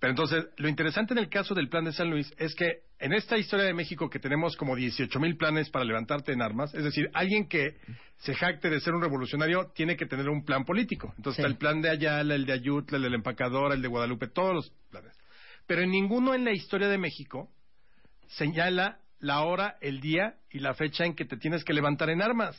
Pero 0.00 0.10
entonces, 0.10 0.46
lo 0.56 0.66
interesante 0.66 1.12
en 1.12 1.18
el 1.18 1.28
caso 1.28 1.54
del 1.54 1.68
plan 1.68 1.84
de 1.84 1.92
San 1.92 2.08
Luis 2.08 2.32
es 2.38 2.54
que 2.54 2.84
en 2.98 3.12
esta 3.12 3.36
historia 3.36 3.66
de 3.66 3.74
México 3.74 4.08
que 4.08 4.18
tenemos 4.18 4.56
como 4.56 4.74
18 4.74 5.20
mil 5.20 5.36
planes 5.36 5.68
para 5.68 5.84
levantarte 5.84 6.32
en 6.32 6.40
armas, 6.40 6.72
es 6.74 6.84
decir, 6.84 7.10
alguien 7.12 7.48
que 7.48 7.76
se 8.16 8.34
jacte 8.34 8.70
de 8.70 8.80
ser 8.80 8.94
un 8.94 9.02
revolucionario 9.02 9.70
tiene 9.74 9.94
que 9.98 10.06
tener 10.06 10.30
un 10.30 10.42
plan 10.42 10.64
político. 10.64 11.12
Entonces 11.18 11.36
Sí. 11.36 11.42
está 11.42 11.48
el 11.52 11.58
plan 11.58 11.82
de 11.82 11.90
Ayala, 11.90 12.34
el 12.34 12.46
de 12.46 12.54
Ayutla, 12.54 12.96
el 12.96 13.02
del 13.02 13.14
empacador, 13.16 13.74
el 13.74 13.82
de 13.82 13.88
Guadalupe, 13.88 14.28
todos 14.28 14.54
los 14.54 14.72
planes. 14.90 15.12
Pero 15.66 15.82
en 15.82 15.90
ninguno 15.90 16.32
en 16.34 16.46
la 16.46 16.52
historia 16.52 16.88
de 16.88 16.96
México 16.96 17.50
señala 18.28 19.00
la 19.20 19.42
hora, 19.42 19.76
el 19.80 20.00
día 20.00 20.34
y 20.50 20.58
la 20.60 20.74
fecha 20.74 21.04
en 21.04 21.14
que 21.14 21.24
te 21.24 21.36
tienes 21.36 21.64
que 21.64 21.72
levantar 21.72 22.10
en 22.10 22.22
armas. 22.22 22.56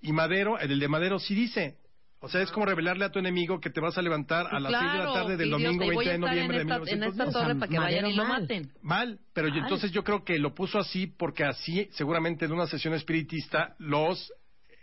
Y 0.00 0.12
Madero, 0.12 0.58
el 0.58 0.78
de 0.78 0.88
Madero 0.88 1.18
sí 1.18 1.34
dice. 1.34 1.78
O 2.24 2.28
sea, 2.28 2.40
es 2.40 2.52
como 2.52 2.66
revelarle 2.66 3.04
a 3.04 3.10
tu 3.10 3.18
enemigo 3.18 3.58
que 3.60 3.68
te 3.68 3.80
vas 3.80 3.98
a 3.98 4.02
levantar 4.02 4.46
a 4.54 4.60
las 4.60 4.70
6 4.70 4.80
de 4.80 4.86
la 4.98 5.04
Claro, 5.06 5.12
tarde 5.12 5.36
del 5.36 5.50
domingo 5.50 5.82
y 5.84 5.88
20 5.88 5.94
voy 5.96 6.06
a 6.06 6.08
de 6.10 6.14
en 6.14 6.20
noviembre 6.20 6.56
de 6.58 6.62
esta- 6.62 6.74
en 6.76 6.82
1910. 7.00 7.28
esta 7.28 7.32
torre 7.40 7.54
para 7.58 7.68
que 7.72 7.78
vayan 7.80 8.06
y 8.06 8.14
lo 8.14 8.24
mal. 8.24 8.42
maten. 8.42 8.72
Mal, 8.80 9.18
pero 9.32 9.48
yo- 9.48 9.56
entonces 9.56 9.90
yo 9.90 10.04
creo 10.04 10.22
que 10.24 10.38
lo 10.38 10.54
puso 10.54 10.78
así 10.78 11.08
porque 11.08 11.42
así, 11.42 11.88
seguramente 11.94 12.44
en 12.44 12.52
una 12.52 12.68
sesión 12.68 12.94
espiritista, 12.94 13.74
los 13.80 14.32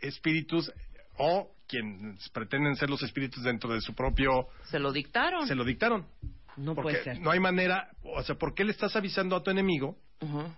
espíritus 0.01 0.69
o 1.17 1.49
quienes 1.65 2.27
pretenden 2.29 2.75
ser 2.75 2.89
los 2.89 3.03
espíritus 3.03 3.41
dentro 3.43 3.73
de 3.73 3.79
su 3.79 3.93
propio... 3.93 4.47
Se 4.69 4.79
lo 4.79 4.91
dictaron. 4.91 5.47
Se 5.47 5.55
lo 5.55 5.63
dictaron. 5.63 6.07
No 6.59 6.75
porque 6.75 6.91
puede 6.91 7.03
ser. 7.03 7.19
no 7.21 7.31
hay 7.31 7.39
manera, 7.39 7.89
o 8.03 8.21
sea, 8.23 8.35
¿por 8.35 8.53
qué 8.53 8.63
le 8.63 8.71
estás 8.71 8.95
avisando 8.95 9.35
a 9.35 9.43
tu 9.43 9.49
enemigo 9.51 9.97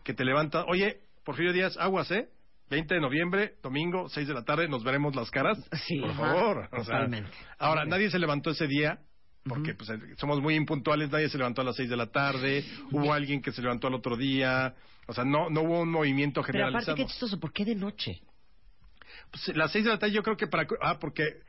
que 0.03 0.13
te 0.13 0.25
levanta, 0.25 0.65
oye, 0.65 1.01
Porfirio 1.23 1.53
Díaz, 1.53 1.77
aguas, 1.77 2.09
¿eh? 2.11 2.29
20 2.69 2.95
de 2.95 3.01
noviembre, 3.01 3.55
domingo, 3.61 4.09
6 4.09 4.27
de 4.27 4.33
la 4.33 4.43
tarde, 4.43 4.67
nos 4.67 4.83
veremos 4.83 5.15
las 5.15 5.29
caras. 5.29 5.57
Sí, 5.87 5.99
por 5.99 6.09
ajá, 6.11 6.19
favor. 6.19 6.57
O 6.71 6.83
sea, 6.83 6.95
totalmente. 6.95 7.29
ahora, 7.59 7.85
nadie 7.85 8.09
se 8.09 8.17
levantó 8.17 8.49
ese 8.51 8.65
día, 8.65 8.99
porque 9.43 9.73
pues, 9.75 9.89
eh, 9.89 9.99
somos 10.17 10.41
muy 10.41 10.55
impuntuales, 10.55 11.11
nadie 11.11 11.29
se 11.29 11.37
levantó 11.37 11.61
a 11.61 11.65
las 11.65 11.75
6 11.75 11.89
de 11.89 11.97
la 11.97 12.07
tarde, 12.07 12.65
hubo 12.91 13.13
alguien 13.13 13.41
que 13.41 13.51
se 13.51 13.61
levantó 13.61 13.87
al 13.87 13.93
otro 13.95 14.15
día, 14.17 14.73
o 15.07 15.13
sea, 15.13 15.25
no, 15.25 15.49
no 15.49 15.61
hubo 15.61 15.81
un 15.81 15.91
movimiento 15.91 16.41
Pero 16.41 16.53
generalizado. 16.53 16.93
aparte, 16.93 17.03
qué 17.03 17.07
chistoso, 17.09 17.39
¿por 17.39 17.51
qué 17.51 17.65
de 17.65 17.75
noche? 17.75 18.21
Pues, 19.29 19.55
las 19.55 19.71
6 19.71 19.83
de 19.85 19.91
la 19.91 19.99
tarde 19.99 20.13
yo 20.13 20.23
creo 20.23 20.37
que 20.37 20.47
para... 20.47 20.65
Ah, 20.81 20.97
porque 20.99 21.41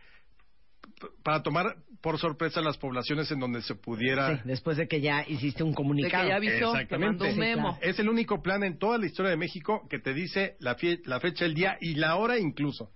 para 1.22 1.42
tomar 1.42 1.76
por 2.00 2.18
sorpresa 2.18 2.60
las 2.60 2.78
poblaciones 2.78 3.30
en 3.30 3.38
donde 3.38 3.62
se 3.62 3.74
pudiera... 3.76 4.36
Sí, 4.36 4.42
después 4.44 4.76
de 4.76 4.88
que 4.88 5.00
ya 5.00 5.24
hiciste 5.26 5.62
un 5.62 5.72
comunicado. 5.72 6.28
ya 6.28 6.36
avisó, 6.36 6.72
te 6.88 6.98
mandó 6.98 7.24
un 7.26 7.32
Sí, 7.34 7.38
memo. 7.38 7.78
Es 7.80 7.98
el 8.00 8.08
único 8.08 8.42
plan 8.42 8.64
en 8.64 8.78
toda 8.78 8.98
la 8.98 9.06
historia 9.06 9.30
de 9.30 9.36
México 9.36 9.86
que 9.88 9.98
te 10.00 10.12
dice 10.12 10.56
la, 10.58 10.76
fie- 10.76 11.00
la 11.04 11.20
fecha, 11.20 11.44
el 11.44 11.54
día 11.54 11.76
y 11.80 11.94
la 11.94 12.16
hora 12.16 12.38
incluso. 12.38 12.90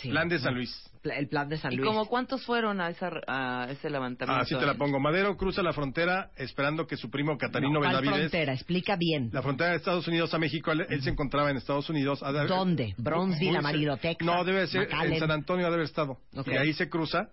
Sí. 0.00 0.10
Plan 0.10 0.28
de 0.28 0.38
San 0.38 0.54
Luis. 0.54 0.90
El 1.04 1.28
plan 1.28 1.48
de 1.48 1.58
San 1.58 1.72
¿Y 1.72 1.76
Luis. 1.76 1.88
como 1.88 2.06
cuántos 2.06 2.44
fueron 2.44 2.80
a, 2.80 2.88
esa, 2.88 3.10
a 3.26 3.66
ese 3.70 3.90
levantamiento? 3.90 4.40
Así 4.40 4.56
te 4.56 4.64
la 4.64 4.74
pongo. 4.74 5.00
Madero 5.00 5.36
cruza 5.36 5.60
la 5.62 5.72
frontera 5.72 6.30
esperando 6.36 6.86
que 6.86 6.96
su 6.96 7.10
primo 7.10 7.36
Catarino 7.36 7.72
No, 7.72 7.80
¿cuál 7.80 7.96
Benavides... 7.96 8.30
frontera? 8.30 8.52
Explica 8.54 8.94
bien. 8.96 9.28
La 9.32 9.42
frontera 9.42 9.70
de 9.70 9.76
Estados 9.78 10.06
Unidos 10.06 10.32
a 10.32 10.38
México, 10.38 10.70
él, 10.70 10.86
él 10.88 11.02
se 11.02 11.10
encontraba 11.10 11.50
en 11.50 11.56
Estados 11.56 11.90
Unidos. 11.90 12.20
De- 12.20 12.46
¿Dónde? 12.46 12.94
Bronzeville, 12.98 13.56
Amarillo, 13.58 13.96
Texas, 13.96 14.24
No, 14.24 14.44
debe 14.44 14.66
ser 14.68 14.82
McAllen. 14.88 15.12
en 15.14 15.18
San 15.18 15.30
Antonio, 15.32 15.66
ha 15.66 15.70
de 15.70 15.74
haber 15.74 15.86
estado. 15.86 16.18
Ok. 16.36 16.46
Y 16.48 16.56
ahí 16.56 16.72
se 16.72 16.88
cruza 16.88 17.30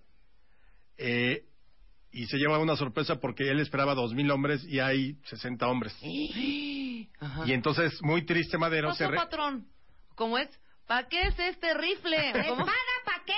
eh, 0.98 1.44
y 2.12 2.26
se 2.26 2.38
lleva 2.38 2.58
una 2.58 2.76
sorpresa 2.76 3.20
porque 3.20 3.50
él 3.52 3.60
esperaba 3.60 3.94
dos 3.94 4.16
mil 4.16 4.32
hombres 4.32 4.64
y 4.66 4.80
hay 4.80 5.16
60 5.26 5.68
hombres. 5.68 5.96
Ajá. 7.20 7.44
Y 7.46 7.54
entonces, 7.54 8.02
muy 8.02 8.26
triste 8.26 8.58
Madero, 8.58 8.94
se 8.94 9.04
pasó, 9.04 9.12
re- 9.12 9.18
patrón? 9.18 9.68
¿Cómo 10.16 10.38
es? 10.38 10.50
¿Para 10.90 11.08
qué 11.08 11.22
es 11.22 11.38
este 11.38 11.72
rifle? 11.76 12.34
¿Cómo? 12.48 12.66
¿Para 13.06 13.24
qué? 13.24 13.36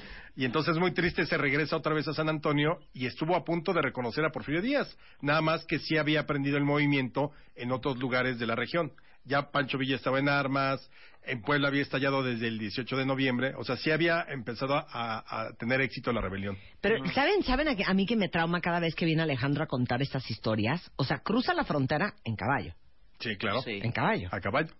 Y 0.36 0.44
entonces 0.44 0.76
muy 0.78 0.92
triste 0.92 1.26
se 1.26 1.38
regresa 1.38 1.76
otra 1.76 1.94
vez 1.94 2.08
a 2.08 2.12
San 2.14 2.28
Antonio 2.28 2.80
y 2.92 3.06
estuvo 3.06 3.36
a 3.36 3.44
punto 3.44 3.72
de 3.72 3.82
reconocer 3.82 4.24
a 4.24 4.30
Porfirio 4.32 4.62
Díaz. 4.62 4.96
Nada 5.20 5.40
más 5.42 5.64
que 5.64 5.78
sí 5.78 5.96
había 5.96 6.18
aprendido 6.20 6.56
el 6.56 6.64
movimiento 6.64 7.30
en 7.54 7.70
otros 7.70 7.98
lugares 7.98 8.40
de 8.40 8.46
la 8.48 8.56
región. 8.56 8.92
Ya 9.24 9.52
Pancho 9.52 9.78
Villa 9.78 9.94
estaba 9.94 10.18
en 10.18 10.28
armas, 10.28 10.90
en 11.22 11.40
Puebla 11.42 11.68
había 11.68 11.82
estallado 11.82 12.24
desde 12.24 12.48
el 12.48 12.58
18 12.58 12.96
de 12.96 13.06
noviembre, 13.06 13.54
o 13.56 13.62
sea, 13.64 13.76
sí 13.76 13.92
había 13.92 14.22
empezado 14.22 14.74
a, 14.76 14.84
a 15.28 15.52
tener 15.56 15.80
éxito 15.82 16.12
la 16.12 16.20
rebelión. 16.20 16.58
Pero, 16.80 16.96
¿saben, 17.12 17.44
saben 17.44 17.68
a, 17.68 17.76
que- 17.76 17.84
a 17.86 17.94
mí 17.94 18.04
que 18.04 18.16
me 18.16 18.28
trauma 18.28 18.60
cada 18.60 18.80
vez 18.80 18.96
que 18.96 19.04
viene 19.04 19.22
Alejandro 19.22 19.62
a 19.62 19.66
contar 19.68 20.02
estas 20.02 20.28
historias? 20.30 20.90
O 20.96 21.04
sea, 21.04 21.18
cruza 21.18 21.54
la 21.54 21.62
frontera 21.64 22.12
en 22.24 22.34
caballo. 22.34 22.74
Sí, 23.20 23.36
claro. 23.36 23.62
En 23.66 23.92
caballo. 23.92 24.28
A 24.32 24.40
caballo. 24.40 24.72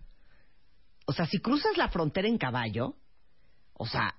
O 1.06 1.12
sea, 1.12 1.26
si 1.26 1.38
cruzas 1.38 1.76
la 1.76 1.88
frontera 1.88 2.28
en 2.28 2.38
caballo, 2.38 2.94
o 3.74 3.86
sea, 3.86 4.14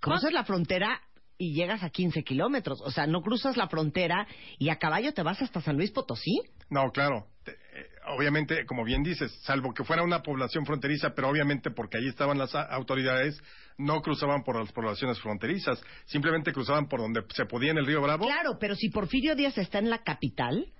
cruzas 0.00 0.32
la 0.32 0.44
frontera 0.44 1.00
y 1.36 1.54
llegas 1.54 1.82
a 1.82 1.90
15 1.90 2.22
kilómetros. 2.24 2.80
O 2.82 2.90
sea, 2.90 3.06
no 3.06 3.22
cruzas 3.22 3.56
la 3.56 3.68
frontera 3.68 4.26
y 4.58 4.70
a 4.70 4.76
caballo 4.76 5.14
te 5.14 5.22
vas 5.22 5.40
hasta 5.40 5.60
San 5.60 5.76
Luis 5.76 5.90
Potosí. 5.92 6.40
No, 6.68 6.90
claro. 6.90 7.26
Te- 7.44 7.52
eh, 7.52 7.86
obviamente, 8.08 8.66
como 8.66 8.84
bien 8.84 9.02
dices, 9.02 9.32
salvo 9.44 9.72
que 9.72 9.84
fuera 9.84 10.02
una 10.02 10.22
población 10.22 10.66
fronteriza, 10.66 11.10
pero 11.14 11.28
obviamente 11.28 11.70
porque 11.70 11.98
ahí 11.98 12.08
estaban 12.08 12.38
las 12.38 12.54
autoridades, 12.54 13.40
no 13.78 14.00
cruzaban 14.02 14.42
por 14.42 14.58
las 14.58 14.72
poblaciones 14.72 15.20
fronterizas, 15.20 15.80
simplemente 16.06 16.52
cruzaban 16.52 16.88
por 16.88 17.00
donde 17.00 17.22
se 17.34 17.46
podía 17.46 17.70
en 17.70 17.78
el 17.78 17.86
río 17.86 18.02
Bravo. 18.02 18.26
Claro, 18.26 18.58
pero 18.58 18.74
si 18.74 18.88
Porfirio 18.90 19.36
Díaz 19.36 19.56
está 19.58 19.78
en 19.78 19.90
la 19.90 19.98
capital, 20.02 20.72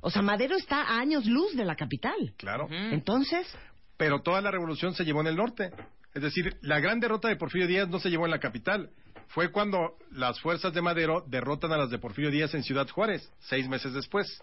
o 0.00 0.10
sea, 0.10 0.22
Madero 0.22 0.54
está 0.56 0.82
a 0.82 0.98
años 1.00 1.26
luz 1.26 1.56
de 1.56 1.64
la 1.64 1.74
capital. 1.74 2.34
Claro. 2.36 2.68
Entonces, 2.70 3.46
Pero 3.96 4.22
toda 4.22 4.40
la 4.40 4.50
revolución 4.50 4.94
se 4.94 5.04
llevó 5.04 5.20
en 5.20 5.28
el 5.28 5.36
norte. 5.36 5.70
Es 6.14 6.22
decir, 6.22 6.56
la 6.60 6.80
gran 6.80 7.00
derrota 7.00 7.28
de 7.28 7.36
Porfirio 7.36 7.66
Díaz 7.66 7.88
no 7.88 7.98
se 7.98 8.10
llevó 8.10 8.24
en 8.24 8.30
la 8.30 8.40
capital. 8.40 8.90
Fue 9.28 9.50
cuando 9.50 9.96
las 10.12 10.40
fuerzas 10.40 10.72
de 10.72 10.82
Madero 10.82 11.24
derrotan 11.26 11.72
a 11.72 11.76
las 11.76 11.90
de 11.90 11.98
Porfirio 11.98 12.30
Díaz 12.30 12.54
en 12.54 12.62
Ciudad 12.62 12.88
Juárez, 12.88 13.28
seis 13.40 13.68
meses 13.68 13.92
después. 13.92 14.40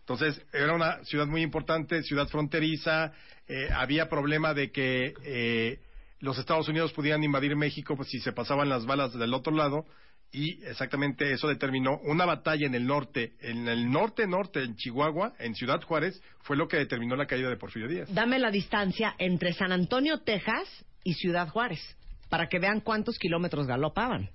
Entonces, 0.00 0.42
era 0.52 0.74
una 0.74 1.04
ciudad 1.04 1.26
muy 1.26 1.42
importante, 1.42 2.02
ciudad 2.02 2.26
fronteriza, 2.28 3.12
eh, 3.46 3.68
había 3.72 4.08
problema 4.08 4.54
de 4.54 4.72
que 4.72 5.14
eh, 5.24 5.80
los 6.20 6.38
Estados 6.38 6.68
Unidos 6.68 6.92
pudieran 6.92 7.22
invadir 7.22 7.54
México 7.56 7.96
pues, 7.96 8.08
si 8.08 8.20
se 8.20 8.32
pasaban 8.32 8.68
las 8.68 8.86
balas 8.86 9.12
del 9.12 9.34
otro 9.34 9.54
lado, 9.54 9.86
y 10.32 10.62
exactamente 10.64 11.32
eso 11.32 11.48
determinó 11.48 11.98
una 12.04 12.24
batalla 12.24 12.66
en 12.66 12.74
el 12.74 12.86
norte, 12.86 13.32
en 13.40 13.66
el 13.68 13.90
norte-norte, 13.90 14.62
en 14.62 14.76
Chihuahua, 14.76 15.34
en 15.38 15.54
Ciudad 15.54 15.82
Juárez, 15.82 16.22
fue 16.42 16.56
lo 16.56 16.68
que 16.68 16.76
determinó 16.76 17.16
la 17.16 17.26
caída 17.26 17.48
de 17.48 17.56
Porfirio 17.56 17.88
Díaz. 17.88 18.14
dame 18.14 18.38
la 18.38 18.50
distancia 18.50 19.14
entre 19.18 19.52
San 19.52 19.72
Antonio, 19.72 20.20
Texas 20.20 20.68
y 21.02 21.14
Ciudad 21.14 21.48
Juárez, 21.48 21.80
para 22.28 22.48
que 22.48 22.58
vean 22.58 22.80
cuántos 22.80 23.18
kilómetros 23.18 23.66
galopaban. 23.66 24.30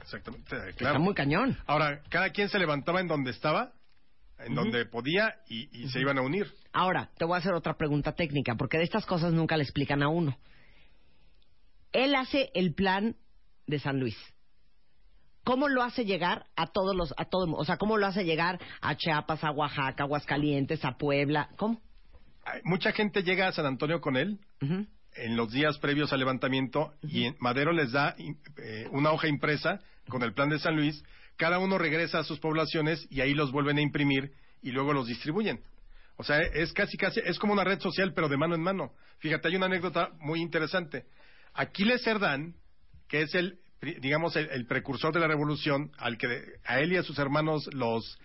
Exactamente, 0.00 0.50
claro. 0.76 0.96
Está 0.96 0.98
muy 0.98 1.14
cañón. 1.14 1.58
Ahora, 1.66 2.02
cada 2.10 2.30
quien 2.30 2.48
se 2.48 2.58
levantaba 2.58 3.00
en 3.00 3.08
donde 3.08 3.30
estaba, 3.30 3.72
en 4.38 4.54
donde 4.54 4.84
podía, 4.84 5.34
y, 5.48 5.68
y 5.72 5.88
se 5.88 5.98
iban 5.98 6.18
a 6.18 6.22
unir. 6.22 6.46
Ahora, 6.72 7.10
te 7.16 7.24
voy 7.24 7.36
a 7.36 7.38
hacer 7.38 7.54
otra 7.54 7.74
pregunta 7.76 8.12
técnica, 8.12 8.54
porque 8.54 8.76
de 8.76 8.84
estas 8.84 9.06
cosas 9.06 9.32
nunca 9.32 9.56
le 9.56 9.62
explican 9.62 10.02
a 10.02 10.08
uno. 10.08 10.36
Él 11.92 12.14
hace 12.14 12.50
el 12.54 12.74
plan 12.74 13.16
de 13.66 13.78
San 13.78 13.98
Luis. 13.98 14.16
¿Cómo 15.46 15.68
lo 15.68 15.84
hace 15.84 16.04
llegar 16.04 16.46
a 16.56 16.66
todos 16.66 16.96
los, 16.96 17.14
a 17.16 17.26
todo, 17.26 17.54
o 17.54 17.64
sea, 17.64 17.76
cómo 17.76 17.98
lo 17.98 18.06
hace 18.08 18.24
llegar 18.24 18.58
a 18.80 18.96
Chiapas, 18.96 19.44
a 19.44 19.52
Oaxaca, 19.52 20.02
a 20.02 20.06
Aguascalientes, 20.06 20.84
a 20.84 20.98
Puebla? 20.98 21.50
¿Cómo? 21.56 21.80
Mucha 22.64 22.90
gente 22.90 23.22
llega 23.22 23.46
a 23.46 23.52
San 23.52 23.64
Antonio 23.64 24.00
con 24.00 24.16
él 24.16 24.40
en 24.60 25.36
los 25.36 25.52
días 25.52 25.78
previos 25.78 26.12
al 26.12 26.18
levantamiento 26.18 26.94
y 27.00 27.28
Madero 27.38 27.70
les 27.70 27.92
da 27.92 28.16
eh, 28.56 28.88
una 28.90 29.12
hoja 29.12 29.28
impresa 29.28 29.78
con 30.08 30.24
el 30.24 30.34
plan 30.34 30.48
de 30.48 30.58
San 30.58 30.74
Luis. 30.74 31.04
Cada 31.36 31.60
uno 31.60 31.78
regresa 31.78 32.18
a 32.18 32.24
sus 32.24 32.40
poblaciones 32.40 33.06
y 33.08 33.20
ahí 33.20 33.32
los 33.32 33.52
vuelven 33.52 33.78
a 33.78 33.82
imprimir 33.82 34.32
y 34.62 34.72
luego 34.72 34.92
los 34.92 35.06
distribuyen. 35.06 35.60
O 36.16 36.24
sea, 36.24 36.40
es 36.40 36.72
casi, 36.72 36.96
casi, 36.96 37.20
es 37.24 37.38
como 37.38 37.52
una 37.52 37.62
red 37.62 37.78
social, 37.78 38.14
pero 38.14 38.28
de 38.28 38.36
mano 38.36 38.56
en 38.56 38.62
mano. 38.62 38.94
Fíjate, 39.18 39.46
hay 39.46 39.54
una 39.54 39.66
anécdota 39.66 40.10
muy 40.18 40.40
interesante. 40.40 41.04
Aquiles 41.54 42.02
Cerdán, 42.02 42.56
que 43.06 43.22
es 43.22 43.34
el, 43.36 43.60
digamos, 43.80 44.34
el, 44.36 44.48
el 44.50 44.66
precursor 44.66 45.12
de 45.12 45.20
la 45.20 45.28
revolución, 45.28 45.92
al 45.98 46.16
que 46.18 46.26
a 46.64 46.80
él 46.80 46.92
y 46.92 46.96
a 46.96 47.02
sus 47.02 47.18
hermanos 47.18 47.68
los 47.72 48.18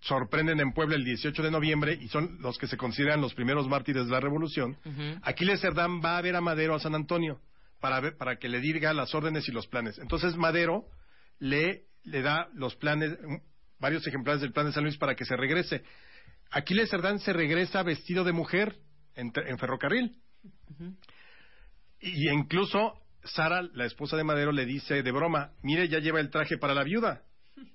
sorprenden 0.00 0.60
en 0.60 0.72
Puebla 0.72 0.94
el 0.96 1.04
18 1.04 1.42
de 1.42 1.50
noviembre 1.50 1.98
y 2.00 2.08
son 2.08 2.38
los 2.40 2.56
que 2.58 2.66
se 2.68 2.76
consideran 2.76 3.20
los 3.20 3.34
primeros 3.34 3.66
mártires 3.68 4.04
de 4.06 4.12
la 4.12 4.20
revolución. 4.20 4.76
Aquiles 5.22 5.60
Cerdán 5.60 6.00
va 6.04 6.18
a 6.18 6.22
ver 6.22 6.36
a 6.36 6.40
Madero 6.40 6.74
a 6.74 6.80
San 6.80 6.94
Antonio 6.94 7.40
para, 7.80 7.98
ver- 8.00 8.16
para 8.16 8.36
que 8.38 8.48
le 8.48 8.60
diga 8.60 8.92
las 8.92 9.14
órdenes 9.14 9.48
y 9.48 9.52
los 9.52 9.66
planes. 9.66 9.98
Entonces 9.98 10.36
Madero 10.36 10.84
le, 11.40 11.86
le 12.04 12.22
da 12.22 12.48
los 12.54 12.76
planes, 12.76 13.16
varios 13.80 14.06
ejemplares 14.06 14.40
del 14.40 14.52
plan 14.52 14.66
de 14.66 14.72
San 14.72 14.84
Luis 14.84 14.96
para 14.98 15.14
que 15.16 15.24
se 15.24 15.36
regrese. 15.36 15.82
Aquiles 16.50 16.90
Cerdán 16.90 17.18
se 17.18 17.32
regresa 17.32 17.82
vestido 17.82 18.22
de 18.24 18.32
mujer 18.32 18.76
en, 19.16 19.32
en 19.34 19.58
ferrocarril. 19.58 20.16
Y 22.00 22.28
incluso 22.30 22.94
Sara, 23.28 23.62
la 23.74 23.84
esposa 23.84 24.16
de 24.16 24.24
Madero, 24.24 24.52
le 24.52 24.64
dice 24.66 25.02
de 25.02 25.12
broma, 25.12 25.50
mire, 25.62 25.88
ya 25.88 25.98
lleva 25.98 26.20
el 26.20 26.30
traje 26.30 26.58
para 26.58 26.74
la 26.74 26.84
viuda. 26.84 27.22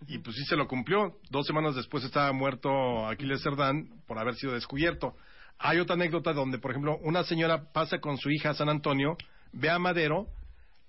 Y 0.08 0.20
pues 0.20 0.36
sí 0.38 0.44
se 0.46 0.56
lo 0.56 0.68
cumplió. 0.68 1.18
Dos 1.30 1.46
semanas 1.46 1.76
después 1.76 2.04
estaba 2.04 2.32
muerto 2.32 3.06
Aquiles 3.08 3.42
Cerdán 3.42 3.90
por 4.08 4.18
haber 4.18 4.36
sido 4.36 4.54
descubierto. 4.54 5.16
Hay 5.60 5.80
otra 5.80 5.96
anécdota 5.96 6.34
donde, 6.34 6.58
por 6.58 6.72
ejemplo, 6.72 6.98
una 7.04 7.24
señora 7.24 7.72
pasa 7.74 8.00
con 8.00 8.18
su 8.18 8.30
hija 8.32 8.52
a 8.52 8.54
San 8.54 8.70
Antonio, 8.70 9.18
ve 9.52 9.70
a 9.70 9.80
Madero, 9.80 10.28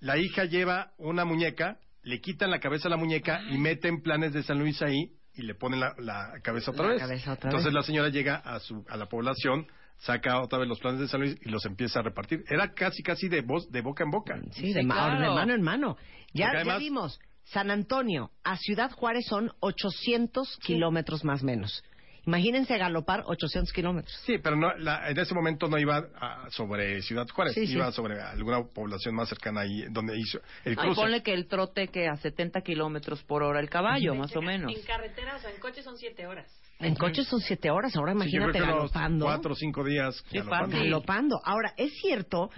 la 0.00 0.16
hija 0.18 0.44
lleva 0.44 0.92
una 0.98 1.24
muñeca, 1.24 1.78
le 2.02 2.20
quitan 2.20 2.50
la 2.50 2.60
cabeza 2.60 2.88
a 2.88 2.90
la 2.90 2.96
muñeca 2.96 3.42
y 3.50 3.58
meten 3.58 4.00
planes 4.02 4.32
de 4.32 4.42
San 4.42 4.58
Luis 4.58 4.80
ahí 4.82 5.12
y 5.34 5.42
le 5.42 5.54
ponen 5.54 5.80
la, 5.80 5.94
la 5.98 6.32
cabeza 6.42 6.70
otra 6.70 6.86
La 6.86 6.92
vez. 6.92 7.00
cabeza 7.02 7.32
otra 7.32 7.50
Entonces 7.50 7.66
vez. 7.66 7.74
la 7.74 7.82
señora 7.82 8.08
llega 8.10 8.36
a, 8.36 8.60
su, 8.60 8.84
a 8.88 8.96
la 8.96 9.06
población, 9.06 9.66
saca 9.98 10.40
otra 10.40 10.58
vez 10.58 10.68
los 10.68 10.78
planes 10.80 11.00
de 11.00 11.08
San 11.08 11.20
Luis 11.20 11.36
y 11.42 11.48
los 11.48 11.64
empieza 11.64 12.00
a 12.00 12.02
repartir. 12.02 12.44
Era 12.48 12.72
casi, 12.74 13.02
casi 13.02 13.28
de, 13.28 13.40
voz, 13.42 13.70
de 13.70 13.80
boca 13.80 14.04
en 14.04 14.10
boca. 14.10 14.40
Sí, 14.52 14.72
de, 14.72 14.82
ma- 14.82 15.18
de 15.18 15.28
mano 15.30 15.54
en 15.54 15.62
mano. 15.62 15.96
Ya, 16.32 16.46
Porque 16.46 16.56
ya 16.56 16.60
además- 16.60 16.78
vimos, 16.80 17.20
San 17.44 17.70
Antonio 17.70 18.30
a 18.42 18.56
Ciudad 18.56 18.90
Juárez 18.90 19.26
son 19.28 19.50
800 19.60 20.58
kilómetros 20.62 21.24
más 21.24 21.42
menos. 21.42 21.82
Imagínense 22.26 22.78
galopar 22.78 23.22
800 23.26 23.70
kilómetros. 23.70 24.14
Sí, 24.24 24.38
pero 24.38 24.56
no, 24.56 24.74
la- 24.78 25.10
en 25.10 25.18
ese 25.18 25.34
momento 25.34 25.68
no 25.68 25.78
iba 25.78 25.98
a- 26.18 26.48
sobre 26.50 27.02
Ciudad 27.02 27.28
Juárez, 27.28 27.52
Sí, 27.52 27.66
sí. 27.66 27.74
iba 27.74 27.92
sobre 27.92 28.18
alguna 28.18 28.64
población 28.64 29.14
más 29.14 29.28
cercana 29.28 29.60
ahí 29.60 29.84
donde 29.90 30.18
hizo 30.18 30.38
el 30.64 30.70
Ay, 30.72 30.76
cruce. 30.86 31.00
ponle 31.02 31.22
que 31.22 31.34
el 31.34 31.46
trote 31.48 31.88
que 31.88 32.08
a 32.08 32.16
70 32.16 32.62
kilómetros 32.62 33.22
por 33.24 33.42
hora 33.42 33.60
el 33.60 33.68
caballo, 33.68 34.14
más 34.14 34.34
o 34.36 34.40
menos. 34.40 34.74
En 34.74 34.82
carretera, 34.86 35.36
o 35.36 35.38
sea, 35.38 35.50
en 35.50 35.60
coche 35.60 35.82
son 35.82 35.98
siete 35.98 36.26
horas. 36.26 36.50
En 36.80 36.94
coche 36.96 37.24
son 37.24 37.40
siete 37.40 37.70
horas, 37.70 37.96
ahora 37.96 38.12
imagínate 38.12 38.58
galopando. 38.58 39.26
cuatro 39.26 39.52
o 39.52 39.56
cinco 39.56 39.84
días 39.84 40.24
galopando. 40.30 40.76
Galopando. 40.76 41.40
Ahora, 41.44 41.72
es 41.76 41.92
cierto 42.00 42.50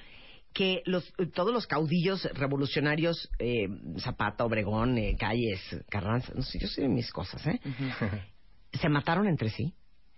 que 0.52 0.82
los, 0.86 1.12
todos 1.34 1.52
los 1.52 1.66
caudillos 1.66 2.24
revolucionarios, 2.32 3.28
eh, 3.38 3.68
Zapata, 3.98 4.44
Obregón, 4.44 4.97
eh, 4.97 5.14
Calles, 5.18 5.60
Carranza, 5.90 6.32
no 6.34 6.40
sé, 6.43 6.59
yo 6.59 6.66
sé 6.66 6.88
mis 6.88 7.10
cosas, 7.12 7.47
¿eh? 7.47 7.60
¿Se 8.72 8.88
mataron 8.88 9.28
entre 9.28 9.51
sí? 9.51 9.74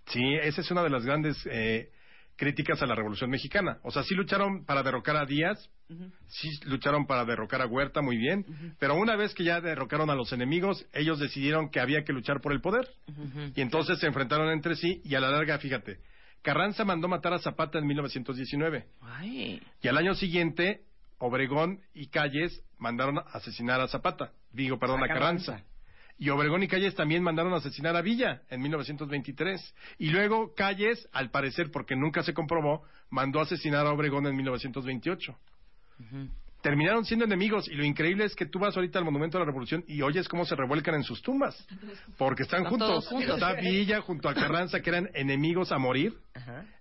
Sí, 0.07 0.23
esa 0.41 0.61
es 0.61 0.71
una 0.71 0.81
de 0.83 0.89
las 0.89 1.05
grandes 1.05 1.37
eh, 1.51 1.91
críticas 2.39 2.81
a 2.81 2.85
la 2.85 2.95
Revolución 2.95 3.29
Mexicana. 3.29 3.79
O 3.83 3.91
sea, 3.91 4.03
sí 4.03 4.15
lucharon 4.15 4.63
para 4.63 4.81
derrocar 4.81 5.17
a 5.17 5.25
Díaz, 5.25 5.69
sí 6.27 6.49
lucharon 6.63 7.05
para 7.05 7.25
derrocar 7.25 7.61
a 7.61 7.67
Huerta 7.67 8.01
muy 8.01 8.15
bien, 8.15 8.45
pero 8.79 8.95
una 8.95 9.17
vez 9.17 9.33
que 9.35 9.43
ya 9.43 9.59
derrocaron 9.59 10.09
a 10.09 10.15
los 10.15 10.31
enemigos, 10.31 10.85
ellos 10.93 11.19
decidieron 11.19 11.69
que 11.69 11.81
había 11.81 12.05
que 12.05 12.13
luchar 12.13 12.39
por 12.39 12.53
el 12.53 12.61
poder. 12.61 12.87
Y 13.55 13.59
entonces 13.59 13.99
se 13.99 14.07
enfrentaron 14.07 14.49
entre 14.51 14.75
sí 14.75 15.01
y 15.03 15.15
a 15.15 15.19
la 15.19 15.29
larga, 15.29 15.59
fíjate, 15.59 15.99
Carranza 16.41 16.85
mandó 16.85 17.09
matar 17.09 17.33
a 17.33 17.39
Zapata 17.39 17.77
en 17.77 17.85
1919. 17.87 18.85
Ay. 19.01 19.61
Y 19.81 19.87
al 19.89 19.97
año 19.97 20.15
siguiente, 20.15 20.83
Obregón 21.17 21.81
y 21.93 22.07
Calles 22.07 22.63
mandaron 22.77 23.17
a 23.17 23.21
asesinar 23.33 23.81
a 23.81 23.89
Zapata. 23.89 24.31
Digo, 24.53 24.79
perdón, 24.79 25.01
A 25.01 25.05
a 25.05 25.07
Carranza. 25.09 25.65
Y 26.19 26.29
Obregón 26.29 26.61
y 26.63 26.67
Calles 26.67 26.95
también 26.95 27.23
mandaron 27.23 27.53
a 27.53 27.57
asesinar 27.57 27.95
a 27.95 28.01
Villa 28.01 28.41
en 28.49 28.61
1923. 28.61 29.73
Y 29.99 30.09
luego 30.09 30.53
Calles, 30.53 31.07
al 31.13 31.31
parecer, 31.31 31.71
porque 31.71 31.95
nunca 31.95 32.23
se 32.23 32.33
comprobó, 32.33 32.83
mandó 33.09 33.39
a 33.39 33.43
asesinar 33.43 33.87
a 33.87 33.91
Obregón 33.93 34.27
en 34.27 34.35
1928. 34.35 35.37
Terminaron 36.61 37.05
siendo 37.05 37.23
enemigos 37.23 37.69
y 37.69 37.75
lo 37.75 37.85
increíble 37.85 38.25
es 38.25 38.35
que 38.35 38.45
tú 38.45 38.59
vas 38.59 38.75
ahorita 38.75 38.99
al 38.99 39.05
Monumento 39.05 39.37
a 39.37 39.39
la 39.39 39.45
Revolución 39.45 39.85
y 39.87 40.01
oyes 40.01 40.27
cómo 40.27 40.43
se 40.43 40.55
revuelcan 40.57 40.93
en 40.95 41.03
sus 41.03 41.21
tumbas. 41.21 41.55
Porque 42.17 42.43
están, 42.43 42.63
Están 42.63 42.69
juntos. 42.79 43.07
juntos. 43.07 43.35
Está 43.35 43.53
Villa 43.53 44.01
junto 44.01 44.27
a 44.27 44.33
Carranza, 44.33 44.81
que 44.81 44.89
eran 44.89 45.09
enemigos 45.13 45.71
a 45.71 45.77
morir. 45.77 46.17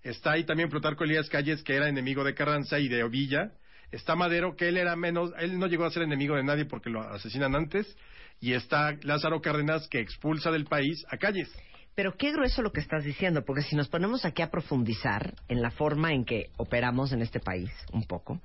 Está 0.03 0.33
ahí 0.33 0.43
también 0.43 0.69
Plutarco 0.69 1.05
Elías 1.05 1.29
Calles, 1.29 1.63
que 1.63 1.77
era 1.77 1.89
enemigo 1.89 2.25
de 2.25 2.35
Carranza 2.35 2.81
y 2.81 2.89
de 2.89 3.09
Villa. 3.09 3.53
Está 3.93 4.17
Madero, 4.17 4.57
que 4.57 4.69
él 4.69 4.79
era 4.79 4.97
menos, 4.97 5.33
él 5.39 5.61
no 5.61 5.69
llegó 5.69 5.85
a 5.85 5.91
ser 5.91 6.03
enemigo 6.03 6.35
de 6.35 6.43
nadie 6.43 6.65
porque 6.65 6.91
lo 6.91 7.01
asesinan 7.01 7.55
antes. 7.55 7.97
Y 8.41 8.53
está 8.53 8.97
Lázaro 9.03 9.41
Cárdenas, 9.41 9.89
que 9.89 10.01
expulsa 10.01 10.51
del 10.51 10.65
país 10.65 11.05
a 11.11 11.17
Calles. 11.17 11.51
Pero 11.95 12.17
qué 12.17 12.31
grueso 12.31 12.63
lo 12.63 12.71
que 12.71 12.81
estás 12.81 13.03
diciendo, 13.03 13.45
porque 13.45 13.63
si 13.63 13.75
nos 13.75 13.89
ponemos 13.89 14.25
aquí 14.25 14.43
a 14.43 14.51
profundizar 14.51 15.35
en 15.49 15.61
la 15.61 15.73
forma 15.73 16.13
en 16.13 16.25
que 16.25 16.51
operamos 16.57 17.13
en 17.13 17.23
este 17.23 17.41
país, 17.41 17.71
un 17.93 18.05
poco, 18.05 18.41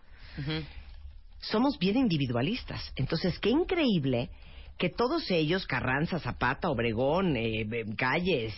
somos 1.39 1.77
bien 1.77 1.97
individualistas. 1.97 2.91
Entonces, 2.95 3.37
qué 3.37 3.51
increíble 3.51 4.31
que 4.79 4.89
todos 4.89 5.29
ellos, 5.29 5.67
Carranza, 5.67 6.17
Zapata, 6.19 6.69
Obregón, 6.69 7.37
eh, 7.37 7.61
eh, 7.61 7.85
Calles, 7.95 8.55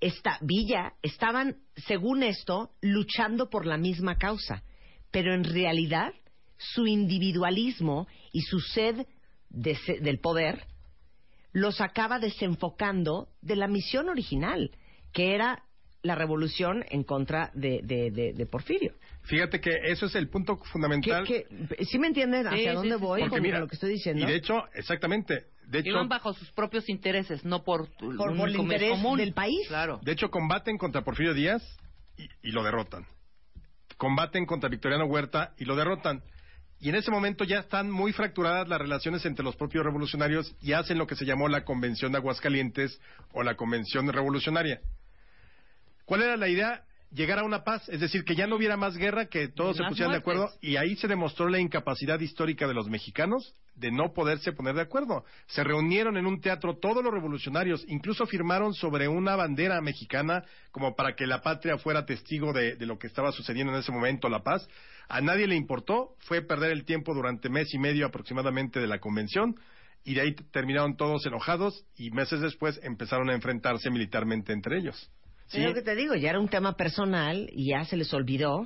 esta, 0.00 0.38
Villa, 0.40 0.94
estaban, 1.02 1.56
según 1.76 2.22
esto, 2.22 2.70
luchando 2.80 3.48
por 3.48 3.66
la 3.66 3.76
misma 3.76 4.16
causa. 4.16 4.62
Pero 5.10 5.34
en 5.34 5.44
realidad, 5.44 6.12
su 6.56 6.86
individualismo 6.86 8.06
y 8.32 8.42
su 8.42 8.60
sed 8.60 9.06
de 9.50 9.74
se- 9.76 10.00
del 10.00 10.18
poder 10.18 10.66
los 11.52 11.80
acaba 11.80 12.18
desenfocando 12.18 13.28
de 13.42 13.56
la 13.56 13.66
misión 13.68 14.08
original, 14.08 14.70
que 15.12 15.34
era 15.34 15.62
la 16.02 16.14
revolución 16.14 16.84
en 16.90 17.02
contra 17.02 17.50
de, 17.54 17.80
de- 17.82 18.10
de- 18.10 18.32
de 18.32 18.46
Porfirio. 18.46 18.92
Fíjate 19.22 19.60
que 19.60 19.70
eso 19.84 20.06
es 20.06 20.14
el 20.14 20.28
punto 20.28 20.56
fundamental. 20.72 21.24
¿Qué- 21.26 21.46
qué- 21.76 21.84
¿Sí 21.84 21.98
me 21.98 22.06
entienden 22.06 22.46
hacia 22.46 22.70
Sí, 22.70 22.76
dónde 22.76 22.94
sí, 22.96 23.00
voy 23.00 23.20
Porque 23.22 23.36
con 23.36 23.42
mira, 23.42 23.58
lo 23.58 23.66
que 23.66 23.74
estoy 23.74 23.90
diciendo? 23.92 24.22
Y 24.22 24.26
de 24.26 24.36
hecho, 24.36 24.62
exactamente. 24.74 25.46
De 25.66 25.80
hecho, 25.80 25.90
Iban 25.90 26.08
bajo 26.08 26.32
sus 26.32 26.50
propios 26.52 26.88
intereses, 26.88 27.44
no 27.44 27.62
por, 27.64 27.88
por, 27.96 28.16
por 28.36 28.48
el 28.48 28.56
interés 28.56 28.90
común. 28.92 29.18
del 29.18 29.34
país. 29.34 29.66
Claro. 29.68 29.98
De 30.02 30.12
hecho, 30.12 30.30
combaten 30.30 30.78
contra 30.78 31.02
Porfirio 31.02 31.34
Díaz 31.34 31.62
y, 32.16 32.28
y 32.42 32.52
lo 32.52 32.62
derrotan. 32.62 33.04
Combaten 33.96 34.46
contra 34.46 34.68
Victoriano 34.68 35.04
Huerta 35.06 35.52
y 35.58 35.64
lo 35.64 35.74
derrotan. 35.76 36.22
Y 36.80 36.88
en 36.88 36.94
ese 36.94 37.10
momento 37.10 37.44
ya 37.44 37.58
están 37.58 37.90
muy 37.90 38.12
fracturadas 38.12 38.68
las 38.68 38.80
relaciones 38.80 39.24
entre 39.26 39.44
los 39.44 39.56
propios 39.56 39.84
revolucionarios 39.84 40.54
y 40.60 40.72
hacen 40.72 40.98
lo 40.98 41.06
que 41.06 41.16
se 41.16 41.24
llamó 41.24 41.48
la 41.48 41.64
Convención 41.64 42.12
de 42.12 42.18
Aguascalientes 42.18 43.00
o 43.32 43.42
la 43.42 43.56
Convención 43.56 44.06
Revolucionaria. 44.12 44.80
¿Cuál 46.04 46.22
era 46.22 46.36
la 46.36 46.48
idea? 46.48 46.84
Llegar 47.10 47.38
a 47.38 47.44
una 47.44 47.64
paz, 47.64 47.88
es 47.88 48.00
decir, 48.00 48.22
que 48.22 48.36
ya 48.36 48.46
no 48.46 48.56
hubiera 48.56 48.76
más 48.76 48.94
guerra, 48.96 49.26
que 49.26 49.48
todos 49.48 49.78
se 49.78 49.84
pusieran 49.84 50.12
de 50.12 50.18
acuerdo 50.18 50.50
y 50.60 50.76
ahí 50.76 50.94
se 50.96 51.08
demostró 51.08 51.48
la 51.48 51.58
incapacidad 51.58 52.20
histórica 52.20 52.68
de 52.68 52.74
los 52.74 52.88
mexicanos 52.88 53.54
de 53.74 53.90
no 53.90 54.12
poderse 54.12 54.52
poner 54.52 54.74
de 54.74 54.82
acuerdo. 54.82 55.24
Se 55.46 55.64
reunieron 55.64 56.18
en 56.18 56.26
un 56.26 56.40
teatro 56.42 56.76
todos 56.76 57.02
los 57.02 57.12
revolucionarios, 57.12 57.82
incluso 57.88 58.26
firmaron 58.26 58.74
sobre 58.74 59.08
una 59.08 59.36
bandera 59.36 59.80
mexicana 59.80 60.44
como 60.70 60.96
para 60.96 61.14
que 61.14 61.26
la 61.26 61.40
patria 61.40 61.78
fuera 61.78 62.04
testigo 62.04 62.52
de, 62.52 62.76
de 62.76 62.86
lo 62.86 62.98
que 62.98 63.06
estaba 63.06 63.32
sucediendo 63.32 63.72
en 63.72 63.78
ese 63.78 63.92
momento, 63.92 64.28
la 64.28 64.42
paz. 64.42 64.68
A 65.08 65.22
nadie 65.22 65.46
le 65.46 65.56
importó, 65.56 66.14
fue 66.18 66.42
perder 66.42 66.72
el 66.72 66.84
tiempo 66.84 67.14
durante 67.14 67.48
mes 67.48 67.72
y 67.72 67.78
medio 67.78 68.06
aproximadamente 68.06 68.80
de 68.80 68.86
la 68.86 68.98
convención 68.98 69.56
y 70.04 70.14
de 70.14 70.20
ahí 70.20 70.34
terminaron 70.52 70.96
todos 70.96 71.24
enojados 71.24 71.84
y 71.96 72.10
meses 72.10 72.40
después 72.40 72.78
empezaron 72.82 73.30
a 73.30 73.34
enfrentarse 73.34 73.90
militarmente 73.90 74.52
entre 74.52 74.78
ellos. 74.78 75.10
Es 75.52 75.64
lo 75.64 75.72
que 75.72 75.82
te 75.82 75.94
digo, 75.94 76.14
ya 76.14 76.30
era 76.30 76.40
un 76.40 76.48
tema 76.48 76.76
personal 76.76 77.48
y 77.52 77.70
ya 77.70 77.84
se 77.84 77.96
les 77.96 78.12
olvidó 78.12 78.64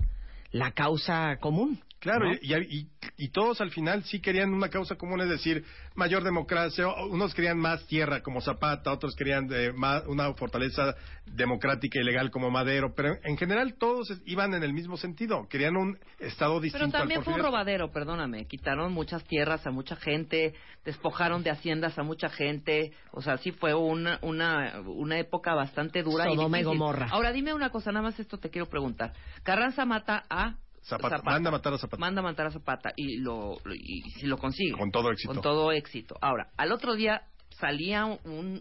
la 0.50 0.72
causa 0.72 1.36
común. 1.38 1.80
Claro, 2.02 2.26
¿no? 2.26 2.34
y, 2.42 2.52
y- 2.54 2.88
y 3.16 3.28
todos 3.28 3.60
al 3.60 3.70
final 3.70 4.02
sí 4.02 4.20
querían 4.20 4.52
una 4.52 4.68
causa 4.68 4.96
común, 4.96 5.20
es 5.20 5.28
decir, 5.28 5.64
mayor 5.94 6.24
democracia. 6.24 6.88
Unos 7.08 7.32
querían 7.32 7.58
más 7.58 7.86
tierra 7.86 8.20
como 8.22 8.40
Zapata, 8.40 8.90
otros 8.92 9.14
querían 9.14 9.48
eh, 9.52 9.72
más- 9.72 10.02
una 10.08 10.32
fortaleza 10.34 10.96
democrática 11.26 12.00
y 12.00 12.04
legal 12.04 12.32
como 12.32 12.50
Madero, 12.50 12.92
pero 12.96 13.14
en 13.22 13.36
general 13.36 13.74
todos 13.78 14.12
iban 14.26 14.52
en 14.54 14.64
el 14.64 14.72
mismo 14.72 14.96
sentido. 14.96 15.46
Querían 15.48 15.76
un 15.76 15.96
Estado 16.18 16.60
distinto 16.60 16.86
Pero 16.90 16.98
también 16.98 17.18
al 17.20 17.24
fue 17.24 17.34
un 17.34 17.40
robadero, 17.40 17.92
perdóname. 17.92 18.46
Quitaron 18.46 18.92
muchas 18.92 19.22
tierras 19.24 19.64
a 19.66 19.70
mucha 19.70 19.94
gente, 19.94 20.54
despojaron 20.84 21.44
de 21.44 21.50
haciendas 21.50 21.96
a 21.98 22.02
mucha 22.02 22.28
gente. 22.30 22.92
O 23.12 23.22
sea, 23.22 23.38
sí 23.38 23.52
fue 23.52 23.74
una, 23.74 24.18
una, 24.22 24.80
una 24.86 25.18
época 25.20 25.54
bastante 25.54 26.02
dura 26.02 26.24
Sodoma 26.24 26.58
y 26.58 26.62
y 26.62 26.64
difícil. 26.64 26.78
Gomorra. 26.80 27.06
Ahora 27.12 27.30
dime 27.30 27.54
una 27.54 27.70
cosa, 27.70 27.92
nada 27.92 28.02
más 28.02 28.18
esto 28.18 28.38
te 28.38 28.50
quiero 28.50 28.68
preguntar. 28.68 29.12
Carranza 29.44 29.84
mata 29.84 30.24
a 30.28 30.56
Zapata, 30.82 31.22
manda 31.22 31.48
a 31.48 31.52
matar 31.52 31.72
a 31.74 31.78
Zapata. 31.78 32.00
Manda 32.00 32.20
a 32.20 32.24
matar 32.24 32.46
a 32.46 32.50
Zapata 32.50 32.92
y 32.96 33.18
lo 33.18 33.56
y, 33.74 34.02
si 34.18 34.26
lo 34.26 34.36
consigue. 34.36 34.72
Con 34.72 34.90
todo 34.90 35.10
éxito. 35.10 35.32
Con 35.32 35.42
todo 35.42 35.72
éxito. 35.72 36.16
Ahora, 36.20 36.48
al 36.56 36.72
otro 36.72 36.94
día 36.94 37.22
salía 37.50 38.04
un, 38.04 38.18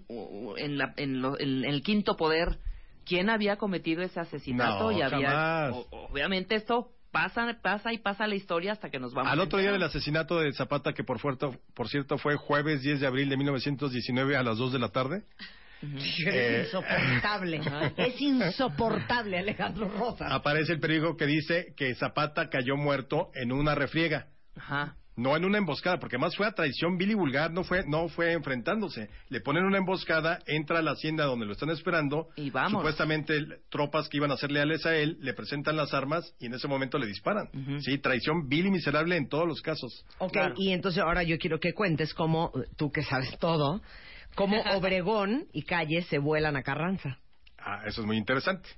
un- 0.07 0.53
en, 0.57 0.77
la- 0.77 0.93
en 0.97 1.21
lo- 1.21 1.39
en 1.39 1.65
el 1.65 1.81
quinto 1.81 2.15
poder 2.15 2.59
quién 3.05 3.29
había 3.29 3.55
cometido 3.57 4.03
ese 4.03 4.19
asesinato 4.19 4.83
No, 4.83 4.91
y 4.91 5.01
había 5.01 5.29
jamás. 5.29 5.73
o- 5.73 6.07
obviamente 6.11 6.55
esto 6.55 6.91
pasa 7.11 7.57
pasa 7.61 7.91
y 7.91 7.97
pasa 7.97 8.25
la 8.27 8.35
historia 8.35 8.71
hasta 8.73 8.89
que 8.89 8.99
nos 8.99 9.13
vamos 9.13 9.31
Al 9.33 9.39
otro 9.39 9.59
día 9.59 9.71
del 9.71 9.83
asesinato 9.83 10.39
de 10.39 10.53
Zapata, 10.53 10.93
que 10.93 11.03
por, 11.03 11.19
fuerto- 11.19 11.55
por 11.73 11.89
cierto 11.89 12.17
fue 12.17 12.35
jueves 12.37 12.83
10 12.83 12.99
de 13.01 13.07
abril 13.07 13.27
de 13.29 13.35
1919 13.37 14.37
a 14.37 14.43
las 14.43 14.57
2 14.57 14.71
de 14.71 14.79
la 14.79 14.89
tarde, 14.89 15.23
Es 15.97 16.19
Eh, 16.27 16.61
insoportable. 16.65 17.61
es 17.97 18.21
insoportable, 18.21 19.37
Alejandro 19.39 19.89
Rosa. 19.89 20.27
aparece 20.33 20.73
el 20.73 20.79
periódico 20.79 21.17
que 21.17 21.25
dice 21.25 21.73
que 21.75 21.93
Zapata 21.95 22.49
cayó 22.49 22.77
muerto 22.77 23.29
en 23.35 23.51
una 23.51 23.75
refriega. 23.75 24.27
Ajá. 24.55 24.95
No 25.17 25.35
en 25.35 25.43
una 25.43 25.57
emboscada, 25.57 25.99
porque 25.99 26.15
además 26.15 26.35
fue 26.37 26.47
a 26.47 26.53
traición 26.53 26.97
vil 26.97 27.11
y 27.11 27.13
vulgar, 27.15 27.51
no 27.51 27.63
fue, 27.65 27.83
no 27.85 28.07
fue 28.07 28.31
enfrentándose. 28.31 29.09
Le 29.27 29.41
ponen 29.41 29.65
una 29.65 29.77
emboscada, 29.77 30.39
entra 30.47 30.79
a 30.79 30.81
la 30.81 30.91
hacienda 30.91 31.25
donde 31.25 31.45
lo 31.45 31.51
están 31.51 31.69
esperando. 31.69 32.29
Y 32.37 32.49
vamos. 32.49 32.71
Supuestamente 32.79 33.37
tropas 33.69 34.07
que 34.07 34.17
iban 34.17 34.31
a 34.31 34.37
ser 34.37 34.51
leales 34.51 34.85
a 34.85 34.95
él, 34.95 35.17
le 35.19 35.33
presentan 35.33 35.75
las 35.75 35.93
armas 35.93 36.33
y 36.39 36.45
en 36.45 36.53
ese 36.53 36.67
momento 36.69 36.97
le 36.97 37.07
disparan. 37.07 37.49
Sí, 37.81 37.97
traición 37.97 38.47
vil 38.47 38.67
y 38.67 38.71
miserable 38.71 39.17
en 39.17 39.27
todos 39.27 39.45
los 39.45 39.61
casos. 39.61 40.05
Ok, 40.19 40.37
y 40.55 40.71
entonces 40.71 41.03
ahora 41.03 41.23
yo 41.23 41.37
quiero 41.37 41.59
que 41.59 41.73
cuentes 41.73 42.13
cómo, 42.13 42.51
tú 42.77 42.89
que 42.89 43.03
sabes 43.03 43.37
todo, 43.37 43.81
cómo 44.35 44.61
Obregón 44.75 45.47
y 45.53 45.63
Calle 45.63 46.03
se 46.03 46.17
vuelan 46.17 46.55
a 46.55 46.63
Carranza. 46.63 47.17
Ah, 47.57 47.83
eso 47.85 48.01
es 48.01 48.07
muy 48.07 48.17
interesante. 48.17 48.69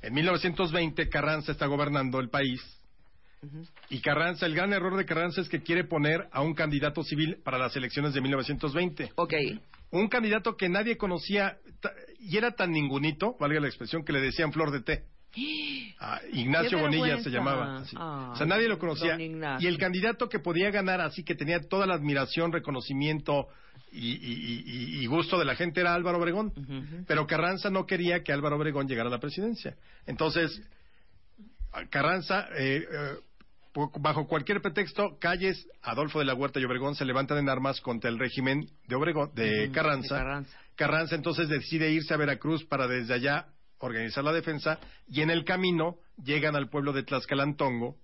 En 0.00 0.14
1920 0.14 1.08
Carranza 1.08 1.52
está 1.52 1.66
gobernando 1.66 2.18
el 2.18 2.28
país 2.28 2.60
y 3.90 4.00
Carranza, 4.00 4.46
el 4.46 4.54
gran 4.54 4.72
error 4.72 4.96
de 4.96 5.04
Carranza 5.04 5.40
es 5.40 5.48
que 5.48 5.62
quiere 5.62 5.84
poner 5.84 6.28
a 6.30 6.42
un 6.42 6.54
candidato 6.54 7.02
civil 7.02 7.38
para 7.44 7.58
las 7.58 7.74
elecciones 7.74 8.14
de 8.14 8.20
1920. 8.20 9.12
Ok. 9.16 9.34
Un 9.90 10.08
candidato 10.08 10.56
que 10.56 10.68
nadie 10.68 10.96
conocía 10.96 11.58
y 12.20 12.36
era 12.36 12.52
tan 12.52 12.70
ningunito, 12.70 13.36
valga 13.40 13.60
la 13.60 13.66
expresión, 13.66 14.04
que 14.04 14.12
le 14.12 14.20
decían 14.20 14.52
flor 14.52 14.70
de 14.70 14.80
té. 14.82 15.04
Ah, 16.04 16.20
Ignacio 16.32 16.80
Bonilla 16.80 17.22
se 17.22 17.30
llamaba. 17.30 17.78
así. 17.78 17.96
O 17.96 18.34
sea, 18.34 18.44
nadie 18.44 18.66
lo 18.66 18.76
conocía. 18.80 19.16
Y 19.60 19.66
el 19.68 19.78
candidato 19.78 20.28
que 20.28 20.40
podía 20.40 20.68
ganar 20.72 21.00
así, 21.00 21.22
que 21.22 21.36
tenía 21.36 21.60
toda 21.60 21.86
la 21.86 21.94
admiración, 21.94 22.50
reconocimiento 22.50 23.46
y, 23.92 25.02
y- 25.02 25.06
gusto 25.06 25.38
de 25.38 25.44
la 25.44 25.54
gente 25.54 25.80
era 25.80 25.94
Álvaro 25.94 26.18
Obregón. 26.18 26.52
Pero 27.06 27.26
Carranza 27.26 27.68
no 27.70 27.84
quería 27.86 28.22
que 28.22 28.32
Álvaro 28.32 28.56
Obregón 28.56 28.88
llegara 28.88 29.08
a 29.08 29.12
la 29.12 29.18
presidencia. 29.20 29.76
Entonces, 30.06 30.62
Carranza, 31.90 32.48
eh, 32.56 32.84
eh, 32.90 33.16
bajo 34.00 34.26
cualquier 34.26 34.60
pretexto, 34.60 35.18
Calles, 35.18 35.66
Adolfo 35.82 36.18
de 36.18 36.24
la 36.26 36.34
Huerta 36.34 36.60
y 36.60 36.64
Obregón 36.64 36.94
se 36.94 37.04
levantan 37.04 37.38
en 37.38 37.48
armas 37.48 37.80
contra 37.80 38.10
el 38.10 38.18
régimen 38.18 38.68
de 38.88 38.94
Obregón, 38.96 39.32
de 39.34 39.70
Carranza. 39.72 40.14
de 40.16 40.20
Carranza. 40.22 40.58
Carranza 40.76 41.14
entonces 41.14 41.48
decide 41.48 41.90
irse 41.90 42.12
a 42.14 42.18
Veracruz 42.18 42.64
para 42.64 42.86
desde 42.86 43.14
allá 43.14 43.46
organizar 43.78 44.22
la 44.24 44.32
defensa 44.32 44.78
y 45.08 45.22
en 45.22 45.30
el 45.30 45.44
camino 45.44 45.96
llegan 46.22 46.54
al 46.56 46.68
pueblo 46.68 46.92
de 46.92 47.02
Tlaxcalantongo, 47.02 47.96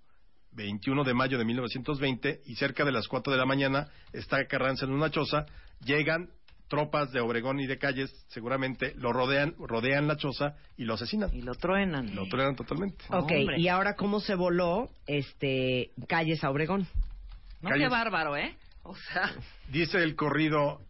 21 0.52 1.05
de 1.05 1.15
mayo 1.15 1.39
de 1.39 1.44
1920 1.44 2.40
y 2.47 2.55
cerca 2.56 2.85
de 2.85 2.93
las 2.93 3.06
4 3.06 3.32
de 3.32 3.39
la 3.39 3.47
mañana 3.47 3.89
está 4.12 4.44
Carranza 4.47 4.86
en 4.86 4.93
una 4.93 5.10
choza, 5.10 5.47
llegan 5.84 6.30
tropas 6.68 7.10
de 7.12 7.20
Obregón 7.20 7.60
y 7.60 7.66
de 7.66 7.78
Calles, 7.78 8.10
seguramente 8.28 8.92
lo 8.96 9.12
rodean, 9.12 9.55
rodean 9.59 10.06
la 10.06 10.16
choza 10.16 10.55
y 10.76 10.84
lo 10.84 10.94
asesinan. 10.94 11.34
Y 11.34 11.42
lo 11.42 11.55
truenan. 11.55 12.14
Lo 12.14 12.28
truenan 12.28 12.56
totalmente. 12.56 13.05
Ok, 13.09 13.32
y 13.56 13.68
ahora 13.68 13.94
cómo 13.96 14.20
se 14.20 14.34
voló 14.34 14.90
este 15.06 15.90
Calles 16.06 16.44
a 16.44 16.50
Obregón. 16.50 16.86
No, 17.60 17.70
Calles. 17.70 17.88
qué 17.88 17.90
bárbaro, 17.90 18.36
¿eh? 18.36 18.56
O 18.82 18.94
sea, 18.94 19.34
Dice 19.72 20.02
el 20.02 20.14
corrido, 20.14 20.80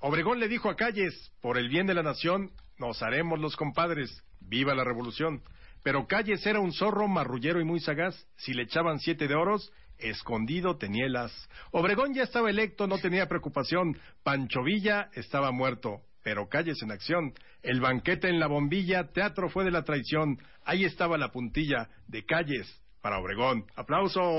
Obregón 0.00 0.40
le 0.40 0.48
dijo 0.48 0.68
a 0.68 0.76
Calles, 0.76 1.32
por 1.40 1.56
el 1.56 1.68
bien 1.68 1.86
de 1.86 1.94
la 1.94 2.02
nación, 2.02 2.50
nos 2.78 3.02
haremos 3.02 3.38
los 3.38 3.56
compadres, 3.56 4.22
viva 4.40 4.74
la 4.74 4.84
revolución. 4.84 5.42
Pero 5.82 6.06
Calles 6.06 6.44
era 6.46 6.60
un 6.60 6.72
zorro 6.72 7.06
marrullero 7.08 7.60
y 7.60 7.64
muy 7.64 7.80
sagaz, 7.80 8.26
si 8.36 8.52
le 8.52 8.64
echaban 8.64 8.98
siete 8.98 9.28
de 9.28 9.34
oros, 9.34 9.72
escondido 9.98 10.76
tenielas. 10.76 11.32
Obregón 11.70 12.14
ya 12.14 12.22
estaba 12.22 12.50
electo, 12.50 12.86
no 12.86 12.98
tenía 12.98 13.26
preocupación, 13.26 13.98
Pancho 14.22 14.62
Villa 14.62 15.10
estaba 15.14 15.50
muerto, 15.52 16.02
pero 16.22 16.48
Calles 16.48 16.82
en 16.82 16.90
acción. 16.90 17.32
El 17.62 17.80
banquete 17.80 18.28
en 18.28 18.40
la 18.40 18.46
bombilla, 18.46 19.12
teatro 19.12 19.48
fue 19.48 19.64
de 19.64 19.70
la 19.70 19.84
traición, 19.84 20.38
ahí 20.64 20.84
estaba 20.84 21.18
la 21.18 21.32
puntilla 21.32 21.88
de 22.06 22.24
Calles 22.24 22.82
para 23.00 23.18
Obregón. 23.18 23.64
¡Aplauso! 23.76 24.38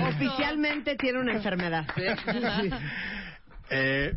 Oficialmente 0.00 0.96
tiene 0.96 1.20
una 1.20 1.34
enfermedad. 1.34 1.86
Eh, 3.70 4.14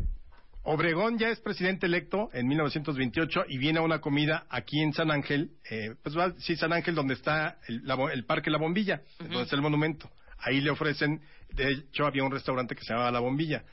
Obregón 0.64 1.18
ya 1.18 1.28
es 1.30 1.40
presidente 1.40 1.86
electo 1.86 2.28
en 2.32 2.46
1928 2.46 3.46
y 3.48 3.58
viene 3.58 3.80
a 3.80 3.82
una 3.82 4.00
comida 4.00 4.46
aquí 4.48 4.80
en 4.80 4.92
San 4.92 5.10
Ángel, 5.10 5.50
eh, 5.70 5.94
pues 6.02 6.16
va, 6.16 6.32
sí, 6.38 6.54
San 6.54 6.72
Ángel, 6.72 6.94
donde 6.94 7.14
está 7.14 7.58
el, 7.66 7.82
la 7.84 7.96
bo- 7.96 8.10
el 8.10 8.24
Parque 8.24 8.48
La 8.50 8.58
Bombilla, 8.58 9.02
donde 9.18 9.42
está 9.42 9.56
el 9.56 9.62
monumento. 9.62 10.08
Ahí 10.38 10.60
le 10.60 10.70
ofrecen, 10.70 11.20
de 11.52 11.70
hecho 11.72 12.06
había 12.06 12.22
un 12.24 12.30
restaurante 12.32 12.74
que 12.76 12.82
se 12.84 12.92
llamaba 12.92 13.10
La 13.10 13.18
Bombilla. 13.20 13.64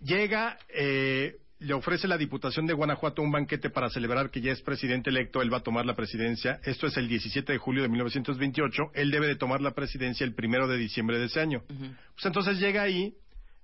Llega, 0.00 0.58
eh, 0.68 1.36
le 1.60 1.72
ofrece 1.72 2.06
la 2.06 2.18
Diputación 2.18 2.66
de 2.66 2.74
Guanajuato 2.74 3.22
un 3.22 3.30
banquete 3.32 3.70
para 3.70 3.88
celebrar 3.88 4.30
que 4.30 4.42
ya 4.42 4.52
es 4.52 4.60
presidente 4.60 5.08
electo, 5.08 5.40
él 5.40 5.50
va 5.52 5.58
a 5.58 5.62
tomar 5.62 5.86
la 5.86 5.94
presidencia. 5.96 6.60
Esto 6.64 6.86
es 6.86 6.96
el 6.98 7.08
17 7.08 7.50
de 7.52 7.58
julio 7.58 7.82
de 7.82 7.88
1928, 7.88 8.90
él 8.94 9.10
debe 9.10 9.26
de 9.26 9.36
tomar 9.36 9.62
la 9.62 9.70
presidencia 9.72 10.24
el 10.24 10.34
primero 10.34 10.68
de 10.68 10.76
diciembre 10.76 11.18
de 11.18 11.26
ese 11.26 11.40
año. 11.40 11.62
Pues 11.66 12.26
entonces 12.26 12.58
llega 12.58 12.82
ahí 12.82 13.14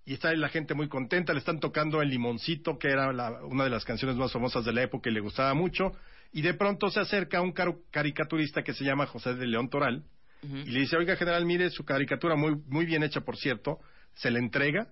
y 0.05 0.15
está 0.15 0.33
la 0.35 0.49
gente 0.49 0.75
muy 0.75 0.89
contenta, 0.89 1.33
le 1.33 1.39
están 1.39 1.61
tocando 1.61 2.01
el 2.03 2.09
limoncito, 2.11 2.79
que 2.79 2.89
era 2.89 3.13
la- 3.13 3.45
una 3.45 3.65
de 3.65 3.71
las 3.71 3.85
canciones 3.85 4.17
más 4.17 4.33
famosas 4.33 4.65
de 4.65 4.73
la 4.73 4.83
época 4.83 5.11
y 5.11 5.13
le 5.13 5.21
gustaba 5.21 5.55
mucho, 5.55 5.93
y 6.33 6.43
de 6.43 6.55
pronto 6.55 6.91
se 6.91 7.01
acerca 7.01 7.41
un 7.43 7.53
caricaturista 7.91 8.63
que 8.63 8.73
se 8.75 8.85
llama 8.85 9.07
José 9.07 9.35
de 9.35 9.47
León 9.47 9.69
Toral, 9.69 10.05
y 10.43 10.71
le 10.71 10.81
dice, 10.81 10.97
oiga 10.97 11.17
general, 11.17 11.45
mire 11.45 11.69
su 11.71 11.85
caricatura 11.85 12.35
muy, 12.35 12.57
muy 12.67 12.87
bien 12.87 13.03
hecha, 13.03 13.21
por 13.21 13.37
cierto, 13.37 13.79
se 14.15 14.31
le 14.31 14.39
entrega, 14.39 14.89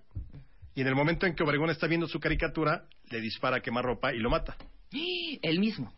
y 0.75 0.81
en 0.81 0.87
el 0.87 0.95
momento 0.95 1.25
en 1.25 1.33
que 1.35 1.43
Obregón 1.43 1.69
está 1.71 1.87
viendo 1.87 2.07
su 2.07 2.19
caricatura, 2.19 2.85
le 3.09 3.19
dispara 3.19 3.57
a 3.57 3.59
quemarropa 3.61 4.13
y 4.13 4.19
lo 4.19 4.29
mata. 4.29 4.55
el 5.41 5.59
mismo. 5.59 5.91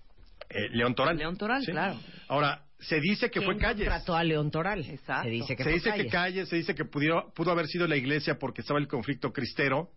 Eh, 0.49 0.69
León 0.71 0.95
Toral. 0.95 1.17
León 1.17 1.37
Toral, 1.37 1.63
Sí. 1.65 1.71
claro. 1.71 1.99
Ahora, 2.27 2.63
se 2.81 2.99
dice 2.99 3.29
que 3.29 3.41
fue 3.41 3.55
¿Quién 3.55 3.59
Calles. 3.59 3.87
contrató 3.87 4.15
a 4.15 4.23
León 4.23 4.51
Toral? 4.51 4.83
Se 4.83 5.29
dice 5.29 5.55
que 5.55 5.63
se 5.63 5.69
fue 5.69 5.73
dice 5.73 5.91
que 5.91 6.07
Calles. 6.07 6.11
Calles, 6.11 6.49
se 6.49 6.55
dice 6.57 6.75
que 6.75 6.85
pudió, 6.85 7.31
pudo 7.35 7.51
haber 7.51 7.67
sido 7.67 7.87
la 7.87 7.95
iglesia 7.95 8.37
porque 8.39 8.61
estaba 8.61 8.79
el 8.79 8.87
conflicto 8.87 9.31
cristero, 9.31 9.91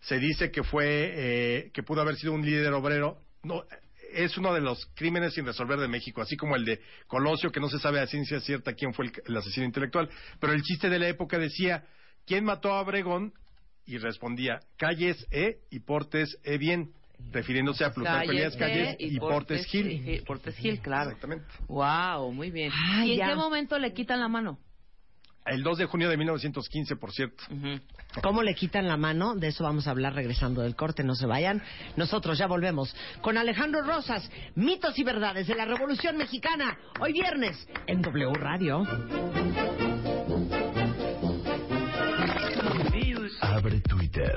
se 0.00 0.18
dice 0.18 0.50
que 0.50 0.62
fue 0.62 0.84
eh, 0.86 1.70
que 1.72 1.82
pudo 1.82 2.02
haber 2.02 2.16
sido 2.16 2.32
un 2.32 2.44
líder 2.44 2.72
obrero. 2.72 3.18
No 3.42 3.64
es 4.12 4.36
uno 4.36 4.52
de 4.52 4.60
los 4.60 4.86
crímenes 4.94 5.32
sin 5.32 5.46
resolver 5.46 5.78
de 5.78 5.88
México 5.88 6.20
así 6.20 6.36
como 6.36 6.54
el 6.54 6.66
de 6.66 6.80
Colosio 7.06 7.50
que 7.50 7.60
no 7.60 7.68
se 7.70 7.78
sabe 7.78 7.98
a 7.98 8.06
ciencia 8.06 8.40
cierta 8.40 8.74
quién 8.74 8.92
fue 8.92 9.06
el, 9.06 9.12
el 9.26 9.36
asesino 9.36 9.64
intelectual. 9.66 10.08
Pero 10.38 10.52
el 10.52 10.62
chiste 10.62 10.90
de 10.90 10.98
la 10.98 11.08
época 11.08 11.38
decía 11.38 11.84
quién 12.26 12.44
mató 12.44 12.72
a 12.72 12.82
Obregón 12.82 13.32
y 13.86 13.98
respondía 13.98 14.60
Calles 14.76 15.26
E 15.30 15.60
y 15.70 15.80
Portes 15.80 16.38
E 16.44 16.58
bien 16.58 16.92
refiriéndose 17.30 17.84
a 17.84 17.92
Plutarco 17.92 18.30
Elías 18.30 18.56
Calles 18.56 18.96
y, 18.98 19.18
Portes 19.18 19.66
Gil 19.66 20.22
Portes 20.26 20.56
Gil, 20.56 20.80
claro. 20.80 21.10
Exactamente. 21.10 21.46
Wow, 21.68 22.32
muy 22.32 22.50
bien. 22.50 22.72
Ay, 22.90 23.12
¿Y 23.12 23.20
en 23.20 23.28
qué 23.28 23.34
momento 23.34 23.78
le 23.78 23.92
quitan 23.92 24.20
la 24.20 24.28
mano? 24.28 24.58
el 25.46 25.62
2 25.62 25.78
de 25.78 25.86
junio 25.86 26.08
de 26.08 26.16
1915 26.16 26.96
por 26.96 27.12
cierto 27.12 27.42
¿Cómo 28.22 28.42
le 28.42 28.54
quitan 28.54 28.86
la 28.86 28.96
mano? 28.96 29.34
De 29.34 29.48
eso 29.48 29.64
vamos 29.64 29.86
a 29.86 29.90
hablar 29.90 30.14
regresando 30.14 30.60
del 30.60 30.76
corte, 30.76 31.02
no 31.02 31.14
se 31.14 31.24
vayan. 31.24 31.62
Nosotros 31.96 32.36
ya 32.36 32.46
volvemos 32.46 32.94
con 33.22 33.38
Alejandro 33.38 33.80
Rosas, 33.80 34.30
mitos 34.54 34.98
y 34.98 35.02
verdades 35.02 35.46
de 35.46 35.54
la 35.54 35.64
Revolución 35.64 36.18
Mexicana, 36.18 36.76
hoy 37.00 37.14
viernes 37.14 37.66
en 37.86 38.02
W 38.02 38.34
Radio. 38.34 38.84
Abre 43.40 43.80
Twitter. 43.80 44.36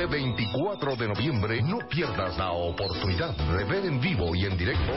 Este 0.00 0.14
24 0.14 0.96
de 0.96 1.08
noviembre 1.08 1.60
no 1.60 1.76
pierdas 1.86 2.38
la 2.38 2.52
oportunidad 2.52 3.36
de 3.36 3.64
ver 3.64 3.84
en 3.84 4.00
vivo 4.00 4.34
y 4.34 4.46
en 4.46 4.56
directo 4.56 4.94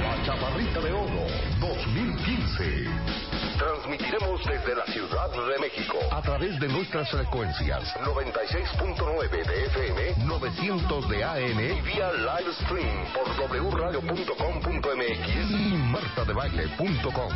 La 0.00 0.22
Chaparrita 0.22 0.80
de 0.80 0.92
Oro 0.92 1.26
2015. 1.60 3.33
Transmitiremos 3.64 4.44
desde 4.44 4.74
la 4.74 4.84
Ciudad 4.84 5.30
de 5.30 5.58
México 5.58 5.96
a 6.12 6.20
través 6.20 6.60
de 6.60 6.68
nuestras 6.68 7.10
frecuencias 7.10 7.82
96.9 7.96 9.30
de 9.30 9.64
FM, 9.64 10.26
900 10.26 11.08
de 11.08 11.24
AM 11.24 11.60
y 11.60 11.80
vía 11.80 12.12
live 12.12 12.52
stream 12.60 13.06
por 13.14 13.26
wradio.com.mx 13.72 15.50
y 15.50 15.76
martadebaile.com. 15.78 17.32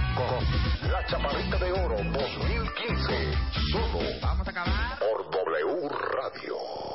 La 0.90 1.06
Chaparrita 1.06 1.56
de 1.56 1.72
Oro 1.72 1.96
2015. 1.96 3.32
Solo 3.72 4.00
vamos 4.20 4.46
a 4.46 4.50
acabar 4.50 4.98
por 4.98 5.30
W 5.30 5.88
Radio. 5.88 6.87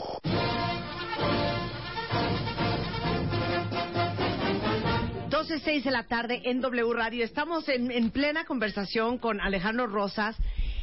12.06 5.54 5.84
de 5.84 5.92
la 5.92 6.08
tarde 6.08 6.42
en 6.46 6.62
W 6.62 6.94
Radio. 6.94 7.24
Estamos 7.24 7.70
en, 7.70 7.92
en 7.92 8.10
plena 8.10 8.44
conversación 8.44 9.20
con 9.20 9.40
Alejandro 9.40 9.86
Rosas, 9.86 10.36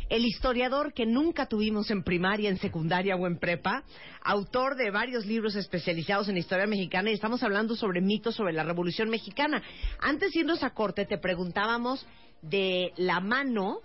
el 0.08 0.24
historiador 0.24 0.92
que 0.92 1.06
nunca 1.06 1.46
tuvimos 1.46 1.90
en 1.90 2.04
primaria, 2.04 2.48
en 2.48 2.58
secundaria 2.58 3.16
o 3.16 3.26
en 3.26 3.38
prepa, 3.38 3.82
autor 4.22 4.76
de 4.76 4.92
varios 4.92 5.26
libros 5.26 5.56
especializados 5.56 6.28
en 6.28 6.36
historia 6.36 6.68
mexicana 6.68 7.10
y 7.10 7.14
estamos 7.14 7.42
hablando 7.42 7.74
sobre 7.74 8.00
mitos 8.00 8.36
sobre 8.36 8.52
la 8.52 8.62
Revolución 8.62 9.10
Mexicana. 9.10 9.60
Antes 9.98 10.32
de 10.32 10.40
irnos 10.40 10.62
a 10.62 10.70
corte 10.70 11.04
te 11.04 11.18
preguntábamos 11.18 12.06
de 12.40 12.92
la 12.96 13.18
mano 13.18 13.80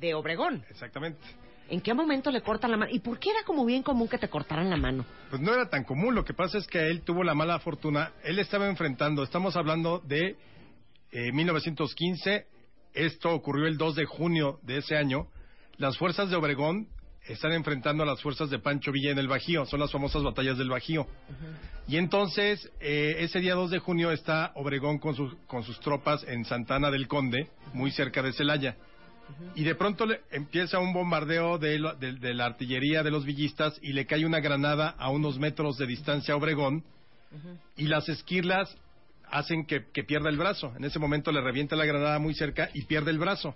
de 0.00 0.12
Obregón. 0.12 0.64
Exactamente. 0.68 1.39
¿En 1.70 1.80
qué 1.80 1.94
momento 1.94 2.32
le 2.32 2.42
cortan 2.42 2.72
la 2.72 2.76
mano? 2.76 2.90
¿Y 2.92 2.98
por 2.98 3.18
qué 3.20 3.30
era 3.30 3.44
como 3.44 3.64
bien 3.64 3.84
común 3.84 4.08
que 4.08 4.18
te 4.18 4.28
cortaran 4.28 4.68
la 4.68 4.76
mano? 4.76 5.06
Pues 5.30 5.40
no 5.40 5.54
era 5.54 5.70
tan 5.70 5.84
común, 5.84 6.16
lo 6.16 6.24
que 6.24 6.34
pasa 6.34 6.58
es 6.58 6.66
que 6.66 6.88
él 6.88 7.02
tuvo 7.02 7.22
la 7.22 7.34
mala 7.34 7.60
fortuna, 7.60 8.12
él 8.24 8.40
estaba 8.40 8.68
enfrentando, 8.68 9.22
estamos 9.22 9.56
hablando 9.56 10.00
de 10.00 10.36
eh, 11.12 11.32
1915, 11.32 12.46
esto 12.92 13.30
ocurrió 13.30 13.66
el 13.68 13.78
2 13.78 13.94
de 13.94 14.04
junio 14.04 14.58
de 14.62 14.78
ese 14.78 14.96
año, 14.96 15.28
las 15.76 15.96
fuerzas 15.96 16.28
de 16.28 16.36
Obregón 16.36 16.88
están 17.28 17.52
enfrentando 17.52 18.02
a 18.02 18.06
las 18.06 18.20
fuerzas 18.20 18.50
de 18.50 18.58
Pancho 18.58 18.90
Villa 18.90 19.12
en 19.12 19.18
el 19.18 19.28
Bajío, 19.28 19.64
son 19.66 19.78
las 19.78 19.92
famosas 19.92 20.24
batallas 20.24 20.58
del 20.58 20.70
Bajío. 20.70 21.06
Y 21.86 21.98
entonces, 21.98 22.68
eh, 22.80 23.16
ese 23.20 23.40
día 23.40 23.54
2 23.54 23.70
de 23.70 23.78
junio 23.78 24.10
está 24.10 24.52
Obregón 24.56 24.98
con, 24.98 25.14
sus 25.14 25.34
con 25.46 25.62
sus 25.62 25.78
tropas 25.80 26.24
en 26.26 26.44
Santana 26.44 26.90
del 26.90 27.06
Conde, 27.06 27.48
muy 27.72 27.92
cerca 27.92 28.22
de 28.22 28.32
Celaya. 28.32 28.76
Y 29.54 29.64
de 29.64 29.74
pronto 29.74 30.06
le 30.06 30.20
empieza 30.30 30.78
un 30.78 30.92
bombardeo 30.92 31.58
de, 31.58 31.78
lo- 31.78 31.94
de- 31.94 32.14
de 32.14 32.34
la 32.34 32.46
artillería 32.46 33.02
de 33.02 33.10
los 33.10 33.24
villistas 33.24 33.78
y 33.82 33.92
le 33.92 34.06
cae 34.06 34.24
una 34.26 34.40
granada 34.40 34.94
a 34.98 35.10
unos 35.10 35.38
metros 35.38 35.76
de 35.78 35.86
distancia 35.86 36.34
a 36.34 36.36
Obregón 36.36 36.84
y 37.76 37.86
las 37.86 38.08
esquirlas 38.08 38.76
hacen 39.30 39.64
que, 39.66 39.86
que 39.92 40.02
pierda 40.04 40.28
el 40.30 40.36
brazo. 40.36 40.72
En 40.76 40.84
ese 40.84 40.98
momento 40.98 41.30
le 41.32 41.40
revienta 41.40 41.76
la 41.76 41.84
granada 41.84 42.18
muy 42.18 42.34
cerca 42.34 42.70
y 42.74 42.82
pierde 42.82 43.10
el 43.12 43.18
brazo. 43.18 43.54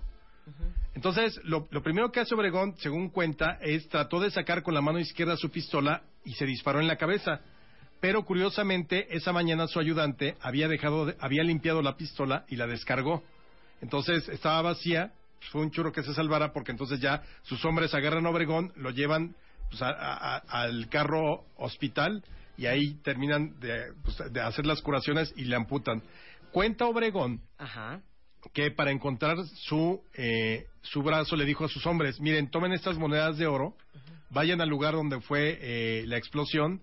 Entonces, 0.95 1.41
lo, 1.45 1.67
lo 1.71 1.83
primero 1.83 2.13
que 2.13 2.21
hace 2.21 2.35
Obregón, 2.35 2.75
según 2.79 3.09
cuenta, 3.09 3.59
es 3.63 3.89
trató 3.89 4.21
de 4.21 4.31
sacar 4.31 4.63
con 4.63 4.75
la 4.75 4.81
mano 4.81 4.99
izquierda 5.01 5.37
su 5.37 5.51
pistola 5.51 6.03
y 6.25 6.35
se 6.35 6.47
disparó 6.47 6.81
en 6.81 6.87
la 6.87 6.97
cabeza. 6.97 7.41
Pero 8.01 8.25
curiosamente, 8.25 9.07
esa 9.17 9.33
mañana 9.33 9.67
su 9.67 9.81
ayudante 9.81 10.37
había 10.41 10.69
dejado, 10.69 11.07
de- 11.07 11.17
había 11.19 11.43
limpiado 11.43 11.81
la 11.83 11.97
pistola 11.97 12.45
y 12.49 12.57
la 12.57 12.67
descargó. 12.67 13.25
Entonces 13.81 14.29
estaba 14.29 14.61
vacía, 14.63 15.13
fue 15.51 15.61
un 15.63 15.71
churro 15.71 15.93
que 15.93 16.03
se 16.03 16.15
salvara 16.15 16.53
porque 16.53 16.73
entonces 16.73 17.01
ya 17.01 17.23
sus 17.43 17.65
hombres 17.65 17.95
agarran 17.95 18.27
a 18.27 18.31
Obregón, 18.31 18.73
lo 18.77 18.91
llevan 18.91 19.35
pues, 19.71 19.81
a- 19.83 20.37
al 20.49 20.89
carro 20.89 21.45
hospital 21.57 22.23
y 22.57 22.67
ahí 22.67 22.95
terminan 23.03 23.59
de, 23.61 23.93
pues, 24.05 24.17
de 24.33 24.41
hacer 24.41 24.67
las 24.67 24.81
curaciones 24.83 25.33
y 25.37 25.45
le 25.45 25.57
amputan. 25.57 26.03
Cuenta 26.53 26.87
Obregón 26.87 27.41
Ajá. 27.59 28.01
que 28.53 28.71
para 28.71 28.91
encontrar 28.93 29.39
su, 29.67 30.01
eh, 30.15 30.67
su 30.83 31.03
brazo 31.03 31.35
le 31.35 31.45
dijo 31.45 31.65
a 31.65 31.69
sus 31.69 31.85
hombres, 31.87 32.21
miren, 32.21 32.51
tomen 32.51 32.73
estas 32.73 32.97
monedas 32.99 33.39
de 33.39 33.47
oro, 33.47 33.75
vayan 34.31 34.61
al 34.61 34.69
lugar 34.69 34.95
donde 34.95 35.21
fue 35.21 35.59
eh, 35.61 36.05
la 36.07 36.17
explosión, 36.17 36.81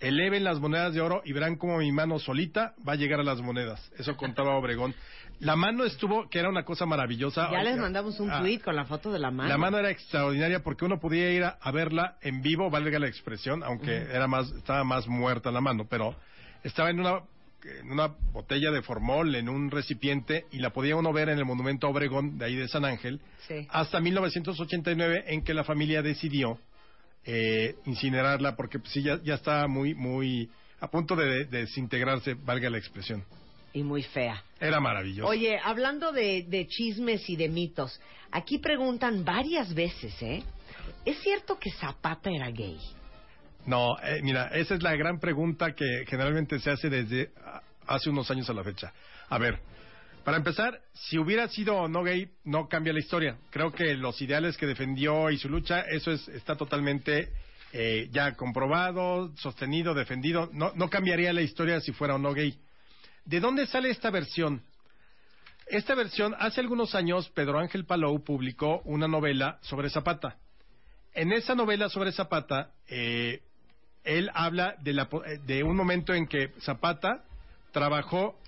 eleven 0.00 0.44
las 0.44 0.60
monedas 0.60 0.94
de 0.94 1.00
oro 1.00 1.22
y 1.24 1.32
verán 1.32 1.56
cómo 1.56 1.78
mi 1.78 1.90
mano 1.92 2.18
solita 2.18 2.74
va 2.86 2.92
a 2.92 2.96
llegar 2.96 3.20
a 3.20 3.22
las 3.24 3.40
monedas. 3.40 3.90
Eso 3.98 4.16
contaba 4.16 4.54
Obregón. 4.56 4.94
La 5.40 5.56
mano 5.56 5.84
estuvo, 5.84 6.28
que 6.28 6.38
era 6.38 6.48
una 6.48 6.64
cosa 6.64 6.86
maravillosa. 6.86 7.50
Ya 7.50 7.62
les 7.62 7.72
Oiga, 7.72 7.82
mandamos 7.82 8.20
un 8.20 8.30
ah, 8.30 8.40
tweet 8.40 8.60
con 8.60 8.76
la 8.76 8.84
foto 8.84 9.10
de 9.12 9.18
la 9.18 9.30
mano. 9.30 9.48
La 9.48 9.58
mano 9.58 9.78
era 9.78 9.90
extraordinaria 9.90 10.62
porque 10.62 10.84
uno 10.84 11.00
podía 11.00 11.30
ir 11.32 11.42
a, 11.44 11.58
a 11.60 11.70
verla 11.72 12.16
en 12.22 12.40
vivo, 12.40 12.70
valga 12.70 12.98
la 12.98 13.08
expresión, 13.08 13.62
aunque 13.64 14.02
Ujú. 14.02 14.12
era 14.12 14.26
más, 14.28 14.50
estaba 14.52 14.84
más 14.84 15.08
muerta 15.08 15.50
la 15.50 15.60
mano, 15.60 15.86
pero 15.90 16.14
estaba 16.62 16.90
en 16.90 17.00
una, 17.00 17.22
en 17.80 17.90
una 17.90 18.08
botella 18.32 18.70
de 18.70 18.80
formol, 18.82 19.34
en 19.34 19.48
un 19.48 19.70
recipiente, 19.72 20.46
y 20.52 20.58
la 20.58 20.70
podía 20.70 20.94
uno 20.94 21.12
ver 21.12 21.28
en 21.28 21.38
el 21.38 21.44
monumento 21.44 21.88
a 21.88 21.90
Obregón, 21.90 22.38
de 22.38 22.44
ahí 22.44 22.54
de 22.54 22.68
San 22.68 22.84
Ángel, 22.84 23.20
Sí. 23.48 23.66
hasta 23.70 24.00
1989, 24.00 25.24
en 25.26 25.42
que 25.42 25.52
la 25.52 25.64
familia 25.64 26.00
decidió 26.00 26.58
eh, 27.24 27.76
incinerarla 27.86 28.56
porque 28.56 28.78
pues, 28.78 28.92
sí, 28.92 29.02
ya, 29.02 29.20
ya 29.22 29.34
estaba 29.34 29.66
muy, 29.68 29.94
muy 29.94 30.50
a 30.80 30.88
punto 30.88 31.16
de, 31.16 31.46
de 31.46 31.60
desintegrarse, 31.60 32.34
valga 32.34 32.68
la 32.70 32.78
expresión. 32.78 33.24
Y 33.72 33.82
muy 33.82 34.02
fea. 34.02 34.42
Era 34.60 34.80
maravilloso. 34.80 35.28
Oye, 35.28 35.58
hablando 35.62 36.12
de, 36.12 36.44
de 36.48 36.66
chismes 36.68 37.28
y 37.28 37.36
de 37.36 37.48
mitos, 37.48 38.00
aquí 38.30 38.58
preguntan 38.58 39.24
varias 39.24 39.74
veces, 39.74 40.14
¿eh? 40.22 40.42
¿Es 41.04 41.18
cierto 41.20 41.58
que 41.58 41.70
Zapata 41.72 42.30
era 42.30 42.50
gay? 42.50 42.78
No, 43.66 43.98
eh, 44.02 44.20
mira, 44.22 44.48
esa 44.48 44.74
es 44.74 44.82
la 44.82 44.94
gran 44.94 45.18
pregunta 45.18 45.74
que 45.74 46.04
generalmente 46.06 46.58
se 46.58 46.70
hace 46.70 46.90
desde 46.90 47.30
hace 47.86 48.10
unos 48.10 48.30
años 48.30 48.48
a 48.50 48.52
la 48.52 48.62
fecha. 48.62 48.92
A 49.28 49.38
ver, 49.38 49.58
para 50.24 50.38
empezar, 50.38 50.80
si 50.94 51.18
hubiera 51.18 51.48
sido 51.48 51.76
o 51.76 51.88
no 51.88 52.02
gay, 52.02 52.30
no 52.44 52.68
cambia 52.68 52.92
la 52.92 52.98
historia. 52.98 53.36
Creo 53.50 53.72
que 53.72 53.94
los 53.94 54.20
ideales 54.22 54.56
que 54.56 54.66
defendió 54.66 55.30
y 55.30 55.38
su 55.38 55.50
lucha, 55.50 55.82
eso 55.82 56.10
es, 56.12 56.26
está 56.28 56.56
totalmente 56.56 57.30
eh, 57.72 58.08
ya 58.10 58.34
comprobado, 58.34 59.34
sostenido, 59.36 59.92
defendido. 59.94 60.48
No, 60.52 60.72
cambiaría 60.88 61.32
la 61.32 61.42
historia 61.42 61.80
si 61.80 61.92
fuera 61.92 62.14
o 62.14 62.18
no 62.18 62.32
gay. 62.32 62.58
¿De 63.26 63.40
dónde 63.40 63.66
sale 63.66 63.90
esta 63.90 64.10
versión? 64.10 64.62
Esta 65.66 65.94
versión, 65.94 66.34
hace 66.38 66.60
algunos 66.60 66.94
años, 66.94 67.28
Pedro 67.30 67.58
Ángel 67.58 67.84
Palou 67.84 68.22
publicó 68.22 68.80
una 68.84 69.08
novela 69.08 69.58
sobre 69.62 69.90
Zapata. 69.90 70.38
En 71.14 71.32
esa 71.32 71.54
novela 71.54 71.88
sobre 71.88 72.12
Zapata, 72.12 72.72
eh, 72.88 73.42
él 74.04 74.30
habla 74.34 74.76
de, 74.80 74.92
la 74.92 75.08
eh, 75.26 75.38
de 75.44 75.62
un 75.62 75.76
momento 75.76 76.14
en 76.14 76.26
que 76.26 76.52
Zapata 76.60 77.24
trabajó 77.72 78.38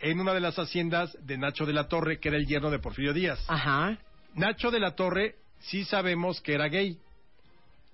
en 0.00 0.20
una 0.20 0.34
de 0.34 0.40
las 0.40 0.58
haciendas 0.58 1.16
de 1.24 1.38
Nacho 1.38 1.64
de 1.66 1.72
la 1.72 1.88
Torre, 1.88 2.18
que 2.20 2.28
era 2.28 2.36
el 2.38 2.46
yerno 2.46 2.70
de 2.70 2.78
Porfirio 2.78 3.12
Díaz. 3.12 3.44
Ajá. 3.48 3.98
Nacho 4.34 4.70
de 4.70 4.80
la 4.80 4.94
Torre 4.94 5.36
sí 5.60 5.84
sabemos 5.84 6.40
que 6.40 6.54
era 6.54 6.68
gay. 6.68 6.98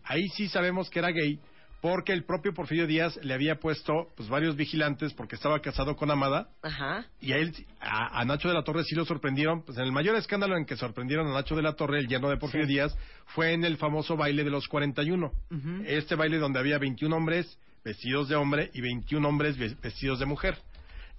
Ahí 0.04 0.28
sí 0.30 0.48
sabemos 0.48 0.90
que 0.90 0.98
era 0.98 1.10
gay 1.10 1.38
porque 1.80 2.12
el 2.12 2.22
propio 2.24 2.54
Porfirio 2.54 2.86
Díaz 2.86 3.18
le 3.24 3.34
había 3.34 3.56
puesto 3.56 4.06
pues 4.16 4.28
varios 4.28 4.54
vigilantes 4.54 5.14
porque 5.14 5.34
estaba 5.34 5.58
casado 5.60 5.96
con 5.96 6.12
Amada 6.12 6.48
Ajá. 6.62 7.06
y 7.20 7.32
a 7.32 7.38
él 7.38 7.52
a, 7.80 8.20
a 8.20 8.24
Nacho 8.24 8.46
de 8.46 8.54
la 8.54 8.62
Torre 8.62 8.84
sí 8.84 8.94
lo 8.94 9.04
sorprendieron, 9.04 9.62
pues 9.64 9.78
en 9.78 9.84
el 9.84 9.90
mayor 9.92 10.14
escándalo 10.14 10.56
en 10.56 10.64
que 10.64 10.76
sorprendieron 10.76 11.26
a 11.26 11.32
Nacho 11.32 11.56
de 11.56 11.62
la 11.62 11.72
Torre, 11.72 11.98
el 11.98 12.06
yerno 12.06 12.28
de 12.30 12.36
Porfirio 12.36 12.66
Sí. 12.68 12.72
Díaz, 12.74 12.96
fue 13.26 13.52
en 13.52 13.64
el 13.64 13.78
famoso 13.78 14.16
baile 14.16 14.44
de 14.44 14.50
los 14.50 14.68
41. 14.68 15.32
Ujú. 15.50 15.82
Este 15.84 16.14
baile 16.14 16.38
donde 16.38 16.60
había 16.60 16.78
21 16.78 17.16
hombres 17.16 17.58
vestidos 17.84 18.28
de 18.28 18.36
hombre 18.36 18.70
y 18.74 18.80
21 18.80 19.28
hombres 19.28 19.58
ve- 19.58 19.74
vestidos 19.82 20.20
de 20.20 20.26
mujer. 20.26 20.56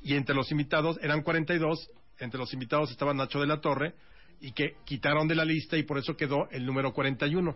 Y 0.03 0.15
entre 0.15 0.35
los 0.35 0.51
invitados 0.51 0.99
eran 1.01 1.21
42, 1.21 1.89
entre 2.19 2.39
los 2.39 2.53
invitados 2.53 2.91
estaba 2.91 3.13
Nacho 3.13 3.39
de 3.39 3.47
la 3.47 3.61
Torre 3.61 3.95
y 4.41 4.51
que 4.51 4.75
quitaron 4.85 5.27
de 5.27 5.35
la 5.35 5.45
lista 5.45 5.77
y 5.77 5.84
por 5.84 5.97
eso 5.97 6.15
quedó 6.15 6.49
el 6.51 6.65
número 6.65 6.93
41. 6.93 7.55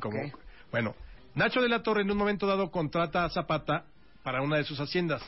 Como, 0.00 0.18
Ok. 0.18 0.34
Bueno, 0.70 0.94
Nacho 1.34 1.60
de 1.60 1.68
la 1.68 1.82
Torre 1.82 2.02
en 2.02 2.10
un 2.10 2.16
momento 2.16 2.46
dado 2.46 2.70
contrata 2.70 3.24
a 3.24 3.30
Zapata 3.30 3.84
para 4.22 4.42
una 4.42 4.56
de 4.56 4.64
sus 4.64 4.80
haciendas. 4.80 5.22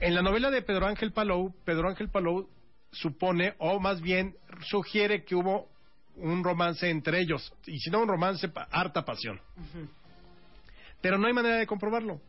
En 0.00 0.14
la 0.14 0.22
novela 0.22 0.50
de 0.50 0.62
Pedro 0.62 0.86
Ángel 0.86 1.12
Palou, 1.12 1.54
Pedro 1.64 1.88
Ángel 1.88 2.08
Palou 2.08 2.48
supone, 2.90 3.54
o 3.58 3.78
más 3.78 4.00
bien 4.00 4.36
sugiere 4.68 5.24
que 5.24 5.36
hubo 5.36 5.68
un 6.16 6.44
romance 6.44 6.90
entre 6.90 7.20
ellos, 7.20 7.52
y 7.66 7.78
si 7.78 7.90
no 7.90 8.02
un 8.02 8.08
romance, 8.08 8.50
harta 8.70 9.04
pasión. 9.04 9.40
Pero 11.00 11.18
no 11.18 11.26
hay 11.26 11.32
manera 11.32 11.56
de 11.56 11.66
comprobarlo. 11.66 12.20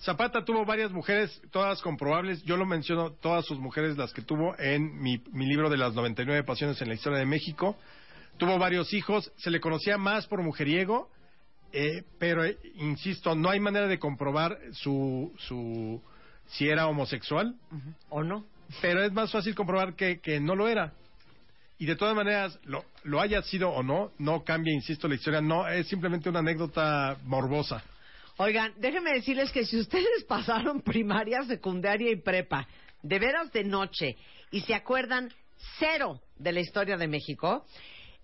Zapata 0.00 0.44
tuvo 0.44 0.64
varias 0.64 0.90
mujeres, 0.92 1.40
todas 1.50 1.80
comprobables. 1.80 2.42
Yo 2.42 2.56
lo 2.56 2.66
menciono, 2.66 3.12
todas 3.12 3.44
sus 3.46 3.58
mujeres, 3.58 3.96
las 3.96 4.12
que 4.12 4.22
tuvo 4.22 4.58
en 4.58 5.00
mi, 5.00 5.22
mi 5.32 5.46
libro 5.46 5.70
de 5.70 5.78
las 5.78 5.94
99 5.94 6.44
pasiones 6.44 6.80
en 6.82 6.88
la 6.88 6.94
historia 6.94 7.18
de 7.18 7.26
México. 7.26 7.76
Tuvo 8.36 8.58
varios 8.58 8.92
hijos, 8.92 9.32
se 9.36 9.50
le 9.50 9.60
conocía 9.60 9.96
más 9.96 10.26
por 10.26 10.42
mujeriego, 10.42 11.08
eh, 11.72 12.02
pero 12.18 12.44
eh, 12.44 12.58
insisto, 12.76 13.34
no 13.34 13.50
hay 13.50 13.60
manera 13.60 13.86
de 13.86 13.98
comprobar 13.98 14.58
su, 14.72 15.32
su 15.38 16.02
si 16.46 16.68
era 16.68 16.86
homosexual 16.86 17.56
¿O 18.10 18.22
no? 18.22 18.44
pero 18.80 19.02
es 19.02 19.12
más 19.12 19.30
fácil 19.30 19.54
comprobar 19.54 19.94
que, 19.94 20.20
que 20.20 20.40
no 20.40 20.54
lo 20.54 20.68
era. 20.68 20.92
Y 21.78 21.86
de 21.86 21.96
todas 21.96 22.14
maneras, 22.14 22.58
lo, 22.64 22.84
lo 23.02 23.20
haya 23.20 23.42
sido 23.42 23.70
o 23.70 23.82
no, 23.82 24.12
no 24.18 24.44
cambia, 24.44 24.72
insisto, 24.72 25.08
la 25.08 25.16
historia. 25.16 25.40
No, 25.40 25.66
es 25.68 25.88
simplemente 25.88 26.28
una 26.28 26.38
anécdota 26.38 27.16
morbosa. 27.24 27.82
Oigan, 28.36 28.74
déjenme 28.78 29.12
decirles 29.12 29.52
que 29.52 29.64
si 29.64 29.78
ustedes 29.78 30.24
pasaron 30.28 30.80
primaria, 30.82 31.42
secundaria 31.44 32.10
y 32.10 32.16
prepa, 32.16 32.66
de 33.02 33.18
veras 33.18 33.52
de 33.52 33.64
noche, 33.64 34.16
y 34.50 34.60
se 34.62 34.74
acuerdan 34.74 35.30
cero 35.78 36.20
de 36.36 36.52
la 36.52 36.60
historia 36.60 36.96
de 36.96 37.06
México, 37.06 37.64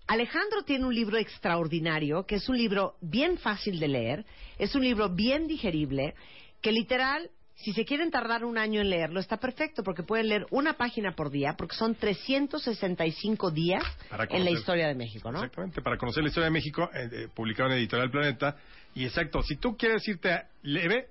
Alejandro 0.07 0.63
tiene 0.63 0.85
un 0.85 0.93
libro 0.93 1.17
extraordinario, 1.17 2.25
que 2.25 2.35
es 2.35 2.49
un 2.49 2.57
libro 2.57 2.95
bien 3.01 3.37
fácil 3.37 3.79
de 3.79 3.87
leer, 3.87 4.25
es 4.57 4.75
un 4.75 4.81
libro 4.81 5.09
bien 5.09 5.47
digerible, 5.47 6.15
que 6.61 6.71
literal, 6.71 7.29
si 7.55 7.71
se 7.73 7.85
quieren 7.85 8.11
tardar 8.11 8.43
un 8.43 8.57
año 8.57 8.81
en 8.81 8.89
leerlo, 8.89 9.19
está 9.19 9.37
perfecto, 9.37 9.83
porque 9.83 10.03
pueden 10.03 10.27
leer 10.27 10.45
una 10.49 10.73
página 10.73 11.15
por 11.15 11.29
día, 11.29 11.55
porque 11.57 11.75
son 11.75 11.95
365 11.95 13.51
días 13.51 13.83
en 14.29 14.43
la 14.43 14.51
historia 14.51 14.87
de 14.87 14.95
México, 14.95 15.31
¿no? 15.31 15.39
Exactamente, 15.39 15.81
para 15.81 15.97
conocer 15.97 16.23
la 16.23 16.29
historia 16.29 16.45
de 16.45 16.51
México, 16.51 16.89
eh, 16.93 17.09
eh, 17.11 17.27
publicado 17.33 17.69
en 17.69 17.77
Editorial 17.77 18.11
Planeta. 18.11 18.57
Y 18.95 19.05
exacto, 19.05 19.41
si 19.43 19.55
tú 19.55 19.77
quieres 19.77 20.07
irte 20.07 20.31
a 20.31 20.47
leve, 20.63 21.07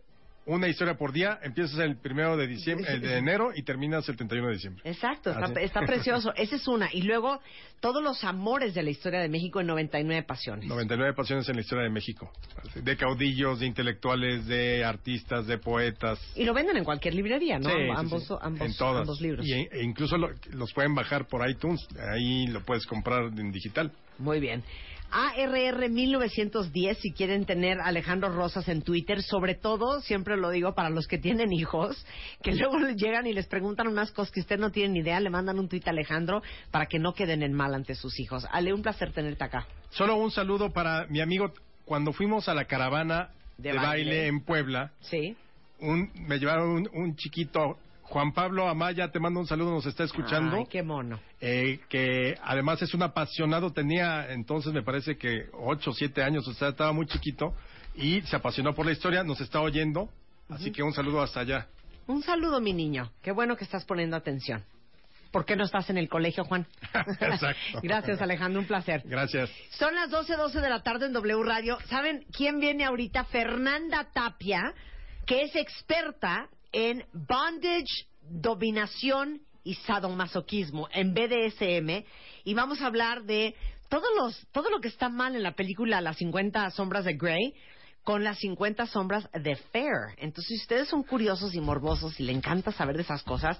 una 0.46 0.68
historia 0.68 0.94
por 0.94 1.12
día, 1.12 1.38
empiezas 1.42 1.78
el 1.78 1.96
primero 1.98 2.36
de 2.36 2.46
diciembre, 2.46 2.92
el 2.92 3.02
de 3.02 3.18
enero 3.18 3.50
y 3.54 3.62
terminas 3.62 4.08
el 4.08 4.16
31 4.16 4.48
de 4.48 4.54
diciembre. 4.54 4.82
Exacto, 4.84 5.30
está, 5.30 5.60
está 5.60 5.80
precioso. 5.82 6.32
Esa 6.36 6.56
es 6.56 6.66
una. 6.66 6.88
Y 6.92 7.02
luego, 7.02 7.40
todos 7.78 8.02
los 8.02 8.24
amores 8.24 8.74
de 8.74 8.82
la 8.82 8.90
historia 8.90 9.20
de 9.20 9.28
México 9.28 9.60
en 9.60 9.68
99 9.68 10.24
pasiones. 10.24 10.66
99 10.66 11.12
pasiones 11.14 11.48
en 11.48 11.56
la 11.56 11.60
historia 11.60 11.84
de 11.84 11.90
México. 11.90 12.32
De 12.74 12.96
caudillos, 12.96 13.60
de 13.60 13.66
intelectuales, 13.66 14.46
de 14.46 14.82
artistas, 14.84 15.46
de 15.46 15.58
poetas. 15.58 16.18
Y 16.34 16.44
lo 16.44 16.54
venden 16.54 16.78
en 16.78 16.84
cualquier 16.84 17.14
librería, 17.14 17.58
¿no? 17.58 17.68
Sí, 17.68 17.76
sí, 17.76 17.88
ambos, 17.94 18.26
sí. 18.26 18.34
ambos, 18.40 18.60
en 18.66 18.76
todas. 18.76 19.00
ambos 19.02 19.20
libros. 19.20 19.46
Y, 19.46 19.52
e 19.52 19.82
incluso 19.84 20.16
lo- 20.16 20.30
los 20.52 20.72
pueden 20.72 20.94
bajar 20.94 21.26
por 21.28 21.48
iTunes. 21.48 21.86
Ahí 22.12 22.46
lo 22.48 22.62
puedes 22.64 22.86
comprar 22.86 23.24
en 23.26 23.52
digital. 23.52 23.92
Muy 24.18 24.40
bien. 24.40 24.64
ARR 25.12 25.88
1910, 25.88 26.98
si 26.98 27.12
quieren 27.12 27.44
tener 27.44 27.80
a 27.80 27.86
Alejandro 27.86 28.30
Rosas 28.34 28.68
en 28.68 28.82
Twitter, 28.82 29.22
sobre 29.22 29.54
todo, 29.54 30.00
siempre 30.00 30.36
lo 30.36 30.50
digo 30.50 30.74
para 30.74 30.90
los 30.90 31.06
que 31.06 31.18
tienen 31.18 31.52
hijos, 31.52 32.04
que 32.42 32.52
luego 32.52 32.78
llegan 32.96 33.26
y 33.26 33.32
les 33.32 33.46
preguntan 33.46 33.88
unas 33.88 34.10
cosas 34.12 34.32
que 34.32 34.40
usted 34.40 34.58
no 34.58 34.70
tiene 34.70 34.94
ni 34.94 35.00
idea, 35.00 35.20
le 35.20 35.30
mandan 35.30 35.58
un 35.58 35.68
tuit 35.68 35.86
a 35.86 35.90
Alejandro 35.90 36.42
para 36.70 36.86
que 36.86 36.98
no 36.98 37.12
queden 37.14 37.42
en 37.42 37.52
mal 37.52 37.74
ante 37.74 37.94
sus 37.94 38.18
hijos. 38.20 38.46
Ale, 38.50 38.72
un 38.72 38.82
placer 38.82 39.12
tenerte 39.12 39.44
acá. 39.44 39.66
Solo 39.90 40.16
un 40.16 40.30
saludo 40.30 40.70
para 40.72 41.06
mi 41.08 41.20
amigo. 41.20 41.52
Cuando 41.84 42.12
fuimos 42.12 42.48
a 42.48 42.54
la 42.54 42.66
caravana 42.66 43.30
De 43.58 43.70
de, 43.70 43.76
baile. 43.76 43.86
baile. 43.86 44.26
en 44.28 44.40
Puebla, 44.44 44.92
sí. 45.00 45.36
un, 45.80 46.10
me 46.14 46.38
llevaron 46.38 46.70
un, 46.70 46.88
un 46.92 47.16
chiquito, 47.16 47.78
Juan 48.10 48.32
Pablo 48.32 48.68
Amaya, 48.68 49.12
te 49.12 49.20
mando 49.20 49.38
un 49.38 49.46
saludo, 49.46 49.70
nos 49.70 49.86
está 49.86 50.02
escuchando. 50.02 50.56
Ay, 50.56 50.66
qué 50.68 50.82
mono. 50.82 51.20
eh, 51.40 51.78
que 51.88 52.36
además 52.42 52.82
es 52.82 52.92
un 52.92 53.02
apasionado, 53.04 53.72
tenía 53.72 54.32
entonces 54.32 54.72
me 54.72 54.82
parece 54.82 55.16
que 55.16 55.46
ocho 55.52 55.90
o 55.90 55.94
siete 55.94 56.20
años, 56.22 56.46
o 56.48 56.52
sea, 56.52 56.68
estaba 56.70 56.92
muy 56.92 57.06
chiquito 57.06 57.54
y 57.94 58.20
se 58.22 58.34
apasionó 58.34 58.74
por 58.74 58.84
la 58.84 58.92
historia, 58.92 59.22
nos 59.22 59.40
está 59.40 59.60
oyendo, 59.60 60.08
así 60.48 60.72
que 60.72 60.82
un 60.82 60.92
saludo 60.92 61.22
hasta 61.22 61.40
allá. 61.40 61.68
Un 62.08 62.22
saludo, 62.24 62.60
mi 62.60 62.72
niño. 62.72 63.12
Qué 63.22 63.30
bueno 63.30 63.56
que 63.56 63.62
estás 63.62 63.84
poniendo 63.84 64.16
atención. 64.16 64.64
¿Por 65.30 65.44
qué 65.44 65.54
no 65.54 65.62
estás 65.62 65.88
en 65.90 65.96
el 65.96 66.08
colegio, 66.08 66.42
Juan? 66.44 66.66
Exacto. 67.20 67.80
Gracias, 67.80 68.20
Alejandro. 68.20 68.60
Un 68.60 68.66
placer. 68.66 69.02
Gracias. 69.04 69.48
Son 69.70 69.94
las 69.94 70.10
12.12 70.10 70.60
de 70.60 70.68
la 70.68 70.82
tarde 70.82 71.06
en 71.06 71.12
W 71.12 71.44
Radio. 71.44 71.78
¿Saben 71.88 72.24
quién 72.36 72.58
viene 72.58 72.84
ahorita? 72.84 73.22
Fernanda 73.26 74.08
Tapia, 74.12 74.74
que 75.26 75.42
es 75.42 75.54
experta 75.54 76.48
en 76.72 77.04
bondage, 77.12 78.06
dominación 78.22 79.40
y 79.64 79.74
sadomasoquismo, 79.74 80.88
en 80.92 81.14
BDSM. 81.14 82.04
Y 82.44 82.54
vamos 82.54 82.80
a 82.80 82.86
hablar 82.86 83.24
de 83.24 83.54
todos 83.88 84.08
los, 84.16 84.46
todo 84.52 84.70
lo 84.70 84.80
que 84.80 84.88
está 84.88 85.08
mal 85.08 85.34
en 85.34 85.42
la 85.42 85.52
película 85.52 86.00
Las 86.00 86.16
50 86.18 86.70
sombras 86.70 87.04
de 87.04 87.14
Grey 87.14 87.54
con 88.04 88.24
las 88.24 88.38
50 88.38 88.86
sombras 88.86 89.28
de 89.32 89.56
Fair. 89.56 90.14
Entonces, 90.16 90.46
si 90.48 90.62
ustedes 90.62 90.88
son 90.88 91.02
curiosos 91.02 91.54
y 91.54 91.60
morbosos 91.60 92.18
y 92.18 92.22
le 92.22 92.32
encanta 92.32 92.72
saber 92.72 92.96
de 92.96 93.02
esas 93.02 93.22
cosas, 93.22 93.58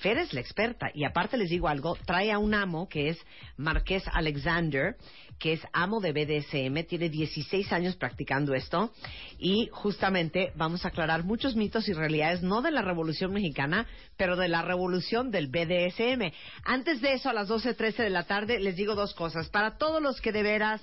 Fer 0.00 0.18
es 0.18 0.32
la 0.32 0.40
experta. 0.40 0.90
Y 0.94 1.04
aparte 1.04 1.36
les 1.36 1.50
digo 1.50 1.68
algo, 1.68 1.96
trae 2.06 2.32
a 2.32 2.38
un 2.38 2.54
amo 2.54 2.88
que 2.88 3.10
es 3.10 3.18
Marqués 3.56 4.02
Alexander, 4.12 4.96
que 5.38 5.54
es 5.54 5.60
amo 5.72 6.00
de 6.00 6.12
BDSM, 6.12 6.86
tiene 6.86 7.08
16 7.08 7.72
años 7.72 7.96
practicando 7.96 8.54
esto. 8.54 8.92
Y 9.38 9.68
justamente 9.72 10.52
vamos 10.54 10.84
a 10.84 10.88
aclarar 10.88 11.24
muchos 11.24 11.56
mitos 11.56 11.88
y 11.88 11.92
realidades, 11.92 12.42
no 12.42 12.62
de 12.62 12.70
la 12.70 12.82
Revolución 12.82 13.32
Mexicana, 13.32 13.86
pero 14.16 14.36
de 14.36 14.48
la 14.48 14.62
revolución 14.62 15.30
del 15.30 15.48
BDSM. 15.48 16.32
Antes 16.64 17.00
de 17.00 17.14
eso, 17.14 17.30
a 17.30 17.34
las 17.34 17.48
12.13 17.48 17.96
de 17.96 18.10
la 18.10 18.24
tarde, 18.24 18.60
les 18.60 18.76
digo 18.76 18.94
dos 18.94 19.14
cosas. 19.14 19.48
Para 19.48 19.78
todos 19.78 20.02
los 20.02 20.20
que 20.20 20.32
de 20.32 20.42
veras, 20.42 20.82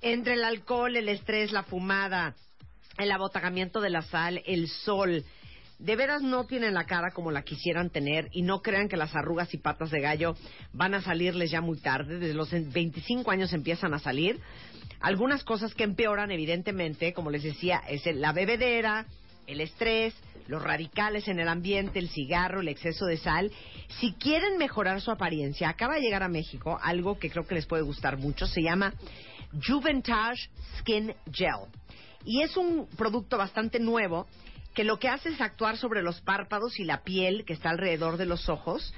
entre 0.00 0.34
el 0.34 0.44
alcohol, 0.44 0.96
el 0.96 1.08
estrés, 1.08 1.52
la 1.52 1.62
fumada, 1.62 2.34
el 2.98 3.10
abotagamiento 3.10 3.80
de 3.80 3.90
la 3.90 4.02
sal, 4.02 4.42
el 4.46 4.68
sol, 4.68 5.24
de 5.82 5.96
veras 5.96 6.22
no 6.22 6.44
tienen 6.44 6.74
la 6.74 6.84
cara 6.84 7.10
como 7.10 7.32
la 7.32 7.42
quisieran 7.42 7.90
tener 7.90 8.28
y 8.30 8.42
no 8.42 8.62
crean 8.62 8.88
que 8.88 8.96
las 8.96 9.16
arrugas 9.16 9.52
y 9.52 9.58
patas 9.58 9.90
de 9.90 10.00
gallo 10.00 10.36
van 10.72 10.94
a 10.94 11.02
salirles 11.02 11.50
ya 11.50 11.60
muy 11.60 11.76
tarde, 11.80 12.20
desde 12.20 12.34
los 12.34 12.52
25 12.52 13.28
años 13.32 13.52
empiezan 13.52 13.92
a 13.92 13.98
salir. 13.98 14.38
Algunas 15.00 15.42
cosas 15.42 15.74
que 15.74 15.82
empeoran, 15.82 16.30
evidentemente, 16.30 17.12
como 17.12 17.30
les 17.30 17.42
decía, 17.42 17.82
es 17.88 18.06
la 18.14 18.32
bebedera, 18.32 19.06
el 19.48 19.60
estrés, 19.60 20.14
los 20.46 20.62
radicales 20.62 21.26
en 21.26 21.40
el 21.40 21.48
ambiente, 21.48 21.98
el 21.98 22.08
cigarro, 22.08 22.60
el 22.60 22.68
exceso 22.68 23.06
de 23.06 23.16
sal. 23.16 23.50
Si 23.98 24.12
quieren 24.12 24.58
mejorar 24.58 25.00
su 25.00 25.10
apariencia, 25.10 25.68
acaba 25.68 25.96
de 25.96 26.02
llegar 26.02 26.22
a 26.22 26.28
México 26.28 26.78
algo 26.80 27.18
que 27.18 27.28
creo 27.28 27.44
que 27.44 27.56
les 27.56 27.66
puede 27.66 27.82
gustar 27.82 28.18
mucho, 28.18 28.46
se 28.46 28.62
llama 28.62 28.94
Juventage 29.66 30.48
Skin 30.78 31.12
Gel. 31.32 31.66
Y 32.24 32.42
es 32.42 32.56
un 32.56 32.86
producto 32.96 33.36
bastante 33.36 33.80
nuevo 33.80 34.28
que 34.74 34.84
lo 34.84 34.98
que 34.98 35.08
hace 35.08 35.30
es 35.30 35.40
actuar 35.40 35.76
sobre 35.76 36.02
los 36.02 36.20
párpados 36.20 36.78
y 36.78 36.84
la 36.84 37.02
piel 37.02 37.44
que 37.44 37.52
está 37.52 37.70
alrededor 37.70 38.16
de 38.16 38.26
los 38.26 38.48
ojos. 38.48 38.94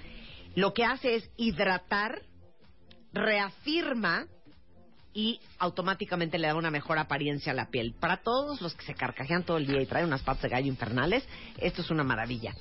Lo 0.54 0.72
que 0.72 0.84
hace 0.84 1.16
es 1.16 1.30
hidratar, 1.36 2.22
reafirma 3.12 4.26
y 5.12 5.40
automáticamente 5.58 6.38
le 6.38 6.48
da 6.48 6.56
una 6.56 6.70
mejor 6.70 6.98
apariencia 6.98 7.52
a 7.52 7.54
la 7.54 7.70
piel. 7.70 7.94
Para 7.98 8.18
todos 8.18 8.60
los 8.60 8.74
que 8.74 8.84
se 8.84 8.94
carcajean 8.94 9.44
todo 9.44 9.56
el 9.56 9.66
día 9.66 9.80
y 9.80 9.86
traen 9.86 10.06
unas 10.06 10.22
patas 10.22 10.42
de 10.42 10.48
gallo 10.48 10.66
infernales, 10.66 11.26
esto 11.58 11.82
es 11.82 11.90
una 11.90 12.02
maravilla. 12.02 12.54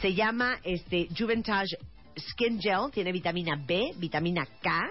Se 0.00 0.14
llama 0.14 0.58
este 0.64 1.08
Juventage 1.16 1.76
Skin 2.18 2.60
Gel, 2.60 2.90
tiene 2.92 3.12
vitamina 3.12 3.56
B, 3.64 3.92
vitamina 3.96 4.46
K, 4.60 4.90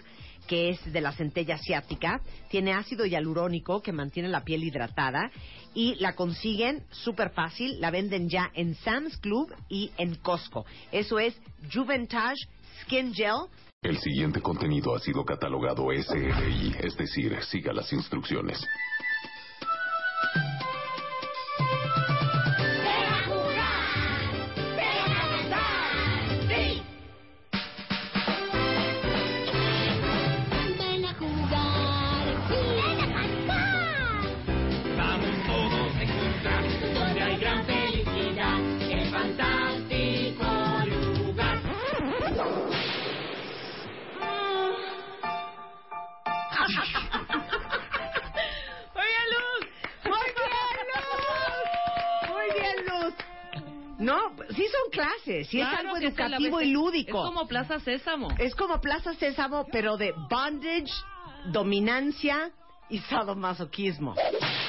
que 0.50 0.70
es 0.70 0.92
de 0.92 1.00
la 1.00 1.12
centella 1.12 1.56
asiática, 1.56 2.22
tiene 2.50 2.74
ácido 2.74 3.06
hialurónico 3.06 3.82
que 3.84 3.94
mantiene 3.94 4.28
la 4.30 4.44
piel 4.44 4.64
hidratada 4.64 5.30
y 5.76 5.94
la 6.00 6.16
consiguen 6.16 6.84
súper 6.90 7.30
fácil, 7.30 7.80
la 7.80 7.92
venden 7.92 8.28
ya 8.30 8.50
en 8.56 8.74
Sam's 8.74 9.16
Club 9.18 9.54
y 9.70 9.92
en 10.00 10.16
Costco. 10.16 10.66
Eso 10.92 11.20
es 11.20 11.40
Juventage 11.72 12.48
Skin 12.82 13.14
Gel 13.14 13.46
El 13.84 14.00
siguiente 14.00 14.42
contenido 14.42 14.96
ha 14.96 15.00
sido 15.00 15.24
catalogado 15.24 15.92
SRI, 15.92 16.76
es 16.80 16.98
decir, 16.98 17.38
siga 17.44 17.72
las 17.72 17.94
instrucciones. 17.94 18.60
No, 54.10 54.36
sí 54.56 54.66
son 54.66 54.92
clases, 54.92 55.48
sí 55.50 55.58
Claro 55.58 55.74
es 55.74 55.80
algo 55.80 55.98
educativo 55.98 56.62
y 56.62 56.72
lúdico. 56.72 57.20
Es 57.20 57.30
como 57.30 57.48
Plaza 57.48 57.80
Sésamo. 57.80 58.30
Es 58.40 58.56
como 58.56 58.82
Plaza 58.82 59.14
Sésamo, 59.14 59.68
pero 59.72 59.98
de 59.98 60.14
bondage, 60.30 60.92
dominancia 61.46 62.52
y 62.90 62.98
sadomasoquismo. 63.00 64.16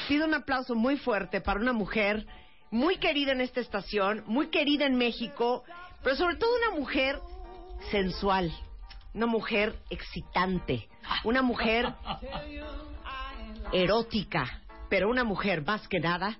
Pido 0.08 0.26
un 0.26 0.34
aplauso 0.34 0.74
muy 0.74 0.98
fuerte 0.98 1.40
para 1.40 1.58
una 1.58 1.72
mujer 1.72 2.26
muy 2.70 2.98
querida 2.98 3.32
en 3.32 3.40
esta 3.40 3.60
estación, 3.60 4.24
muy 4.26 4.48
querida 4.48 4.84
en 4.84 4.96
México, 4.96 5.64
pero 6.02 6.16
sobre 6.16 6.36
todo 6.36 6.50
una 6.68 6.78
mujer 6.78 7.18
sensual, 7.90 8.52
una 9.14 9.26
mujer 9.26 9.74
excitante, 9.88 10.86
una 11.24 11.40
mujer 11.40 11.94
erótica, 13.72 14.62
pero 14.90 15.08
una 15.08 15.24
mujer 15.24 15.64
más 15.64 15.88
que 15.88 15.98
nada 15.98 16.38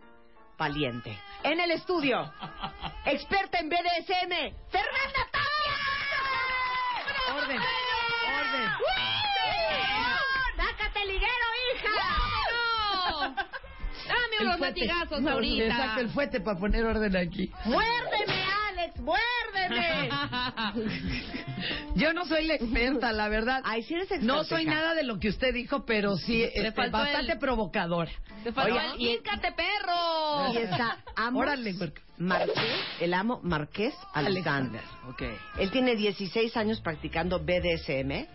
valiente. 0.61 1.19
En 1.43 1.59
el 1.59 1.70
estudio, 1.70 2.31
experta 3.07 3.59
en 3.61 3.70
BDSM, 3.70 4.55
Fernanda 4.70 5.23
Tapia. 5.32 5.77
Orden, 7.35 7.59
orden. 7.59 8.69
¡Sácate 10.57 11.03
el 11.03 11.09
liguero, 11.09 11.47
hija! 11.74 11.91
Dame 14.07 14.37
unos 14.43 14.61
latigazos 14.61 15.23
No, 15.23 15.31
ahorita. 15.31 15.65
Le 15.65 15.73
saco 15.73 16.01
el 16.01 16.11
fuete 16.11 16.41
para 16.41 16.59
poner 16.59 16.85
orden 16.85 17.16
aquí. 17.16 17.51
¡Muérdeme, 17.65 18.40
Alex! 18.81 19.01
¡Muérdeme! 19.01 20.11
Yo 21.97 22.12
no 22.12 22.24
soy 22.24 22.47
la 22.47 22.55
experta, 22.55 23.12
la 23.12 23.28
verdad. 23.28 23.61
Ay, 23.65 23.82
sí 23.82 23.94
eres 23.94 24.11
experta. 24.11 24.27
No 24.27 24.44
soy 24.44 24.65
nada 24.65 24.94
de 24.94 25.02
lo 25.02 25.19
que 25.19 25.28
usted 25.28 25.52
dijo, 25.52 25.85
pero 25.85 26.16
sí 26.16 26.43
este, 26.43 26.73
faltó 26.73 26.98
bastante 26.98 27.32
el- 27.32 27.39
provocadora. 27.39 28.11
Te 28.43 28.52
faltó 28.52 28.74
Oigan, 28.74 28.93
el 28.94 29.01
¡Híncate, 29.01 29.52
perro! 29.52 30.52
Y 30.55 30.57
está 30.59 30.98
Amos 31.16 31.43
Órale. 31.43 31.74
Marqués, 32.19 32.55
el 33.01 33.15
amo 33.15 33.40
Marqués 33.43 33.94
Alexander. 34.12 34.82
Ok. 35.09 35.23
Él 35.59 35.70
tiene 35.70 35.97
16 35.97 36.57
años 36.57 36.81
practicando 36.81 37.39
BDSM, 37.39 38.27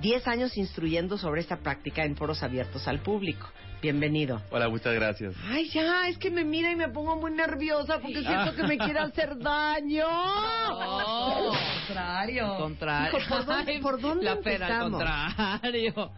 10 0.00 0.28
años 0.28 0.56
instruyendo 0.56 1.18
sobre 1.18 1.40
esta 1.40 1.58
práctica 1.58 2.04
en 2.04 2.16
foros 2.16 2.42
abiertos 2.42 2.86
al 2.88 3.00
público. 3.00 3.48
Bienvenido. 3.80 4.42
Hola, 4.50 4.68
muchas 4.68 4.92
gracias. 4.94 5.34
Ay, 5.48 5.68
ya, 5.70 6.08
es 6.08 6.18
que 6.18 6.30
me 6.30 6.44
mira 6.44 6.72
y 6.72 6.76
me 6.76 6.88
pongo 6.88 7.14
muy 7.16 7.30
nerviosa 7.30 8.00
porque 8.00 8.22
siento 8.22 8.54
que 8.56 8.64
me 8.64 8.76
quiere 8.78 8.98
hacer 8.98 9.38
daño. 9.38 10.04
No, 10.08 11.50
al 11.50 11.58
contrario. 11.86 12.56
Contrario. 12.58 13.18
Hijo, 13.18 13.28
¿por 13.28 13.44
dónde, 13.46 13.78
por 13.78 14.00
dónde 14.00 14.24
La 14.24 14.36
pena, 14.40 14.66
al 14.66 14.72
empezamos? 14.86 15.02
contrario. 15.04 16.12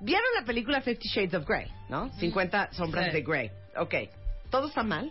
¿Vieron 0.00 0.24
la 0.38 0.46
película 0.46 0.80
Fifty 0.80 1.08
Shades 1.08 1.34
of 1.34 1.46
Grey, 1.46 1.66
no? 1.90 2.10
50 2.14 2.72
sombras 2.72 3.06
Sí. 3.06 3.12
de 3.12 3.22
Grey. 3.22 3.50
Ok. 3.76 3.94
¿Todo 4.50 4.68
está 4.68 4.82
mal? 4.82 5.10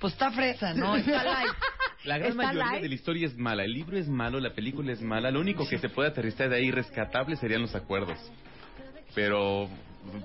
Pues 0.00 0.14
está 0.14 0.30
fresa, 0.30 0.72
¿no? 0.72 0.96
Está 0.96 1.22
light. 1.24 1.50
La 2.04 2.16
gran 2.18 2.30
¿Está 2.30 2.42
mayoría 2.44 2.80
de 2.80 2.88
la 2.88 2.94
historia 2.94 3.26
es 3.26 3.36
mala. 3.36 3.64
El 3.64 3.72
libro 3.74 3.98
es 3.98 4.08
malo, 4.08 4.40
la 4.40 4.54
película 4.54 4.92
es 4.92 5.02
mala. 5.02 5.30
Lo 5.30 5.40
único 5.40 5.68
que 5.68 5.76
se 5.78 5.88
puede 5.90 6.08
aterrizar 6.08 6.48
de 6.48 6.56
ahí 6.56 6.70
rescatable 6.70 7.36
serían 7.36 7.60
los 7.60 7.74
acuerdos. 7.74 8.16
Pero, 9.14 9.68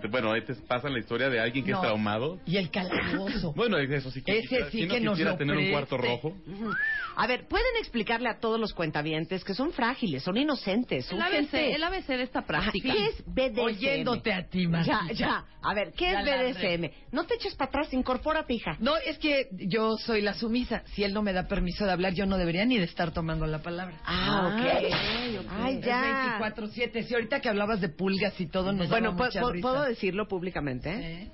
bueno, 0.09 0.31
ahí 0.31 0.41
te 0.41 0.53
pasan 0.55 0.93
la 0.93 0.99
historia 0.99 1.29
de 1.29 1.39
alguien 1.39 1.65
que 1.65 1.71
No. 1.71 1.77
es 1.77 1.81
traumado. 1.83 2.39
Y 2.45 2.57
el 2.57 2.69
calabozo. 2.69 3.53
Bueno, 3.55 3.77
eso 3.77 4.11
sí 4.11 4.21
que 4.21 4.39
Ese 4.39 4.65
sí 4.71 4.77
¿quién 4.77 4.87
no 4.87 4.93
que 4.95 5.01
nos 5.01 5.13
quisiera 5.13 5.31
lo 5.31 5.37
tener 5.37 5.57
un 5.57 5.71
cuarto 5.71 5.97
rojo. 5.97 6.35
A 7.15 7.27
ver, 7.27 7.47
¿pueden 7.47 7.67
explicarle 7.79 8.27
a 8.27 8.39
todos 8.39 8.59
los 8.59 8.73
cuentavientes 8.73 9.43
que 9.43 9.53
son 9.53 9.71
frágiles, 9.71 10.23
son 10.23 10.35
inocentes, 10.35 11.05
son 11.05 11.17
El 11.19 11.23
ABC, 11.23 11.33
gente... 11.51 11.75
el 11.75 11.83
ABC 11.83 12.07
de 12.07 12.23
esta 12.23 12.39
Ajá, 12.39 12.47
práctica. 12.47 12.91
¿Qué 12.91 13.05
es 13.05 13.23
BDSM? 13.25 13.59
Oyéndote 13.59 14.33
a 14.33 14.47
ti, 14.47 14.65
Martita. 14.65 15.01
Ya, 15.09 15.13
ya. 15.13 15.45
A 15.61 15.73
ver, 15.75 15.93
¿qué 15.95 16.11
Ya 16.11 16.21
es 16.41 16.55
BDSM? 16.57 16.89
No 17.11 17.25
te 17.25 17.35
eches 17.35 17.53
para 17.53 17.69
atrás, 17.69 17.93
incorpórate, 17.93 18.53
hija. 18.55 18.77
No, 18.79 18.97
es 18.97 19.19
que 19.19 19.47
yo 19.51 19.95
soy 19.97 20.21
la 20.23 20.33
sumisa. 20.33 20.81
Si 20.95 21.03
él 21.03 21.13
no 21.13 21.21
me 21.21 21.33
da 21.33 21.47
permiso 21.47 21.85
de 21.85 21.91
hablar, 21.91 22.13
yo 22.13 22.25
no 22.25 22.37
debería 22.37 22.65
ni 22.65 22.79
de 22.79 22.85
estar 22.85 23.11
tomando 23.11 23.45
la 23.45 23.61
palabra. 23.61 23.95
Ah, 24.05 24.47
ok. 24.55 25.45
Ay, 25.51 25.77
Es 25.79 25.85
ya. 25.85 26.39
24-7. 26.39 27.03
Si 27.03 27.13
ahorita 27.13 27.41
que 27.41 27.49
hablabas 27.49 27.79
de 27.79 27.89
pulgas 27.89 28.39
y 28.41 28.47
todo, 28.47 28.73
nos 28.73 28.89
Bueno, 28.89 29.11
daba 29.11 29.19
¿pu- 29.21 29.25
mucha 29.27 29.51
risa. 29.51 29.62
¿Puedo 29.63 29.83
decirlo 29.83 30.27
públicamente? 30.27 30.91
¿Eh? 30.91 31.31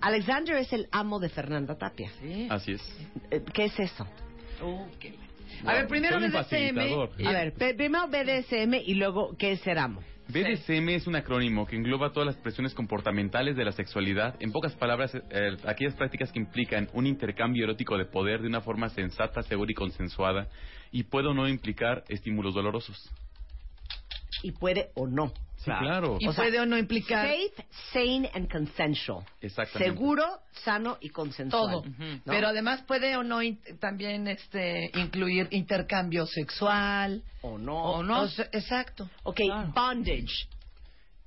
Alexander 0.00 0.56
es 0.56 0.72
el 0.72 0.88
amo 0.90 1.18
de 1.18 1.28
Fernanda 1.28 1.76
Tapia. 1.76 2.10
Así 2.48 2.72
es. 2.72 2.82
Eh, 3.30 3.42
¿Qué 3.52 3.66
es 3.66 3.78
eso? 3.78 4.06
Ok. 4.62 5.04
A 5.66 5.72
ver, 5.74 5.88
primero 5.88 6.18
BDSM. 6.18 6.32
facilitador. 6.32 7.10
A 7.24 7.32
ver, 7.32 7.52
primero 7.76 8.08
BDSM 8.08 8.74
y 8.74 8.94
luego, 8.94 9.36
¿qué 9.36 9.52
es 9.52 9.60
ser 9.60 9.78
amo? 9.78 10.02
BDSM 10.28 10.90
es 10.90 11.06
un 11.06 11.16
acrónimo 11.16 11.66
que 11.66 11.74
engloba 11.74 12.12
todas 12.12 12.26
las 12.26 12.36
presiones 12.36 12.74
comportamentales 12.74 13.56
de 13.56 13.64
la 13.64 13.72
sexualidad. 13.72 14.36
En 14.40 14.52
pocas 14.52 14.74
palabras, 14.74 15.14
eh, 15.14 15.56
aquellas 15.66 15.94
prácticas 15.94 16.30
que 16.32 16.38
implican 16.38 16.88
un 16.92 17.06
intercambio 17.06 17.64
erótico 17.64 17.96
de 17.96 18.04
poder 18.04 18.42
de 18.42 18.48
una 18.48 18.60
forma 18.60 18.88
sensata, 18.90 19.42
segura 19.42 19.72
y 19.72 19.74
consensuada, 19.74 20.48
y 20.90 21.04
puede 21.04 21.28
o 21.28 21.34
no 21.34 21.48
implicar 21.48 22.04
estímulos 22.08 22.54
dolorosos. 22.54 23.10
Y 24.42 24.52
puede 24.52 24.90
o 24.94 25.06
no. 25.06 25.32
Sí, 25.56 25.64
claro. 25.64 26.18
Y 26.20 26.28
O 26.28 26.32
sea, 26.32 26.44
puede 26.44 26.60
o 26.60 26.66
no 26.66 26.78
implicar 26.78 27.26
Safe, 27.26 27.66
sane 27.92 28.30
and 28.34 28.50
consensual. 28.50 29.24
Exactamente. 29.40 29.92
Seguro, 29.92 30.24
sano 30.52 30.98
y 31.00 31.08
consensual. 31.08 31.82
todo. 31.82 31.84
¿no? 31.84 32.20
Pero 32.26 32.48
además 32.48 32.82
puede 32.82 33.16
o 33.16 33.24
no 33.24 33.42
in- 33.42 33.58
también 33.80 34.28
este 34.28 34.90
incluir 34.94 35.48
intercambio 35.50 36.26
sexual. 36.26 37.22
O 37.42 37.58
no. 37.58 37.76
O 37.82 38.02
no. 38.04 38.28
sea, 38.28 38.48
exacto. 38.52 39.08
Ok, 39.24 39.40
bondage. 39.74 40.46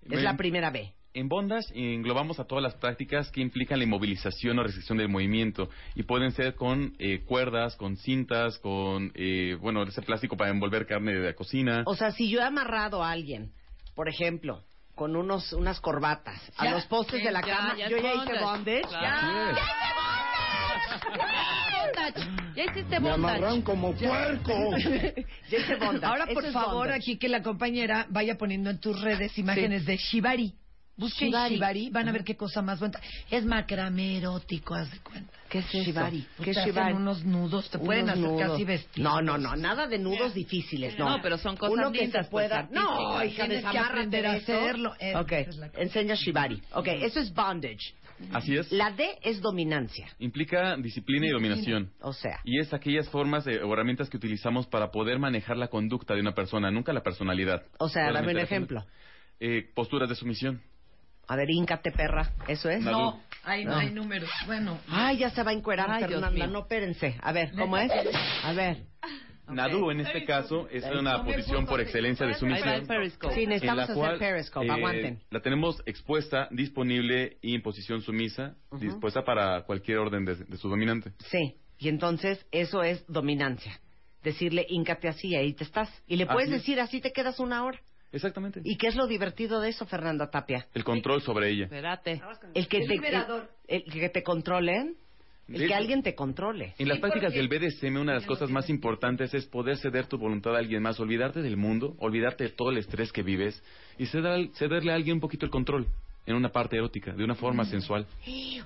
Es 0.10 0.22
la 0.22 0.36
primera 0.38 0.70
B. 0.70 0.94
En 1.14 1.28
bondage 1.28 1.66
englobamos 1.76 2.40
a 2.40 2.46
todas 2.46 2.64
las 2.64 2.76
prácticas 2.76 3.30
que 3.32 3.42
implican 3.42 3.80
la 3.80 3.84
inmovilización 3.84 4.58
o 4.60 4.64
restricción 4.64 4.98
del 4.98 5.10
movimiento 5.10 5.70
y 5.94 6.04
pueden 6.04 6.32
ser 6.32 6.56
con 6.56 6.94
eh, 7.00 7.24
cuerdas, 7.26 7.76
con 7.76 7.98
cintas, 7.98 8.58
con, 8.60 9.12
eh, 9.16 9.58
bueno, 9.60 9.84
ese 9.84 10.02
plástico 10.02 10.38
para 10.38 10.52
envolver 10.52 10.86
carne 10.88 11.14
de 11.14 11.20
la 11.28 11.34
cocina. 11.34 11.84
O 11.86 11.96
sea, 11.96 12.12
si 12.12 12.30
yo 12.30 12.40
he 12.40 12.44
amarrado 12.44 13.04
a 13.04 13.12
alguien, 13.12 13.52
por 13.94 14.08
ejemplo, 14.08 14.64
con 14.96 15.16
unos 15.18 15.52
unas 15.52 15.82
corbatas 15.82 16.42
a 16.58 16.66
Ya. 16.66 16.72
los 16.72 16.86
postes 16.86 17.22
de 17.24 17.32
la 17.32 17.42
Ya, 17.42 17.58
cama, 17.58 17.76
ya 17.78 17.90
yo 17.90 17.98
ya 17.98 18.14
hice 18.14 18.40
bondage. 18.40 18.42
bondage. 18.42 18.82
Claro. 18.88 19.58
Bondage. 21.84 22.42
Ya 22.56 22.66
hiciste 22.66 23.00
bondage. 23.00 23.64
como 23.64 23.94
puerco. 23.94 24.54
Ya 25.50 25.58
hice 25.58 25.76
bondage. 25.76 26.06
Ahora, 26.06 26.24
Eso 26.26 26.34
por 26.34 26.46
es 26.46 26.54
favor, 26.54 26.74
bondage. 26.76 26.96
aquí 26.98 27.18
que 27.18 27.30
la 27.30 27.42
compañera 27.42 28.06
vaya 28.10 28.38
poniendo 28.38 28.70
en 28.70 28.80
tus 28.80 29.00
redes 29.02 29.38
imágenes 29.38 29.86
de 29.86 29.98
Shibari. 29.98 30.54
Busquen 31.02 31.30
Shibari. 31.30 31.56
Shibari. 31.56 31.90
van 31.90 32.08
a 32.08 32.12
ver 32.12 32.24
qué 32.24 32.36
cosa 32.38 32.62
más 32.62 32.80
bonita. 32.80 33.02
Es 33.30 33.44
macramé 33.44 34.18
erótico, 34.20 34.76
haz 34.76 34.92
de 34.92 35.00
cuenta. 35.00 35.34
¿Qué 35.50 35.58
es 35.60 35.66
eso? 35.74 35.84
Shibari? 35.84 36.22
¿Qué 36.38 36.44
¿Qué 36.44 36.50
es 36.52 36.56
te 36.56 36.62
hacen 36.62 36.74
shibari? 36.74 36.94
unos 36.94 37.26
nudos, 37.26 37.70
te 37.72 37.80
pueden 37.80 38.04
Unos 38.04 38.18
hacer 38.18 38.30
nudos. 38.30 38.52
casi 38.52 38.64
vestidos. 38.64 39.12
No, 39.14 39.22
no, 39.22 39.38
no, 39.38 39.56
nada 39.56 39.88
de 39.88 39.98
nudos 40.00 40.34
difíciles, 40.34 40.98
no. 41.00 41.10
No, 41.18 41.22
pero 41.22 41.38
son 41.40 41.58
cosas 41.58 41.74
Uno 41.78 41.92
que 41.92 42.02
lindas, 42.04 42.26
se 42.28 42.32
pues, 42.32 42.48
pueda. 42.50 42.70
no, 42.72 43.18
artísticas. 43.18 43.26
hija, 43.34 43.46
Tienes 43.48 43.72
que 43.72 43.78
aprender 43.80 44.26
a 44.28 44.32
de 44.34 44.38
eso. 44.38 44.54
hacerlo. 44.54 44.94
Eh, 45.00 45.16
Ok, 45.18 45.32
es 45.34 45.60
enseña 45.78 46.16
shibari. 46.16 46.62
Ok, 46.74 46.88
eso 46.88 47.20
es 47.20 47.34
bondage. 47.34 47.96
Así 48.32 48.56
es. 48.56 48.72
La 48.72 48.92
D 48.92 49.18
es 49.24 49.42
dominancia. 49.42 50.08
Implica 50.20 50.78
disciplina 50.78 51.26
y 51.26 51.30
dominación. 51.32 51.92
O 52.02 52.14
sea, 52.14 52.40
Y 52.44 52.60
es 52.60 52.72
aquellas 52.72 53.10
formas 53.10 53.44
de- 53.46 53.64
o 53.64 53.74
herramientas 53.74 54.12
que 54.12 54.18
utilizamos 54.18 54.68
para 54.68 54.92
poder 54.92 55.18
manejar 55.18 55.58
la 55.58 55.70
conducta 55.70 56.14
de 56.14 56.22
una 56.22 56.36
persona, 56.36 56.70
nunca 56.70 56.94
la 56.94 57.02
personalidad. 57.02 57.64
o 57.80 57.90
sea, 57.90 58.12
dame 58.12 58.32
un 58.34 58.38
ejemplo. 58.40 58.86
Eh, 59.40 59.68
posturas 59.74 60.08
de 60.08 60.14
sumisión. 60.14 60.62
A 61.32 61.36
ver, 61.38 61.50
híncate, 61.50 61.92
perra. 61.92 62.30
¿Eso 62.48 62.70
es? 62.70 62.82
No, 62.82 63.22
ahí 63.44 63.64
no 63.64 63.72
No. 63.72 63.78
hay 63.78 63.90
números. 63.92 64.30
Bueno. 64.48 64.78
Ay, 64.90 65.20
ya 65.20 65.30
se 65.30 65.44
va 65.44 65.52
a 65.52 65.54
encuerar, 65.54 65.90
Ay, 65.90 66.04
Fernanda. 66.04 66.48
No, 66.48 66.60
espérense. 66.60 67.16
A 67.22 67.32
ver, 67.32 67.54
¿cómo 67.58 67.78
es? 67.78 67.90
A 68.44 68.52
ver. 68.52 68.84
Nadu, 69.48 69.92
en 69.92 70.00
este 70.02 70.24
caso, 70.26 70.68
es 70.70 70.84
una 70.86 71.24
posición 71.24 71.66
por 71.66 71.80
excelencia 71.82 72.26
de 72.26 72.34
sumisión. 72.36 72.86
Periscope. 72.88 73.34
Sí, 73.34 73.44
en 73.44 73.50
necesitamos 73.50 73.78
la 73.78 73.84
hacer 73.84 73.96
cual 73.96 74.18
Periscope. 74.20 74.68
eh, 74.68 74.72
Aguanten. 74.72 75.20
la 75.30 75.40
tenemos 75.42 75.82
expuesta, 75.86 76.48
disponible 76.52 77.38
y 77.42 77.56
en 77.56 77.62
posición 77.62 78.02
sumisa, 78.02 78.56
dispuesta 78.80 79.24
para 79.24 79.62
cualquier 79.64 80.00
orden 80.00 80.26
de, 80.26 80.36
de 80.36 80.58
su 80.58 80.70
dominante. 80.70 81.12
Sí. 81.30 81.56
Y 81.80 81.90
entonces, 81.90 82.46
eso 82.52 82.84
es 82.84 83.06
dominancia. 83.08 83.80
Decirle, 84.24 84.66
híncate 84.70 85.08
así 85.08 85.30
y 85.30 85.36
ahí 85.36 85.54
te 85.54 85.64
estás. 85.64 85.90
Y 86.08 86.16
le 86.18 86.26
puedes 86.28 86.50
Así 86.50 86.58
decir, 86.60 86.80
así 86.80 87.02
te 87.02 87.12
quedas 87.12 87.40
una 87.40 87.64
hora. 87.64 87.80
Exactamente. 88.12 88.62
¿Y 88.64 88.78
qué 88.78 88.88
es 88.88 88.96
lo 88.96 89.08
divertido 89.08 89.62
de 89.62 89.70
eso, 89.70 89.86
Fernanda 89.86 90.30
Tapia? 90.30 90.68
El 90.74 90.84
control 90.84 91.22
sobre 91.22 91.50
ella. 91.50 91.66
Espérate. 91.66 92.22
El 92.54 92.68
que, 92.68 92.80
te, 92.80 92.96
el, 92.96 93.84
el 93.86 93.94
que 93.94 94.10
te 94.10 94.24
controlen. 94.24 94.96
El 95.48 95.68
que 95.68 95.74
alguien 95.74 96.02
te 96.02 96.16
controle. 96.16 96.76
En 96.78 96.88
las 96.88 96.98
Sí, 96.98 97.02
prácticas 97.02 97.34
del 97.34 97.50
BDSM, 97.50 97.98
una 98.00 98.14
de 98.14 98.20
las 98.20 98.26
cosas 98.28 98.50
más 98.50 98.70
importantes 98.70 99.34
es 99.34 99.46
poder 99.48 99.76
ceder 99.78 100.06
tu 100.06 100.18
voluntad 100.18 100.56
a 100.56 100.60
alguien 100.60 100.82
más, 100.82 100.98
olvidarte 101.00 101.42
del 101.42 101.58
mundo, 101.58 101.96
olvidarte 102.00 102.46
de 102.46 102.50
todo 102.52 102.70
el 102.70 102.78
estrés 102.78 103.12
que 103.12 103.22
vives 103.22 103.62
y 103.98 104.06
ceder- 104.06 104.50
cederle 104.54 104.94
a 104.94 104.96
alguien 104.96 105.16
un 105.16 105.20
poquito 105.20 105.46
el 105.46 105.52
control 105.52 105.88
en 106.26 106.36
una 106.36 106.50
parte 106.50 106.78
erótica, 106.78 107.14
de 107.14 107.24
una 107.24 107.36
forma 107.36 107.66
sensual. 107.66 108.06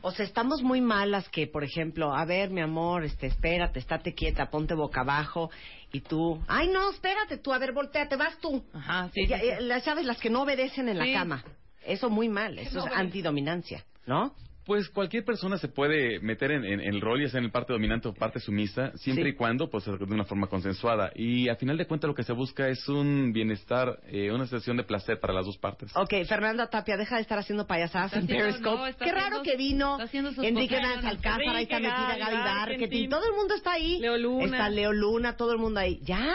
O 0.01 0.11
sea, 0.11 0.25
estamos 0.25 0.61
muy 0.61 0.81
malas 0.81 1.27
que, 1.29 1.47
por 1.47 1.63
ejemplo, 1.63 2.13
a 2.13 2.25
ver, 2.25 2.49
mi 2.49 2.61
amor, 2.61 3.03
este, 3.05 3.27
espérate, 3.27 3.79
estate 3.79 4.13
quieta, 4.13 4.49
ponte 4.49 4.73
boca 4.73 5.01
abajo 5.01 5.49
y 5.91 6.01
tú, 6.01 6.41
ay, 6.47 6.67
no, 6.67 6.89
espérate 6.91 7.37
tú, 7.37 7.53
a 7.53 7.57
ver, 7.57 7.71
volteate, 7.71 8.15
vas 8.17 8.37
tú. 8.39 8.63
Ajá, 8.73 9.09
sí. 9.13 9.25
Ya, 9.27 9.39
sí, 9.39 9.43
sí. 9.45 9.49
eh, 9.51 9.61
las 9.61 9.83
sabes, 9.83 10.05
las 10.05 10.19
que 10.19 10.29
no 10.29 10.41
obedecen 10.43 10.89
en 10.89 10.97
Sí. 11.01 11.11
la 11.11 11.19
cama. 11.19 11.43
Eso 11.85 12.09
muy 12.09 12.27
mal, 12.29 12.57
eso 12.59 12.79
es 12.85 12.93
antidominancia, 12.93 13.85
¿no? 14.05 14.33
Pues 14.65 14.89
cualquier 14.89 15.23
persona 15.23 15.59
se 15.59 15.67
puede 15.67 16.19
meter 16.21 16.49
en, 16.51 16.65
en- 16.65 16.79
en 16.81 16.95
el 16.95 16.99
rol, 16.99 17.21
ya 17.21 17.29
sea 17.29 17.37
en 17.37 17.45
el 17.45 17.51
parte 17.51 17.71
dominante 17.71 18.07
o 18.07 18.13
parte 18.15 18.39
sumisa, 18.39 18.91
siempre 18.97 19.25
Sí. 19.25 19.29
y 19.29 19.33
cuando, 19.35 19.69
pues, 19.69 19.85
de 19.85 19.91
una 20.05 20.25
forma 20.25 20.47
consensuada. 20.47 21.11
Y 21.13 21.49
a 21.49 21.55
final 21.55 21.77
de 21.77 21.85
cuentas 21.85 22.07
lo 22.07 22.15
que 22.15 22.23
se 22.23 22.33
busca 22.33 22.67
es 22.67 22.87
un 22.89 23.31
bienestar, 23.31 23.99
eh, 24.07 24.31
una 24.31 24.47
sensación 24.47 24.77
de 24.77 24.83
placer 24.83 25.19
para 25.19 25.33
las 25.33 25.45
dos 25.45 25.57
partes. 25.59 25.91
Ok, 25.95 26.13
Fernanda 26.27 26.67
Tapia, 26.67 26.97
deja 26.97 27.17
de 27.17 27.21
estar 27.21 27.37
haciendo 27.37 27.67
payasadas 27.67 28.07
Está 28.13 28.17
en 28.19 28.23
haciendo- 28.25 28.45
Periscope. 28.45 28.75
no, 28.77 28.87
está 28.87 29.05
Qué 29.05 29.11
raro 29.11 29.25
haciendo- 29.37 29.43
que 29.43 29.55
vino 29.57 29.91
está 29.93 30.03
haciendo 30.05 30.31
sus 30.33 30.43
Enrique. 30.43 30.75
Danz 30.77 31.05
Alcázar, 31.05 31.41
ahí 31.55 31.63
está 31.63 31.79
metida 31.79 32.17
Gaby, 32.17 32.35
Marketing. 32.35 33.09
todo 33.09 33.25
el 33.29 33.35
mundo 33.35 33.53
está 33.53 33.73
ahí. 33.73 33.99
Leo 33.99 34.17
Luna. 34.17 34.45
Está 34.45 34.69
Leo 34.69 34.93
Luna, 34.93 35.37
todo 35.37 35.51
el 35.51 35.59
mundo 35.59 35.79
ahí. 35.79 35.99
Ya. 36.03 36.25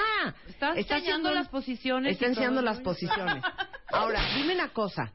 Estás 0.46 0.76
Está 0.76 0.98
enseñando 0.98 1.30
haciendo- 1.30 1.34
las 1.34 1.48
posiciones. 1.48 2.12
Está 2.12 2.26
y 2.26 2.28
enseñando 2.28 2.62
las 2.62 2.80
posiciones. 2.80 3.42
Ahora, 3.88 4.20
dime 4.36 4.54
una 4.54 4.68
cosa. 4.68 5.12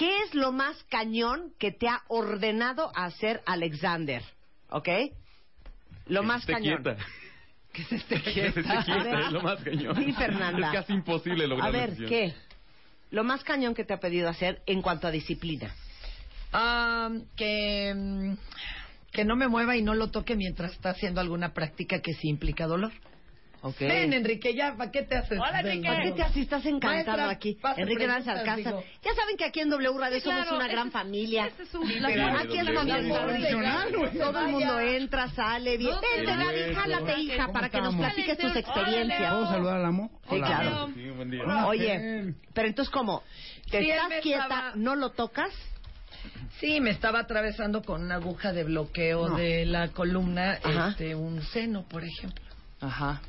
¿Qué 0.00 0.22
es 0.22 0.34
lo 0.34 0.50
más 0.50 0.82
cañón 0.84 1.52
que 1.58 1.72
te 1.72 1.86
ha 1.86 2.00
ordenado 2.08 2.90
hacer 2.96 3.42
Alexander? 3.44 4.22
¿Ok? 4.70 4.88
Lo 6.06 6.22
Que 6.22 6.26
más 6.26 6.40
esté 6.40 6.54
cañón. 6.54 6.82
quieta. 6.82 6.96
Que 7.74 7.84
se 7.84 7.96
esté 7.96 8.14
Que 8.22 8.32
quieta. 8.32 8.52
se 8.54 8.60
esté 8.60 8.84
quieta, 8.86 9.20
es 9.20 9.30
lo 9.32 9.42
más 9.42 9.62
cañón. 9.62 9.94
Sí, 10.02 10.10
Fernanda. 10.14 10.68
Es 10.68 10.72
casi 10.80 10.94
imposible 10.94 11.46
lograr 11.46 11.68
A 11.68 11.70
ver. 11.70 11.96
¿qué? 12.08 12.32
Lo 13.10 13.24
más 13.24 13.44
cañón 13.44 13.74
que 13.74 13.84
te 13.84 13.92
ha 13.92 14.00
pedido 14.00 14.30
hacer 14.30 14.62
en 14.64 14.80
cuanto 14.80 15.06
a 15.06 15.10
disciplina. 15.10 15.70
Ah, 16.54 17.10
que, 17.36 17.92
mm, 17.94 18.32
que 19.12 19.26
no 19.26 19.36
me 19.36 19.48
mueva 19.48 19.76
y 19.76 19.82
no 19.82 19.92
lo 19.92 20.10
toque 20.10 20.34
mientras 20.34 20.72
está 20.72 20.90
haciendo 20.92 21.20
alguna 21.20 21.52
práctica 21.52 22.00
que 22.00 22.14
sí 22.14 22.30
implica 22.30 22.66
dolor. 22.66 22.90
Ok. 23.62 23.78
Ven, 23.80 24.12
Enrique, 24.14 24.54
ya, 24.54 24.74
¿para 24.74 24.90
qué 24.90 25.02
te 25.02 25.16
haces? 25.18 25.38
Hola, 25.38 25.60
Enrique. 25.60 25.86
¿Por 25.86 26.02
qué 26.02 26.12
te 26.12 26.22
así 26.22 26.40
estás 26.40 26.64
encantado 26.64 27.18
Maestra, 27.18 27.30
aquí? 27.30 27.58
Enrique 27.76 28.04
preguntas, 28.06 28.38
Alcázar. 28.38 28.56
digo. 28.56 28.84
Ya 29.04 29.14
saben 29.14 29.36
que 29.36 29.44
aquí 29.44 29.60
en 29.60 29.68
W 29.68 29.98
Radio 29.98 30.16
Sí, 30.16 30.22
somos 30.24 30.40
claro, 30.42 30.56
una 30.56 30.64
este 30.64 30.74
gran 30.76 30.86
es- 30.86 30.92
familia. 30.94 31.46
este 31.46 31.62
es 31.64 31.74
un- 31.74 31.86
Sí, 31.86 32.00
la 32.00 32.08
aquí 32.08 32.58
es 32.58 32.66
W. 32.66 33.14
familia. 33.14 33.86
Todo 34.18 34.40
el 34.40 34.48
mundo 34.48 34.80
entra, 34.80 35.28
sale, 35.28 35.76
bien. 35.76 35.90
No, 35.90 36.00
Vente, 36.00 36.24
Gaby, 36.36 36.74
jálate, 36.74 37.20
hija, 37.20 37.42
¿Cómo 37.42 37.52
para 37.52 37.68
que 37.68 37.80
nos 37.82 37.94
platiques 37.96 38.38
tus 38.38 38.56
experiencias. 38.56 39.30
¿Puedo 39.32 39.46
saludar 39.50 39.76
al 39.76 39.84
amo? 39.84 40.10
Sí, 40.28 40.36
Hola. 40.36 40.46
claro. 40.46 40.88
Sí, 40.94 41.10
Oye, 41.66 42.34
pero 42.54 42.66
entonces, 42.68 42.90
¿cómo? 42.90 43.22
¿Te 43.70 43.80
Sí, 43.82 43.90
estás 43.90 44.20
quieta, 44.22 44.72
no 44.74 44.96
lo 44.96 45.10
tocas? 45.10 45.50
Sí, 46.60 46.80
me 46.80 46.90
estaba 46.90 47.20
atravesando 47.20 47.82
con 47.82 48.02
una 48.02 48.16
aguja 48.16 48.52
de 48.52 48.64
bloqueo 48.64 49.28
No. 49.28 49.36
de 49.36 49.64
la 49.66 49.88
columna, 49.88 50.54
este, 50.54 51.14
un 51.14 51.42
seno, 51.42 51.86
por 51.88 52.04
ejemplo. 52.04 52.44
Ajá. 52.80 53.20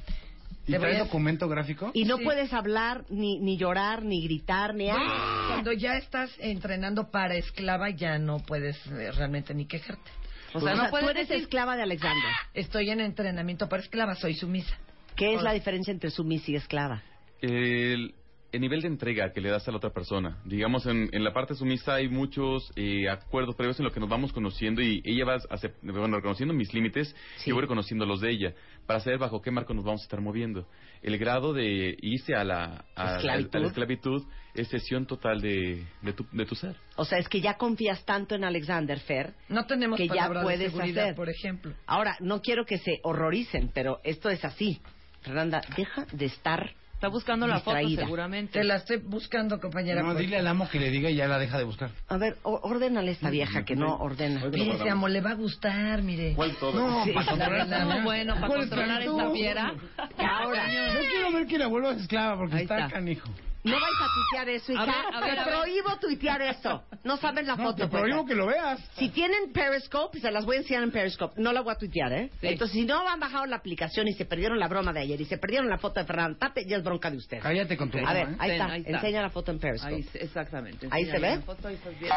¿Y 0.77 0.79
trae 0.79 0.97
a- 0.97 1.03
documento 1.03 1.47
gráfico? 1.47 1.91
Y 1.93 2.05
no 2.05 2.17
Sí. 2.17 2.23
puedes 2.23 2.53
hablar, 2.53 3.05
ni, 3.09 3.39
ni 3.39 3.57
llorar, 3.57 4.03
ni 4.03 4.23
gritar, 4.23 4.73
ni... 4.75 4.89
¡Ah! 4.89 5.45
Cuando 5.49 5.71
ya 5.73 5.97
estás 5.97 6.31
entrenando 6.39 7.11
para 7.11 7.35
esclava, 7.35 7.89
ya 7.89 8.17
no 8.19 8.39
puedes 8.39 8.77
eh, 8.87 9.11
realmente 9.11 9.53
ni 9.53 9.65
quejarte. 9.65 10.09
O 10.53 10.59
sea, 10.59 10.75
no 10.75 10.89
tú 10.89 10.97
eres 11.09 11.31
esclava 11.31 11.77
de 11.77 11.83
Alexander. 11.83 12.31
Estoy 12.53 12.89
en 12.89 12.99
entrenamiento 12.99 13.69
para 13.69 13.81
esclava, 13.83 14.15
soy 14.15 14.33
sumisa. 14.33 14.77
¿Qué 15.15 15.33
es 15.35 15.41
la 15.41 15.53
diferencia 15.53 15.91
entre 15.91 16.09
sumisa 16.09 16.51
y 16.51 16.55
esclava? 16.55 17.01
El, 17.41 18.13
el 18.51 18.59
nivel 18.61 18.81
de 18.81 18.87
entrega 18.87 19.31
que 19.31 19.39
le 19.39 19.49
das 19.49 19.65
a 19.67 19.71
la 19.71 19.77
otra 19.77 19.91
persona. 19.91 20.37
Digamos, 20.45 20.85
en, 20.85 21.09
en 21.13 21.23
la 21.23 21.31
parte 21.33 21.55
sumisa 21.55 21.95
hay 21.95 22.09
muchos 22.09 22.71
eh, 22.75 23.07
acuerdos 23.09 23.55
previos 23.55 23.79
en 23.79 23.85
lo 23.85 23.91
que 23.93 23.99
nos 24.01 24.09
vamos 24.09 24.33
conociendo 24.33 24.81
y 24.81 25.01
ella 25.05 25.23
va 25.25 25.37
bueno, 25.83 26.17
reconociendo 26.17 26.53
mis 26.53 26.73
límites 26.73 27.15
y 27.45 27.49
yo 27.49 27.55
voy 27.55 27.61
reconociendo 27.61 28.05
los 28.05 28.19
de 28.19 28.31
ella 28.31 28.53
para 28.85 28.99
saber 28.99 29.19
bajo 29.19 29.41
qué 29.41 29.51
marco 29.51 29.73
nos 29.73 29.85
vamos 29.85 30.01
a 30.01 30.03
estar 30.05 30.21
moviendo. 30.21 30.67
El 31.01 31.17
grado 31.17 31.53
de 31.53 31.95
irse 32.01 32.35
a 32.35 32.43
la, 32.43 32.85
a, 32.95 33.15
Esclavitud. 33.17 33.55
a 33.55 33.59
la 33.59 33.67
esclavitud 33.67 34.23
es 34.53 34.67
cesión 34.69 35.05
total 35.05 35.41
de, 35.41 35.85
de, 36.01 36.13
tu, 36.13 36.25
de 36.31 36.45
tu 36.45 36.55
ser. 36.55 36.75
O 36.97 37.05
sea, 37.05 37.17
es 37.19 37.27
que 37.29 37.41
ya 37.41 37.57
confías 37.57 38.03
tanto 38.05 38.35
en 38.35 38.43
Alexander 38.43 38.99
Fer 38.99 39.33
No 39.49 39.65
tenemos 39.65 39.97
que 39.97 40.07
ya 40.07 40.29
de 40.29 40.41
puedes 40.41 40.71
seguridad, 40.71 41.03
hacer. 41.05 41.15
por 41.15 41.29
ejemplo. 41.29 41.73
Ahora, 41.85 42.17
no 42.19 42.41
quiero 42.41 42.65
que 42.65 42.77
se 42.77 42.99
horroricen, 43.03 43.71
pero 43.73 43.99
esto 44.03 44.29
es 44.29 44.43
así. 44.45 44.81
Fernanda, 45.21 45.61
deja 45.77 46.05
de 46.11 46.25
estar 46.25 46.73
Está 47.01 47.09
buscando 47.09 47.47
la 47.47 47.61
foto 47.61 47.77
distraída. 47.77 48.03
seguramente. 48.03 48.59
Te 48.59 48.63
la 48.63 48.75
estoy 48.75 48.97
buscando, 48.97 49.59
compañera. 49.59 50.03
No, 50.03 50.09
pues. 50.09 50.19
dile 50.19 50.37
al 50.37 50.45
amo 50.45 50.69
que 50.69 50.79
le 50.79 50.91
diga 50.91 51.09
y 51.09 51.15
ya 51.15 51.27
la 51.27 51.39
deja 51.39 51.57
de 51.57 51.63
buscar. 51.63 51.89
A 52.07 52.17
ver, 52.17 52.37
o- 52.43 52.59
ordénale 52.61 53.09
a 53.09 53.13
esta 53.13 53.31
vieja 53.31 53.65
que 53.65 53.75
no 53.75 53.95
ordena. 53.95 54.39
Espérese, 54.45 54.87
amo, 54.87 55.07
le 55.07 55.19
va 55.19 55.31
a 55.31 55.33
gustar, 55.33 56.03
mire. 56.03 56.33
¿Cuál 56.35 56.55
todo? 56.57 56.73
No, 56.73 57.03
Sí, 57.03 57.11
para 57.11 57.25
la 57.25 57.31
controlar 57.31 57.67
verdad, 57.69 57.85
no, 57.87 58.03
bueno, 58.03 58.35
para 58.35 58.47
¿Cuál 58.47 58.59
controlar 58.59 59.01
esta 59.01 59.31
fiera. 59.31 59.73
Ahora, 60.19 60.67
Yo 60.93 60.99
quiero 61.09 61.31
ver 61.31 61.47
que 61.47 61.57
la 61.57 61.65
vuelvas 61.65 61.97
esclava 62.01 62.37
porque 62.37 62.55
Ahí 62.57 62.61
está, 62.61 62.77
está. 62.85 62.93
canijo. 62.93 63.27
No 63.63 63.73
vais 63.73 63.93
a 64.01 64.07
tuitear 64.13 64.49
eso, 64.49 64.71
hija. 64.73 64.83
A 64.83 64.85
ver, 64.85 64.95
a 65.15 65.19
ver, 65.21 65.33
Te 65.35 65.39
a 65.39 65.45
ver. 65.45 65.53
prohíbo 65.55 65.97
tuitear 65.99 66.41
eso. 66.41 66.83
No 67.03 67.17
saben 67.17 67.45
la 67.47 67.55
No, 67.55 67.63
foto. 67.63 67.83
te 67.83 67.87
prohíbo 67.87 68.19
pues. 68.23 68.29
que 68.29 68.35
lo 68.35 68.47
veas. 68.47 68.79
Si 68.97 69.09
tienen 69.09 69.51
Periscope, 69.53 70.19
se 70.19 70.31
las 70.31 70.45
voy 70.45 70.57
a 70.57 70.59
enseñar 70.59 70.83
en 70.83 70.91
Periscope. 70.91 71.39
No 71.41 71.51
la 71.53 71.61
voy 71.61 71.73
a 71.73 71.77
tuitear, 71.77 72.11
¿eh? 72.13 72.29
Sí. 72.41 72.47
Entonces, 72.47 72.73
si 72.73 72.85
no 72.85 73.07
han 73.07 73.19
bajado 73.19 73.45
la 73.45 73.55
aplicación 73.57 74.07
y 74.07 74.13
se 74.13 74.25
perdieron 74.25 74.59
la 74.59 74.67
broma 74.67 74.93
de 74.93 75.01
ayer 75.01 75.19
y 75.21 75.25
se 75.25 75.37
perdieron 75.37 75.69
la 75.69 75.77
foto 75.77 75.99
de 75.99 76.05
Fernanda 76.05 76.37
Tate, 76.39 76.65
ya 76.67 76.77
es 76.77 76.83
bronca 76.83 77.09
de 77.11 77.17
ustedes. 77.17 77.43
Cállate 77.43 77.77
con 77.77 77.89
tu 77.89 77.97
A 77.97 78.01
broma, 78.01 78.13
ver, 78.13 78.29
¿eh? 78.29 78.35
ahí, 78.39 78.49
Ten, 78.49 78.61
está. 78.61 78.71
ahí 78.73 78.81
está. 78.81 78.91
Enseña 78.97 79.21
la 79.21 79.29
foto 79.29 79.51
en 79.51 79.59
Periscope. 79.59 79.93
Ahí, 79.95 80.05
exactamente. 80.13 80.87
Ahí 80.91 81.05
se 81.05 81.19
ve. 81.19 81.35
la 81.37 81.41
foto, 81.41 81.67
ahí 81.67 81.75
estás 81.75 81.99
viendo. 81.99 82.15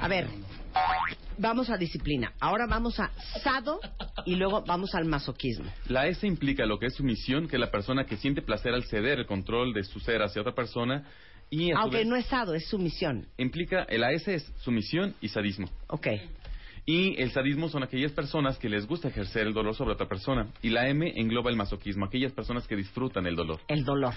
A 0.00 0.08
ver, 0.08 0.26
vamos 1.38 1.70
a 1.70 1.76
disciplina. 1.76 2.32
Ahora 2.40 2.66
vamos 2.66 2.98
a 3.00 3.10
sado 3.42 3.80
y 4.24 4.34
luego 4.36 4.62
vamos 4.66 4.94
al 4.94 5.04
masoquismo. 5.04 5.70
La 5.88 6.06
S 6.06 6.26
implica 6.26 6.66
lo 6.66 6.78
que 6.78 6.86
es 6.86 6.94
sumisión, 6.94 7.48
que 7.48 7.58
la 7.58 7.70
persona 7.70 8.04
que 8.06 8.16
siente 8.16 8.42
placer 8.42 8.72
al 8.74 8.84
ceder 8.84 9.18
el 9.20 9.26
control 9.26 9.72
de 9.72 9.84
su 9.84 10.00
ser 10.00 10.22
hacia 10.22 10.42
otra 10.42 10.54
persona. 10.54 10.75
Y 11.48 11.70
Aunque 11.72 11.98
vez, 11.98 12.06
no 12.06 12.16
es 12.16 12.26
sado, 12.26 12.54
es 12.54 12.66
sumisión. 12.68 13.28
implica, 13.38 13.86
la 13.90 14.10
S 14.12 14.34
es 14.34 14.44
sumisión 14.64 15.14
y 15.20 15.28
sadismo. 15.28 15.68
Ok. 15.88 16.08
Y 16.88 17.20
el 17.20 17.32
sadismo 17.32 17.68
son 17.68 17.82
aquellas 17.82 18.12
personas 18.12 18.58
que 18.58 18.68
les 18.68 18.86
gusta 18.86 19.08
ejercer 19.08 19.48
el 19.48 19.52
dolor 19.54 19.74
sobre 19.74 19.94
otra 19.94 20.06
persona. 20.06 20.46
Y 20.62 20.70
la 20.70 20.88
M 20.88 21.12
engloba 21.16 21.50
el 21.50 21.56
masoquismo, 21.56 22.06
aquellas 22.06 22.30
personas 22.32 22.64
que 22.68 22.76
disfrutan 22.76 23.26
el 23.26 23.34
dolor. 23.34 23.60
El 23.66 23.84
dolor. 23.84 24.14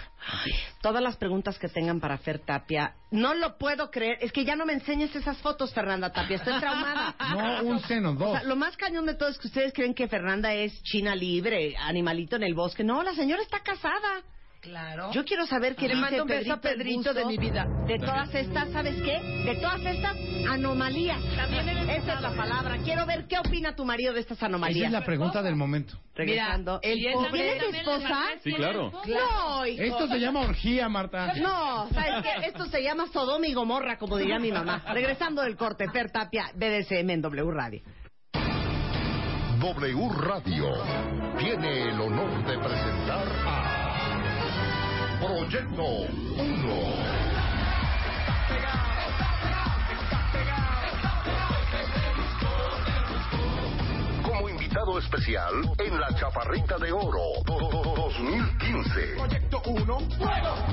Todas 0.80 1.02
las 1.02 1.18
preguntas 1.18 1.58
que 1.58 1.68
tengan 1.68 2.00
para 2.00 2.20
Fer 2.20 2.38
Tapia. 2.40 2.94
No 3.10 3.34
lo 3.34 3.58
puedo 3.58 3.90
creer. 3.90 4.20
Es 4.22 4.32
que 4.32 4.46
ya 4.46 4.56
no 4.56 4.68
me 4.68 4.74
enseñes 4.74 5.16
esas 5.16 5.38
fotos, 5.40 5.74
Fernanda 5.74 6.12
Tapia. 6.12 6.36
Estoy 6.36 6.60
traumada. 6.60 7.16
No, 7.64 7.70
un 7.70 7.80
seno, 7.82 8.12
O 8.12 8.14
dos. 8.14 8.32
sea, 8.40 8.44
lo 8.44 8.56
más 8.56 8.78
cañón 8.78 9.08
de 9.08 9.16
todo 9.16 9.30
es 9.30 9.40
que 9.40 9.48
ustedes 9.48 9.74
creen 9.74 9.96
que 9.96 10.08
Fernanda 10.08 10.54
es 10.54 10.84
china 10.84 11.16
libre, 11.16 11.76
animalito 11.76 12.36
en 12.36 12.44
el 12.44 12.54
bosque. 12.54 12.84
No, 12.84 13.02
la 13.02 13.14
señora 13.16 13.42
está 13.42 13.62
casada. 13.62 14.22
Claro. 14.62 15.12
Yo 15.14 15.24
quiero 15.24 15.46
saber 15.46 15.76
qué 15.76 15.88
Le 15.88 15.96
dice 15.96 16.02
mando 16.02 16.24
un 16.24 16.28
beso 16.30 16.52
a 16.54 16.58
Pedrito, 16.60 17.14
de 17.14 17.24
mi 17.26 17.38
vida. 17.38 17.66
De 17.88 17.98
todas 17.98 18.34
estas, 18.36 18.70
¿sabes 18.72 18.96
qué? 19.02 19.18
De 19.46 19.56
todas 19.62 19.80
estas 19.86 20.18
anomalías. 20.50 21.18
Esa 21.24 22.14
es 22.16 22.22
la 22.22 22.32
palabra. 22.36 22.78
Quiero 22.84 23.06
ver 23.06 23.26
qué 23.28 23.40
opina 23.40 23.74
tu 23.74 23.86
marido 23.86 24.14
de 24.14 24.20
estas 24.20 24.38
Esa 24.38 24.48
anomalías. 24.48 24.88
es 24.88 24.92
la 24.92 25.06
pregunta 25.06 25.42
del 25.42 25.56
momento. 25.56 25.98
Regresando. 26.14 26.82
Mira, 26.84 26.94
el 26.94 27.00
¿Tienes 27.00 27.16
pobre- 27.16 27.60
tu 27.60 27.76
esposa? 27.78 28.22
Sí, 28.44 28.52
claro. 28.54 28.92
No, 29.08 29.66
hijo. 29.66 29.82
Esto 29.82 30.08
se 30.08 30.20
llama 30.20 30.42
orgía, 30.42 30.90
Marta. 30.90 31.34
No, 31.36 31.88
¿sabes 31.94 32.24
qué? 32.24 32.48
Esto 32.48 32.66
se 32.66 32.84
llama 32.84 33.06
Sodoma 33.14 33.48
y 33.48 33.54
Gomorra, 33.54 33.98
como 33.98 34.18
diría 34.18 34.40
mi 34.40 34.52
mamá. 34.52 34.84
Regresando 34.94 35.42
del 35.42 35.56
corte, 35.56 35.90
Fer 35.90 36.12
Tapia, 36.12 36.52
BDSM 36.54 37.10
en 37.12 37.22
W 37.22 37.50
Radio. 37.52 37.82
W 39.60 40.10
Radio 40.22 40.72
tiene 41.38 41.90
el 41.90 42.00
honor 42.00 42.46
de 42.46 42.58
presentar 42.60 43.28
Proyecto 45.20 45.84
1. 45.84 46.40
Como 54.24 54.50
invitado 54.50 54.98
especial 54.98 55.54
en 55.78 56.00
la 56.00 56.08
Chaparrita 56.16 56.78
de 56.78 56.94
Oro 56.94 57.44
2015. 57.46 59.16
Proyecto 59.18 59.62
1, 59.66 59.98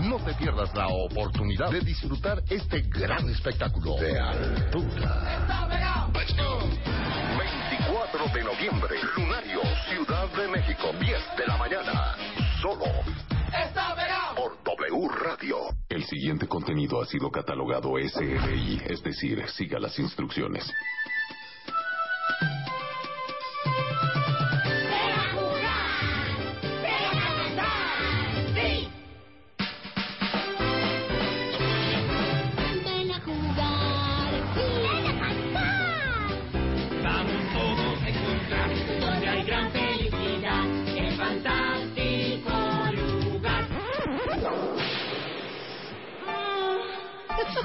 No 0.03 0.19
te 0.21 0.35
pierdas 0.35 0.73
la 0.77 0.87
oportunidad 0.87 1.71
de 1.73 1.81
disfrutar 1.81 2.41
este 2.49 2.83
gran 2.83 3.29
espectáculo 3.29 3.97
de 3.97 4.21
altura. 4.21 6.09
24 7.37 8.29
de 8.33 8.45
noviembre, 8.45 8.95
Lunario, 9.17 9.61
Ciudad 9.89 10.29
de 10.37 10.49
México, 10.49 10.93
10 11.01 11.19
de 11.37 11.47
la 11.49 11.57
mañana. 11.57 12.15
Solo 12.63 12.85
por 14.35 14.63
W 14.63 15.09
Radio. 15.09 15.57
El 15.89 16.05
siguiente 16.05 16.47
contenido 16.47 17.01
ha 17.01 17.07
sido 17.07 17.31
catalogado 17.31 17.95
SRI, 17.99 18.83
es 18.87 19.03
decir, 19.03 19.43
siga 19.49 19.79
las 19.79 19.99
instrucciones. 19.99 20.71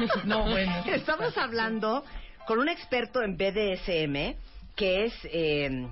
No, 0.25 0.43
bueno. 0.49 0.83
Estamos 0.87 1.37
hablando 1.37 2.03
con 2.47 2.59
un 2.59 2.69
experto 2.69 3.21
en 3.21 3.37
BDSM 3.37 4.35
que 4.75 5.05
es 5.05 5.13
eh, 5.25 5.87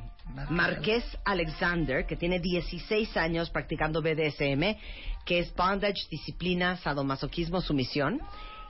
Marqués 0.49 1.03
Alexander, 1.25 2.05
que 2.05 2.15
tiene 2.15 2.39
16 2.39 3.17
años 3.17 3.49
practicando 3.49 4.01
BDSM, 4.01 4.77
que 5.25 5.39
es 5.39 5.53
bondage, 5.53 6.07
disciplina, 6.09 6.77
sadomasoquismo, 6.77 7.61
sumisión, 7.61 8.19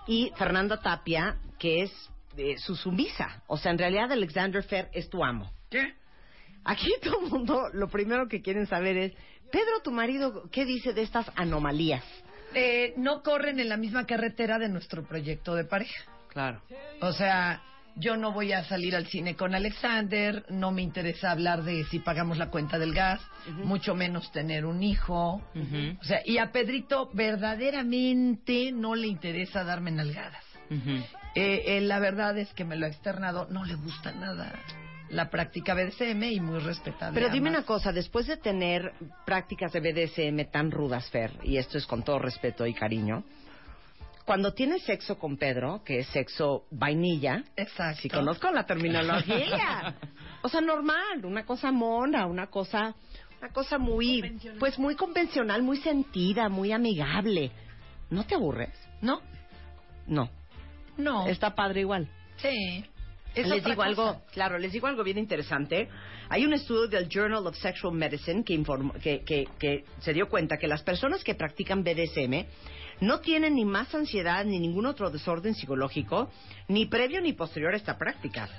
y 0.08 0.32
Fernanda 0.36 0.82
Tapia, 0.82 1.38
que 1.58 1.84
es 1.84 2.10
eh, 2.38 2.56
su 2.58 2.76
sumisa. 2.76 3.44
O 3.48 3.58
sea, 3.58 3.72
en 3.72 3.78
realidad 3.78 4.12
Alexander 4.12 4.64
Fer 4.64 4.90
es 4.94 5.10
tu 5.10 5.24
amo. 5.24 5.52
¿Qué? 5.70 5.94
Aquí 6.64 6.92
todo 7.02 7.26
el 7.26 7.32
mundo 7.32 7.70
lo 7.74 7.88
primero 7.88 8.28
que 8.28 8.42
quieren 8.42 8.66
saber 8.66 8.98
es, 8.98 9.14
Pedro, 9.52 9.80
tu 9.84 9.92
marido, 9.92 10.50
¿qué 10.52 10.66
dice 10.66 10.94
de 10.94 11.02
estas 11.02 11.32
anomalías? 11.36 12.04
Eh, 12.54 12.94
no 12.98 13.22
corren 13.22 13.60
en 13.60 13.70
la 13.70 13.78
misma 13.78 14.06
carretera 14.06 14.60
de 14.60 14.70
nuestro 14.70 15.04
proyecto 15.04 15.56
de 15.56 15.66
pareja. 15.66 16.04
Claro. 16.30 16.62
O 17.02 17.12
sea, 17.12 17.62
yo 17.96 18.16
no 18.18 18.32
voy 18.32 18.54
a 18.54 18.64
salir 18.64 18.96
al 18.96 19.08
cine 19.08 19.36
con 19.36 19.56
Alexander, 19.56 20.46
no 20.50 20.72
me 20.72 20.82
interesa 20.82 21.32
hablar 21.32 21.64
de 21.64 21.84
si 21.86 22.00
pagamos 22.00 22.38
la 22.38 22.50
cuenta 22.50 22.80
del 22.80 22.94
gas, 22.94 23.22
mucho 23.64 23.94
menos 23.94 24.32
tener 24.32 24.66
un 24.66 24.84
hijo. 24.84 25.42
O 26.02 26.04
sea, 26.04 26.22
y 26.26 26.38
a 26.38 26.52
Pedrito 26.52 27.10
verdaderamente 27.14 28.72
no 28.72 28.96
le 28.96 29.08
interesa 29.08 29.64
darme 29.64 29.92
nalgadas. 29.92 30.46
Eh, 31.36 31.78
eh, 31.78 31.82
la 31.82 32.00
verdad 32.00 32.38
es 32.38 32.54
que 32.54 32.64
me 32.64 32.76
lo 32.76 32.86
ha 32.86 32.90
externado, 32.90 33.48
no 33.50 33.66
le 33.66 33.76
gusta 33.76 34.12
nada 34.12 34.54
la 35.10 35.30
práctica 35.30 35.74
BDSM 35.74 36.24
y 36.24 36.40
muy 36.40 36.60
respetable. 36.60 37.20
Pero 37.20 37.34
dime 37.34 37.50
ambas. 37.50 37.62
una 37.62 37.68
cosa, 37.68 37.92
después 37.92 38.28
de 38.28 38.38
tener 38.38 38.94
prácticas 39.26 39.72
de 39.72 39.80
BDSM 39.80 40.52
tan 40.52 40.72
rudas, 40.72 41.10
Fer, 41.10 41.32
y 41.44 41.58
esto 41.58 41.78
es 41.78 41.86
con 41.86 42.04
todo 42.04 42.20
respeto 42.20 42.66
y 42.66 42.74
cariño, 42.74 43.24
cuando 44.30 44.54
tienes 44.54 44.84
sexo 44.84 45.18
con 45.18 45.38
Pedro, 45.38 45.82
que 45.84 46.02
es 46.02 46.08
sexo 46.10 46.66
vainilla, 46.70 47.44
Exacto. 47.56 48.02
si 48.02 48.10
conozco 48.10 48.52
la 48.52 48.64
terminología, 48.64 49.96
o 50.44 50.50
sea, 50.50 50.62
normal, 50.62 51.26
una 51.26 51.44
cosa 51.44 51.72
mona, 51.72 52.28
una 52.28 52.46
cosa, 52.46 52.94
una 53.40 53.52
cosa 53.52 53.80
muy, 53.80 54.40
pues 54.60 54.78
muy 54.78 54.96
convencional, 54.96 55.64
muy 55.64 55.78
sentida, 55.78 56.48
muy 56.48 56.72
amigable. 56.72 57.52
¿No 58.12 58.24
te 58.24 58.36
aburres? 58.36 58.76
No. 59.02 59.22
No. 60.06 60.30
No. 60.96 61.28
Está 61.28 61.56
padre 61.56 61.82
igual. 61.82 62.08
Sí. 62.38 62.86
Es 63.36 63.48
les 63.48 63.64
digo 63.64 63.76
cosa. 63.76 63.88
algo, 63.88 64.22
claro, 64.32 64.58
les 64.58 64.72
digo 64.72 64.88
algo 64.88 65.04
bien 65.04 65.18
interesante. 65.18 65.88
Hay 66.30 66.46
un 66.46 66.54
estudio 66.54 66.88
del 66.88 67.08
Journal 67.08 67.46
of 67.46 67.56
Sexual 67.56 67.94
Medicine 67.94 68.44
que, 68.44 68.54
informó, 68.54 68.94
que, 68.94 69.22
que, 69.24 69.48
que 69.58 69.86
se 70.00 70.14
dio 70.14 70.30
cuenta 70.30 70.58
que 70.58 70.68
las 70.68 70.84
personas 70.84 71.24
que 71.24 71.36
practican 71.36 71.84
BDSM 71.84 72.46
no 73.02 73.20
tienen 73.22 73.56
ni 73.56 73.66
más 73.66 73.94
ansiedad 73.96 74.44
ni 74.46 74.60
ningún 74.60 74.86
otro 74.86 75.10
desorden 75.10 75.56
psicológico, 75.56 76.30
ni 76.68 76.86
previo 76.86 77.22
ni 77.22 77.34
posterior 77.34 77.74
a 77.74 77.78
esta 77.78 77.98
práctica. 77.98 78.50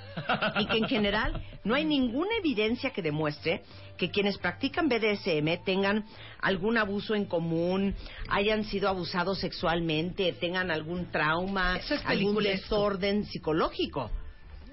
Y 0.59 0.65
que 0.65 0.77
en 0.77 0.87
general 0.87 1.43
no 1.63 1.75
hay 1.75 1.85
ninguna 1.85 2.35
evidencia 2.37 2.91
que 2.91 3.01
demuestre 3.01 3.63
que 3.97 4.09
quienes 4.09 4.37
practican 4.37 4.89
BDSM 4.89 5.63
tengan 5.63 6.05
algún 6.41 6.77
abuso 6.77 7.13
en 7.13 7.25
común, 7.25 7.95
hayan 8.29 8.63
sido 8.63 8.89
abusados 8.89 9.39
sexualmente, 9.39 10.33
tengan 10.33 10.71
algún 10.71 11.11
trauma, 11.11 11.77
es 11.77 11.91
algún 12.05 12.43
desorden 12.43 13.25
psicológico. 13.25 14.09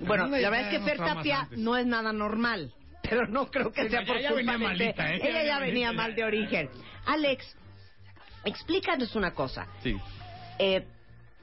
Bueno, 0.01 0.27
la 0.29 0.51
verdad 0.51 0.73
es 0.73 0.79
que 0.79 0.85
Fer 0.85 0.97
Tapia 0.99 1.41
antes. 1.41 1.59
no 1.59 1.77
es 1.77 1.87
nada 1.87 2.13
normal, 2.13 2.73
pero 3.03 3.27
no 3.27 3.51
creo 3.51 3.73
que 3.73 3.85
Sí, 3.85 3.89
sea 3.91 4.01
no, 4.03 4.07
por 4.07 4.17
ella 4.17 4.29
culpa 4.31 4.53
venía 4.53 4.59
de 4.59 4.65
malita, 4.75 5.15
¿eh? 5.15 5.21
Ella 5.23 5.45
ya 5.45 5.59
Venía 5.59 5.93
mal 5.93 6.15
de 6.15 6.25
origen. 6.25 6.71
Alex, 7.07 7.57
explícanos 8.45 9.15
una 9.17 9.33
cosa. 9.33 9.67
Sí. 9.83 9.97
Eh, 10.59 10.87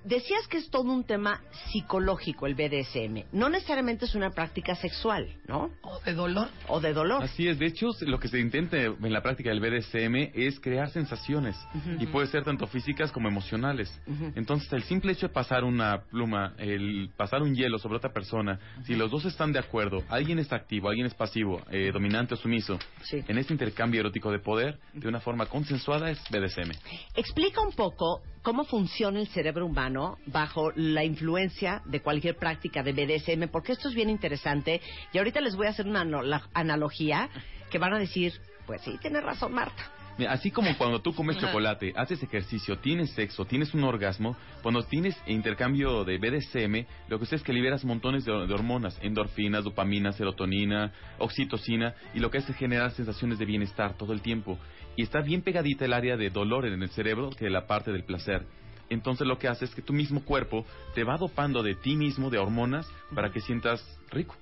decías 0.05 0.47
que 0.47 0.57
es 0.57 0.69
todo 0.69 0.91
un 0.91 1.03
tema 1.03 1.41
psicológico 1.71 2.47
el 2.47 2.55
BDSM. 2.55 3.25
No 3.31 3.49
necesariamente 3.49 4.05
es 4.05 4.15
una 4.15 4.29
práctica 4.29 4.75
sexual, 4.75 5.35
¿no? 5.47 5.71
O 5.81 5.99
de 6.01 6.13
dolor. 6.13 6.47
O 6.67 6.79
de 6.79 6.93
dolor. 6.93 7.23
Así 7.23 7.47
es, 7.47 7.59
de 7.59 7.65
hecho, 7.65 7.89
lo 8.01 8.19
que 8.19 8.27
se 8.27 8.39
intenta 8.39 8.77
en 8.77 9.13
la 9.13 9.21
práctica 9.21 9.49
del 9.49 9.59
BDSM 9.59 10.31
es 10.33 10.59
crear 10.59 10.89
sensaciones 10.91 11.55
y 11.99 12.05
puede 12.07 12.27
ser 12.27 12.43
tanto 12.43 12.67
físicas 12.67 13.11
como 13.11 13.27
emocionales. 13.27 13.91
Entonces, 14.35 14.71
el 14.73 14.83
simple 14.83 15.11
hecho 15.13 15.27
de 15.27 15.33
pasar 15.33 15.63
una 15.63 16.03
pluma, 16.03 16.53
el 16.57 17.09
pasar 17.17 17.41
un 17.41 17.55
hielo 17.55 17.79
sobre 17.79 17.97
otra 17.97 18.13
persona, 18.13 18.59
si 18.85 18.95
los 18.95 19.09
dos 19.09 19.25
están 19.25 19.51
de 19.51 19.59
acuerdo, 19.59 20.03
alguien 20.09 20.39
está 20.39 20.55
activo, 20.55 20.89
alguien 20.89 21.07
es 21.07 21.13
pasivo, 21.13 21.61
eh, 21.71 21.91
dominante 21.91 22.35
o 22.35 22.37
sumiso, 22.37 22.77
en 23.11 23.37
este 23.37 23.53
intercambio 23.53 24.01
erótico 24.01 24.31
de 24.31 24.39
poder, 24.39 24.79
de 24.93 25.07
una 25.07 25.19
forma 25.19 25.47
consensuada, 25.47 26.09
es 26.09 26.19
BDSM. 26.29 26.71
Explica 27.15 27.61
un 27.61 27.73
poco 27.73 28.21
cómo 28.45 28.63
funciona 28.63 29.19
el 29.19 29.27
cerebro 29.27 29.65
humano 29.65 30.19
bajo 30.27 30.71
la 30.75 31.03
influencia 31.03 31.81
de 31.85 32.03
cualquier 32.03 32.37
práctica 32.37 32.83
de 32.83 32.93
BDSM, 32.93 33.49
porque 33.51 33.71
esto 33.71 33.89
es 33.89 33.95
bien 33.95 34.07
interesante. 34.07 34.81
Y 35.11 35.17
ahorita 35.17 35.41
les 35.41 35.55
voy 35.55 35.65
a 35.65 35.71
hacer 35.71 35.87
una 35.87 36.05
analogía 36.53 37.27
que 37.71 37.79
van 37.79 37.93
a 37.93 37.99
decir, 37.99 38.39
pues 38.67 38.81
sí, 38.81 38.99
tiene 39.01 39.19
razón 39.19 39.51
Marta. 39.51 39.94
Mira, 40.17 40.31
así 40.31 40.49
como 40.49 40.77
cuando 40.77 41.01
tú 41.01 41.13
comes 41.13 41.37
chocolate, 41.37 41.93
haces 41.95 42.23
ejercicio, 42.23 42.77
tienes 42.77 43.11
sexo, 43.11 43.43
tienes 43.43 43.73
un 43.73 43.83
orgasmo, 43.83 44.37
cuando 44.61 44.81
tienes 44.83 45.15
intercambio 45.27 46.05
de 46.05 46.17
BDSM, 46.17 46.87
lo 47.09 47.19
que 47.19 47.25
sucede 47.25 47.37
es 47.37 47.43
que 47.43 47.51
liberas 47.51 47.83
montones 47.83 48.23
de, 48.23 48.31
de 48.31 48.53
hormonas, 48.53 48.97
endorfinas, 49.01 49.65
dopamina, 49.65 50.13
serotonina, 50.13 50.93
oxitocina, 51.17 51.95
y 52.13 52.19
lo 52.19 52.31
que 52.31 52.37
hace 52.37 52.53
es 52.53 52.57
generar 52.57 52.91
sensaciones 52.91 53.39
de 53.39 53.45
bienestar 53.45 53.97
todo 53.97 54.13
el 54.13 54.21
tiempo. 54.21 54.57
Y 54.95 55.03
está 55.03 55.19
bien 55.19 55.41
pegadita 55.41 55.83
el 55.83 55.91
área 55.91 56.15
de 56.15 56.29
dolor 56.29 56.65
en 56.65 56.81
el 56.81 56.89
cerebro 56.91 57.31
que 57.31 57.49
la 57.49 57.67
parte 57.67 57.91
del 57.91 58.05
placer. 58.05 58.45
Entonces 58.89 59.27
lo 59.27 59.37
que 59.37 59.49
hace 59.49 59.65
es 59.65 59.75
que 59.75 59.81
tu 59.81 59.91
mismo 59.91 60.23
cuerpo 60.23 60.65
te 60.93 61.03
va 61.03 61.17
dopando 61.17 61.61
de 61.61 61.75
ti 61.75 61.95
mismo, 61.95 62.29
de 62.29 62.37
hormonas, 62.37 62.87
para 63.13 63.31
que 63.31 63.41
sientas 63.41 63.83
rico. 64.11 64.35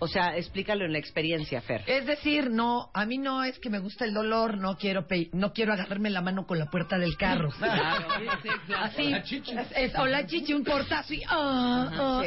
O 0.00 0.08
sea, 0.08 0.36
explícalo 0.36 0.84
en 0.84 0.92
la 0.92 0.98
experiencia, 0.98 1.60
Fer. 1.62 1.82
Es 1.86 2.04
decir, 2.04 2.50
no, 2.50 2.90
a 2.92 3.06
mí 3.06 3.16
no 3.16 3.42
es 3.44 3.58
que 3.58 3.70
me 3.70 3.78
gusta 3.78 4.04
el 4.04 4.12
dolor, 4.12 4.58
no 4.58 4.76
quiero 4.76 5.06
pe- 5.06 5.30
no 5.32 5.52
quiero 5.52 5.72
agarrarme 5.72 6.10
la 6.10 6.20
mano 6.20 6.46
con 6.46 6.58
la 6.58 6.66
puerta 6.66 6.98
del 6.98 7.16
carro. 7.16 7.50
Claro. 7.58 8.06
Así, 8.80 9.10
La 9.10 9.22
chichi. 9.22 9.52
es- 9.56 9.72
es- 9.76 9.98
o 9.98 10.06
la 10.06 10.26
chichi, 10.26 10.52
un 10.52 10.64
portazo 10.64 11.14
y 11.14 11.18
sí. 11.20 11.24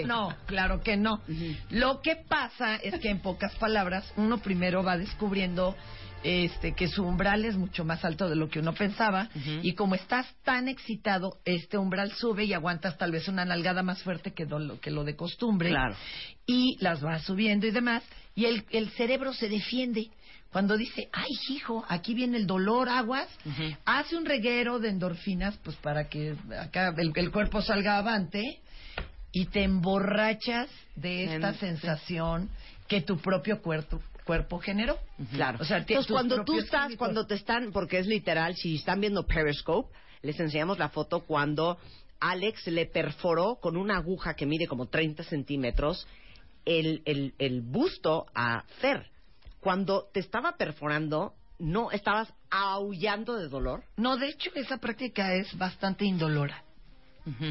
no, 0.06 0.34
claro 0.46 0.82
que 0.82 0.98
no. 0.98 1.22
Lo 1.70 2.02
que 2.02 2.16
pasa 2.28 2.76
es 2.78 3.00
que 3.00 3.10
en 3.10 3.20
pocas 3.22 3.54
palabras 3.56 4.12
uno 4.16 4.38
primero 4.40 4.84
va 4.84 4.98
descubriendo 4.98 5.76
este 6.24 6.74
que 6.74 6.88
su 6.88 7.04
umbral 7.04 7.46
es 7.46 7.56
mucho 7.56 7.86
más 7.86 8.04
alto 8.04 8.28
de 8.30 8.36
lo 8.36 8.50
que 8.50 8.60
uno 8.60 8.74
pensaba 8.74 9.30
y 9.62 9.74
como 9.76 9.96
estás 9.96 10.26
tan 10.44 10.68
excitado, 10.68 11.40
este 11.46 11.78
umbral 11.78 12.12
sube 12.14 12.44
y 12.46 12.54
aguantas 12.54 12.98
tal 12.98 13.12
vez 13.12 13.28
una 13.28 13.46
nalgada 13.46 13.84
más 13.84 14.02
fuerte 14.04 14.34
que, 14.34 14.46
do- 14.46 14.80
que 14.80 14.92
lo 14.92 15.04
de 15.04 15.16
costumbre 15.16 15.70
Claro. 15.70 15.96
y 16.46 16.78
las 16.80 17.02
vas 17.02 17.24
subiendo 17.24 17.68
y 17.68 17.72
demás 17.72 18.04
y 18.36 18.46
el, 18.46 18.66
el 18.72 18.90
cerebro 18.92 19.34
se 19.34 19.50
defiende. 19.50 20.10
Cuando 20.52 20.78
dice, 20.78 21.10
ay, 21.12 21.30
hijo, 21.50 21.84
aquí 21.90 22.14
viene 22.14 22.38
el 22.38 22.48
dolor, 22.48 22.88
aguas, 22.88 23.28
hace 23.86 24.16
un 24.16 24.26
reguero 24.26 24.80
de 24.80 24.90
endorfinas, 24.90 25.58
pues 25.64 25.76
para 25.78 26.08
que 26.08 26.36
acá 26.60 26.94
el, 26.98 27.12
el 27.16 27.32
cuerpo 27.32 27.62
salga 27.62 27.98
avante 27.98 28.62
y 29.34 29.46
te 29.48 29.64
emborrachas 29.64 30.70
de 30.96 31.26
esta 31.26 31.50
En- 31.50 31.60
sensación 31.60 32.50
que 32.88 33.02
tu 33.02 33.18
propio 33.18 33.62
cuerpo, 33.62 34.02
cuerpo 34.28 34.60
generó. 34.60 35.00
Claro. 35.32 35.58
O 35.60 35.66
sea, 35.66 35.78
ti- 35.84 35.94
Entonces, 35.94 36.08
tus 36.08 36.14
cuando 36.16 36.44
tú 36.44 36.60
estás, 36.60 36.84
químicos. 36.84 36.98
cuando 37.00 37.26
te 37.26 37.34
están, 37.34 37.72
porque 37.72 37.98
es 37.98 38.06
literal, 38.06 38.56
si 38.56 38.76
están 38.76 39.02
viendo 39.02 39.26
Periscope, 39.26 39.92
les 40.22 40.40
enseñamos 40.40 40.78
la 40.78 40.90
foto 40.90 41.22
cuando 41.22 41.80
Alex 42.20 42.68
le 42.68 42.86
perforó 42.86 43.56
con 43.60 43.76
una 43.78 43.98
aguja 43.98 44.36
que 44.36 44.46
mide 44.46 44.68
como 44.68 44.88
30 44.88 45.24
centímetros 45.24 46.06
el, 46.66 47.02
el, 47.06 47.34
el 47.40 47.62
busto 47.62 48.28
a 48.36 48.64
Fer. 48.82 49.10
Cuando 49.62 50.08
te 50.14 50.20
estaba 50.20 50.58
perforando, 50.58 51.34
¿no 51.60 51.90
estabas 51.92 52.32
aullando 52.52 53.36
de 53.38 53.48
dolor? 53.48 53.84
No, 53.98 54.18
de 54.18 54.28
hecho, 54.30 54.52
esa 54.56 54.78
práctica 54.78 55.34
es 55.34 55.58
bastante 55.58 56.06
indolora. 56.06 56.64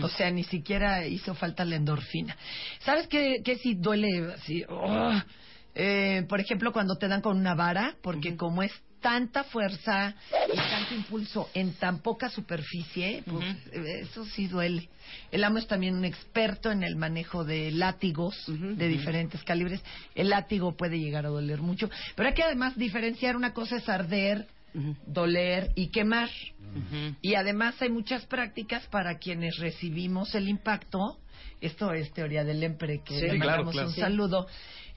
O 0.02 0.08
sea, 0.08 0.30
ni 0.30 0.42
siquiera 0.42 1.06
hizo 1.06 1.34
falta 1.34 1.62
la 1.66 1.76
endorfina. 1.76 2.34
¿Sabes 2.80 3.08
qué, 3.08 3.42
qué 3.44 3.56
sí 3.56 3.74
duele? 3.74 4.32
Así, 4.32 4.64
¡oh! 4.70 5.12
Eh, 5.78 6.24
por 6.28 6.40
ejemplo, 6.40 6.72
cuando 6.72 6.96
te 6.96 7.06
dan 7.06 7.20
con 7.20 7.36
una 7.36 7.54
vara, 7.54 7.96
porque 8.02 8.34
como 8.34 8.62
es 8.62 8.72
tanta 9.00 9.44
fuerza 9.44 10.14
y 10.52 10.56
tanto 10.56 10.94
impulso 10.94 11.50
en 11.52 11.74
tan 11.74 12.00
poca 12.00 12.30
superficie, 12.30 13.22
pues 13.26 13.44
eh, 13.72 14.00
eso 14.00 14.24
sí 14.24 14.48
duele. 14.48 14.88
El 15.30 15.44
amo 15.44 15.58
es 15.58 15.66
también 15.66 15.94
un 15.94 16.04
experto 16.06 16.72
en 16.72 16.82
el 16.82 16.96
manejo 16.96 17.44
de 17.44 17.70
látigos 17.72 18.34
de 18.48 18.88
diferentes 18.88 19.44
calibres. 19.44 19.82
El 20.14 20.30
látigo 20.30 20.76
puede 20.76 20.98
llegar 20.98 21.26
a 21.26 21.28
doler 21.28 21.60
mucho, 21.60 21.90
pero 22.16 22.30
hay 22.30 22.34
que 22.34 22.42
además 22.42 22.76
diferenciar 22.76 23.36
una 23.36 23.52
cosa 23.52 23.76
es 23.76 23.88
arder, 23.88 24.46
doler 25.06 25.72
y 25.74 25.88
quemar. 25.88 26.30
Y 27.20 27.34
además 27.34 27.80
hay 27.80 27.90
muchas 27.90 28.24
prácticas 28.26 28.86
para 28.88 29.18
quienes 29.18 29.58
recibimos 29.58 30.34
el 30.34 30.48
impacto. 30.48 31.18
Esto 31.60 31.92
es 31.92 32.12
teoría 32.12 32.44
del 32.44 32.62
EMPRE, 32.62 33.02
que 33.02 33.18
Sí, 33.18 33.26
le 33.26 33.38
mandamos 33.38 33.72
claro. 33.72 33.88
un 33.88 33.94
Sí. 33.94 34.00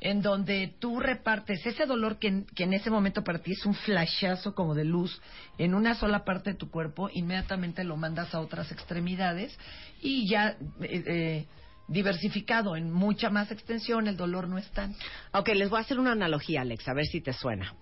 En 0.01 0.21
donde 0.21 0.73
tú 0.80 0.99
repartes 0.99 1.65
ese 1.65 1.85
dolor 1.85 2.19
que, 2.19 2.27
en- 2.30 2.45
que 2.55 2.63
en 2.63 2.73
ese 2.73 2.89
momento 2.89 3.23
para 3.23 3.39
ti 3.39 3.51
es 3.51 3.65
un 3.65 3.73
flashazo 3.76 4.55
como 4.55 4.73
de 4.76 4.85
luz 4.85 5.21
en 5.57 5.73
una 5.73 5.95
sola 5.95 6.23
parte 6.23 6.51
de 6.51 6.55
tu 6.57 6.69
cuerpo, 6.71 7.09
inmediatamente 7.13 7.84
lo 7.84 7.97
mandas 7.97 8.34
a 8.34 8.39
otras 8.39 8.71
extremidades 8.71 9.57
y 10.01 10.30
ya 10.30 10.51
eh, 10.81 11.03
eh, 11.05 11.45
diversificado 11.88 12.76
en 12.76 12.91
mucha 12.91 13.30
más 13.30 13.51
extensión, 13.51 14.07
el 14.07 14.15
dolor 14.15 14.47
no 14.47 14.57
es 14.57 14.69
tan. 14.71 14.95
Ok, 15.34 15.49
les 15.49 15.69
voy 15.69 15.80
a 15.80 15.81
hacer 15.81 15.99
una 15.99 16.11
analogía, 16.13 16.61
Alex, 16.61 16.88
a 16.88 16.93
ver 16.93 17.05
si 17.05 17.19
te 17.19 17.34
suena. 17.34 17.73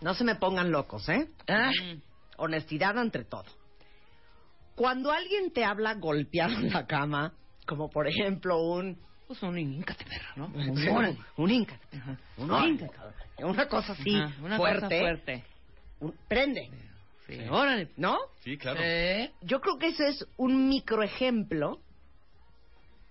No 0.00 0.12
se 0.14 0.24
me 0.24 0.34
pongan 0.34 0.70
locos, 0.72 1.08
¿eh? 1.08 1.28
Honestidad 2.36 2.98
ante 2.98 3.24
todo. 3.24 3.44
Cuando 4.74 5.12
alguien 5.12 5.52
te 5.52 5.64
habla 5.64 5.94
golpeado 5.94 6.54
en 6.54 6.70
la 6.72 6.86
cama, 6.86 7.32
como 7.66 7.88
por 7.90 8.08
ejemplo 8.08 8.60
un... 8.60 8.98
Pues 9.32 9.42
un 9.44 9.58
íncate, 9.58 10.04
perra, 10.04 10.32
¿no? 10.36 10.46
Un, 10.46 10.76
Sí. 10.76 10.88
un, 10.88 11.18
un 11.38 11.50
íncate. 11.50 11.86
Un 12.36 12.52
Ay. 12.52 12.70
íncate. 12.70 12.94
Una 13.38 13.66
cosa 13.66 13.92
así, 13.92 14.14
Ajá, 14.14 14.34
una 14.42 14.56
fuerte. 14.58 14.80
cosa 14.82 15.00
fuerte. 15.00 15.44
Un- 16.00 16.14
prende. 16.28 16.68
Sí. 17.26 17.38
Órale. 17.50 17.88
¿No? 17.96 18.18
Sí, 18.44 18.58
claro. 18.58 18.78
Yo 19.40 19.60
creo 19.62 19.78
que 19.78 19.88
ese 19.88 20.08
es 20.08 20.26
un 20.36 20.68
microejemplo 20.68 21.80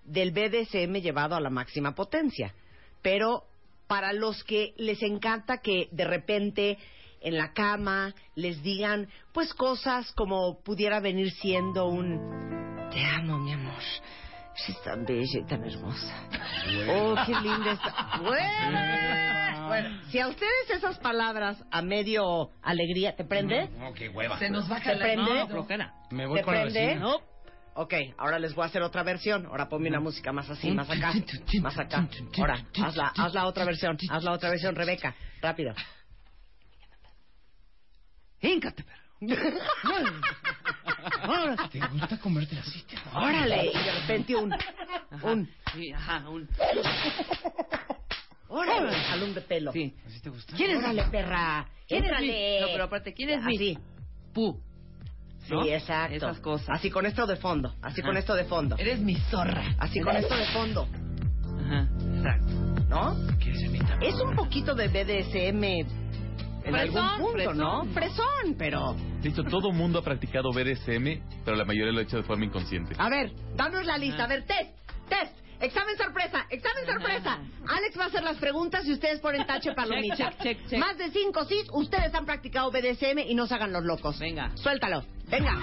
del 0.03 0.31
BDSM 0.31 1.01
llevado 1.01 1.35
a 1.35 1.39
la 1.41 1.49
máxima 1.49 1.95
potencia. 1.95 2.53
Pero 3.01 3.45
para 3.87 4.13
los 4.13 4.43
que 4.43 4.73
les 4.77 5.01
encanta 5.01 5.57
que 5.57 5.89
de 5.91 6.05
repente 6.05 6.77
en 7.21 7.35
la 7.37 7.51
cama 7.53 8.13
les 8.35 8.61
digan 8.61 9.07
pues 9.33 9.53
cosas 9.55 10.11
como 10.13 10.59
pudiera 10.61 10.99
venir 10.99 11.31
siendo 11.31 11.87
un 11.87 12.89
te 12.91 13.03
amo 13.05 13.37
mi 13.37 13.53
amor 13.53 13.81
eres 14.67 14.81
tan 14.83 15.05
bella 15.05 15.39
y 15.39 15.43
tan 15.45 15.63
hermosa 15.63 16.27
oh 16.89 17.15
qué 17.25 17.33
linda 17.33 17.71
está 17.73 18.19
bueno, 18.21 19.67
bueno 19.67 20.01
si 20.09 20.19
a 20.19 20.27
ustedes 20.27 20.69
esas 20.69 20.99
palabras 20.99 21.63
a 21.71 21.81
medio 21.81 22.51
alegría 22.61 23.15
te 23.15 23.23
prende 23.23 23.69
No, 23.69 23.93
qué 23.93 24.09
hueva. 24.09 24.37
Se 24.37 24.49
nos 24.49 24.67
baja 24.67 24.91
¿Te 24.91 24.95
la 24.95 25.05
prende? 25.05 25.33
No, 25.33 25.47
flojera. 25.47 25.93
Me 26.11 26.25
voy 26.25 26.39
¿Te 26.39 26.43
con 26.43 26.53
la 26.53 26.61
prende? 26.63 26.85
vecina. 26.85 27.01
No. 27.01 27.21
Ok, 27.75 27.93
ahora 28.17 28.37
les 28.37 28.53
voy 28.53 28.63
a 28.63 28.65
hacer 28.67 28.81
otra 28.81 29.01
versión. 29.03 29.45
Ahora 29.45 29.69
ponme 29.69 29.87
una 29.87 30.01
música 30.01 30.33
más 30.33 30.49
así, 30.49 30.69
más 30.71 30.89
acá, 30.89 31.13
más 31.61 31.77
acá. 31.79 32.05
Ahora, 32.37 32.65
haz 32.83 32.97
la, 32.97 33.07
haz 33.15 33.33
la 33.33 33.45
otra 33.47 33.63
versión, 33.63 33.97
haz 34.09 34.23
la 34.23 34.33
otra 34.33 34.49
versión, 34.49 34.75
Rebeca. 34.75 35.15
Rápido. 35.41 35.73
Híncate, 38.41 38.83
perro. 38.83 39.01
Ahora, 41.23 41.69
¿te 41.69 41.79
gusta 41.79 42.17
comerte 42.19 42.57
así? 42.57 42.83
Órale, 43.13 43.71
y 43.73 43.83
de 43.83 43.91
repente 44.01 44.35
un, 44.35 44.53
un, 45.23 45.49
Sí, 45.73 45.91
ajá, 45.91 46.29
un... 46.29 46.47
órale, 48.47 48.95
jalón 48.95 49.33
de 49.33 49.41
pelo. 49.41 49.71
Sí. 49.71 49.93
¿Así 50.05 50.19
te 50.21 50.29
gusta? 50.29 50.55
¿Quién 50.55 50.71
es 50.71 50.77
Órale, 50.77 51.03
perra? 51.05 51.67
¿Quién 51.87 52.05
es 52.05 52.21
mi? 52.21 52.59
No, 52.61 52.67
pero 52.71 52.83
aparte, 52.85 53.13
¿quién 53.13 53.29
es 53.29 53.43
mi? 53.43 53.55
Así. 53.55 53.77
Pu. 54.33 54.59
Sí, 55.47 55.69
exacto. 55.69 56.15
Esas 56.15 56.39
cosas. 56.39 56.69
Así 56.69 56.89
con 56.91 57.05
esto 57.05 57.25
de 57.25 57.35
fondo, 57.35 57.75
así 57.81 58.01
Ajá. 58.01 58.09
con 58.09 58.17
esto 58.17 58.35
de 58.35 58.45
fondo. 58.45 58.75
Eres 58.77 58.99
mi 58.99 59.15
zorra. 59.15 59.75
Así 59.79 59.99
con 59.99 60.15
esto 60.15 60.35
de 60.35 60.45
fondo, 60.47 60.87
Ajá, 61.65 61.87
exacto. 62.15 62.51
¿no? 62.89 63.31
Es 64.01 64.15
un 64.15 64.35
poquito 64.35 64.73
de 64.75 64.87
BDSM 64.87 66.00
en 66.63 66.73
Fresón, 66.73 66.97
algún 66.97 67.17
punto, 67.17 67.33
fresón. 67.33 67.57
¿no? 67.57 67.85
Fresón, 67.93 68.55
pero... 68.57 68.95
De 69.21 69.29
hecho, 69.29 69.43
todo 69.43 69.71
mundo 69.71 69.99
ha 69.99 70.03
practicado 70.03 70.51
BDSM, 70.51 71.21
pero 71.43 71.57
la 71.57 71.65
mayoría 71.65 71.91
lo 71.91 71.99
ha 71.99 72.03
hecho 72.03 72.17
de 72.17 72.23
forma 72.23 72.45
inconsciente. 72.45 72.95
A 72.97 73.09
ver, 73.09 73.31
danos 73.55 73.85
la 73.85 73.97
lista. 73.97 74.25
A 74.25 74.27
ver, 74.27 74.45
test, 74.45 74.75
test. 75.09 75.41
Examen 75.61 75.95
sorpresa, 75.95 76.47
examen 76.49 76.85
sorpresa. 76.87 77.37
Alex 77.67 77.99
va 77.99 78.05
a 78.05 78.07
hacer 78.07 78.23
las 78.23 78.37
preguntas 78.37 78.83
y 78.87 78.93
ustedes 78.93 79.19
ponen 79.19 79.45
tache 79.45 79.71
palomita. 79.75 80.15
Check, 80.15 80.29
check, 80.31 80.41
check, 80.41 80.67
check. 80.69 80.79
Más 80.79 80.97
de 80.97 81.11
cinco 81.11 81.45
sí, 81.45 81.61
ustedes 81.71 82.13
han 82.15 82.25
practicado 82.25 82.71
BDSM 82.71 83.19
y 83.27 83.35
no 83.35 83.45
se 83.45 83.53
hagan 83.53 83.71
los 83.71 83.83
locos. 83.83 84.17
Venga. 84.17 84.49
Suéltalo. 84.55 85.03
Venga. 85.29 85.55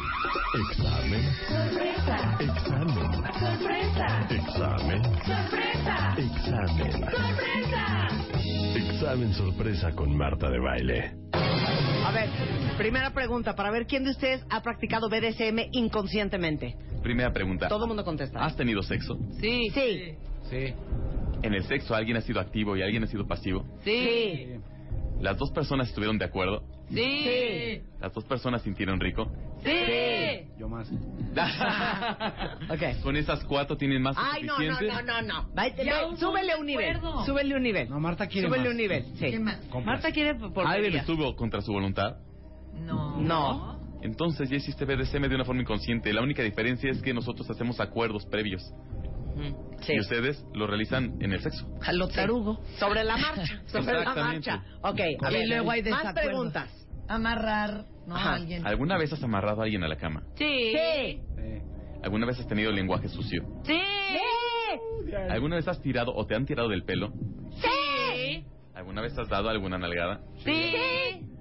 Examen. 0.70 1.34
Sorpresa. 1.48 2.36
Examen. 2.38 3.12
Sorpresa. 3.40 4.26
Examen. 4.30 5.02
Sorpresa. 5.24 6.14
Examen. 6.16 6.92
Sorpresa. 6.92 7.97
Examen 9.08 9.32
sorpresa 9.32 9.92
con 9.92 10.14
Marta 10.14 10.50
de 10.50 10.58
Baile. 10.58 11.12
A 11.32 12.12
ver, 12.12 12.28
primera 12.76 13.10
pregunta 13.14 13.54
para 13.54 13.70
ver 13.70 13.86
quién 13.86 14.04
de 14.04 14.10
ustedes 14.10 14.44
ha 14.50 14.60
practicado 14.60 15.08
BDSM 15.08 15.70
inconscientemente. 15.72 16.76
Primera 17.02 17.32
pregunta. 17.32 17.68
Todo 17.68 17.84
el 17.84 17.88
mundo 17.88 18.04
contesta. 18.04 18.44
¿Has 18.44 18.54
tenido 18.54 18.82
sexo? 18.82 19.18
Sí. 19.40 19.70
Sí. 19.70 20.14
Sí. 20.50 20.74
En 21.42 21.54
el 21.54 21.64
sexo 21.64 21.94
alguien 21.94 22.18
ha 22.18 22.20
sido 22.20 22.38
activo 22.38 22.76
y 22.76 22.82
alguien 22.82 23.02
ha 23.02 23.06
sido 23.06 23.26
pasivo. 23.26 23.64
Sí. 23.82 24.58
Las 25.20 25.38
dos 25.38 25.52
personas 25.52 25.88
estuvieron 25.88 26.18
de 26.18 26.26
acuerdo. 26.26 26.62
Sí. 26.90 27.82
Las 28.00 28.12
dos 28.14 28.24
personas 28.24 28.62
sintieron 28.62 28.98
rico. 29.00 29.30
Sí. 29.64 30.48
Yo 30.58 30.68
más. 30.68 30.88
Ok. 32.70 33.02
Con 33.02 33.16
esas 33.16 33.44
cuatro 33.44 33.76
tienen 33.76 34.02
más 34.02 34.16
que 34.16 34.22
Ay, 34.24 34.42
no, 34.44 34.58
no, 34.58 34.80
no, 34.80 35.02
no, 35.02 35.22
no. 35.22 35.54
Va- 35.54 35.68
Ya 35.68 36.16
súbele 36.16 36.54
un 36.54 36.60
un 36.60 36.66
nivel. 36.66 36.96
acuerdo. 36.96 37.24
Súbele 37.24 37.56
un 37.56 37.62
nivel. 37.62 37.88
No, 37.88 38.00
Marta 38.00 38.26
quiere 38.26 38.48
Súbele 38.48 38.64
más. 38.64 38.72
un 38.72 38.76
nivel. 38.76 39.04
Sí. 39.16 39.30
¿Qué 39.30 39.38
más? 39.38 39.60
Marta 39.84 40.12
quiere 40.12 40.34
por 40.34 40.66
¿Alguien 40.66 40.96
estuvo 40.96 41.34
contra 41.36 41.60
su 41.60 41.72
voluntad? 41.72 42.16
No. 42.74 43.16
No. 43.20 43.78
Entonces 44.02 44.48
ya 44.48 44.56
hiciste 44.56 44.84
BDSM 44.84 45.28
de 45.28 45.34
una 45.34 45.44
forma 45.44 45.60
inconsciente. 45.62 46.12
La 46.12 46.22
única 46.22 46.42
diferencia 46.42 46.90
es 46.90 47.02
que 47.02 47.12
nosotros 47.12 47.48
hacemos 47.50 47.80
acuerdos 47.80 48.24
previos. 48.26 48.62
Sí. 49.80 49.92
Y 49.94 50.00
ustedes 50.00 50.44
lo 50.54 50.66
realizan 50.66 51.16
en 51.20 51.32
el 51.32 51.40
sexo. 51.40 51.66
Jalotarugo. 51.80 52.60
Sobre 52.78 53.04
la 53.04 53.16
marcha. 53.16 53.62
Sobre 53.66 54.00
la 54.00 54.14
marcha. 54.14 54.62
Ok, 54.82 55.00
a 55.22 55.30
Y 55.30 55.34
ver. 55.34 55.48
luego 55.48 55.70
hay 55.70 55.82
más 55.82 56.12
preguntas. 56.14 56.86
Amarrar. 57.08 57.84
A 58.10 58.34
alguien. 58.34 58.66
¿Alguna 58.66 58.96
vez 58.96 59.12
has 59.12 59.22
amarrado 59.22 59.60
a 59.60 59.64
alguien 59.64 59.84
a 59.84 59.88
la 59.88 59.96
cama? 59.96 60.22
Sí. 60.36 60.72
Sí. 60.72 61.20
¿Alguna 62.02 62.26
vez 62.26 62.38
has 62.38 62.46
tenido 62.46 62.72
lenguaje 62.72 63.08
sucio? 63.08 63.42
Sí. 63.64 63.78
¿Alguna 65.30 65.56
vez 65.56 65.68
has 65.68 65.80
tirado 65.80 66.14
o 66.14 66.26
te 66.26 66.34
han 66.34 66.46
tirado 66.46 66.68
del 66.68 66.84
pelo? 66.84 67.12
Sí. 67.60 68.44
¿Alguna 68.74 69.02
vez 69.02 69.16
has 69.18 69.28
dado 69.28 69.48
alguna 69.48 69.78
nalgada? 69.78 70.20
Sí. 70.44 70.74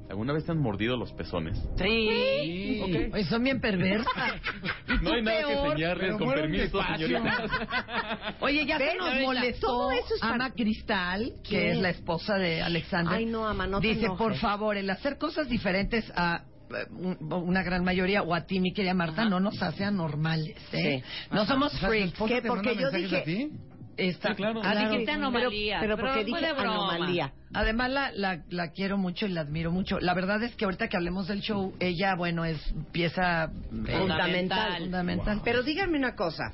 ¿Alguna 0.10 0.32
vez 0.34 0.46
te 0.46 0.52
han 0.54 0.58
mordido 0.60 0.96
los 0.96 1.12
pezones? 1.12 1.58
Sí. 1.78 2.82
Ok. 2.82 3.14
Oye, 3.14 3.26
son 3.26 3.44
bien 3.44 3.60
perversas. 3.60 4.14
No 5.02 5.12
hay 5.14 5.22
nada 5.22 5.38
que 5.42 5.46
peor. 5.48 5.66
enseñarles, 5.68 6.06
Pero 6.08 6.18
con 6.18 6.34
permiso, 6.34 6.82
señoritas. 6.82 7.52
Oye, 8.40 8.66
ya 8.66 8.78
se 8.80 8.86
Ven, 8.86 8.98
nos 8.98 9.22
molestó 9.22 9.68
todo 9.68 9.92
eso 9.92 10.16
es 10.16 10.24
Ama 10.24 10.52
Cristal, 10.54 11.34
que 11.44 11.50
¿Qué? 11.50 11.72
es 11.72 11.78
la 11.78 11.90
esposa 11.90 12.36
de 12.38 12.62
Alexander. 12.64 13.14
Ay, 13.16 13.26
no, 13.26 13.46
Ama, 13.48 13.68
no 13.68 13.80
te 13.80 13.88
Dice, 13.90 14.06
enojes. 14.06 14.18
por 14.18 14.36
favor, 14.38 14.76
el 14.78 14.90
hacer 14.90 15.18
cosas 15.20 15.48
diferentes 15.50 16.12
a 16.16 16.44
eh, 16.72 16.74
un- 16.90 17.18
una 17.32 17.62
gran 17.64 17.84
mayoría 17.84 18.24
o 18.24 18.34
a 18.34 18.46
ti, 18.48 18.60
mi 18.60 18.74
querida 18.74 18.94
Marta, 18.96 19.26
no 19.26 19.40
nos 19.40 19.62
hace 19.62 19.84
anormales, 19.84 20.58
¿eh? 20.72 21.02
Sí. 21.04 21.28
No 21.32 21.42
Ajá. 21.42 21.54
somos 21.54 21.74
O 21.74 21.78
sea, 21.78 21.88
¿tu 21.90 21.94
freaks. 21.94 22.14
esposa 22.14 22.34
¿Qué? 22.42 22.48
Porque 22.48 22.76
yo 22.76 22.90
dije- 22.92 23.50
Esta- 23.98 24.30
Sí, 24.30 24.36
claro. 24.36 24.62
Ah, 24.64 24.72
Claro. 24.72 24.90
dijiste 24.92 25.12
anomalía. 25.12 25.80
Pero, 25.80 25.96
pero 25.98 26.08
porque 26.14 26.30
fue 26.30 26.40
dije 26.40 26.52
anomalía. 26.52 27.34
Además 27.54 27.90
la, 27.92 28.12
la, 28.12 28.44
la 28.50 28.72
quiero 28.72 28.98
mucho 28.98 29.26
y 29.26 29.30
la 29.30 29.42
admiro 29.42 29.72
mucho. 29.72 30.00
La 30.00 30.14
verdad 30.14 30.42
es 30.44 30.56
que 30.56 30.66
ahorita 30.66 30.88
que 30.88 30.98
hablemos 30.98 31.28
del 31.28 31.42
show, 31.42 31.74
ella, 31.80 32.16
bueno, 32.16 32.46
es 32.46 32.60
pieza 32.92 33.46
eh, 33.46 33.98
Fundamental. 34.00 34.84
fundamental. 34.84 35.42
Pero 35.44 35.64
díganme 35.64 35.98
una 35.98 36.16
cosa. 36.16 36.54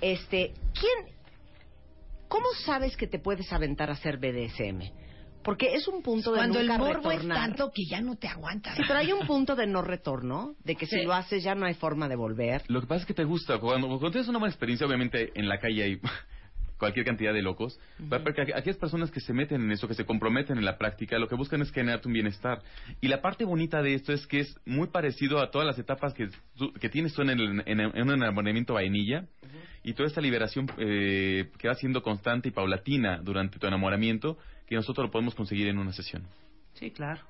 Este, 0.00 0.52
¿quién... 0.78 1.14
¿Cómo 2.28 2.46
sabes 2.64 2.96
que 2.96 3.06
te 3.06 3.18
puedes 3.18 3.52
aventar 3.52 3.90
a 3.90 3.92
hacer 3.92 4.16
BDSM? 4.16 4.90
Porque 5.44 5.74
es 5.74 5.86
un 5.88 6.02
punto 6.02 6.30
de 6.32 6.38
Cuando 6.38 6.60
el 6.60 6.68
morbo 6.68 7.10
es 7.10 7.26
tanto 7.28 7.70
que 7.74 7.84
ya 7.84 8.00
no 8.00 8.16
te 8.16 8.28
aguantas. 8.28 8.76
Sí, 8.76 8.82
pero 8.86 9.00
hay 9.00 9.12
un 9.12 9.26
punto 9.26 9.54
de 9.56 9.66
no 9.66 9.82
retorno, 9.82 10.54
de 10.64 10.76
que 10.76 10.86
si 10.86 11.02
lo 11.02 11.12
haces 11.12 11.42
ya 11.42 11.54
no 11.54 11.66
hay 11.66 11.74
forma 11.74 12.08
de 12.08 12.14
volver. 12.16 12.62
Lo 12.68 12.80
que 12.80 12.86
pasa 12.86 13.00
es 13.02 13.06
que 13.06 13.14
te 13.14 13.24
gusta. 13.24 13.58
Cuando, 13.58 13.88
cuando 13.88 14.10
tienes 14.12 14.28
una 14.28 14.38
buena 14.38 14.52
experiencia, 14.52 14.86
obviamente 14.86 15.32
en 15.34 15.48
la 15.48 15.58
calle 15.58 15.82
hay 15.82 16.00
cualquier 16.82 17.06
cantidad 17.06 17.32
de 17.32 17.42
locos. 17.42 17.78
Porque 18.24 18.42
aqu- 18.42 18.56
aquellas 18.56 18.76
personas 18.76 19.12
que 19.12 19.20
se 19.20 19.32
meten 19.32 19.62
en 19.62 19.70
eso, 19.70 19.86
que 19.86 19.94
se 19.94 20.04
comprometen 20.04 20.58
en 20.58 20.64
la 20.64 20.78
práctica, 20.78 21.16
lo 21.16 21.28
que 21.28 21.36
buscan 21.36 21.62
es 21.62 21.70
generarte 21.70 22.08
un 22.08 22.14
bienestar. 22.14 22.60
Y 23.00 23.06
la 23.06 23.22
parte 23.22 23.44
bonita 23.44 23.80
de 23.82 23.94
esto 23.94 24.12
es 24.12 24.26
que 24.26 24.40
es 24.40 24.56
muy 24.66 24.88
parecido 24.88 25.38
a 25.40 25.52
todas 25.52 25.64
las 25.64 25.78
etapas 25.78 26.12
que, 26.12 26.28
que 26.80 26.88
tienes 26.88 27.14
tú 27.14 27.22
en, 27.22 27.30
el, 27.30 27.62
en, 27.66 27.80
en 27.80 28.02
un 28.02 28.10
enamoramiento 28.14 28.74
vainilla. 28.74 29.26
Y 29.84 29.92
toda 29.94 30.08
esta 30.08 30.20
liberación 30.20 30.66
eh, 30.78 31.50
que 31.58 31.68
va 31.68 31.74
siendo 31.74 32.02
constante 32.02 32.48
y 32.48 32.52
paulatina 32.52 33.20
durante 33.22 33.58
tu 33.60 33.66
enamoramiento, 33.68 34.38
que 34.66 34.74
nosotros 34.74 35.06
lo 35.06 35.10
podemos 35.12 35.34
conseguir 35.36 35.68
en 35.68 35.78
una 35.78 35.92
sesión. 35.92 36.24
Sí, 36.74 36.90
claro. 36.90 37.20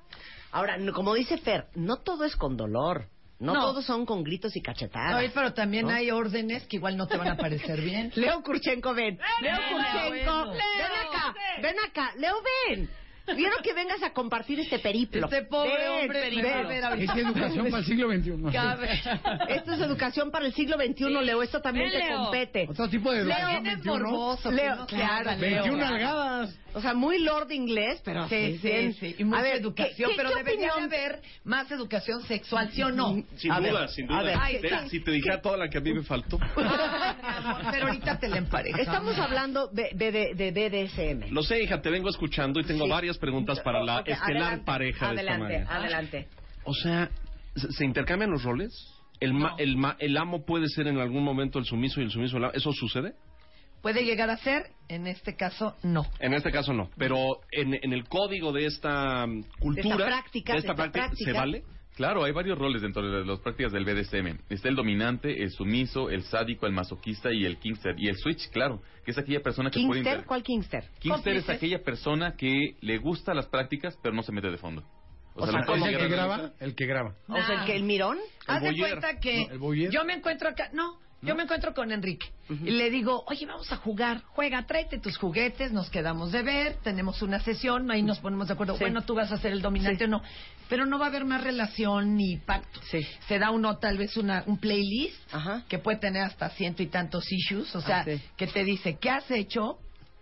Ahora, 0.51 0.77
como 0.93 1.13
dice 1.13 1.37
Fer, 1.37 1.65
no 1.75 1.97
todo 1.97 2.25
es 2.25 2.35
con 2.35 2.57
dolor. 2.57 3.05
No, 3.39 3.53
No. 3.53 3.61
todos 3.61 3.85
son 3.85 4.05
con 4.05 4.23
gritos 4.23 4.55
y 4.55 4.61
cachetadas. 4.61 5.15
Oye, 5.15 5.31
pero 5.33 5.53
también 5.53 5.87
¿no? 5.87 5.91
hay 5.93 6.11
órdenes 6.11 6.63
que 6.67 6.77
igual 6.77 6.95
no 6.95 7.07
te 7.07 7.17
van 7.17 7.27
a 7.29 7.35
parecer 7.35 7.81
bien. 7.81 8.11
Leo 8.15 8.41
Kurchenko, 8.41 8.93
ven. 8.93 9.17
Leo 9.41 9.57
Leo, 9.57 9.69
Kurchenko, 9.69 10.51
ven 10.51 10.61
acá, 11.07 11.35
ven 11.61 11.75
acá. 11.87 12.11
Leo, 12.17 12.35
ven. 12.69 12.89
Quiero 13.25 13.55
que 13.63 13.73
vengas 13.73 14.03
a 14.03 14.11
compartir 14.11 14.59
este 14.59 14.79
periplo. 14.79 15.25
Este 15.27 15.43
pobre 15.45 15.77
Ven, 15.77 15.89
hombre 16.01 16.29
ven. 16.29 16.83
ahorita. 16.83 17.13
Es 17.13 17.19
educación 17.25 17.65
para 17.69 17.77
el 17.77 17.85
siglo 17.85 18.11
XXI. 18.11 18.51
Cabe. 18.51 19.01
Esto 19.47 19.71
es 19.73 19.79
educación 19.79 20.29
para 20.29 20.45
el 20.45 20.53
siglo 20.53 20.75
XXI, 20.75 21.05
Leo. 21.23 21.41
Esto 21.41 21.61
también 21.61 21.89
Ven, 21.89 22.01
te 22.01 22.07
Leo. 22.09 22.17
compete. 22.17 22.67
Otro 22.69 22.89
tipo 22.89 23.11
de 23.13 23.23
Leo, 23.23 23.37
educación. 23.37 23.65
eres 23.65 23.75
21. 23.83 23.97
morboso. 24.09 24.51
Leo, 24.51 24.85
claro, 24.87 25.29
haga, 25.29 25.35
Leo. 25.37 25.63
21 25.63 25.97
Leo. 25.97 26.47
O 26.75 26.81
sea, 26.81 26.93
muy 26.93 27.19
lord 27.19 27.51
inglés, 27.51 28.01
pero 28.03 28.27
Sí, 28.27 28.57
sí, 28.57 28.67
bien. 28.67 28.93
sí. 28.95 29.15
Y 29.19 29.23
mucha 29.23 29.39
A 29.39 29.43
ver, 29.43 29.55
educación, 29.57 30.09
¿qué- 30.09 30.15
qué- 30.15 30.17
pero 30.17 30.29
qué 30.29 30.35
debería 30.43 30.71
opinión? 30.71 30.93
haber 30.93 31.21
más 31.43 31.71
educación 31.71 32.21
sexual, 32.23 32.71
¿sí 32.71 32.81
o 32.81 32.89
no? 32.91 33.23
Sin 33.35 33.51
A 33.51 33.59
duda, 33.59 33.81
ver, 33.81 33.89
sin 33.89 34.11
a 34.11 34.21
duda. 34.21 34.23
ver, 34.23 34.37
Ay, 34.41 34.57
Te- 34.59 34.69
sí. 34.69 34.89
si 34.89 34.99
te 35.01 35.11
dijera 35.11 35.41
toda 35.41 35.57
la 35.57 35.69
que 35.69 35.77
a 35.77 35.81
mí 35.81 35.93
me 35.93 36.01
faltó. 36.03 36.39
Pero 37.71 37.87
ahorita 37.87 38.19
te 38.19 38.27
la 38.27 38.37
emparejas. 38.37 38.81
Estamos 38.81 39.17
hablando 39.17 39.67
de, 39.67 39.89
de, 39.93 40.11
de, 40.11 40.33
de 40.35 40.51
BDSM. 40.69 41.31
Lo 41.31 41.43
sé, 41.43 41.61
hija, 41.63 41.81
te 41.81 41.89
vengo 41.89 42.09
escuchando 42.09 42.59
y 42.59 42.63
tengo 42.63 42.85
Sí. 42.85 42.89
varias 42.91 43.17
preguntas 43.17 43.59
para 43.61 43.83
la 43.83 43.99
estelar 43.99 44.23
adelante, 44.23 44.65
pareja 44.65 45.13
de 45.13 45.21
esta 45.21 45.33
Adelante, 45.35 45.65
adelante. 45.69 46.27
O 46.65 46.73
sea, 46.73 47.09
¿se, 47.55 47.71
se 47.71 47.85
intercambian 47.85 48.31
los 48.31 48.43
roles? 48.43 48.71
¿El, 49.19 49.33
ma- 49.33 49.55
el, 49.57 49.77
ma- 49.77 49.95
¿El 49.99 50.17
amo 50.17 50.43
puede 50.45 50.67
ser 50.67 50.87
en 50.87 50.97
algún 50.97 51.23
momento 51.23 51.59
el 51.59 51.65
sumiso 51.65 52.01
y 52.01 52.03
el 52.05 52.11
sumiso 52.11 52.37
el 52.37 52.45
amo? 52.45 52.53
¿Eso 52.53 52.73
sucede? 52.73 53.13
Puede 53.83 54.05
llegar 54.05 54.29
a 54.29 54.37
ser, 54.37 54.71
en 54.87 55.07
este 55.07 55.35
caso, 55.35 55.75
no. 55.83 56.05
En 56.19 56.33
este 56.33 56.51
caso 56.51 56.71
no. 56.71 56.89
Pero 56.97 57.41
en, 57.51 57.73
en 57.73 57.91
el 57.91 58.07
código 58.07 58.53
de 58.53 58.65
esta 58.65 59.27
mm, 59.27 59.43
cultura, 59.59 59.83
De 59.83 59.89
esta 59.89 60.05
práctica, 60.05 60.53
de 60.53 60.59
esta 60.59 60.73
de 60.73 60.83
esta 60.83 60.91
práctica, 60.91 61.31
¿se 61.31 61.37
vale? 61.37 61.63
Claro, 61.97 62.23
hay 62.23 62.31
varios 62.31 62.57
roles 62.57 62.81
dentro 62.81 63.03
de 63.03 63.25
las 63.25 63.39
prácticas 63.41 63.73
del 63.73 63.83
BDSM. 63.83 64.39
Está 64.49 64.69
el 64.69 64.75
dominante, 64.75 65.43
el 65.43 65.51
sumiso, 65.51 66.09
el 66.09 66.23
sádico, 66.23 66.65
el 66.65 66.71
masoquista 66.71 67.33
y 67.33 67.43
el 67.43 67.57
kingster. 67.57 67.99
Y 67.99 68.07
el 68.07 68.15
switch, 68.15 68.49
claro, 68.51 68.81
que 69.03 69.11
es 69.11 69.17
aquella 69.17 69.41
persona 69.41 69.69
que 69.69 69.85
puede... 69.85 70.01
¿Kingster? 70.01 70.25
¿Cuál 70.25 70.43
Kingster? 70.43 70.85
Kingster 70.99 71.35
es 71.35 71.49
aquella 71.49 71.83
persona 71.83 72.37
que 72.37 72.77
le 72.79 72.97
gusta 72.99 73.33
las 73.33 73.47
prácticas 73.47 73.99
pero 74.01 74.15
no 74.15 74.23
se 74.23 74.31
mete 74.31 74.49
de 74.49 74.57
fondo. 74.57 74.81
O 75.35 75.45
sea, 75.45 75.51
no 75.51 75.59
¿Es 75.59 75.65
puede 75.65 75.91
el 75.91 75.97
que 75.97 76.07
graba? 76.07 76.51
El 76.61 76.75
que 76.75 76.85
graba. 76.85 77.15
O 77.27 77.35
sea, 77.35 77.59
el 77.59 77.65
que 77.65 77.75
el 77.75 77.83
mirón. 77.83 78.17
Haz 78.47 78.61
de 78.63 78.77
cuenta 78.77 79.19
que 79.19 79.47
No, 79.47 79.73
yo 79.73 80.05
me 80.05 80.13
encuentro 80.13 80.47
acá, 80.47 80.69
no, 80.71 80.99
yo 81.23 81.35
me 81.35 81.43
encuentro 81.43 81.73
con 81.73 81.91
Enrique 81.91 82.27
y 82.49 82.71
le 82.71 82.89
digo, 82.89 83.23
oye, 83.27 83.45
vamos 83.45 83.71
a 83.71 83.77
jugar, 83.77 84.21
juega, 84.29 84.65
tráete 84.65 84.99
tus 84.99 85.17
juguetes, 85.17 85.71
nos 85.71 85.89
quedamos 85.89 86.31
de 86.31 86.41
ver, 86.43 86.75
tenemos 86.83 87.21
una 87.21 87.39
sesión, 87.39 87.89
ahí 87.91 88.01
nos 88.03 88.19
ponemos 88.19 88.47
de 88.47 88.53
acuerdo, 88.53 88.73
Sí. 88.77 88.81
bueno, 88.83 89.01
tú 89.03 89.15
vas 89.15 89.31
a 89.31 89.37
ser 89.37 89.53
el 89.53 89.61
dominante 89.61 89.99
Sí. 89.99 90.03
o 90.03 90.07
no, 90.07 90.21
pero 90.69 90.85
no 90.85 90.99
va 90.99 91.05
a 91.05 91.09
haber 91.09 91.25
más 91.25 91.43
relación 91.43 92.15
ni 92.15 92.37
pacto. 92.37 92.79
Sí. 92.89 93.05
Se 93.27 93.39
da 93.39 93.51
uno 93.51 93.77
tal 93.77 93.97
vez 93.97 94.17
una, 94.17 94.43
un 94.47 94.57
playlist 94.57 95.33
Ajá. 95.33 95.63
que 95.69 95.79
puede 95.79 95.97
tener 95.97 96.23
hasta 96.23 96.49
ciento 96.49 96.83
y 96.83 96.87
tantos 96.87 97.31
issues, 97.31 97.75
o 97.75 97.81
sea, 97.81 98.05
Ah, 98.07 98.11
que 98.37 98.47
te 98.47 98.63
dice 98.63 98.97
qué 98.99 99.09
has 99.09 99.29
hecho, 99.31 99.77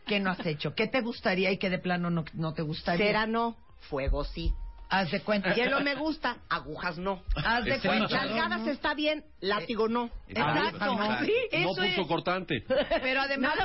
qué 0.06 0.20
no 0.20 0.32
has 0.32 0.46
hecho, 0.46 0.74
qué 0.76 0.88
te 0.88 1.02
gustaría 1.02 1.52
y 1.52 1.58
qué 1.58 1.70
de 1.70 1.80
plano 1.80 2.10
no, 2.10 2.26
no 2.34 2.54
te 2.54 2.62
gustaría. 2.62 3.06
Cera 3.06 3.26
no, 3.28 3.56
fuego 3.90 4.24
sí. 4.24 4.52
Haz 4.92 5.10
de 5.10 5.22
cuenta. 5.22 5.56
Hielo 5.56 5.80
me 5.80 5.96
gusta, 5.96 6.36
agujas 6.50 6.98
no. 6.98 7.24
Haz 7.34 7.64
de 7.64 7.80
cuenta. 7.80 8.26
Nalgadas 8.26 8.68
está 8.68 8.94
bien, 8.94 9.24
látigo 9.40 9.88
no. 9.88 10.10
Exacto. 10.28 11.00
Sí, 11.26 11.34
no 11.60 11.70
puso 11.70 11.84
es. 11.84 12.08
cortante. 12.08 12.66
Pero 13.02 13.22
además, 13.22 13.56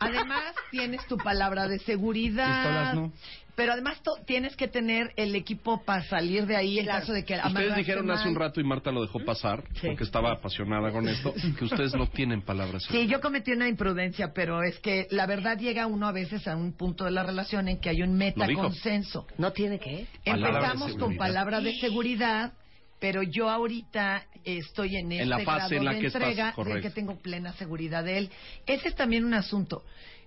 además 0.00 0.54
tienes 0.72 1.06
tu 1.06 1.16
palabra 1.16 1.68
de 1.68 1.78
seguridad. 1.78 2.62
Pistolas 2.62 2.94
no. 2.96 3.12
Pero 3.58 3.72
además 3.72 4.00
to- 4.04 4.18
tienes 4.24 4.54
que 4.54 4.68
tener 4.68 5.12
el 5.16 5.34
equipo 5.34 5.82
para 5.84 6.04
salir 6.04 6.46
de 6.46 6.54
ahí 6.54 6.78
en 6.78 6.86
caso 6.86 7.12
de 7.12 7.24
que 7.24 7.34
Ustedes 7.44 7.74
dijeron 7.74 8.08
hace 8.08 8.28
un 8.28 8.36
rato 8.36 8.60
y 8.60 8.64
Marta 8.64 8.92
lo 8.92 9.02
dejó 9.02 9.18
pasar 9.24 9.64
porque 9.82 10.04
estaba 10.04 10.30
apasionada 10.30 10.92
con 10.92 11.08
esto 11.08 11.34
que 11.58 11.64
ustedes 11.64 11.92
no 11.94 12.06
tienen 12.06 12.42
palabras. 12.42 12.84
Sí, 12.88 13.08
yo 13.08 13.20
cometí 13.20 13.50
una 13.50 13.66
imprudencia, 13.66 14.32
pero 14.32 14.62
es 14.62 14.78
que 14.78 15.08
la 15.10 15.26
verdad 15.26 15.58
llega 15.58 15.88
uno 15.88 16.06
a 16.06 16.12
veces 16.12 16.46
a 16.46 16.54
un 16.54 16.72
punto 16.72 17.04
de 17.04 17.10
la 17.10 17.24
relación 17.24 17.66
en 17.66 17.80
que 17.80 17.88
hay 17.88 18.00
un 18.02 18.14
metaconsenso. 18.14 19.26
¿No 19.38 19.52
tiene 19.52 19.78
de 19.78 20.06
Empezamos 20.24 20.96
con 20.96 21.16
palabra 21.16 21.60
de 21.60 21.74
seguridad, 21.80 22.52
pero 23.00 23.24
yo 23.24 23.50
ahorita 23.50 24.24
estoy 24.44 24.98
en 24.98 25.10
este 25.10 25.22
En 25.24 25.30
la 25.30 25.38
fase 25.40 25.50
grado 25.50 25.74
en 25.74 25.84
la 25.84 25.92
de 25.94 26.00
que 26.00 26.06
estás, 26.06 26.22
entrega 26.22 26.74
de 26.76 26.80
que 26.80 26.90
tengo 26.90 27.18
plena 27.18 27.52
seguridad 27.54 28.04
de 28.04 28.18
él. 28.18 28.30
Ese 28.66 28.86
es 28.86 28.94
también 28.94 29.24
un 29.24 29.34
asunto. 29.34 29.82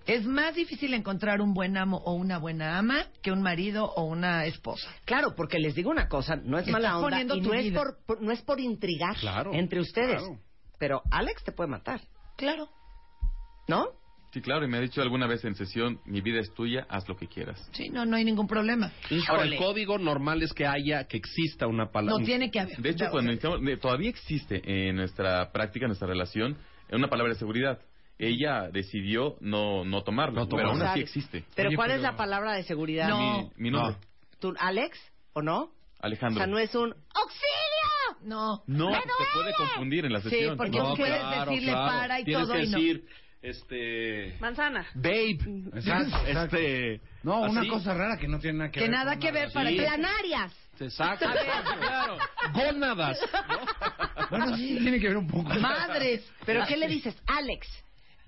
Es 0.06 0.24
más 0.26 0.54
difícil 0.54 0.94
encontrar 0.94 1.40
un 1.40 1.54
buen 1.54 1.76
amo 1.76 1.98
o 2.04 2.14
una 2.14 2.38
buena 2.38 2.78
ama 2.78 3.06
que 3.22 3.30
un 3.32 3.42
marido 3.42 3.84
o 3.84 4.04
una 4.04 4.44
esposa. 4.46 4.90
Claro, 5.04 5.34
porque 5.36 5.58
les 5.58 5.74
digo 5.74 5.90
una 5.90 6.08
cosa, 6.08 6.36
no 6.36 6.58
es 6.58 6.66
Estás 6.66 6.72
mala 6.82 6.98
onda 6.98 7.20
y 7.36 7.40
no 7.40 7.54
es 7.54 7.72
por, 7.72 7.98
por- 8.06 8.22
no 8.22 8.32
es 8.32 8.42
por 8.42 8.60
intrigar 8.60 9.16
Claro, 9.16 9.52
entre 9.54 9.80
ustedes. 9.80 10.18
claro. 10.20 10.38
Pero 10.78 11.02
Alex 11.10 11.44
te 11.44 11.52
puede 11.52 11.70
matar, 11.70 12.00
Claro. 12.36 12.68
¿no? 13.68 13.86
Sí, 14.32 14.40
claro, 14.40 14.64
y 14.64 14.68
me 14.68 14.78
ha 14.78 14.80
dicho 14.80 15.02
alguna 15.02 15.26
vez 15.26 15.44
en 15.44 15.54
sesión, 15.54 16.00
mi 16.06 16.22
vida 16.22 16.40
es 16.40 16.52
tuya, 16.54 16.86
haz 16.88 17.06
lo 17.06 17.16
que 17.16 17.26
quieras. 17.28 17.68
Sí, 17.72 17.90
no, 17.90 18.06
no 18.06 18.16
hay 18.16 18.24
ningún 18.24 18.46
problema. 18.48 18.90
Ahora, 19.28 19.42
el 19.44 19.56
código 19.56 19.98
normal 19.98 20.42
es 20.42 20.54
que 20.54 20.66
haya, 20.66 21.04
que 21.06 21.18
exista 21.18 21.66
una 21.66 21.90
palabra. 21.92 22.18
No 22.18 22.24
tiene 22.24 22.50
que 22.50 22.58
haber. 22.58 22.78
De 22.78 22.88
hecho, 22.90 23.10
cuando 23.10 23.30
todavía 23.78 24.08
existe 24.08 24.62
en 24.88 24.96
nuestra 24.96 25.52
práctica, 25.52 25.84
en 25.84 25.88
nuestra 25.90 26.08
relación, 26.08 26.56
una 26.90 27.08
palabra 27.08 27.34
de 27.34 27.38
seguridad. 27.38 27.78
Ella 28.18 28.68
decidió 28.70 29.36
no, 29.40 29.84
no 29.84 30.02
tomarlo, 30.04 30.48
pero 30.48 30.70
aún 30.70 30.82
así 30.82 31.00
existe. 31.00 31.44
Pero 31.56 31.70
¿cuál 31.74 31.90
es 31.92 32.00
la 32.00 32.16
palabra 32.16 32.52
de 32.54 32.62
seguridad? 32.62 33.08
Mi, 33.16 33.50
mi 33.56 33.70
nombre, 33.70 33.96
¿Tú, 34.38 34.54
Alex 34.58 34.98
o 35.32 35.42
no? 35.42 35.60
O 35.62 35.70
Alejandro. 36.00 36.38
sea, 36.38 36.46
no 36.46 36.58
es 36.58 36.74
un 36.74 36.92
¡Auxilio! 37.14 38.18
No. 38.24 38.62
No, 38.66 38.92
se 38.92 39.00
puede 39.34 39.52
confundir 39.54 40.04
en 40.04 40.12
la 40.12 40.20
Sí, 40.20 40.30
sesión. 40.30 40.56
porque 40.56 40.78
No, 40.78 40.94
puedes 40.94 41.18
claro, 41.18 41.50
decirle 41.50 41.72
claro. 41.72 41.86
para 41.98 42.20
y 42.20 42.24
Tienes 42.24 42.46
todo 42.46 42.54
que 42.56 42.62
y 42.62 42.68
no. 42.68 42.78
decir, 42.78 43.06
este... 43.42 44.36
Manzana. 44.40 44.86
Babe. 44.94 45.38
Exacto, 45.74 46.16
exacto. 46.26 46.56
Este... 46.56 47.00
No, 47.24 47.40
una 47.40 47.60
así. 47.60 47.68
cosa 47.68 47.94
rara 47.94 48.16
que 48.18 48.28
no 48.28 48.38
tiene 48.38 48.58
nada 48.58 48.70
que, 48.70 48.78
Que 48.80 48.86
ver. 48.86 48.90
nada 48.90 49.16
que 49.18 49.32
ver 49.32 49.52
para 49.52 49.70
que- 49.70 49.76
Planarias. 49.76 50.52
Exacto. 50.80 51.26
Claro. 51.80 52.16
Gónadas. 52.52 53.18
Bueno, 54.30 54.56
sí, 54.56 54.78
tiene 54.80 54.98
que 55.00 55.08
ver 55.08 55.16
un 55.16 55.26
poco. 55.28 55.50
Madres. 55.60 56.28
¿Pero 56.46 56.64
qué 56.66 56.76
le 56.76 56.86
dices? 56.88 57.16
Alex. 57.26 57.66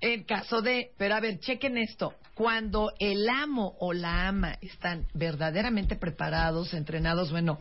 En 0.04 0.24
caso 0.24 0.60
de, 0.60 0.90
pero 0.98 1.14
a 1.14 1.20
ver, 1.20 1.38
chequen 1.40 1.78
esto. 1.78 2.12
Cuando 2.34 2.92
el 2.98 3.26
amo 3.26 3.74
o 3.80 3.94
la 3.94 4.28
ama 4.28 4.58
están 4.60 5.06
verdaderamente 5.14 5.96
preparados, 5.96 6.74
entrenados, 6.74 7.30
bueno, 7.30 7.58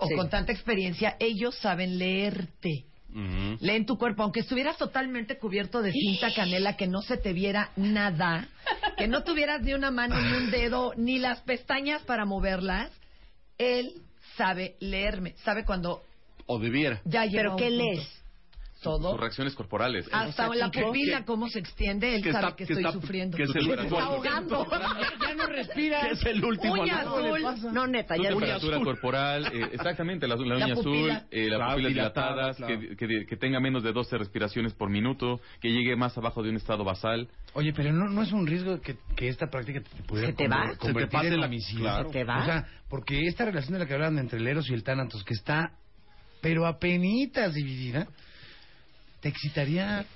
o 0.00 0.06
Sí. 0.06 0.14
con 0.14 0.30
tanta 0.30 0.52
experiencia, 0.52 1.16
ellos 1.20 1.54
saben 1.58 1.98
leerte. 1.98 2.86
Ujú. 3.10 3.58
Leen 3.60 3.84
tu 3.84 3.98
cuerpo, 3.98 4.22
aunque 4.22 4.40
estuvieras 4.40 4.78
totalmente 4.78 5.36
cubierto 5.38 5.82
de 5.82 5.92
cinta 5.92 6.32
canela, 6.34 6.78
que 6.78 6.86
no 6.86 7.02
se 7.02 7.18
te 7.18 7.34
viera 7.34 7.70
nada, 7.76 8.48
que 8.96 9.06
no 9.06 9.22
tuvieras 9.22 9.60
ni 9.60 9.74
una 9.74 9.90
mano, 9.90 10.18
ni 10.18 10.32
un 10.32 10.50
dedo, 10.50 10.94
ni 10.96 11.18
las 11.18 11.40
pestañas 11.42 12.00
para 12.04 12.24
moverlas, 12.24 12.90
él 13.58 13.92
sabe 14.38 14.76
leerme, 14.80 15.34
sabe 15.44 15.66
cuando 15.66 16.02
O 16.46 16.58
debiera. 16.58 17.02
ya 17.04 17.26
¿Pero 17.30 17.56
qué 17.56 17.68
lees? 17.70 18.15
Todo. 18.86 19.10
Sus 19.12 19.20
reacciones 19.20 19.54
corporales. 19.54 20.06
Hasta 20.12 20.48
O 20.48 20.54
sea, 20.54 20.64
la 20.66 20.70
¿qué- 20.70 20.82
pupila, 20.82 21.24
cómo 21.24 21.48
se 21.48 21.58
extiende, 21.58 22.14
él 22.16 22.22
que 22.22 22.32
sabe 22.32 22.44
está- 22.46 22.56
que 22.56 22.64
que 22.66 22.72
estoy 22.72 22.84
está- 22.86 22.92
sufriendo. 22.92 23.36
que 23.36 23.42
es 23.42 23.54
el 23.54 23.64
Se 23.66 23.72
está 23.84 24.04
ahogando. 24.04 24.66
Ya 25.26 25.34
no 25.34 25.46
respira. 25.46 26.00
Que 26.02 26.10
es 26.12 26.24
el 26.26 26.44
último 26.44 26.74
Uña 26.74 27.00
azul. 27.00 27.72
No, 27.72 27.86
neta, 27.86 28.16
ya 28.16 28.28
temperatura 28.30 28.78
corporal, 28.80 29.46
eh, 29.52 29.68
exactamente, 29.72 30.26
la, 30.28 30.36
la 30.36 30.44
La 30.56 30.64
uña 30.66 30.74
pupila. 30.74 31.14
azul, 31.16 31.28
eh, 31.30 31.48
las 31.48 31.56
Claro, 31.58 31.72
pupilas 31.72 31.92
dilatadas, 31.92 32.56
claro. 32.56 32.80
que, 32.80 32.96
que- 32.96 33.26
que 33.26 33.36
tenga 33.36 33.60
menos 33.60 33.82
de 33.82 33.92
12 33.92 34.16
respiraciones 34.18 34.72
por 34.74 34.88
minuto, 34.90 35.40
que 35.60 35.68
llegue 35.70 35.96
más 35.96 36.16
abajo 36.16 36.42
de 36.42 36.50
un 36.50 36.56
estado 36.56 36.84
basal. 36.84 37.28
Oye, 37.54 37.72
pero 37.74 37.92
no, 37.92 38.08
no 38.08 38.22
es 38.22 38.32
un 38.32 38.46
riesgo 38.46 38.80
que, 38.80 38.96
que 39.16 39.28
esta 39.28 39.46
práctica 39.48 39.80
te, 39.80 40.02
pudiera 40.04 40.28
¿Se 40.30 40.34
te 40.36 40.48
va? 40.48 40.72
Se 40.80 40.92
te 40.92 41.06
pase 41.08 41.28
en 41.28 41.40
la- 41.40 41.46
homicidio. 41.46 41.82
claro. 41.84 42.06
¿Se 42.06 42.12
te 42.12 42.24
va? 42.24 42.42
O 42.42 42.44
sea, 42.44 42.64
porque 42.88 43.26
esta 43.26 43.44
relación 43.46 43.72
de 43.74 43.78
la 43.80 43.86
que 43.86 43.94
hablaban 43.94 44.18
entre 44.18 44.38
el 44.38 44.46
Eros 44.46 44.68
y 44.70 44.74
el 44.74 44.82
Tánatos, 44.84 45.24
que 45.24 45.34
está, 45.34 45.72
pero 46.40 46.66
apenitas 46.66 47.54
dividida, 47.54 48.06
¿te 49.26 49.30
excitaría 49.30 50.06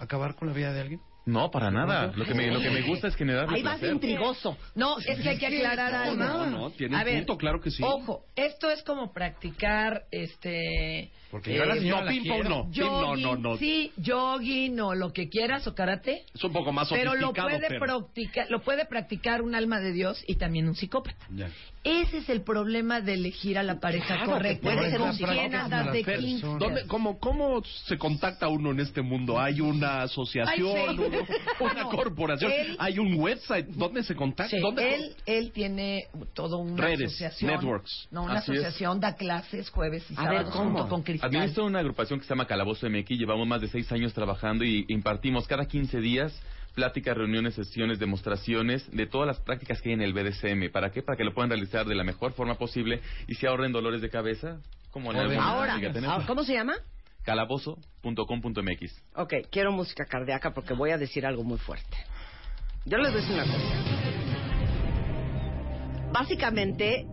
acabar 0.00 0.34
con 0.34 0.48
la 0.48 0.54
vida 0.54 0.72
de 0.72 0.80
alguien? 0.80 1.00
No, 1.24 1.52
para 1.52 1.70
nada. 1.70 2.12
Lo 2.16 2.24
que 2.24 2.34
me, 2.34 2.50
lo 2.50 2.60
que 2.60 2.70
me 2.70 2.82
gusta 2.82 3.06
es 3.06 3.14
generarle 3.14 3.56
Ahí 3.56 3.62
vas 3.62 3.78
placer. 3.78 3.94
intrigoso. 3.94 4.58
No, 4.74 4.98
es 4.98 5.20
que 5.20 5.28
hay 5.28 5.38
que 5.38 5.46
aclarar 5.46 5.94
algo. 5.94 6.16
No, 6.16 6.46
no, 6.46 6.70
tiene 6.70 6.96
un 6.96 7.04
ver, 7.04 7.18
punto, 7.18 7.36
claro 7.36 7.60
que 7.60 7.70
sí. 7.70 7.80
Ojo, 7.84 8.24
esto 8.34 8.68
es 8.68 8.82
como 8.82 9.12
practicar, 9.12 10.02
este... 10.10 11.12
Porque 11.30 11.54
yo 11.54 11.62
a 11.62 11.66
la 11.66 11.76
eh, 11.76 11.78
señora 11.78 12.00
no, 12.00 12.06
la 12.06 12.10
quiero. 12.20 12.48
no. 12.48 12.70
Ping, 12.72 12.80
no, 12.80 12.88
jogging, 12.88 13.22
no, 13.22 13.36
no. 13.36 13.56
Sí, 13.58 13.92
jogging 14.04 14.80
o 14.80 14.94
lo 14.96 15.12
que 15.12 15.28
quieras 15.28 15.64
o 15.68 15.74
karate. 15.76 16.24
Es 16.34 16.42
un 16.42 16.52
poco 16.52 16.72
más 16.72 16.88
Pero 16.88 17.14
lo 17.14 17.28
sofisticado, 17.28 17.48
puede, 17.50 17.68
pero... 17.68 18.00
practicar, 18.00 18.50
lo 18.50 18.60
puede 18.62 18.86
practicar 18.86 19.42
un 19.42 19.54
alma 19.54 19.78
de 19.78 19.92
Dios 19.92 20.24
y 20.26 20.34
también 20.34 20.66
un 20.66 20.74
psicópata. 20.74 21.24
Ya. 21.30 21.48
Ese 21.84 22.18
es 22.18 22.28
el 22.28 22.42
problema 22.42 23.00
de 23.00 23.14
elegir 23.14 23.58
a 23.58 23.64
la 23.64 23.80
pareja 23.80 24.14
Claro, 24.14 24.32
correcta. 24.34 24.62
puede 24.62 24.90
ser 24.92 25.00
un 25.00 25.08
¿Con 25.08 25.16
quién 25.16 25.28
psicópata. 25.50 25.64
andas 25.64 25.92
de? 25.92 26.40
¿Dónde, 26.60 26.86
cómo, 26.86 27.18
¿Cómo 27.18 27.62
se 27.86 27.98
contacta 27.98 28.46
uno 28.46 28.70
en 28.70 28.78
este 28.78 29.02
mundo? 29.02 29.40
¿Hay 29.40 29.60
una 29.60 30.02
asociación, 30.02 30.98
un- 31.00 31.12
una 31.60 31.84
corporación? 31.86 32.52
él- 32.52 32.76
¿Hay 32.78 33.00
un 33.00 33.14
website? 33.18 33.66
¿Dónde 33.70 34.04
se 34.04 34.14
contacta? 34.14 34.54
Sí, 34.56 34.60
¿Dónde 34.62 34.94
él, 34.94 35.16
él 35.26 35.50
tiene 35.52 36.06
toda 36.34 36.56
una 36.56 36.80
Redes, 36.80 37.08
asociación. 37.08 37.50
networks. 37.50 38.06
No, 38.12 38.22
una 38.24 38.34
Así 38.34 38.52
es. 38.52 38.58
asociación, 38.58 39.00
da 39.00 39.16
clases 39.16 39.68
jueves 39.70 40.04
y 40.08 40.14
A 40.16 40.20
ver, 40.22 40.28
sábados 40.28 40.54
¿cómo? 40.54 40.70
junto 40.78 40.88
con 40.88 41.02
Cristal. 41.02 41.30
Administro 41.30 41.66
una 41.66 41.80
agrupación 41.80 42.20
que 42.20 42.26
se 42.26 42.30
llama 42.30 42.46
Calabozo 42.46 42.88
MX. 42.88 43.10
Llevamos 43.18 43.48
más 43.48 43.60
de 43.60 43.66
seis 43.66 43.90
años 43.90 44.14
trabajando 44.14 44.64
y 44.64 44.84
impartimos 44.88 45.48
cada 45.48 45.66
15 45.66 45.98
días 46.00 46.32
pláticas, 46.74 47.16
reuniones, 47.16 47.54
sesiones, 47.54 47.98
demostraciones 47.98 48.90
de 48.90 49.06
todas 49.06 49.26
las 49.26 49.40
prácticas 49.40 49.80
que 49.80 49.90
hay 49.90 49.94
en 49.94 50.02
el 50.02 50.12
BDSM. 50.12 50.70
¿Para 50.72 50.90
qué? 50.90 51.02
Para 51.02 51.16
que 51.16 51.24
lo 51.24 51.34
puedan 51.34 51.50
realizar 51.50 51.86
de 51.86 51.94
la 51.94 52.04
mejor 52.04 52.32
forma 52.32 52.56
posible 52.56 53.00
y 53.26 53.34
se 53.34 53.46
ahorren 53.46 53.72
dolores 53.72 54.00
de 54.00 54.10
cabeza. 54.10 54.58
Como 54.90 55.10
en 55.12 55.18
Ahora, 55.38 55.74
ahora, 55.74 56.26
¿cómo 56.26 56.44
se 56.44 56.52
llama? 56.52 56.74
Calabozo.com.mx. 57.22 59.04
Ok, 59.14 59.34
quiero 59.50 59.72
música 59.72 60.04
cardíaca 60.04 60.52
porque 60.52 60.74
voy 60.74 60.90
a 60.90 60.98
decir 60.98 61.24
algo 61.24 61.44
muy 61.44 61.58
fuerte. 61.58 61.96
Yo 62.84 62.98
les 62.98 63.12
voy 63.12 63.18
a 63.18 63.22
decir 63.22 63.34
una 63.34 63.44
cosa. 63.44 64.02
Básicamente, 66.12 67.06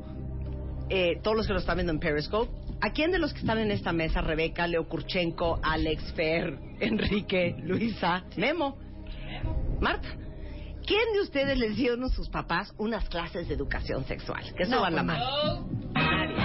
eh, 0.90 1.19
todos 1.23 1.38
los 1.38 1.48
que 1.48 1.53
lo 1.53 1.60
están 1.60 1.77
viendo 1.77 1.94
en 1.94 1.99
Periscope, 1.99 2.52
¿a 2.81 2.91
quién 2.91 3.11
de 3.11 3.19
los 3.19 3.31
que 3.34 3.40
están 3.40 3.60
en 3.60 3.72
esta 3.72 3.94
mesa, 3.94 4.22
Rebeca, 4.22 4.68
Leo 4.68 4.90
Kurchenko, 4.90 5.60
Alex, 5.64 6.11
Fer, 6.14 6.57
Enrique, 6.80 7.56
Luisa, 7.64 8.26
Memo, 8.36 8.77
Marta? 9.81 10.07
¿Quién 10.85 11.14
de 11.14 11.22
ustedes 11.22 11.57
les 11.57 11.76
dieron 11.76 12.03
a 12.03 12.10
sus 12.10 12.30
papás 12.30 12.73
unas 12.77 13.07
clases 13.10 13.47
de 13.47 13.53
educación 13.53 14.06
sexual? 14.06 14.43
Que 14.57 14.65
No, 14.65 14.77
suban 14.77 14.95
la 14.95 15.03
pues, 15.03 15.19
mano. 15.19 16.39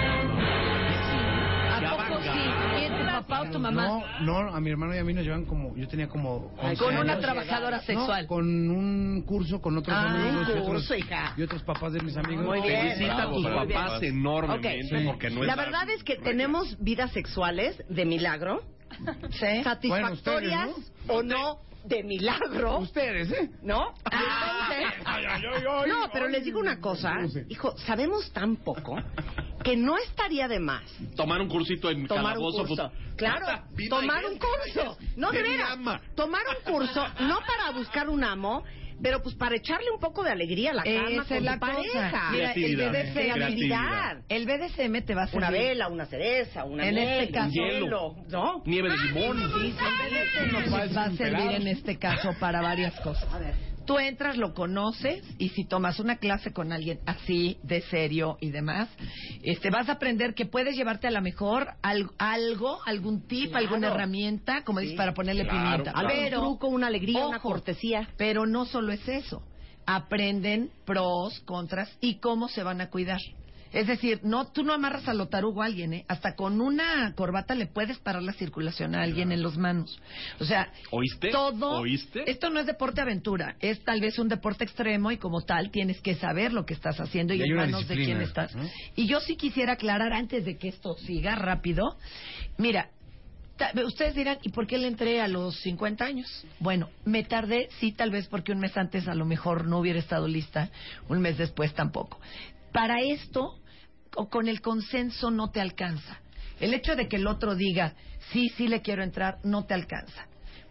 ¿A 1.71 1.97
poco 1.97 2.21
sí? 2.21 2.29
¿Quién, 2.77 2.97
tu 2.97 3.05
papá 3.05 3.41
o 3.41 3.51
tu 3.51 3.59
mamá? 3.59 3.87
No, 4.21 4.41
no, 4.43 4.55
a 4.55 4.59
mi 4.61 4.69
hermano 4.69 4.95
y 4.95 4.97
a 4.99 5.03
mí 5.03 5.13
nos 5.13 5.23
llevan 5.23 5.45
como, 5.45 5.75
yo 5.75 5.87
tenía 5.87 6.07
como... 6.07 6.51
Ay, 6.59 6.71
11 6.71 6.83
con 6.83 6.97
una 6.97 7.19
trabajadora 7.19 7.79
sexual. 7.81 8.21
No, 8.23 8.27
con 8.27 8.45
un 8.69 9.23
curso 9.25 9.59
con 9.61 9.77
otros 9.77 9.95
Ah, 9.97 10.09
amigos 10.09 10.47
un 10.49 10.59
otros, 10.61 10.91
hija. 10.97 11.33
y 11.37 11.41
otros 11.43 11.63
papás 11.63 11.93
de 11.93 12.01
mis 12.01 12.15
amigos. 12.15 12.45
Muy 12.45 12.61
bien. 12.61 12.81
Felicita 12.93 13.23
a 13.23 13.29
tus 13.31 13.45
papás 13.47 14.03
enormemente 14.03 14.95
Ok. 14.97 15.05
porque 15.05 15.29
no 15.31 15.41
es 15.41 15.47
la 15.47 15.55
verdad 15.55 15.89
es 15.89 16.03
que 16.03 16.15
tenemos 16.17 16.77
vidas 16.81 17.11
sexuales 17.11 17.81
de 17.89 18.05
milagro, 18.05 18.61
¿Sí? 19.31 19.63
satisfactorias 19.63 20.69
Bueno, 21.07 21.19
o 21.19 21.23
no 21.23 21.57
de 21.85 22.03
milagro, 22.03 22.79
Ustedes, 22.79 23.31
¿eh? 23.31 23.49
¿no? 23.61 23.93
Entonces- 24.05 25.87
no, 25.87 26.09
pero 26.11 26.27
les 26.27 26.43
digo 26.43 26.59
una 26.59 26.79
cosa, 26.79 27.15
hijo, 27.49 27.77
sabemos 27.77 28.31
tan 28.31 28.55
poco 28.57 28.97
que 29.63 29.75
no 29.77 29.97
estaría 29.97 30.47
de 30.47 30.59
más 30.59 30.83
Tomar 31.15 31.41
un 31.41 31.47
cursito 31.49 31.89
en 31.89 32.07
tomar 32.07 32.37
un 32.37 32.43
calabozo. 32.53 32.65
curso. 32.67 32.91
pues, 32.91 33.15
Claro, 33.15 33.45
Marta, 33.47 33.67
vida 33.71 33.89
tomar 33.99 34.25
un 34.25 34.37
curso. 34.37 34.97
No, 35.15 35.31
de 35.31 35.41
veras. 35.41 35.77
Tomar 36.15 36.41
un 36.49 36.71
curso, 36.73 37.07
no 37.21 37.39
para 37.47 37.71
buscar 37.71 38.09
un 38.09 38.23
amo, 38.23 38.63
pero 39.01 39.21
pues 39.21 39.35
para 39.35 39.55
echarle 39.55 39.91
un 39.91 39.99
poco 39.99 40.23
de 40.23 40.31
alegría 40.31 40.71
a 40.71 40.73
la 40.75 40.83
cama 40.83 41.09
Esa 41.09 41.23
con 41.25 41.37
es 41.37 41.43
la 41.43 41.53
tu 41.53 41.59
pareja. 41.59 42.11
cosa. 42.11 42.31
Mira, 42.31 42.47
el 42.47 42.53
Creatividad, 42.53 42.91
BDSM, 42.91 43.33
Creatividad. 43.33 44.17
el 44.29 44.45
BDSM 44.45 45.01
te 45.05 45.15
va 45.15 45.23
a 45.23 45.27
servir. 45.27 45.37
Una 45.37 45.49
vela, 45.51 45.87
una 45.89 46.05
cereza, 46.05 46.63
una 46.65 46.87
En 46.87 46.95
miel, 46.95 47.07
este 47.21 47.33
caso- 47.33 47.47
un 47.47 47.53
hielo, 47.53 48.15
¿no? 48.29 48.63
Nieve 48.65 48.89
de 48.89 48.97
limón. 48.97 49.37
Sí, 49.37 49.71
sí, 49.77 49.85
el 49.85 50.49
BDSM 50.49 50.51
nos 50.69 50.95
va 50.97 51.03
a 51.03 51.11
servir 51.11 51.51
en 51.61 51.67
este 51.67 51.97
caso 51.97 52.29
para 52.39 52.61
varias 52.61 52.99
cosas. 53.01 53.27
Tú 53.85 53.99
entras, 53.99 54.37
lo 54.37 54.53
conoces 54.53 55.23
y 55.37 55.49
si 55.49 55.65
tomas 55.65 55.99
una 55.99 56.17
clase 56.17 56.51
con 56.51 56.71
alguien 56.71 56.99
así, 57.05 57.57
de 57.63 57.81
serio 57.81 58.37
y 58.41 58.49
demás, 58.49 58.89
este, 59.43 59.69
vas 59.69 59.89
a 59.89 59.93
aprender 59.93 60.33
que 60.33 60.45
puedes 60.45 60.75
llevarte 60.75 61.07
a 61.07 61.11
la 61.11 61.21
mejor 61.21 61.67
al- 61.83 62.09
algo, 62.17 62.79
algún 62.85 63.27
tip, 63.27 63.51
Claro. 63.51 63.65
alguna 63.65 63.87
herramienta, 63.87 64.63
como 64.63 64.79
dices, 64.79 64.97
para 64.97 65.13
ponerle 65.13 65.43
Claro, 65.43 65.63
pimienta. 65.63 65.91
claro. 65.93 66.07
Pero, 66.11 66.39
Un 66.41 66.45
truco, 66.59 66.67
una 66.67 66.87
alegría, 66.87 67.27
una 67.27 67.39
cortesía. 67.39 68.09
Pero 68.17 68.45
no 68.45 68.65
solo 68.65 68.91
es 68.91 69.07
eso. 69.07 69.43
Aprenden 69.85 70.71
pros, 70.85 71.39
contras 71.45 71.95
y 72.01 72.19
cómo 72.19 72.47
se 72.47 72.63
van 72.63 72.81
a 72.81 72.89
cuidar. 72.89 73.19
Es 73.75 73.87
decir, 73.87 74.21
no, 74.23 74.47
tú 74.47 74.63
no 74.63 74.73
amarras 74.73 75.05
a 75.09 75.13
lo 75.13 75.27
tarugo 75.27 75.61
a 75.61 75.65
alguien, 75.65 75.93
¿eh? 75.93 76.05
Hasta 76.07 76.33
con 76.33 76.61
una 76.61 77.13
corbata 77.13 77.55
le 77.55 77.67
puedes 77.67 77.99
parar 77.99 78.23
la 78.23 78.31
circulación 78.31 78.95
a 78.95 79.03
alguien 79.03 79.33
en 79.33 79.43
las 79.43 79.57
manos. 79.57 79.99
O 80.39 80.45
sea, 80.45 80.71
¿Oíste? 80.91 81.29
todo. 81.29 81.81
¿Oíste? 81.81 82.23
Esto 82.25 82.49
no 82.49 82.61
es 82.61 82.67
deporte 82.67 83.01
aventura, 83.01 83.57
es 83.59 83.83
tal 83.83 83.99
vez 83.99 84.17
un 84.17 84.29
deporte 84.29 84.63
extremo 84.63 85.11
y 85.11 85.17
como 85.17 85.41
tal 85.41 85.71
tienes 85.71 85.99
que 85.99 86.15
saber 86.15 86.53
lo 86.53 86.65
que 86.65 86.73
estás 86.73 87.01
haciendo 87.01 87.33
y, 87.33 87.39
Y 87.39 87.43
en 87.43 87.53
manos 87.53 87.85
de 87.85 87.95
quién 87.95 88.21
estás. 88.21 88.55
¿no? 88.55 88.63
Y 88.95 89.07
yo 89.07 89.19
sí 89.19 89.35
quisiera 89.35 89.73
aclarar 89.73 90.13
antes 90.13 90.45
de 90.45 90.57
que 90.57 90.69
esto 90.69 90.95
siga 90.99 91.35
rápido. 91.35 91.97
Mira, 92.57 92.91
ustedes 93.85 94.15
dirán, 94.15 94.37
¿y 94.41 94.49
por 94.49 94.67
qué 94.67 94.77
le 94.77 94.87
entré 94.87 95.19
a 95.19 95.27
los 95.27 95.59
50 95.59 96.05
años? 96.05 96.45
Bueno, 96.61 96.89
me 97.03 97.25
tardé, 97.25 97.67
sí, 97.81 97.91
tal 97.91 98.09
vez 98.09 98.27
porque 98.27 98.53
un 98.53 98.59
mes 98.59 98.77
antes 98.77 99.05
a 99.09 99.15
lo 99.15 99.25
mejor 99.25 99.67
no 99.67 99.79
hubiera 99.79 99.99
estado 99.99 100.29
lista, 100.29 100.69
un 101.09 101.19
mes 101.19 101.37
después 101.37 101.73
tampoco. 101.73 102.21
Para 102.71 103.01
esto, 103.01 103.57
o 104.15 104.29
con 104.29 104.47
el 104.47 104.61
consenso 104.61 105.31
no 105.31 105.51
te 105.51 105.61
alcanza. 105.61 106.19
El 106.59 106.73
hecho 106.73 106.95
de 106.95 107.07
que 107.07 107.17
el 107.17 107.27
otro 107.27 107.55
diga, 107.55 107.93
sí, 108.31 108.49
sí 108.55 108.67
le 108.67 108.81
quiero 108.81 109.03
entrar, 109.03 109.39
no 109.43 109.65
te 109.65 109.73
alcanza. 109.73 110.27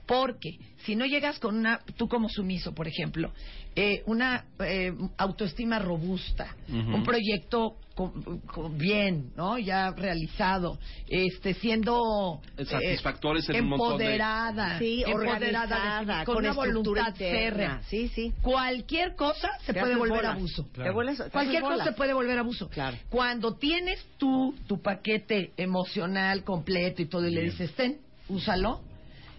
Porque 0.06 0.58
si 0.84 0.96
no 0.96 1.06
llegas 1.06 1.38
con 1.38 1.56
una, 1.56 1.80
tú 1.96 2.08
como 2.08 2.28
sumiso, 2.28 2.74
por 2.74 2.86
ejemplo, 2.86 3.32
eh, 3.74 4.02
una 4.06 4.44
eh, 4.60 4.92
autoestima 5.16 5.78
robusta, 5.78 6.54
un 6.68 7.02
proyecto 7.04 7.76
con- 7.94 8.40
con- 8.40 8.76
bien, 8.76 9.32
¿no? 9.34 9.56
Ya 9.58 9.92
realizado, 9.92 10.78
este, 11.08 11.54
siendo 11.54 12.40
El 12.56 12.66
satisfactor 12.66 13.38
es 13.38 13.48
el 13.48 13.62
montón 13.62 13.96
de- 13.98 14.04
empoderada, 14.04 14.78
Sí, 14.78 15.02
empoderada, 15.06 15.36
organizada, 15.76 16.24
con, 16.26 16.34
con 16.34 16.44
una 16.44 16.52
voluntad 16.52 17.14
férrea. 17.14 17.80
Sí, 17.88 18.08
sí. 18.08 18.32
Cualquier 18.42 19.14
cosa 19.14 19.48
se 19.64 19.72
Te 19.72 19.80
puede 19.80 19.96
volver 19.96 20.16
bolas. 20.18 20.36
abuso. 20.36 20.68
Te 20.74 20.90
vuelves- 20.90 21.16
te 21.16 21.22
haces 21.22 21.32
Cualquier 21.32 21.62
cosa 21.62 21.72
bolas. 21.72 21.86
se 21.86 21.92
puede 21.94 22.12
volver 22.12 22.38
abuso. 22.38 22.70
Cuando 23.08 23.54
tienes 23.54 24.04
tú 24.18 24.54
tu 24.66 24.82
paquete 24.82 25.52
emocional 25.56 26.44
completo 26.44 27.00
y 27.00 27.06
todo 27.06 27.26
y 27.26 27.30
le 27.34 27.40
dices, 27.42 27.72
ten, 27.74 27.98
úsalo, 28.28 28.80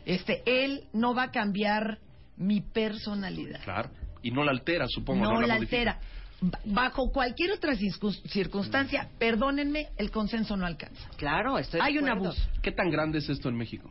este, 0.05 0.41
él 0.45 0.83
no 0.93 1.13
va 1.15 1.23
a 1.23 1.31
cambiar 1.31 1.99
mi 2.37 2.61
personalidad. 2.61 3.61
Claro. 3.63 3.89
Y 4.21 4.31
no 4.31 4.43
la 4.43 4.51
altera, 4.51 4.85
supongo. 4.87 5.23
no 5.25 5.41
la 5.41 5.55
modifica. 5.55 5.91
altera. 5.91 5.99
Ba- 6.41 6.59
Bajo 6.65 7.11
cualquier 7.11 7.51
otra 7.51 7.73
circun- 7.75 8.21
circunstancia, 8.27 9.09
perdónenme, 9.19 9.87
el 9.97 10.11
consenso 10.11 10.57
no 10.57 10.65
alcanza. 10.65 11.09
Claro, 11.17 11.57
estoy 11.57 11.79
de 11.79 11.85
Hay 11.85 11.97
un 11.97 12.09
abuso. 12.09 12.41
¿Qué 12.61 12.71
tan 12.71 12.89
grande 12.89 13.19
es 13.19 13.29
esto 13.29 13.49
en 13.49 13.55
México? 13.55 13.89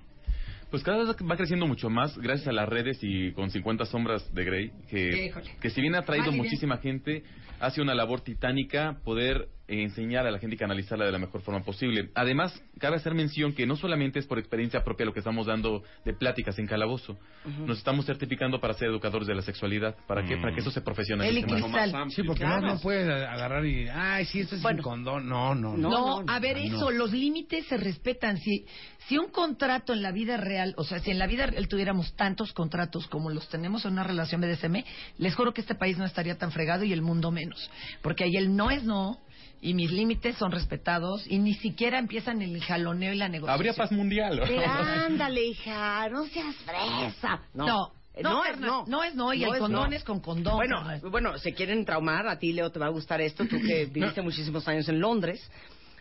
Pues 0.70 0.82
cada 0.82 0.98
vez 0.98 1.08
va 1.08 1.36
creciendo 1.36 1.66
mucho 1.66 1.88
más 1.88 2.18
gracias 2.18 2.48
a 2.48 2.52
las 2.52 2.68
redes 2.68 2.98
y 3.02 3.30
con 3.32 3.50
50 3.50 3.84
sombras 3.86 4.32
de 4.34 4.44
Grey, 4.44 4.72
que, 4.90 5.32
que 5.60 5.70
si 5.70 5.80
bien 5.80 5.94
ha 5.94 6.02
traído 6.02 6.30
bien. 6.32 6.38
muchísima 6.42 6.78
gente, 6.78 7.22
hace 7.60 7.80
una 7.80 7.94
labor 7.94 8.22
titánica 8.22 8.98
poder 9.04 9.48
enseñar 9.66 10.26
a 10.26 10.30
la 10.30 10.38
gente 10.38 10.56
y 10.56 10.58
canalizarla 10.58 11.06
de 11.06 11.12
la 11.12 11.18
mejor 11.18 11.40
forma 11.42 11.62
posible. 11.62 12.10
Además, 12.14 12.52
cabe 12.78 12.96
hacer 12.96 13.14
mención 13.14 13.54
que 13.54 13.66
no 13.66 13.76
solamente 13.76 14.18
es 14.18 14.26
por 14.26 14.38
experiencia 14.38 14.82
propia 14.84 15.06
lo 15.06 15.12
que 15.12 15.20
estamos 15.20 15.46
dando 15.46 15.82
de 16.04 16.12
pláticas 16.12 16.58
en 16.58 16.66
calabozo, 16.66 17.18
nos 17.66 17.78
estamos 17.78 18.04
certificando 18.06 18.60
para 18.60 18.74
ser 18.74 18.88
educadores 18.88 19.26
de 19.26 19.34
la 19.34 19.42
sexualidad. 19.42 19.96
¿Para 20.06 20.24
qué? 20.24 20.36
Para 20.36 20.54
que 20.54 20.60
eso 20.60 20.70
se 20.70 20.80
profesionalice 20.80 21.46
más. 21.46 22.12
Sí, 22.12 22.22
porque 22.22 22.44
no, 22.44 22.60
no 22.60 22.78
puedes 22.80 23.08
agarrar 23.08 23.64
y. 23.64 23.88
Ay, 23.88 24.24
sí, 24.26 24.40
esto 24.40 24.56
es 24.56 24.64
un 24.64 24.78
condón. 24.78 25.28
No, 25.28 25.54
no, 25.54 25.76
No, 25.76 26.22
no. 26.22 26.24
a 26.26 26.38
ver, 26.40 26.56
No. 26.56 26.62
eso, 26.62 26.90
los 26.90 27.12
límites 27.12 27.66
se 27.66 27.76
respetan. 27.76 28.38
Si, 28.38 28.66
si 29.08 29.18
un 29.18 29.28
contrato 29.30 29.92
en 29.92 30.02
la 30.02 30.12
vida 30.12 30.36
real, 30.36 30.74
o 30.76 30.84
sea, 30.84 30.98
si 30.98 31.10
en 31.10 31.18
la 31.18 31.26
vida 31.26 31.46
real 31.46 31.68
tuviéramos 31.68 32.14
tantos 32.16 32.52
contratos 32.52 33.06
como 33.08 33.30
los 33.30 33.48
tenemos 33.48 33.84
en 33.84 33.92
una 33.92 34.04
relación 34.04 34.40
BDSM, 34.40 34.84
les 35.18 35.34
juro 35.34 35.52
que 35.54 35.60
este 35.60 35.74
país 35.74 35.96
no 35.98 36.04
estaría 36.04 36.36
tan 36.36 36.52
fregado 36.52 36.84
y 36.84 36.92
el 36.92 37.02
mundo 37.02 37.30
menos. 37.30 37.70
Porque 38.02 38.24
ahí 38.24 38.36
el 38.36 38.54
no 38.54 38.70
es 38.70 38.84
no 38.84 39.18
y 39.60 39.74
mis 39.74 39.90
límites 39.90 40.36
son 40.36 40.52
respetados 40.52 41.26
y 41.26 41.38
ni 41.38 41.54
siquiera 41.54 41.98
empiezan 41.98 42.42
el 42.42 42.62
jaloneo 42.62 43.12
y 43.12 43.16
la 43.16 43.28
negociación. 43.28 43.54
Habría 43.54 43.72
paz 43.74 43.92
mundial. 43.92 44.40
Pero 44.46 44.62
ándale, 44.70 45.42
hija, 45.44 46.08
no 46.10 46.24
seas 46.26 46.54
fresa. 46.56 47.40
No, 47.54 47.66
No, 47.66 47.92
Eh, 48.16 48.22
no, 48.22 48.30
no 48.30 48.44
es 48.44 48.50
Fernanda, 48.50 48.66
no. 48.68 48.84
no 48.86 49.02
es 49.04 49.14
no, 49.16 49.32
y 49.34 49.42
el 49.44 49.52
es 49.54 49.58
condón 49.58 49.90
no. 49.90 49.96
es 49.96 50.04
con 50.04 50.20
condón. 50.20 50.54
Bueno, 50.56 50.84
bueno, 51.10 51.36
se 51.38 51.52
quieren 51.52 51.84
traumar. 51.84 52.28
A 52.28 52.38
ti, 52.38 52.52
Leo, 52.52 52.70
te 52.70 52.78
va 52.78 52.86
a 52.86 52.90
gustar 52.90 53.20
esto. 53.20 53.44
Tú 53.46 53.56
que 53.60 53.86
viviste 53.86 54.22
muchísimos 54.22 54.68
años 54.68 54.88
en 54.88 55.00
Londres. 55.00 55.50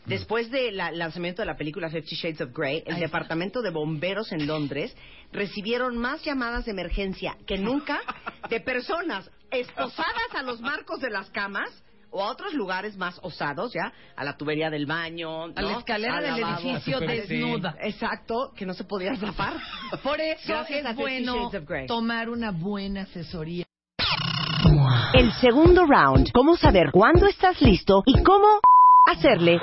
Después 0.05 0.51
del 0.51 0.75
lanzamiento 0.77 1.41
de 1.41 1.45
la 1.45 1.55
película 1.55 1.89
Fifty 1.89 2.15
Shades 2.15 2.41
of 2.41 2.49
Grey, 2.53 2.83
el 2.85 2.99
departamento 2.99 3.61
de 3.61 3.69
bomberos 3.71 4.33
en 4.33 4.45
Londres 4.45 4.93
recibieron 5.31 5.97
más 5.97 6.21
llamadas 6.25 6.65
de 6.65 6.71
emergencia 6.71 7.37
que 7.47 7.57
nunca 7.57 8.01
de 8.49 8.59
personas 8.59 9.31
esposadas 9.49 10.35
a 10.35 10.43
los 10.43 10.59
marcos 10.59 10.99
de 10.99 11.09
las 11.09 11.29
camas 11.29 11.69
o 12.13 12.23
a 12.23 12.31
otros 12.31 12.53
lugares 12.53 12.95
más 12.95 13.19
osados, 13.23 13.73
¿ya? 13.73 13.91
A 14.15 14.23
la 14.23 14.37
tubería 14.37 14.69
del 14.69 14.85
baño, 14.85 15.47
¿no? 15.47 15.53
A 15.55 15.61
la 15.61 15.77
escalera 15.79 16.17
Al 16.17 16.23
del 16.23 16.41
lavabo. 16.41 16.61
edificio 16.61 16.99
desnuda. 16.99 17.75
Exacto, 17.81 18.51
que 18.55 18.65
no 18.65 18.73
se 18.73 18.83
podía 18.83 19.15
zafar. 19.17 19.53
Por 20.03 20.21
eso 20.21 20.41
Gracias 20.47 20.85
es 20.85 20.95
bueno 20.95 21.51
tomar 21.87 22.29
una 22.29 22.51
buena 22.51 23.01
asesoría. 23.01 23.65
El 25.13 25.31
segundo 25.33 25.85
round. 25.85 26.31
¿Cómo 26.31 26.55
saber 26.55 26.91
cuándo 26.91 27.27
estás 27.27 27.61
listo 27.61 28.03
y 28.05 28.23
cómo 28.23 28.59
hacerle 29.05 29.59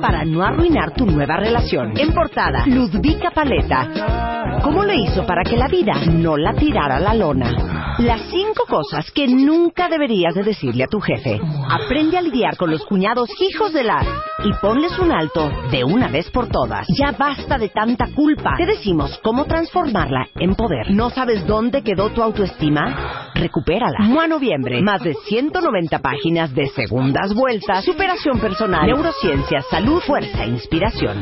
para 0.00 0.24
no 0.24 0.42
arruinar 0.42 0.94
tu 0.94 1.04
nueva 1.04 1.36
relación? 1.36 1.98
En 1.98 2.12
portada, 2.12 2.64
Ludvika 2.66 3.30
Paleta. 3.30 4.60
¿Cómo 4.62 4.84
le 4.84 4.96
hizo 4.96 5.26
para 5.26 5.42
que 5.42 5.56
la 5.56 5.68
vida 5.68 5.94
no 6.10 6.36
la 6.36 6.52
tirara 6.54 6.96
a 6.96 7.00
la 7.00 7.14
lona? 7.14 7.96
Las 7.98 8.22
cinco 8.30 8.64
cosas 8.68 9.10
que 9.10 9.26
nunca 9.26 9.88
deberías 9.88 10.34
de 10.34 10.44
decirle 10.44 10.84
a 10.84 10.88
tu 10.88 11.00
jefe. 11.00 11.40
Aprende 11.68 12.16
a 12.18 12.22
lidiar 12.22 12.56
con 12.56 12.70
los 12.70 12.84
cuñados 12.86 13.28
hijos 13.40 13.72
de 13.72 13.82
la 13.82 14.00
y 14.44 14.52
ponles 14.60 14.98
un 14.98 15.12
alto 15.12 15.50
de 15.70 15.84
una 15.84 16.08
vez 16.08 16.30
por 16.30 16.48
todas. 16.48 16.86
Ya 16.98 17.12
basta 17.12 17.58
de 17.58 17.68
tanta 17.68 18.06
culpa. 18.14 18.54
Te 18.56 18.66
decimos 18.66 19.18
cómo 19.22 19.44
transformarla 19.46 20.26
en 20.36 20.54
poder. 20.54 20.90
¿No 20.90 21.10
sabes 21.10 21.46
dónde 21.46 21.82
quedó 21.82 22.10
tu 22.10 22.22
autoestima? 22.22 23.30
Recupérala. 23.34 23.98
Mua 24.00 24.26
Noviembre. 24.26 24.82
Más 24.82 25.02
de 25.02 25.14
190 25.14 25.98
páginas 26.00 26.54
de 26.54 26.66
segundas 26.68 27.34
vueltas, 27.34 27.84
superación 27.84 28.40
personal, 28.40 28.86
neurociencia, 28.86 29.62
salud, 29.62 30.00
fuerza 30.00 30.44
e 30.44 30.48
inspiración. 30.48 31.18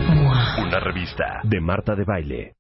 Una 0.59 0.81
revista 0.81 1.41
de 1.43 1.61
Marta 1.61 1.95
de 1.95 2.05
Baile. 2.05 2.56